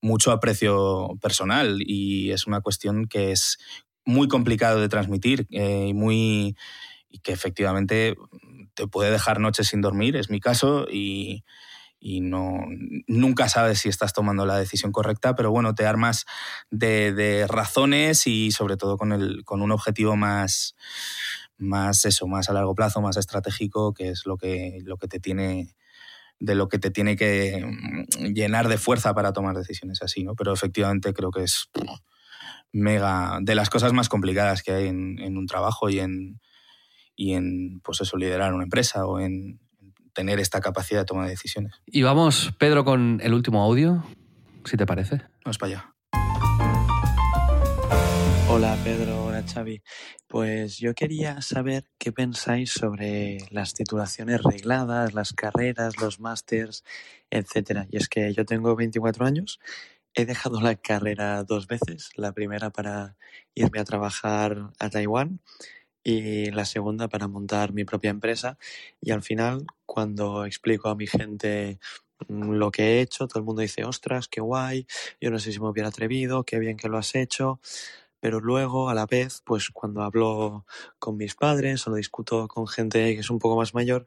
mucho 0.00 0.32
aprecio 0.32 1.16
personal. 1.22 1.78
Y 1.78 2.32
es 2.32 2.48
una 2.48 2.60
cuestión 2.60 3.06
que 3.06 3.30
es 3.30 3.58
muy 4.04 4.26
complicado 4.26 4.80
de 4.80 4.88
transmitir 4.88 5.46
eh, 5.52 5.86
y 5.88 5.94
muy 5.94 6.56
y 7.08 7.20
que 7.20 7.32
efectivamente 7.32 8.16
te 8.74 8.88
puede 8.88 9.12
dejar 9.12 9.38
noches 9.38 9.68
sin 9.68 9.80
dormir, 9.80 10.16
es 10.16 10.28
mi 10.30 10.40
caso, 10.40 10.86
y, 10.90 11.44
y 12.00 12.20
no, 12.20 12.60
nunca 13.06 13.48
sabes 13.48 13.80
si 13.80 13.88
estás 13.88 14.12
tomando 14.12 14.46
la 14.46 14.58
decisión 14.58 14.90
correcta, 14.90 15.34
pero 15.36 15.50
bueno, 15.50 15.74
te 15.74 15.86
armas 15.86 16.24
de, 16.70 17.12
de 17.12 17.46
razones 17.46 18.26
y 18.26 18.50
sobre 18.52 18.76
todo 18.76 18.96
con, 18.96 19.12
el, 19.12 19.44
con 19.44 19.60
un 19.60 19.72
objetivo 19.72 20.16
más, 20.16 20.76
más 21.58 22.04
eso, 22.04 22.26
más 22.28 22.48
a 22.48 22.52
largo 22.52 22.74
plazo, 22.74 23.00
más 23.00 23.16
estratégico, 23.16 23.92
que 23.92 24.10
es 24.10 24.24
lo 24.24 24.36
que, 24.36 24.78
lo 24.84 24.96
que 24.96 25.08
te 25.08 25.18
tiene 25.18 25.74
de 26.40 26.54
lo 26.54 26.68
que 26.68 26.78
te 26.78 26.90
tiene 26.90 27.16
que 27.16 27.64
mm, 27.64 28.32
llenar 28.34 28.68
de 28.68 28.78
fuerza 28.78 29.14
para 29.14 29.32
tomar 29.32 29.56
decisiones 29.56 30.02
así, 30.02 30.24
¿no? 30.24 30.34
Pero 30.34 30.52
efectivamente 30.52 31.12
creo 31.12 31.30
que 31.30 31.44
es 31.44 31.70
mega 32.72 33.38
de 33.42 33.54
las 33.54 33.70
cosas 33.70 33.92
más 33.92 34.08
complicadas 34.08 34.62
que 34.62 34.72
hay 34.72 34.88
en, 34.88 35.18
en 35.20 35.36
un 35.36 35.46
trabajo 35.46 35.90
y 35.90 36.00
en, 36.00 36.40
y 37.14 37.34
en 37.34 37.80
pues 37.80 38.00
eso, 38.00 38.16
liderar 38.16 38.54
una 38.54 38.64
empresa 38.64 39.06
o 39.06 39.20
en 39.20 39.60
tener 40.14 40.40
esta 40.40 40.60
capacidad 40.60 41.00
de 41.00 41.04
toma 41.04 41.24
de 41.24 41.30
decisiones. 41.30 41.74
Y 41.86 42.02
vamos, 42.02 42.52
Pedro, 42.58 42.84
con 42.84 43.20
el 43.22 43.34
último 43.34 43.62
audio, 43.62 44.04
si 44.64 44.76
te 44.76 44.86
parece. 44.86 45.22
Vamos 45.44 45.58
para 45.58 45.72
allá. 45.72 45.94
Hola 48.52 48.76
Pedro, 48.82 49.26
hola 49.26 49.44
Xavi. 49.46 49.80
Pues 50.26 50.78
yo 50.78 50.92
quería 50.92 51.40
saber 51.40 51.84
qué 51.98 52.10
pensáis 52.10 52.72
sobre 52.72 53.38
las 53.50 53.74
titulaciones 53.74 54.42
regladas, 54.42 55.14
las 55.14 55.32
carreras, 55.32 56.00
los 56.00 56.18
másters, 56.18 56.82
etcétera. 57.30 57.86
Y 57.90 57.98
es 57.98 58.08
que 58.08 58.34
yo 58.34 58.44
tengo 58.44 58.74
24 58.74 59.24
años, 59.24 59.60
he 60.14 60.26
dejado 60.26 60.60
la 60.60 60.74
carrera 60.74 61.44
dos 61.44 61.68
veces, 61.68 62.10
la 62.16 62.32
primera 62.32 62.70
para 62.70 63.16
irme 63.54 63.78
a 63.78 63.84
trabajar 63.84 64.72
a 64.80 64.90
Taiwán 64.90 65.40
y 66.02 66.50
la 66.50 66.64
segunda 66.64 67.06
para 67.06 67.28
montar 67.28 67.72
mi 67.72 67.84
propia 67.84 68.10
empresa. 68.10 68.58
Y 69.00 69.12
al 69.12 69.22
final, 69.22 69.64
cuando 69.86 70.44
explico 70.44 70.88
a 70.88 70.96
mi 70.96 71.06
gente 71.06 71.78
mm, 72.26 72.50
lo 72.54 72.72
que 72.72 72.82
he 72.82 73.00
hecho, 73.00 73.28
todo 73.28 73.38
el 73.38 73.46
mundo 73.46 73.62
dice, 73.62 73.84
ostras, 73.84 74.26
qué 74.26 74.40
guay, 74.40 74.88
yo 75.20 75.30
no 75.30 75.38
sé 75.38 75.52
si 75.52 75.60
me 75.60 75.68
hubiera 75.68 75.90
atrevido, 75.90 76.42
qué 76.42 76.58
bien 76.58 76.76
que 76.76 76.88
lo 76.88 76.98
has 76.98 77.14
hecho 77.14 77.60
pero 78.20 78.40
luego 78.40 78.88
a 78.88 78.94
la 78.94 79.06
vez, 79.06 79.42
pues 79.44 79.70
cuando 79.70 80.02
hablo 80.02 80.66
con 80.98 81.16
mis 81.16 81.34
padres 81.34 81.86
o 81.86 81.90
lo 81.90 81.96
discuto 81.96 82.46
con 82.48 82.68
gente 82.68 83.14
que 83.14 83.20
es 83.20 83.30
un 83.30 83.38
poco 83.38 83.56
más 83.56 83.74
mayor, 83.74 84.06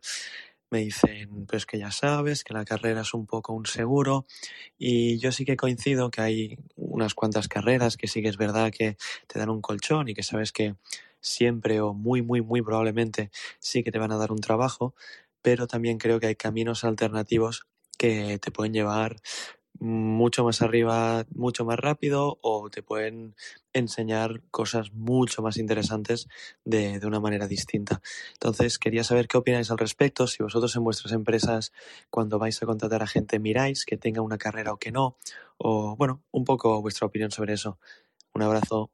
me 0.73 0.79
dicen, 0.79 1.45
pues 1.45 1.67
que 1.67 1.77
ya 1.77 1.91
sabes, 1.91 2.43
que 2.43 2.53
la 2.53 2.65
carrera 2.65 3.01
es 3.01 3.13
un 3.13 3.27
poco 3.27 3.53
un 3.53 3.67
seguro 3.67 4.25
y 4.77 5.19
yo 5.19 5.31
sí 5.31 5.45
que 5.45 5.55
coincido 5.55 6.09
que 6.09 6.21
hay 6.21 6.57
unas 6.75 7.13
cuantas 7.13 7.47
carreras 7.47 7.95
que 7.95 8.07
sí 8.07 8.23
que 8.23 8.29
es 8.29 8.37
verdad 8.37 8.71
que 8.71 8.97
te 9.27 9.39
dan 9.39 9.49
un 9.51 9.61
colchón 9.61 10.09
y 10.09 10.15
que 10.15 10.23
sabes 10.23 10.51
que 10.51 10.75
siempre 11.21 11.79
o 11.79 11.93
muy, 11.93 12.21
muy, 12.23 12.41
muy 12.41 12.61
probablemente 12.61 13.29
sí 13.59 13.83
que 13.83 13.91
te 13.91 13.99
van 13.99 14.11
a 14.11 14.17
dar 14.17 14.31
un 14.31 14.41
trabajo, 14.41 14.95
pero 15.43 15.67
también 15.67 15.99
creo 15.99 16.19
que 16.19 16.27
hay 16.27 16.35
caminos 16.35 16.83
alternativos 16.83 17.67
que 17.97 18.39
te 18.39 18.51
pueden 18.51 18.73
llevar 18.73 19.17
mucho 19.83 20.45
más 20.45 20.61
arriba, 20.61 21.25
mucho 21.35 21.65
más 21.65 21.77
rápido 21.77 22.39
o 22.41 22.69
te 22.69 22.81
pueden 22.81 23.35
enseñar 23.73 24.41
cosas 24.49 24.93
mucho 24.93 25.41
más 25.41 25.57
interesantes 25.57 26.29
de, 26.63 26.99
de, 26.99 27.05
una 27.05 27.19
manera 27.19 27.47
distinta. 27.47 28.01
Entonces, 28.31 28.79
quería 28.79 29.03
saber 29.03 29.27
qué 29.27 29.37
opináis 29.37 29.71
al 29.71 29.77
respecto, 29.77 30.25
si 30.25 30.41
vosotros 30.41 30.73
en 30.77 30.85
vuestras 30.85 31.11
empresas, 31.11 31.73
cuando 32.09 32.39
vais 32.39 32.63
a 32.63 32.65
contratar 32.65 33.03
a 33.03 33.07
gente, 33.07 33.39
miráis 33.39 33.83
que 33.85 33.97
tenga 33.97 34.21
una 34.21 34.37
carrera 34.37 34.71
o 34.71 34.77
que 34.77 34.93
no, 34.93 35.17
o 35.57 35.97
bueno, 35.97 36.23
un 36.31 36.45
poco 36.45 36.81
vuestra 36.81 37.07
opinión 37.07 37.31
sobre 37.31 37.53
eso. 37.53 37.77
Un 38.33 38.41
abrazo. 38.41 38.89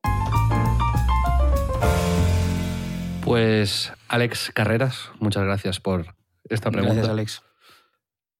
Pues 3.24 3.94
Alex 4.07 4.52
Carreras, 4.56 5.11
muchas 5.20 5.44
gracias 5.44 5.80
por 5.80 6.16
esta 6.45 6.72
pregunta. 6.72 6.95
Gracias, 6.95 7.11
Alex. 7.11 7.44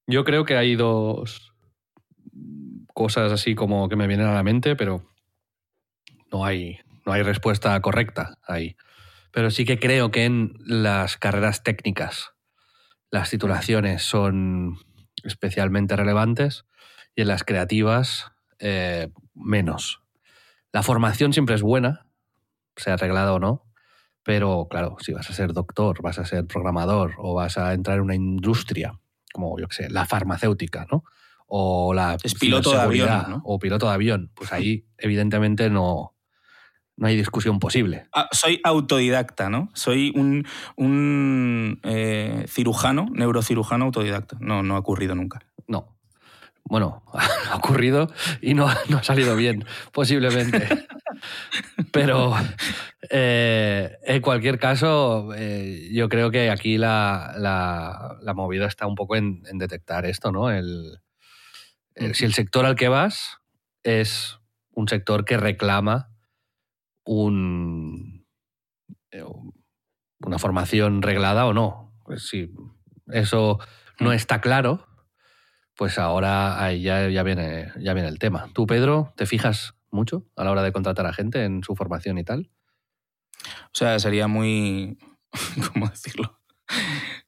Yo 0.08 0.24
creo 0.24 0.44
que 0.44 0.56
hay 0.56 0.74
dos 0.74 1.49
cosas 2.94 3.32
así 3.32 3.54
como 3.54 3.88
que 3.88 3.96
me 3.96 4.06
vienen 4.06 4.26
a 4.26 4.34
la 4.34 4.42
mente, 4.42 4.76
pero 4.76 5.04
no 6.30 6.44
hay, 6.44 6.78
no 7.06 7.12
hay 7.12 7.22
respuesta 7.22 7.80
correcta 7.80 8.38
ahí. 8.46 8.76
Pero 9.32 9.50
sí 9.50 9.64
que 9.64 9.78
creo 9.78 10.10
que 10.10 10.24
en 10.24 10.54
las 10.64 11.16
carreras 11.16 11.62
técnicas 11.62 12.32
las 13.10 13.30
titulaciones 13.30 14.02
son 14.02 14.78
especialmente 15.24 15.96
relevantes 15.96 16.64
y 17.14 17.22
en 17.22 17.28
las 17.28 17.44
creativas 17.44 18.32
eh, 18.58 19.08
menos. 19.34 20.02
La 20.72 20.82
formación 20.82 21.32
siempre 21.32 21.54
es 21.54 21.62
buena, 21.62 22.06
sea 22.76 22.94
arreglada 22.94 23.32
o 23.32 23.38
no, 23.38 23.66
pero 24.22 24.68
claro, 24.70 24.96
si 25.00 25.12
vas 25.12 25.28
a 25.30 25.32
ser 25.32 25.52
doctor, 25.52 26.02
vas 26.02 26.18
a 26.18 26.24
ser 26.24 26.46
programador 26.46 27.14
o 27.18 27.34
vas 27.34 27.58
a 27.58 27.72
entrar 27.72 27.96
en 27.96 28.04
una 28.04 28.14
industria 28.14 29.00
como 29.32 29.58
yo 29.58 29.68
que 29.68 29.74
sé, 29.74 29.90
la 29.90 30.06
farmacéutica, 30.06 30.86
¿no? 30.90 31.04
O 31.52 31.92
la 31.92 32.16
es 32.22 32.34
piloto 32.34 32.72
de 32.72 32.80
avión, 32.80 33.08
¿no? 33.28 33.42
O 33.44 33.58
piloto 33.58 33.86
de 33.86 33.92
avión. 33.92 34.30
Pues 34.34 34.52
ahí, 34.52 34.86
evidentemente, 34.98 35.68
no, 35.68 36.14
no 36.96 37.06
hay 37.06 37.16
discusión 37.16 37.58
posible. 37.58 38.06
Ah, 38.14 38.28
soy 38.30 38.60
autodidacta, 38.62 39.48
¿no? 39.48 39.70
Soy 39.74 40.12
un, 40.14 40.46
un 40.76 41.80
eh, 41.82 42.44
cirujano, 42.46 43.08
neurocirujano 43.10 43.86
autodidacta. 43.86 44.36
No, 44.38 44.62
no 44.62 44.76
ha 44.76 44.78
ocurrido 44.78 45.14
nunca. 45.14 45.40
No. 45.66 45.96
Bueno, 46.64 47.02
ha 47.50 47.56
ocurrido 47.56 48.12
y 48.42 48.52
no, 48.52 48.68
no 48.88 48.98
ha 48.98 49.02
salido 49.02 49.34
bien, 49.34 49.64
posiblemente. 49.92 50.68
Pero 51.92 52.34
eh, 53.10 53.96
en 54.04 54.20
cualquier 54.20 54.58
caso, 54.58 55.30
eh, 55.34 55.88
yo 55.92 56.08
creo 56.10 56.30
que 56.30 56.50
aquí 56.50 56.76
la, 56.76 57.34
la, 57.38 58.18
la, 58.20 58.34
movida 58.34 58.66
está 58.66 58.86
un 58.86 58.94
poco 58.94 59.16
en, 59.16 59.42
en 59.50 59.58
detectar 59.58 60.04
esto, 60.04 60.30
¿no? 60.30 60.50
El, 60.50 60.98
el, 60.98 61.09
si 62.14 62.24
el 62.24 62.34
sector 62.34 62.64
al 62.64 62.76
que 62.76 62.88
vas 62.88 63.38
es 63.82 64.38
un 64.70 64.88
sector 64.88 65.24
que 65.24 65.36
reclama 65.36 66.10
un, 67.04 68.26
eh, 69.10 69.24
una 70.20 70.38
formación 70.38 71.02
reglada 71.02 71.46
o 71.46 71.52
no. 71.52 71.92
Pues 72.04 72.28
si 72.28 72.52
eso 73.08 73.58
no 73.98 74.12
está 74.12 74.40
claro, 74.40 74.86
pues 75.76 75.98
ahora 75.98 76.62
ahí 76.62 76.82
ya, 76.82 77.08
ya, 77.08 77.22
viene, 77.22 77.72
ya 77.78 77.94
viene 77.94 78.08
el 78.08 78.18
tema. 78.18 78.48
¿Tú, 78.52 78.66
Pedro, 78.66 79.12
te 79.16 79.26
fijas 79.26 79.74
mucho 79.90 80.26
a 80.36 80.44
la 80.44 80.50
hora 80.50 80.62
de 80.62 80.72
contratar 80.72 81.06
a 81.06 81.12
gente 81.12 81.44
en 81.44 81.62
su 81.62 81.74
formación 81.74 82.18
y 82.18 82.24
tal? 82.24 82.50
O 83.66 83.74
sea, 83.74 83.98
sería 83.98 84.26
muy... 84.26 84.98
¿Cómo 85.72 85.88
decirlo? 85.88 86.40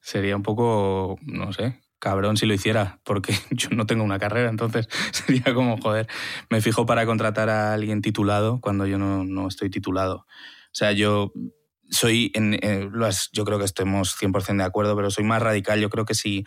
Sería 0.00 0.36
un 0.36 0.42
poco, 0.42 1.18
no 1.22 1.52
sé, 1.52 1.80
cabrón 2.02 2.36
si 2.36 2.46
lo 2.46 2.54
hiciera, 2.54 2.98
porque 3.04 3.32
yo 3.52 3.68
no 3.70 3.86
tengo 3.86 4.02
una 4.02 4.18
carrera, 4.18 4.50
entonces 4.50 4.88
sería 5.12 5.54
como, 5.54 5.76
joder, 5.76 6.08
me 6.50 6.60
fijo 6.60 6.84
para 6.84 7.06
contratar 7.06 7.48
a 7.48 7.72
alguien 7.72 8.02
titulado 8.02 8.60
cuando 8.60 8.86
yo 8.86 8.98
no, 8.98 9.22
no 9.22 9.46
estoy 9.46 9.70
titulado. 9.70 10.26
O 10.26 10.74
sea, 10.74 10.90
yo 10.90 11.32
soy, 11.90 12.32
en, 12.34 12.54
eh, 12.54 12.90
yo 13.32 13.44
creo 13.44 13.60
que 13.60 13.64
estemos 13.64 14.16
100% 14.20 14.56
de 14.56 14.64
acuerdo, 14.64 14.96
pero 14.96 15.12
soy 15.12 15.22
más 15.22 15.40
radical. 15.40 15.80
Yo 15.80 15.90
creo 15.90 16.04
que 16.04 16.14
si, 16.14 16.44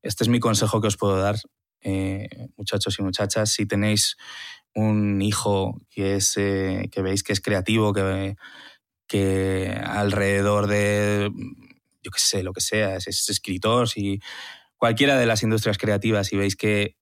este 0.00 0.24
es 0.24 0.28
mi 0.28 0.40
consejo 0.40 0.80
que 0.80 0.88
os 0.88 0.96
puedo 0.96 1.18
dar, 1.18 1.36
eh, 1.82 2.48
muchachos 2.56 2.98
y 2.98 3.02
muchachas, 3.02 3.52
si 3.52 3.66
tenéis 3.66 4.16
un 4.74 5.20
hijo 5.20 5.82
que, 5.90 6.16
es, 6.16 6.38
eh, 6.38 6.88
que 6.90 7.02
veis 7.02 7.22
que 7.22 7.34
es 7.34 7.42
creativo, 7.42 7.92
que, 7.92 8.36
que 9.06 9.78
alrededor 9.84 10.68
de, 10.68 11.30
yo 12.06 12.10
qué 12.12 12.20
sé, 12.20 12.44
lo 12.44 12.52
que 12.52 12.60
sea, 12.60 12.96
es, 12.96 13.28
escritor, 13.28 13.88
si 13.88 14.20
cualquiera 14.76 15.16
de 15.16 15.26
las 15.26 15.42
industrias 15.42 15.78
creativas, 15.78 16.28
si 16.28 16.36
veis 16.36 16.56
que, 16.56 16.96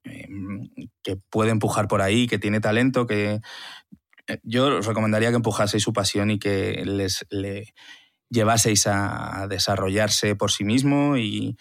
que 1.02 1.16
puede 1.30 1.50
empujar 1.50 1.88
por 1.88 2.02
ahí, 2.02 2.26
que 2.26 2.38
tiene 2.38 2.60
talento, 2.60 3.06
que 3.06 3.40
yo 4.42 4.78
os 4.78 4.86
recomendaría 4.86 5.30
que 5.30 5.36
empujaseis 5.36 5.82
su 5.82 5.92
pasión 5.92 6.30
y 6.30 6.38
que 6.38 6.84
les 6.84 7.26
le 7.30 7.74
llevaseis 8.30 8.86
a 8.86 9.46
desarrollarse 9.48 10.34
por 10.34 10.50
sí 10.50 10.64
mismo 10.64 11.16
y, 11.16 11.56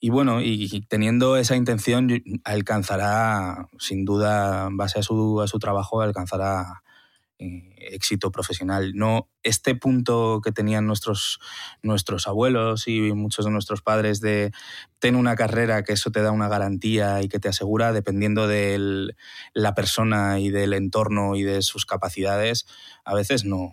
y 0.00 0.10
bueno, 0.10 0.40
y 0.40 0.86
teniendo 0.88 1.36
esa 1.36 1.56
intención 1.56 2.08
alcanzará, 2.44 3.68
sin 3.78 4.04
duda, 4.04 4.68
en 4.68 4.76
base 4.76 5.00
a 5.00 5.02
su, 5.02 5.40
a 5.40 5.48
su 5.48 5.58
trabajo, 5.58 6.00
alcanzará 6.00 6.82
eh, 7.38 7.74
éxito 7.92 8.30
profesional. 8.30 8.92
No 8.94 9.28
este 9.42 9.74
punto 9.74 10.40
que 10.42 10.52
tenían 10.52 10.86
nuestros, 10.86 11.38
nuestros 11.82 12.26
abuelos 12.26 12.88
y 12.88 13.12
muchos 13.12 13.44
de 13.44 13.50
nuestros 13.50 13.82
padres 13.82 14.20
de 14.20 14.52
tener 14.98 15.18
una 15.18 15.36
carrera 15.36 15.84
que 15.84 15.92
eso 15.92 16.10
te 16.10 16.22
da 16.22 16.32
una 16.32 16.48
garantía 16.48 17.22
y 17.22 17.28
que 17.28 17.38
te 17.38 17.48
asegura, 17.48 17.92
dependiendo 17.92 18.46
de 18.46 19.14
la 19.54 19.74
persona 19.74 20.40
y 20.40 20.50
del 20.50 20.72
entorno 20.72 21.36
y 21.36 21.42
de 21.42 21.62
sus 21.62 21.86
capacidades, 21.86 22.66
a 23.04 23.14
veces 23.14 23.44
no, 23.44 23.72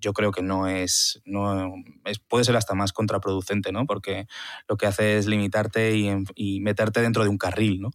yo 0.00 0.12
creo 0.12 0.32
que 0.32 0.42
no 0.42 0.66
es, 0.66 1.20
no 1.24 1.74
es, 2.04 2.18
puede 2.18 2.44
ser 2.44 2.56
hasta 2.56 2.74
más 2.74 2.92
contraproducente, 2.92 3.72
¿no? 3.72 3.86
Porque 3.86 4.26
lo 4.68 4.76
que 4.76 4.86
hace 4.86 5.18
es 5.18 5.26
limitarte 5.26 5.96
y, 5.96 6.60
meterte 6.60 7.00
dentro 7.00 7.22
de 7.22 7.28
un 7.28 7.38
carril, 7.38 7.80
¿no? 7.80 7.90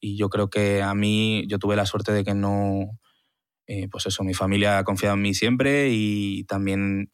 Y 0.00 0.16
yo 0.16 0.28
creo 0.28 0.50
que 0.50 0.82
a 0.82 0.94
mí, 0.94 1.46
yo 1.48 1.58
tuve 1.58 1.76
la 1.76 1.86
suerte 1.86 2.12
de 2.12 2.24
que 2.24 2.34
no, 2.34 2.98
eh, 3.66 3.88
pues 3.90 4.06
eso, 4.06 4.24
mi 4.24 4.34
familia 4.34 4.78
ha 4.78 4.84
confiado 4.84 5.14
en 5.14 5.22
mí 5.22 5.34
siempre 5.34 5.90
y 5.90 6.44
también 6.44 7.10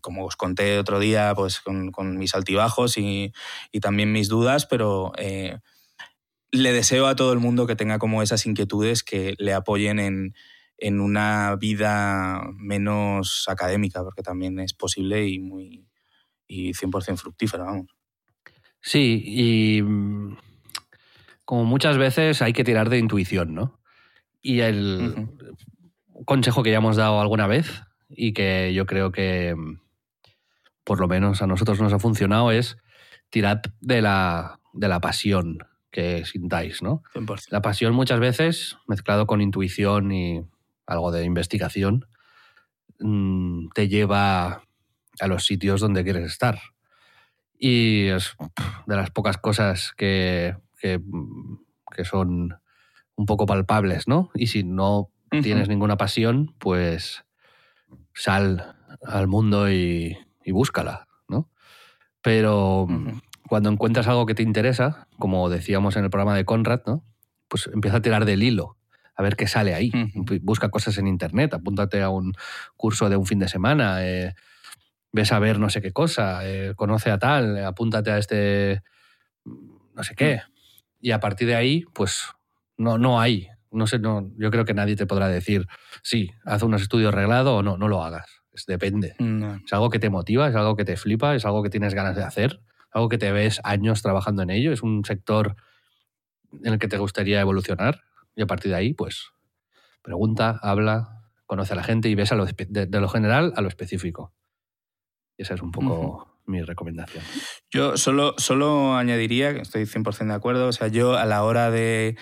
como 0.00 0.24
os 0.24 0.36
conté 0.36 0.78
otro 0.78 0.98
día, 0.98 1.32
pues 1.34 1.60
con, 1.60 2.18
mis 2.18 2.34
altibajos 2.34 2.98
y, 2.98 3.32
también 3.80 4.12
mis 4.12 4.28
dudas, 4.28 4.66
pero 4.66 5.12
eh, 5.18 5.58
le 6.50 6.72
deseo 6.72 7.06
a 7.06 7.16
todo 7.16 7.32
el 7.32 7.38
mundo 7.38 7.66
que 7.66 7.76
tenga 7.76 7.98
como 7.98 8.22
esas 8.22 8.46
inquietudes 8.46 9.02
que 9.02 9.34
le 9.38 9.54
apoyen 9.54 9.98
en, 9.98 10.34
en 10.78 11.00
una 11.00 11.56
vida 11.56 12.42
menos 12.56 13.44
académica, 13.48 14.02
porque 14.02 14.22
también 14.22 14.58
es 14.58 14.74
posible 14.74 15.28
y 15.28 15.38
muy 15.38 15.86
y 16.48 16.72
100% 16.72 17.16
fructífera, 17.16 17.64
vamos. 17.64 17.86
Sí, 18.80 19.22
y 19.24 19.82
mm, 19.82 20.36
como 21.44 21.64
muchas 21.64 21.98
veces 21.98 22.42
hay 22.42 22.52
que 22.52 22.64
tirar 22.64 22.88
de 22.88 22.98
intuición, 22.98 23.54
¿no? 23.54 23.75
Y 24.46 24.60
el 24.60 25.28
consejo 26.24 26.62
que 26.62 26.70
ya 26.70 26.76
hemos 26.76 26.94
dado 26.94 27.20
alguna 27.20 27.48
vez 27.48 27.82
y 28.08 28.32
que 28.32 28.72
yo 28.72 28.86
creo 28.86 29.10
que 29.10 29.56
mm, 29.56 29.80
por 30.84 31.00
lo 31.00 31.08
menos 31.08 31.42
a 31.42 31.48
nosotros 31.48 31.80
nos 31.80 31.92
ha 31.92 31.98
funcionado 31.98 32.52
es 32.52 32.76
tirad 33.28 33.60
de 33.80 34.02
la, 34.02 34.60
de 34.72 34.86
la 34.86 35.00
pasión 35.00 35.58
que 35.90 36.24
sintáis, 36.24 36.80
¿no? 36.80 37.02
La 37.50 37.60
pasión 37.60 37.92
muchas 37.92 38.20
veces, 38.20 38.76
mezclado 38.86 39.26
con 39.26 39.40
intuición 39.40 40.12
y 40.12 40.46
algo 40.86 41.10
de 41.10 41.24
investigación, 41.24 42.06
mm, 43.00 43.70
te 43.74 43.88
lleva 43.88 44.62
a 45.18 45.26
los 45.26 45.44
sitios 45.44 45.80
donde 45.80 46.04
quieres 46.04 46.24
estar. 46.24 46.60
Y 47.58 48.06
es 48.06 48.36
de 48.86 48.94
las 48.94 49.10
pocas 49.10 49.38
cosas 49.38 49.92
que, 49.96 50.54
que, 50.80 51.00
son 52.04 52.60
un 53.16 53.26
poco 53.26 53.46
palpables, 53.46 54.06
¿no? 54.08 54.30
Y 54.34 54.46
si 54.46 54.62
no 54.62 55.10
tienes 55.42 55.68
ninguna 55.68 55.96
pasión, 55.96 56.54
pues 56.58 57.24
sal 58.14 58.76
al 59.04 59.26
mundo 59.26 59.70
y, 59.70 60.16
búscala, 60.46 61.08
¿no? 61.28 61.50
Pero 62.22 62.86
cuando 63.48 63.70
encuentras 63.70 64.06
algo 64.06 64.26
que 64.26 64.34
te 64.34 64.42
interesa, 64.42 65.08
como 65.18 65.48
decíamos 65.48 65.96
en 65.96 66.04
el 66.04 66.10
programa 66.10 66.36
de 66.36 66.44
Conrad, 66.44 66.82
¿no? 66.86 67.04
Pues 67.48 67.68
empieza 67.72 67.98
a 67.98 68.02
tirar 68.02 68.24
del 68.24 68.42
hilo 68.42 68.76
a 69.16 69.22
ver 69.22 69.36
qué 69.36 69.46
sale 69.46 69.74
ahí. 69.74 69.90
Busca 70.42 70.68
cosas 70.68 70.98
en 70.98 71.06
internet, 71.06 71.54
apúntate 71.54 72.02
a 72.02 72.10
un 72.10 72.34
curso 72.76 73.08
de 73.08 73.16
un 73.16 73.26
fin 73.26 73.38
de 73.38 73.48
semana, 73.48 74.06
eh, 74.06 74.34
ves 75.10 75.32
a 75.32 75.38
ver 75.38 75.58
no 75.58 75.70
sé 75.70 75.80
qué 75.80 75.92
cosa, 75.92 76.46
eh, 76.46 76.74
conoce 76.76 77.10
a 77.10 77.18
tal, 77.18 77.64
apúntate 77.64 78.10
a 78.10 78.18
este 78.18 78.82
no 79.44 80.02
sé 80.02 80.14
qué. 80.14 80.42
Y 81.00 81.12
a 81.12 81.20
partir 81.20 81.48
de 81.48 81.56
ahí, 81.56 81.84
pues 81.94 82.26
no, 82.76 82.98
no 82.98 83.20
hay. 83.20 83.48
No 83.70 83.86
sé, 83.86 83.98
no, 83.98 84.30
yo 84.38 84.50
creo 84.50 84.64
que 84.64 84.74
nadie 84.74 84.96
te 84.96 85.06
podrá 85.06 85.28
decir, 85.28 85.66
sí, 86.02 86.30
haz 86.44 86.62
unos 86.62 86.82
estudios 86.82 87.12
reglados 87.12 87.52
o 87.52 87.62
no, 87.62 87.76
no 87.76 87.88
lo 87.88 88.02
hagas. 88.02 88.42
Es, 88.52 88.64
depende. 88.66 89.14
Es 89.64 89.72
algo 89.72 89.90
que 89.90 89.98
te 89.98 90.08
motiva, 90.08 90.48
es 90.48 90.54
algo 90.54 90.76
que 90.76 90.84
te 90.84 90.96
flipa, 90.96 91.34
es 91.34 91.44
algo 91.44 91.62
que 91.62 91.70
tienes 91.70 91.92
ganas 91.94 92.16
de 92.16 92.22
hacer, 92.22 92.60
algo 92.90 93.08
que 93.08 93.18
te 93.18 93.32
ves 93.32 93.60
años 93.64 94.00
trabajando 94.02 94.42
en 94.42 94.50
ello, 94.50 94.72
es 94.72 94.82
un 94.82 95.04
sector 95.04 95.56
en 96.52 96.72
el 96.72 96.78
que 96.78 96.88
te 96.88 96.96
gustaría 96.96 97.40
evolucionar. 97.40 98.02
Y 98.34 98.42
a 98.42 98.46
partir 98.46 98.70
de 98.70 98.78
ahí, 98.78 98.94
pues, 98.94 99.30
pregunta, 100.02 100.58
habla, 100.62 101.24
conoce 101.44 101.72
a 101.72 101.76
la 101.76 101.82
gente 101.82 102.08
y 102.08 102.14
ves 102.14 102.32
a 102.32 102.36
lo 102.36 102.46
de, 102.46 102.88
lo 102.88 103.08
general 103.08 103.52
a 103.56 103.60
lo 103.60 103.68
específico. 103.68 104.32
Y 105.36 105.42
esa 105.42 105.54
es 105.54 105.62
un 105.62 105.72
poco 105.72 106.35
mi 106.46 106.62
recomendación. 106.62 107.22
Yo 107.70 107.96
solo, 107.96 108.34
solo 108.38 108.96
añadiría, 108.96 109.54
que 109.54 109.60
estoy 109.60 109.82
100% 109.84 110.26
de 110.26 110.34
acuerdo, 110.34 110.68
o 110.68 110.72
sea, 110.72 110.88
yo 110.88 111.14
a 111.14 111.24
la 111.24 111.42
hora 111.44 111.70
de, 111.70 112.16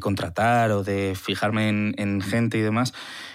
contratar 0.00 0.70
o 0.72 0.82
de 0.82 1.14
fijarme 1.14 1.68
en, 1.68 2.20
gente 2.20 2.58
y 2.58 2.62
demás, 2.62 2.92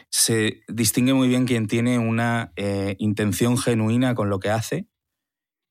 se 0.10 0.62
distingue 0.68 1.14
muy 1.14 1.28
bien 1.28 1.46
quien 1.46 1.68
tiene 1.68 2.00
una 2.00 2.52
eh, 2.56 2.96
intención 3.00 3.58
genuina 3.58 4.16
con 4.16 4.30
lo 4.30 4.40
que 4.40 4.50
hace 4.50 4.88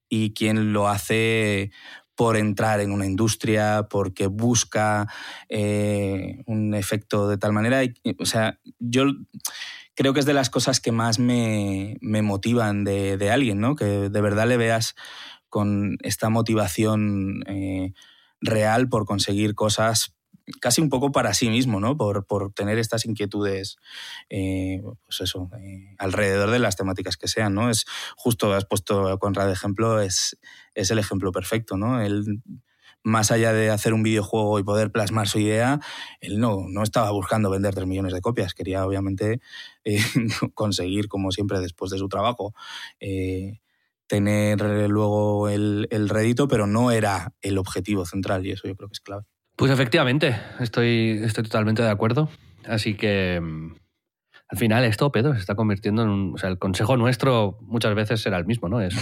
y 0.08 0.32
quien 0.32 0.72
lo 0.72 0.88
hace 0.88 1.70
por 2.18 2.36
entrar 2.36 2.80
en 2.80 2.90
una 2.90 3.06
industria, 3.06 3.86
porque 3.88 4.26
busca 4.26 5.06
eh, 5.48 6.42
un 6.46 6.74
efecto 6.74 7.28
de 7.28 7.38
tal 7.38 7.52
manera. 7.52 7.80
o 8.18 8.26
sea, 8.26 8.58
yo 8.80 9.04
creo 9.98 10.14
que 10.14 10.20
es 10.20 10.26
de 10.26 10.32
las 10.32 10.48
cosas 10.48 10.78
que 10.78 10.92
más 10.92 11.18
me, 11.18 11.98
motivan 12.00 12.84
de, 12.84 13.30
alguien, 13.32 13.58
¿no? 13.58 13.74
Que 13.74 14.08
de 14.08 14.20
verdad 14.20 14.46
le 14.46 14.56
veas 14.56 14.94
con 15.48 15.98
esta 16.02 16.28
motivación 16.28 17.42
eh, 17.48 17.94
real 18.40 18.88
por 18.88 19.06
conseguir 19.06 19.56
cosas 19.56 20.14
casi 20.60 20.80
un 20.80 20.88
poco 20.88 21.10
para 21.10 21.34
sí 21.34 21.50
mismo, 21.50 21.80
¿no? 21.80 21.96
Por, 21.96 22.24
tener 22.54 22.78
estas 22.78 23.06
inquietudes, 23.06 23.76
eh, 24.30 24.80
pues 25.04 25.20
eso, 25.20 25.50
eh, 25.60 25.96
alrededor 25.98 26.52
de 26.52 26.60
las 26.60 26.76
temáticas 26.76 27.16
que 27.16 27.26
sean, 27.26 27.54
¿no? 27.54 27.68
Es 27.68 27.84
justo, 28.16 28.52
has 28.54 28.66
puesto 28.66 29.08
a 29.08 29.18
Conrad 29.18 29.48
de 29.48 29.52
ejemplo, 29.54 30.00
es, 30.00 30.38
es 30.74 30.92
el 30.92 31.00
ejemplo 31.00 31.32
perfecto, 31.32 31.76
¿no? 31.76 32.00
Él, 32.00 32.40
más 33.08 33.30
allá 33.30 33.52
de 33.52 33.70
hacer 33.70 33.94
un 33.94 34.02
videojuego 34.02 34.58
y 34.58 34.62
poder 34.62 34.92
plasmar 34.92 35.28
su 35.28 35.38
idea, 35.38 35.80
él 36.20 36.38
no, 36.38 36.66
no 36.68 36.82
estaba 36.82 37.10
buscando 37.10 37.50
vender 37.50 37.74
tres 37.74 37.86
millones 37.86 38.12
de 38.12 38.20
copias, 38.20 38.54
quería 38.54 38.86
obviamente 38.86 39.40
eh, 39.84 39.98
conseguir, 40.54 41.08
como 41.08 41.32
siempre, 41.32 41.60
después 41.60 41.90
de 41.90 41.98
su 41.98 42.08
trabajo, 42.08 42.54
tener 44.06 44.60
luego 44.88 45.48
el, 45.48 45.86
el 45.90 46.08
rédito, 46.08 46.48
pero 46.48 46.66
no 46.66 46.90
era 46.90 47.34
el 47.42 47.58
objetivo 47.58 48.04
central 48.06 48.46
y 48.46 48.52
eso 48.52 48.66
yo 48.66 48.74
creo 48.74 48.88
que 48.88 48.94
es 48.94 49.00
clave. 49.00 49.24
Pues 49.56 49.72
efectivamente, 49.72 50.40
estoy, 50.60 51.20
estoy 51.22 51.42
totalmente 51.44 51.82
de 51.82 51.90
acuerdo. 51.90 52.28
Así 52.64 52.94
que 52.94 53.40
mm, 53.40 53.74
al 54.48 54.58
final 54.58 54.84
esto, 54.84 55.10
Pedro, 55.10 55.34
se 55.34 55.40
está 55.40 55.56
convirtiendo 55.56 56.02
en 56.02 56.08
un... 56.08 56.34
O 56.34 56.38
sea, 56.38 56.48
el 56.48 56.58
consejo 56.58 56.96
nuestro 56.96 57.58
muchas 57.62 57.94
veces 57.94 58.20
será 58.20 58.38
el 58.38 58.46
mismo, 58.46 58.68
¿no? 58.68 58.80
Es 58.80 58.94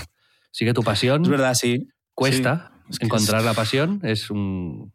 sigue 0.51 0.73
tu 0.73 0.83
pasión. 0.83 1.23
Es 1.23 1.29
verdad, 1.29 1.55
sí. 1.55 1.89
Cuesta 2.15 2.73
encontrar 3.01 3.43
la 3.43 3.55
pasión. 3.55 4.01
Es 4.03 4.31
un, 4.31 4.93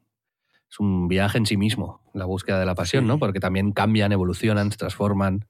es 0.69 0.80
un 0.80 1.07
viaje 1.07 1.38
en 1.38 1.45
sí 1.45 1.57
mismo, 1.57 2.01
la 2.13 2.26
búsqueda 2.26 2.59
de 2.59 2.65
la 2.65 2.76
pasión, 2.76 3.07
¿no? 3.07 3.19
Porque 3.19 3.39
también 3.39 3.72
cambian, 3.72 4.11
evolucionan, 4.11 4.72
se 4.72 4.77
transforman 4.77 5.47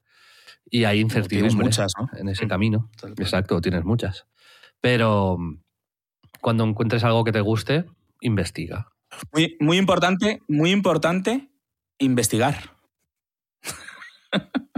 y 0.70 0.86
hay 0.86 1.00
incertidumbre 1.00 1.66
muchas, 1.66 1.94
en 2.18 2.30
ese 2.30 2.46
mm, 2.46 2.50
camino. 2.50 2.90
Exacto, 3.18 3.60
tienes 3.62 3.84
muchas. 3.84 4.26
Pero 4.80 5.38
mm, 5.38 5.62
cuando 6.42 6.64
encuentres 6.64 7.04
algo 7.04 7.24
que 7.24 7.32
te 7.32 7.42
guste, 7.42 7.86
investiga. 8.22 8.92
Muy, 9.34 9.58
muy 9.60 9.78
importante, 9.78 10.42
muy 10.48 10.72
importante, 10.72 11.50
investigar. 11.98 12.78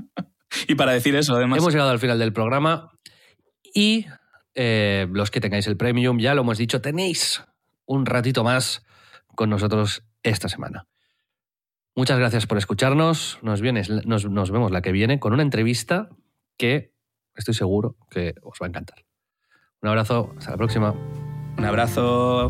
Y 0.68 0.76
para 0.76 0.94
decir 0.94 1.16
eso, 1.16 1.36
además. 1.36 1.60
Hemos 1.60 1.74
llegado 1.74 1.90
al 1.90 2.00
final 2.00 2.20
del 2.20 2.34
programa 2.34 2.92
y 3.74 4.06
eh, 4.56 5.08
los 5.12 5.32
que 5.32 5.42
tengáis 5.42 5.68
el 5.68 5.78
premium, 5.78 6.20
ya 6.20 6.34
lo 6.36 6.42
hemos 6.42 6.58
dicho, 6.58 6.82
tenéis 6.82 7.44
un 7.86 8.06
ratito 8.06 8.44
más 8.44 8.86
con 9.36 9.50
nosotros 9.50 10.04
esta 10.24 10.50
semana. 10.50 10.88
Muchas 11.96 12.18
gracias 12.18 12.48
por 12.48 12.58
escucharnos. 12.58 13.40
Nos, 13.42 13.62
vienes, 13.62 13.90
nos, 13.90 14.26
nos 14.30 14.52
vemos 14.52 14.72
la 14.72 14.82
que 14.82 14.92
viene 14.92 15.20
con 15.20 15.34
una 15.34 15.44
entrevista 15.44 16.10
que 16.58 16.94
estoy 17.36 17.54
seguro 17.54 17.98
que 18.10 18.36
os 18.42 18.58
va 18.62 18.66
a 18.66 18.70
encantar. 18.70 19.06
Un 19.82 19.90
abrazo, 19.90 20.34
hasta 20.38 20.52
la 20.52 20.58
próxima. 20.58 20.94
Un 21.58 21.66
abrazo. 21.66 22.50